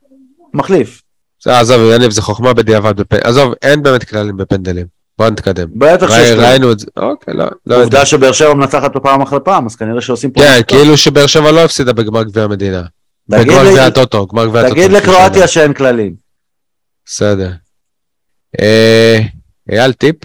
מחליף. 0.55 1.01
עזוב, 1.47 1.81
יניב, 1.95 2.11
זה 2.11 2.21
חוכמה 2.21 2.53
בדיעבד. 2.53 2.99
בפ- 3.01 3.21
עזוב, 3.23 3.53
אין 3.61 3.83
באמת 3.83 4.03
כללים 4.03 4.37
בפנדלים. 4.37 4.85
בוא 5.17 5.29
נתקדם. 5.29 5.67
בטח 5.75 6.03
ראי- 6.09 6.11
שיש... 6.11 6.39
ראינו 6.39 6.71
את 6.71 6.79
זה. 6.79 6.87
אוקיי, 6.97 7.33
לא, 7.33 7.45
לא 7.65 7.75
יודע. 7.75 7.83
עובדה 7.83 8.05
שבאר 8.05 8.31
שבע 8.31 8.53
מנצחת 8.53 8.93
פה 8.93 8.99
פעם 8.99 9.21
אחרי 9.21 9.39
פעם, 9.45 9.65
אז 9.65 9.75
כנראה 9.75 10.01
שעושים 10.01 10.31
פה... 10.31 10.41
כן. 10.41 10.61
כאילו 10.67 10.97
שבאר 10.97 11.27
שבע 11.27 11.51
לא 11.51 11.65
הפסידה 11.65 11.91
גמר 12.03 12.23
גביע 12.23 12.43
המדינה. 12.43 12.83
בגמר 13.29 13.63
לי- 13.63 13.69
גביע 13.69 13.85
הטוטו, 13.85 14.27
גמר 14.27 14.45
גביע 14.47 14.61
הטוטו. 14.61 14.75
תגיד 14.75 14.91
לקרואטיה. 14.91 15.47
שאין 15.47 15.73
כללים. 15.73 16.15
בסדר. 17.05 17.51
אה, 18.61 19.19
אייל, 19.71 19.93
טיפ? 19.93 20.15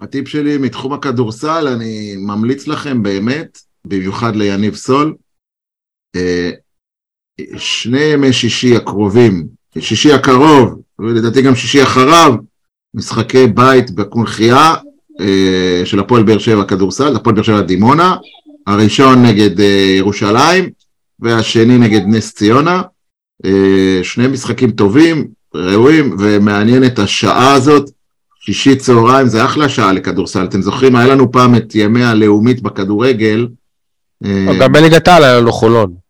הטיפ 0.00 0.28
שלי 0.28 0.58
מתחום 0.58 0.92
הכדורסל, 0.92 1.68
אני 1.76 2.16
ממליץ 2.16 2.66
לכם 2.66 3.02
באמת, 3.02 3.58
במיוחד 3.86 4.36
ליניב 4.36 4.74
סול, 4.74 5.14
אה, 6.16 6.50
שני 7.56 8.00
ימי 8.00 8.32
שישי 8.32 8.76
הקרובים, 8.76 9.46
שישי 9.78 10.12
הקרוב, 10.12 10.80
ולדעתי 10.98 11.42
גם 11.42 11.54
שישי 11.54 11.82
אחריו, 11.82 12.34
משחקי 12.94 13.46
בית 13.46 13.90
בקונכייה 13.90 14.74
אה, 15.20 15.82
של 15.84 16.00
הפועל 16.00 16.22
באר 16.22 16.38
שבע 16.38 16.64
כדורסל, 16.64 17.16
הפועל 17.16 17.34
באר 17.34 17.44
שבע 17.44 17.60
דימונה, 17.60 18.16
הראשון 18.66 19.22
נגד 19.22 19.60
אה, 19.60 19.94
ירושלים, 19.96 20.70
והשני 21.20 21.78
נגד 21.78 22.00
נס 22.06 22.34
ציונה. 22.34 22.82
אה, 23.44 24.00
שני 24.02 24.26
משחקים 24.26 24.70
טובים, 24.70 25.26
ראויים, 25.54 26.16
ומעניין 26.18 26.84
את 26.84 26.98
השעה 26.98 27.54
הזאת, 27.54 27.90
שישי 28.40 28.76
צהריים 28.76 29.26
זה 29.26 29.44
אחלה 29.44 29.68
שעה 29.68 29.92
לכדורסל, 29.92 30.44
אתם 30.44 30.62
זוכרים, 30.62 30.96
היה 30.96 31.06
לנו 31.06 31.32
פעם 31.32 31.54
את 31.54 31.74
ימי 31.74 32.04
הלאומית 32.04 32.62
בכדורגל. 32.62 33.48
גם 34.60 34.72
בליגת 34.72 35.08
העל 35.08 35.24
היה 35.24 35.40
לנו 35.40 35.52
חולון. 35.52 36.07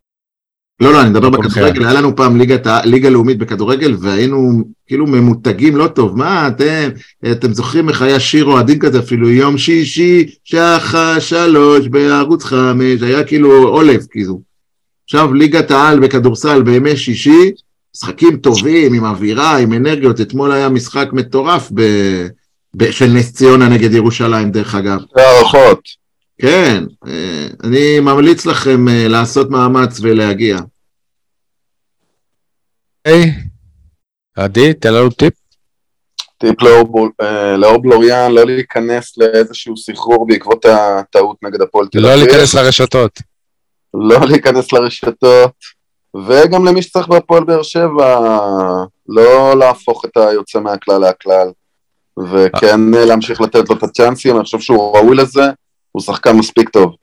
לא, 0.81 0.93
לא, 0.93 1.01
אני 1.01 1.09
מדבר 1.09 1.27
הכל 1.27 1.47
בכדורגל, 1.47 1.85
היה 1.85 1.93
לנו 1.93 2.15
פעם 2.15 2.37
ליגה 2.83 3.09
לאומית 3.09 3.37
בכדורגל, 3.37 3.95
והיינו 3.99 4.63
כאילו 4.87 5.07
ממותגים 5.07 5.75
לא 5.77 5.87
טוב, 5.87 6.17
מה 6.17 6.47
אתם, 6.47 6.89
אתם 7.31 7.53
זוכרים 7.53 7.89
איך 7.89 8.01
היה 8.01 8.19
שיר 8.19 8.45
אוהדים 8.45 8.79
כזה 8.79 8.99
אפילו, 8.99 9.29
יום 9.29 9.57
שישי, 9.57 10.29
שחה 10.43 11.19
שלוש, 11.19 11.87
בערוץ 11.87 12.43
חמש, 12.43 13.01
היה 13.01 13.23
כאילו 13.23 13.67
עולב, 13.67 14.05
כאילו. 14.11 14.41
עכשיו 15.03 15.33
ליגת 15.33 15.71
העל 15.71 15.99
בכדורסל 15.99 16.61
בימי 16.61 16.97
שישי, 16.97 17.51
משחקים 17.95 18.37
טובים, 18.37 18.93
עם 18.93 19.05
אווירה, 19.05 19.57
עם 19.57 19.73
אנרגיות, 19.73 20.21
אתמול 20.21 20.51
היה 20.51 20.69
משחק 20.69 21.09
מטורף 21.11 21.71
ב... 21.73 21.81
ב... 22.75 22.91
של 22.91 23.07
נס 23.07 23.33
ציונה 23.33 23.69
נגד 23.69 23.93
ירושלים, 23.93 24.51
דרך 24.51 24.75
אגב. 24.75 24.99
הערכות. 25.15 25.79
כן, 26.41 26.83
אה, 27.07 27.47
אני 27.63 27.99
ממליץ 27.99 28.45
לכם 28.45 28.87
אה, 28.87 29.07
לעשות 29.07 29.49
מאמץ 29.49 29.99
ולהגיע. 30.01 30.57
היי, 33.05 33.31
עדי, 34.35 34.73
תן 34.73 34.93
לנו 34.93 35.09
טיפ. 35.09 35.33
טיפ 36.37 36.61
לאור 36.61 37.07
אה, 37.21 37.57
לאור 37.57 37.81
בלוריאן, 37.81 38.31
לא 38.31 38.45
להיכנס 38.45 39.17
לאיזשהו 39.17 39.77
סחרור 39.77 40.27
בעקבות 40.27 40.65
הטעות 40.65 41.37
נגד 41.43 41.61
הפועל 41.61 41.87
תל 41.87 41.99
לא 41.99 42.13
אביב. 42.13 42.23
להיכנס 42.23 42.53
לרשתות. 42.53 43.19
לא 43.93 44.19
להיכנס 44.29 44.73
לרשתות, 44.73 45.55
וגם 46.15 46.65
למי 46.65 46.81
שצריך 46.81 47.07
בהפועל 47.07 47.43
באר 47.43 47.63
שבע, 47.63 48.19
לא 49.07 49.59
להפוך 49.59 50.05
את 50.05 50.17
היוצא 50.17 50.59
מהכלל 50.59 50.97
להכלל, 50.97 51.51
וכן 52.31 52.79
להמשיך 53.07 53.41
לתת 53.41 53.69
לו 53.69 53.75
את 53.75 53.83
הצ'אנסים, 53.83 54.35
אני 54.35 54.43
חושב 54.43 54.59
שהוא 54.59 54.97
ראוי 54.97 55.15
לזה, 55.15 55.41
הוא 55.91 56.01
שחקן 56.01 56.31
מספיק 56.37 56.69
טוב. 56.69 56.95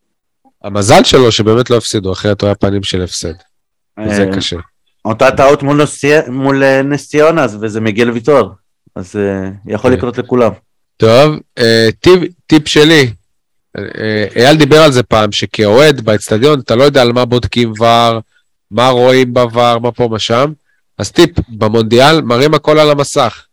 המזל 0.64 1.04
שלו 1.04 1.32
שבאמת 1.32 1.70
לא 1.70 1.76
הפסידו, 1.76 2.12
אחרת 2.12 2.40
הוא 2.40 2.46
היה 2.46 2.54
פנים 2.54 2.82
של 2.82 3.02
הפסד. 3.02 3.32
זה 4.08 4.22
אה, 4.28 4.36
קשה. 4.36 4.56
אותה 5.04 5.30
טעות 5.36 5.62
מול 5.62 5.82
נס 5.82 5.98
צי- 5.98 6.28
מול 6.28 6.62
אה, 6.64 6.82
נס 6.82 7.08
ציונה, 7.08 7.46
וזה 7.60 7.80
מיגל 7.80 8.10
ויטור. 8.10 8.50
אז 8.96 9.16
אה, 9.16 9.50
יכול. 9.66 9.92
לקרות 9.92 10.18
לכולם. 10.18 10.50
טוב, 10.96 11.36
טיפ, 12.00 12.22
טיפ 12.46 12.68
שלי. 12.68 13.10
אייל 14.36 14.56
דיבר 14.56 14.78
על 14.82 14.92
זה 14.92 15.02
פעם, 15.02 15.32
שכאוהד 15.32 16.00
באצטדיון 16.00 16.60
אתה 16.60 16.74
לא 16.76 16.82
יודע 16.84 17.02
על 17.02 17.12
מה 17.12 17.24
בודקים 17.24 17.72
ור, 17.80 18.20
מה 18.70 18.88
רואים 18.88 19.32
בVAR, 19.36 19.78
מה 19.82 19.92
פה, 19.92 20.08
מה 20.10 20.18
שם. 20.18 20.52
אז 20.98 21.12
טיפ, 21.12 21.30
במונדיאל 21.48 22.20
מראים 22.22 22.54
הכל 22.54 22.78
על 22.78 22.90
המסך. 22.90 23.46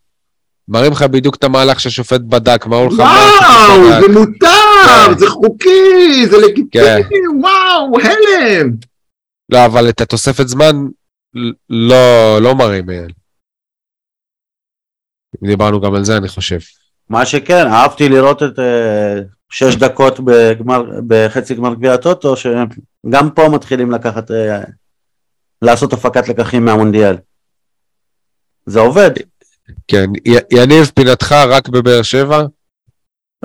מראים 0.67 0.91
לך 0.91 1.01
בדיוק 1.01 1.35
את 1.35 1.43
המהלך 1.43 1.79
שהשופט 1.79 2.21
בדק, 2.21 2.65
מה 2.65 2.75
הוא 2.75 2.93
לך... 2.93 2.99
וואו, 2.99 4.01
זה 4.01 4.07
מותר, 4.07 4.47
כן. 4.85 5.17
זה 5.17 5.27
חוקי, 5.27 6.25
זה 6.25 6.37
כן. 6.71 6.97
לגיטימי, 6.97 7.27
וואו, 7.41 7.99
הלם. 8.03 8.69
לא, 9.49 9.65
אבל 9.65 9.89
את 9.89 10.01
התוספת 10.01 10.47
זמן 10.47 10.75
לא, 11.69 12.39
לא 12.41 12.55
מראים. 12.55 12.85
דיברנו 15.43 15.81
גם 15.81 15.95
על 15.95 16.03
זה, 16.03 16.17
אני 16.17 16.27
חושב. 16.27 16.59
מה 17.09 17.25
שכן, 17.25 17.67
אהבתי 17.67 18.09
לראות 18.09 18.43
את 18.43 18.59
אה, 18.59 19.19
שש 19.49 19.75
דקות 19.75 20.19
בגמר, 20.19 20.83
בחצי 21.07 21.55
גמר 21.55 21.73
גביע 21.73 21.93
הטוטו, 21.93 22.35
שגם 22.37 23.29
פה 23.35 23.49
מתחילים 23.49 23.91
לקחת, 23.91 24.31
אה, 24.31 24.61
לעשות 25.61 25.93
הפקת 25.93 26.29
לקחים 26.29 26.65
מהמונדיאל. 26.65 27.15
זה 28.65 28.79
עובד. 28.79 29.11
כן, 29.87 30.05
יניב, 30.51 30.91
פינתך 30.95 31.31
רק 31.31 31.69
בבאר 31.69 32.01
שבע? 32.01 32.45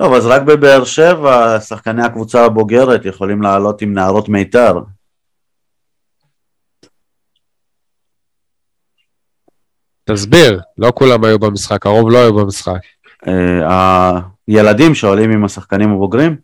טוב, 0.00 0.12
אז 0.12 0.26
רק 0.26 0.42
בבאר 0.42 0.84
שבע, 0.84 1.60
שחקני 1.60 2.04
הקבוצה 2.04 2.44
הבוגרת 2.44 3.04
יכולים 3.04 3.42
לעלות 3.42 3.82
עם 3.82 3.94
נערות 3.94 4.28
מיתר. 4.28 4.78
תסביר, 10.04 10.60
לא 10.78 10.92
כולם 10.94 11.24
היו 11.24 11.38
במשחק, 11.38 11.86
הרוב 11.86 12.10
לא 12.10 12.18
היו 12.18 12.34
במשחק. 12.34 12.80
אה, 13.28 14.20
הילדים 14.46 14.94
שעולים 14.94 15.30
עם 15.30 15.44
השחקנים 15.44 15.90
הבוגרים, 15.92 16.36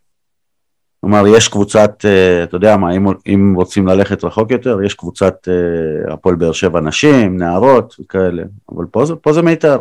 כלומר 1.05 1.27
יש 1.27 1.49
קבוצת, 1.49 2.05
אה, 2.05 2.45
אתה 2.45 2.57
יודע 2.57 2.77
מה, 2.77 2.97
אם, 2.97 3.07
אם 3.27 3.53
רוצים 3.57 3.87
ללכת 3.87 4.25
רחוק 4.25 4.51
יותר, 4.51 4.79
יש 4.87 4.95
קבוצת 4.95 5.49
אה, 5.49 6.13
הפועל 6.15 6.35
באר 6.35 6.53
שבע 6.53 6.81
נשים, 6.81 7.37
נערות 7.39 7.95
וכאלה, 8.01 8.43
אבל 8.75 8.85
פה 8.91 9.05
פה 9.23 9.33
זה 9.33 9.43
מיתר. 9.43 9.79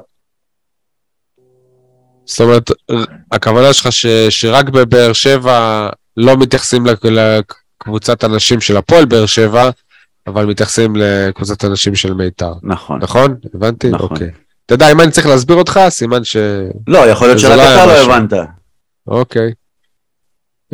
זאת 2.25 2.41
אומרת, 2.41 2.71
הכוונה 3.31 3.73
שלך 3.73 3.91
ש, 3.91 4.05
שרק 4.29 4.69
בבאר 4.69 5.13
שבע 5.13 5.89
לא 6.17 6.37
מתייחסים 6.37 6.85
לק- 6.85 7.05
לקבוצת 7.05 8.23
הנשים 8.23 8.61
של 8.61 8.77
הפועל 8.77 9.05
באר 9.05 9.25
שבע, 9.25 9.69
אבל 10.27 10.45
מתייחסים 10.45 10.95
לקבוצת 10.95 11.63
הנשים 11.63 11.95
של 11.95 12.13
מיתר. 12.13 12.53
נכון. 12.63 12.99
נכון? 13.01 13.35
הבנתי? 13.53 13.89
נכון. 13.89 14.09
אוקיי. 14.09 14.31
אתה 14.65 14.73
יודע, 14.73 14.91
אם 14.91 15.01
אני 15.01 15.11
צריך 15.11 15.27
להסביר 15.27 15.57
אותך, 15.57 15.79
סימן 15.89 16.23
ש... 16.23 16.37
לא, 16.87 16.97
יכול 16.97 17.27
להיות 17.27 17.39
שרק 17.39 17.57
לא 17.57 17.63
אתה 17.63 17.85
לא. 17.85 18.13
הבנת. 18.13 18.33
אוקיי. 19.07 19.51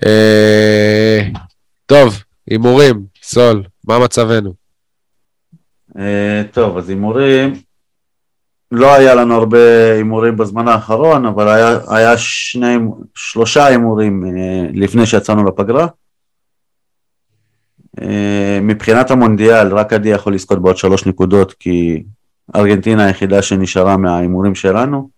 אה, 0.05 1.19
טוב, 1.85 2.23
הימורים, 2.49 3.05
סול, 3.23 3.63
מה 3.87 3.99
מצבנו? 3.99 4.53
אה, 5.99 6.41
טוב, 6.51 6.77
אז 6.77 6.89
הימורים, 6.89 7.53
לא 8.71 8.93
היה 8.93 9.15
לנו 9.15 9.35
הרבה 9.35 9.91
הימורים 9.93 10.37
בזמן 10.37 10.67
האחרון, 10.67 11.25
אבל 11.25 11.47
היה, 11.47 11.79
היה 11.87 12.17
שני, 12.17 12.77
שלושה 13.15 13.65
הימורים 13.65 14.25
אה, 14.25 14.67
לפני 14.73 15.05
שיצאנו 15.05 15.43
לפגרה. 15.43 15.87
מבחינת 18.61 19.11
המונדיאל, 19.11 19.75
רק 19.75 19.93
עדי 19.93 20.09
יכול 20.09 20.33
לזכות 20.33 20.61
בעוד 20.61 20.77
שלוש 20.77 21.05
נקודות, 21.05 21.53
כי 21.53 22.03
ארגנטינה 22.55 23.05
היחידה 23.05 23.41
שנשארה 23.41 23.97
מההימורים 23.97 24.55
שלנו. 24.55 25.09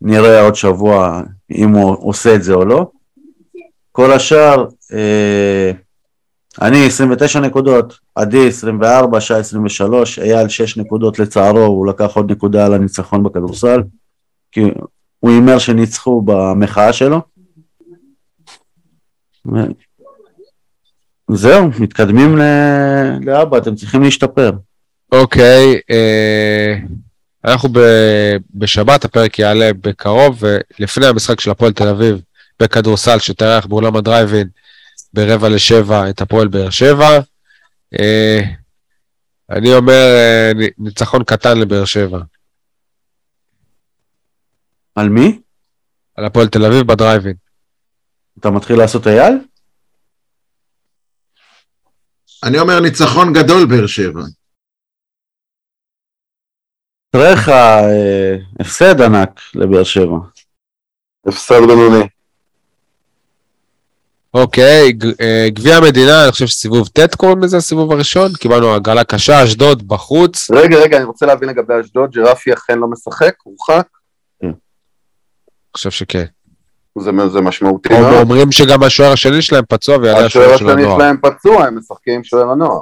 נראה 0.00 0.40
עוד 0.40 0.54
שבוע 0.54 1.22
אם 1.50 1.68
הוא 1.68 1.96
עושה 2.08 2.34
את 2.34 2.42
זה 2.42 2.54
או 2.54 2.64
לא. 2.64 2.90
כל 3.96 4.12
השאר, 4.12 4.66
אה, 4.92 5.70
אני 6.62 6.86
29 6.86 7.40
נקודות, 7.40 7.98
עדי 8.14 8.48
24, 8.48 9.20
שי 9.20 9.34
23, 9.34 10.18
אייל 10.18 10.48
6 10.48 10.76
נקודות 10.76 11.18
לצערו, 11.18 11.58
הוא 11.58 11.86
לקח 11.86 12.16
עוד 12.16 12.32
נקודה 12.32 12.66
על 12.66 12.74
הניצחון 12.74 13.22
בכדורסל, 13.22 13.82
כי 14.52 14.60
הוא 15.20 15.30
הימר 15.30 15.58
שניצחו 15.58 16.22
במחאה 16.24 16.92
שלו. 16.92 17.20
זהו, 21.30 21.68
מתקדמים 21.80 22.36
לאבא, 23.22 23.58
אתם 23.58 23.74
צריכים 23.74 24.02
להשתפר. 24.02 24.50
אוקיי, 25.12 25.80
אה, 25.90 26.78
אנחנו 27.44 27.68
בשבת, 28.54 29.04
הפרק 29.04 29.38
יעלה 29.38 29.70
בקרוב, 29.80 30.42
ולפני 30.78 31.06
המשחק 31.06 31.40
של 31.40 31.50
הפועל 31.50 31.72
תל 31.72 31.88
אביב 31.88 32.20
בכדורסל 32.62 33.18
שתארח 33.18 33.66
באולם 33.66 33.96
הדרייבין 33.96 34.48
ברבע 35.12 35.48
לשבע 35.48 36.10
את 36.10 36.20
הפועל 36.20 36.48
באר 36.48 36.70
שבע. 36.70 37.08
אה, 38.00 38.40
אני 39.50 39.74
אומר 39.74 40.04
אה, 40.16 40.52
ניצחון 40.78 41.24
קטן 41.24 41.58
לבאר 41.58 41.84
שבע, 41.84 42.18
על 44.94 45.08
מי? 45.08 45.40
על 46.14 46.24
הפועל 46.24 46.48
תל 46.48 46.64
אביב 46.64 46.86
בדרייבין. 46.86 47.34
אתה 48.40 48.50
מתחיל 48.50 48.78
לעשות 48.78 49.06
אייל? 49.06 49.34
אני 52.44 52.58
אומר 52.58 52.80
ניצחון 52.80 53.32
גדול 53.32 53.66
באר 53.66 53.86
שבע. 53.86 54.20
תראה 57.10 57.32
לך 57.32 57.48
אה, 57.48 58.36
הפסד 58.60 59.00
ענק 59.00 59.40
לבאר 59.54 59.84
שבע. 59.84 60.16
הפסד 61.26 61.60
בינוני. 61.68 62.15
אוקיי, 64.36 64.92
אה, 65.20 65.46
גביע 65.48 65.76
המדינה, 65.76 66.24
אני 66.24 66.32
חושב 66.32 66.46
שסיבוב 66.46 66.88
ט' 66.88 67.14
קוראים 67.14 67.42
לזה 67.42 67.56
הסיבוב 67.56 67.92
הראשון, 67.92 68.32
קיבלנו 68.32 68.74
הגרלה 68.74 69.04
קשה, 69.04 69.44
אשדוד 69.44 69.88
בחוץ. 69.88 70.50
רגע, 70.50 70.78
רגע, 70.78 70.96
אני 70.96 71.04
רוצה 71.04 71.26
להבין 71.26 71.48
לגבי 71.48 71.74
אשדוד, 71.80 72.10
ג'רפי 72.10 72.52
אכן 72.52 72.78
לא 72.78 72.88
משחק, 72.88 73.34
הורחק, 73.42 73.86
אני 74.42 74.52
חושב 75.76 75.90
שכן. 75.90 76.24
זה, 76.98 77.10
זה 77.32 77.40
משמעותי 77.40 77.94
או 77.94 78.00
מאוד. 78.00 78.14
אומרים 78.14 78.52
שגם 78.52 78.82
השוער 78.82 79.12
השני 79.12 79.42
שלהם 79.42 79.64
פצוע 79.68 79.96
ויעלה 79.96 80.24
השוער 80.24 80.44
השוער 80.44 80.58
של 80.58 80.68
השני 80.68 80.82
הנוער. 80.82 80.98
שלהם 80.98 81.16
פצוע, 81.22 81.66
הם 81.66 81.78
משחקים 81.78 82.14
עם 82.14 82.24
שוער 82.24 82.50
הנוער. 82.50 82.80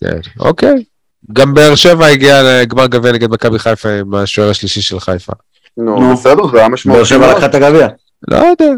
כן, 0.00 0.18
אוקיי. 0.40 0.84
גם 1.32 1.54
באר 1.54 1.74
שבע 1.74 2.06
הגיעה 2.06 2.42
לגמר 2.42 2.86
גביע 2.86 3.12
נגד 3.12 3.30
מכבי 3.30 3.58
חיפה 3.58 3.88
עם 3.88 4.14
השוער 4.14 4.50
השלישי 4.50 4.82
של 4.82 5.00
חיפה. 5.00 5.32
נו, 5.76 6.00
נו. 6.00 6.16
בסדר, 6.16 6.46
זה 6.46 6.58
היה 6.58 6.68
באר 6.68 6.68
משמעותי 6.68 7.04
שבע 7.04 7.18
מאוד. 7.18 7.34
לקחה 7.34 7.46
את 7.46 7.54
הגביע. 7.54 7.88
לא 8.28 8.36
יודע. 8.36 8.72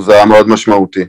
זה 0.00 0.12
היה 0.12 0.26
מאוד 0.26 0.48
משמעותי. 0.48 1.04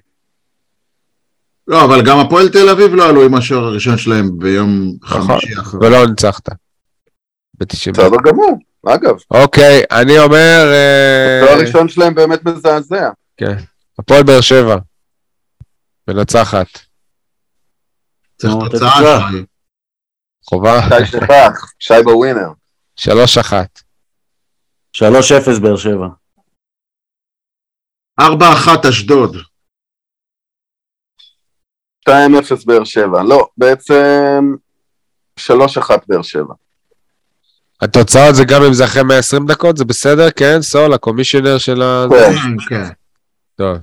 לא, 1.68 1.86
אבל 1.86 2.06
גם 2.06 2.20
הפועל 2.20 2.50
תל 2.50 2.70
אביב 2.70 2.94
לא 2.96 3.10
עלו 3.10 3.26
עם 3.26 3.36
השוער 3.36 3.64
הראשון 3.64 3.98
שלהם 3.98 4.38
ביום 4.40 4.94
נכון, 5.04 5.22
חמישי 5.22 5.60
אחרי. 5.62 5.80
ולא 5.88 6.08
ניצחת. 6.08 6.50
ב-90. 7.54 7.92
בסדר 7.92 8.18
גמור, 8.26 8.60
אגב. 8.88 9.16
אוקיי, 9.32 9.84
אני 9.92 10.20
אומר... 10.20 10.72
אה, 10.72 11.42
השוער 11.44 11.60
הראשון 11.60 11.90
שלהם 11.90 12.16
באמת 12.16 12.46
מזעזע. 12.46 13.10
כן. 13.38 13.56
הפועל 14.00 14.24
באר 14.24 14.42
שבע. 14.42 14.78
מנצחת. 16.08 16.68
צריך 18.38 18.54
תוצאה. 18.72 19.20
שי. 19.32 19.44
חובה. 20.50 20.82
שי 20.82 21.06
שכח, 21.06 21.72
שי 21.80 21.94
בווינר. 22.04 22.50
שלוש 22.96 23.38
אחת. 23.38 23.82
3-0 24.98 25.02
באר 25.62 25.78
שבע. 25.78 26.08
ארבע 28.20 28.54
אחת 28.54 28.86
אשדוד. 28.86 29.38
2-0 32.10 32.12
באר 32.66 32.84
שבע. 32.84 33.24
לא, 33.24 33.48
בעצם 33.58 34.56
3-1 35.40 35.44
באר 36.08 36.22
שבע. 36.22 36.54
התוצאות 37.82 38.36
זה 38.36 38.44
גם 38.46 38.64
אם 38.64 38.74
זה 38.74 38.86
אחרי 38.86 39.04
120 39.04 39.46
דקות, 39.46 39.78
זה 39.78 39.86
בסדר? 39.86 40.32
כן, 40.32 40.62
סול, 40.62 40.94
הקומישיונר 40.94 41.58
של 41.58 41.82
ה... 41.82 42.06
כן. 42.10 42.58
כן. 42.70 42.90
טוב. 43.56 43.78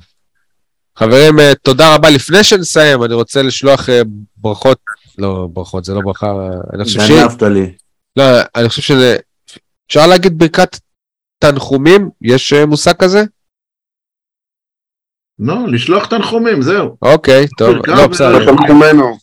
חברים, 0.99 1.39
אה, 1.39 1.55
תודה 1.63 1.95
רבה. 1.95 2.11
לפני 2.11 2.45
שנסיים, 2.45 3.05
אני 3.05 3.15
רוצה 3.15 3.43
לשלוח 3.43 3.89
אה, 3.89 4.01
ברכות, 4.37 4.79
לא 5.19 5.49
ברכות, 5.53 5.85
זה 5.85 5.95
לא 5.95 6.01
ברכה, 6.01 6.27
אה, 6.27 6.49
אני 6.75 6.85
חושב 6.85 7.01
ש... 7.01 7.11
גנבת 7.11 7.43
לי. 7.43 7.75
לא, 8.17 8.25
אני 8.55 8.69
חושב 8.69 8.83
שזה... 8.83 9.17
אפשר 9.87 10.07
להגיד 10.07 10.39
ברכת 10.39 10.81
תנחומים? 11.39 12.11
יש 12.23 12.53
מושג 12.53 12.93
כזה? 12.93 13.25
לא, 15.39 15.57
לשלוח 15.69 16.07
תנחומים, 16.07 16.63
זהו. 16.63 16.97
אוקיי, 17.03 17.47
טוב, 17.59 17.75
לא, 17.87 18.07
בסדר. 18.07 18.45
תנחומינו. 18.45 19.17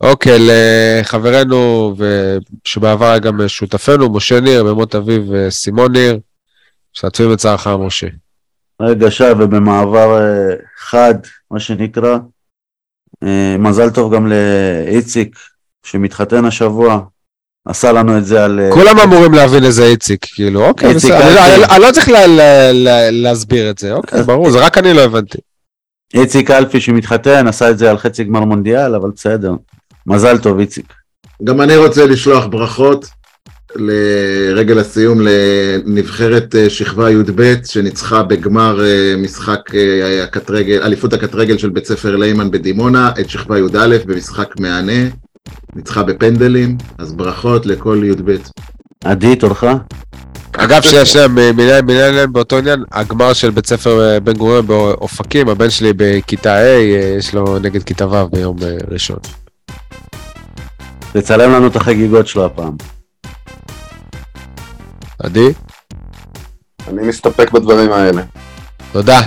אוקיי, 0.00 0.38
לחברנו, 0.40 1.94
שבעבר 2.64 3.06
היה 3.06 3.18
גם 3.18 3.48
שותפנו, 3.48 4.12
משה 4.12 4.40
ניר, 4.40 4.64
במות 4.64 4.94
אביו 4.94 5.22
וסימון 5.30 5.92
ניר, 5.92 6.18
משתתפים 6.96 7.32
בצערך, 7.32 7.66
משה. 7.66 8.06
רגע, 8.82 9.10
שי, 9.10 9.24
ובמעבר 9.38 10.18
אה, 10.20 10.54
חד, 10.78 11.14
מה 11.50 11.60
שנקרא, 11.60 12.16
אה, 13.24 13.56
מזל 13.58 13.90
טוב 13.90 14.14
גם 14.14 14.26
לאיציק, 14.32 15.36
שמתחתן 15.86 16.44
השבוע, 16.44 17.00
עשה 17.68 17.92
לנו 17.92 18.18
את 18.18 18.24
זה 18.24 18.44
על... 18.44 18.60
אה, 18.60 18.70
כולם 18.72 18.98
אמורים 18.98 19.32
להבין 19.34 19.64
איזה 19.64 19.84
איציק, 19.84 20.26
כאילו, 20.34 20.64
אוקיי, 20.66 20.88
איציק 20.88 21.12
בסדר, 21.12 21.26
אני 21.28 21.60
לא-. 21.60 21.66
אני- 21.66 21.82
לא 21.82 21.92
צריך 21.92 22.08
לה- 22.08 22.26
לה- 22.26 22.72
לה- 22.72 23.10
להסביר 23.10 23.70
את 23.70 23.78
זה, 23.78 23.92
אוקיי, 23.92 24.22
ברור, 24.22 24.50
זה 24.50 24.58
רק 24.66 24.78
אני 24.78 24.94
לא 24.94 25.00
הבנתי. 25.00 25.38
איציק 26.16 26.50
אלפי 26.50 26.80
שמתחתן, 26.80 27.46
עשה 27.46 27.70
את 27.70 27.78
זה 27.78 27.90
על 27.90 27.98
חצי 27.98 28.24
גמר 28.24 28.40
מונדיאל, 28.40 28.94
אבל 28.94 29.10
בסדר. 29.10 29.52
מזל 30.06 30.38
טוב, 30.38 30.58
איציק. 30.58 30.92
גם 31.44 31.60
אני 31.60 31.76
רוצה 31.76 32.06
לשלוח 32.06 32.46
ברכות 32.46 33.06
לרגל 33.76 34.78
הסיום 34.78 35.18
לנבחרת 35.20 36.54
אה, 36.54 36.70
שכבה 36.70 37.10
י"ב 37.10 37.54
שניצחה 37.64 38.22
בגמר 38.22 38.84
אה, 38.84 39.14
משחק 39.18 39.74
אה, 39.74 40.24
הקטרגל, 40.24 40.82
אליפות 40.82 41.12
הקטרגל 41.12 41.58
של 41.58 41.70
בית 41.70 41.86
ספר 41.86 42.16
ליימן 42.16 42.50
בדימונה, 42.50 43.10
את 43.20 43.30
שכבה 43.30 43.58
י"א 43.58 43.96
במשחק 44.06 44.60
מהנה, 44.60 45.08
ניצחה 45.76 46.02
בפנדלים, 46.02 46.76
אז 46.98 47.12
ברכות 47.12 47.66
לכל 47.66 48.02
י"ב. 48.04 48.36
עדי, 49.04 49.36
תורך? 49.36 49.64
אגב, 50.58 50.82
שיש 50.82 51.16
אה, 51.16 51.28
מילה 51.28 51.82
מילה 51.82 52.10
להם 52.10 52.32
באותו 52.32 52.58
עניין, 52.58 52.84
הגמר 52.92 53.32
של 53.32 53.50
בית 53.50 53.66
ספר 53.66 54.00
אה, 54.00 54.20
בן 54.20 54.32
גוריון 54.32 54.66
באופקים, 54.66 55.48
הבן 55.48 55.70
שלי 55.70 55.92
בכיתה 55.96 56.56
A, 56.56 56.60
אה, 56.60 57.14
יש 57.18 57.34
לו 57.34 57.58
נגד 57.58 57.82
כיתה 57.82 58.06
ו' 58.06 58.28
ביום 58.28 58.56
אה, 58.62 58.76
ראשון. 58.88 59.18
תצלם 61.12 61.52
לנו 61.52 61.66
את 61.66 61.76
החגיגות 61.76 62.26
שלו 62.26 62.46
הפעם. 62.46 62.76
עדי, 65.18 65.48
אני 66.88 67.06
מסתפק 67.08 67.50
בדברים 67.50 67.92
האלה. 67.92 68.22
תודה. 68.92 69.20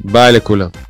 ביי 0.00 0.32
לכולם. 0.32 0.85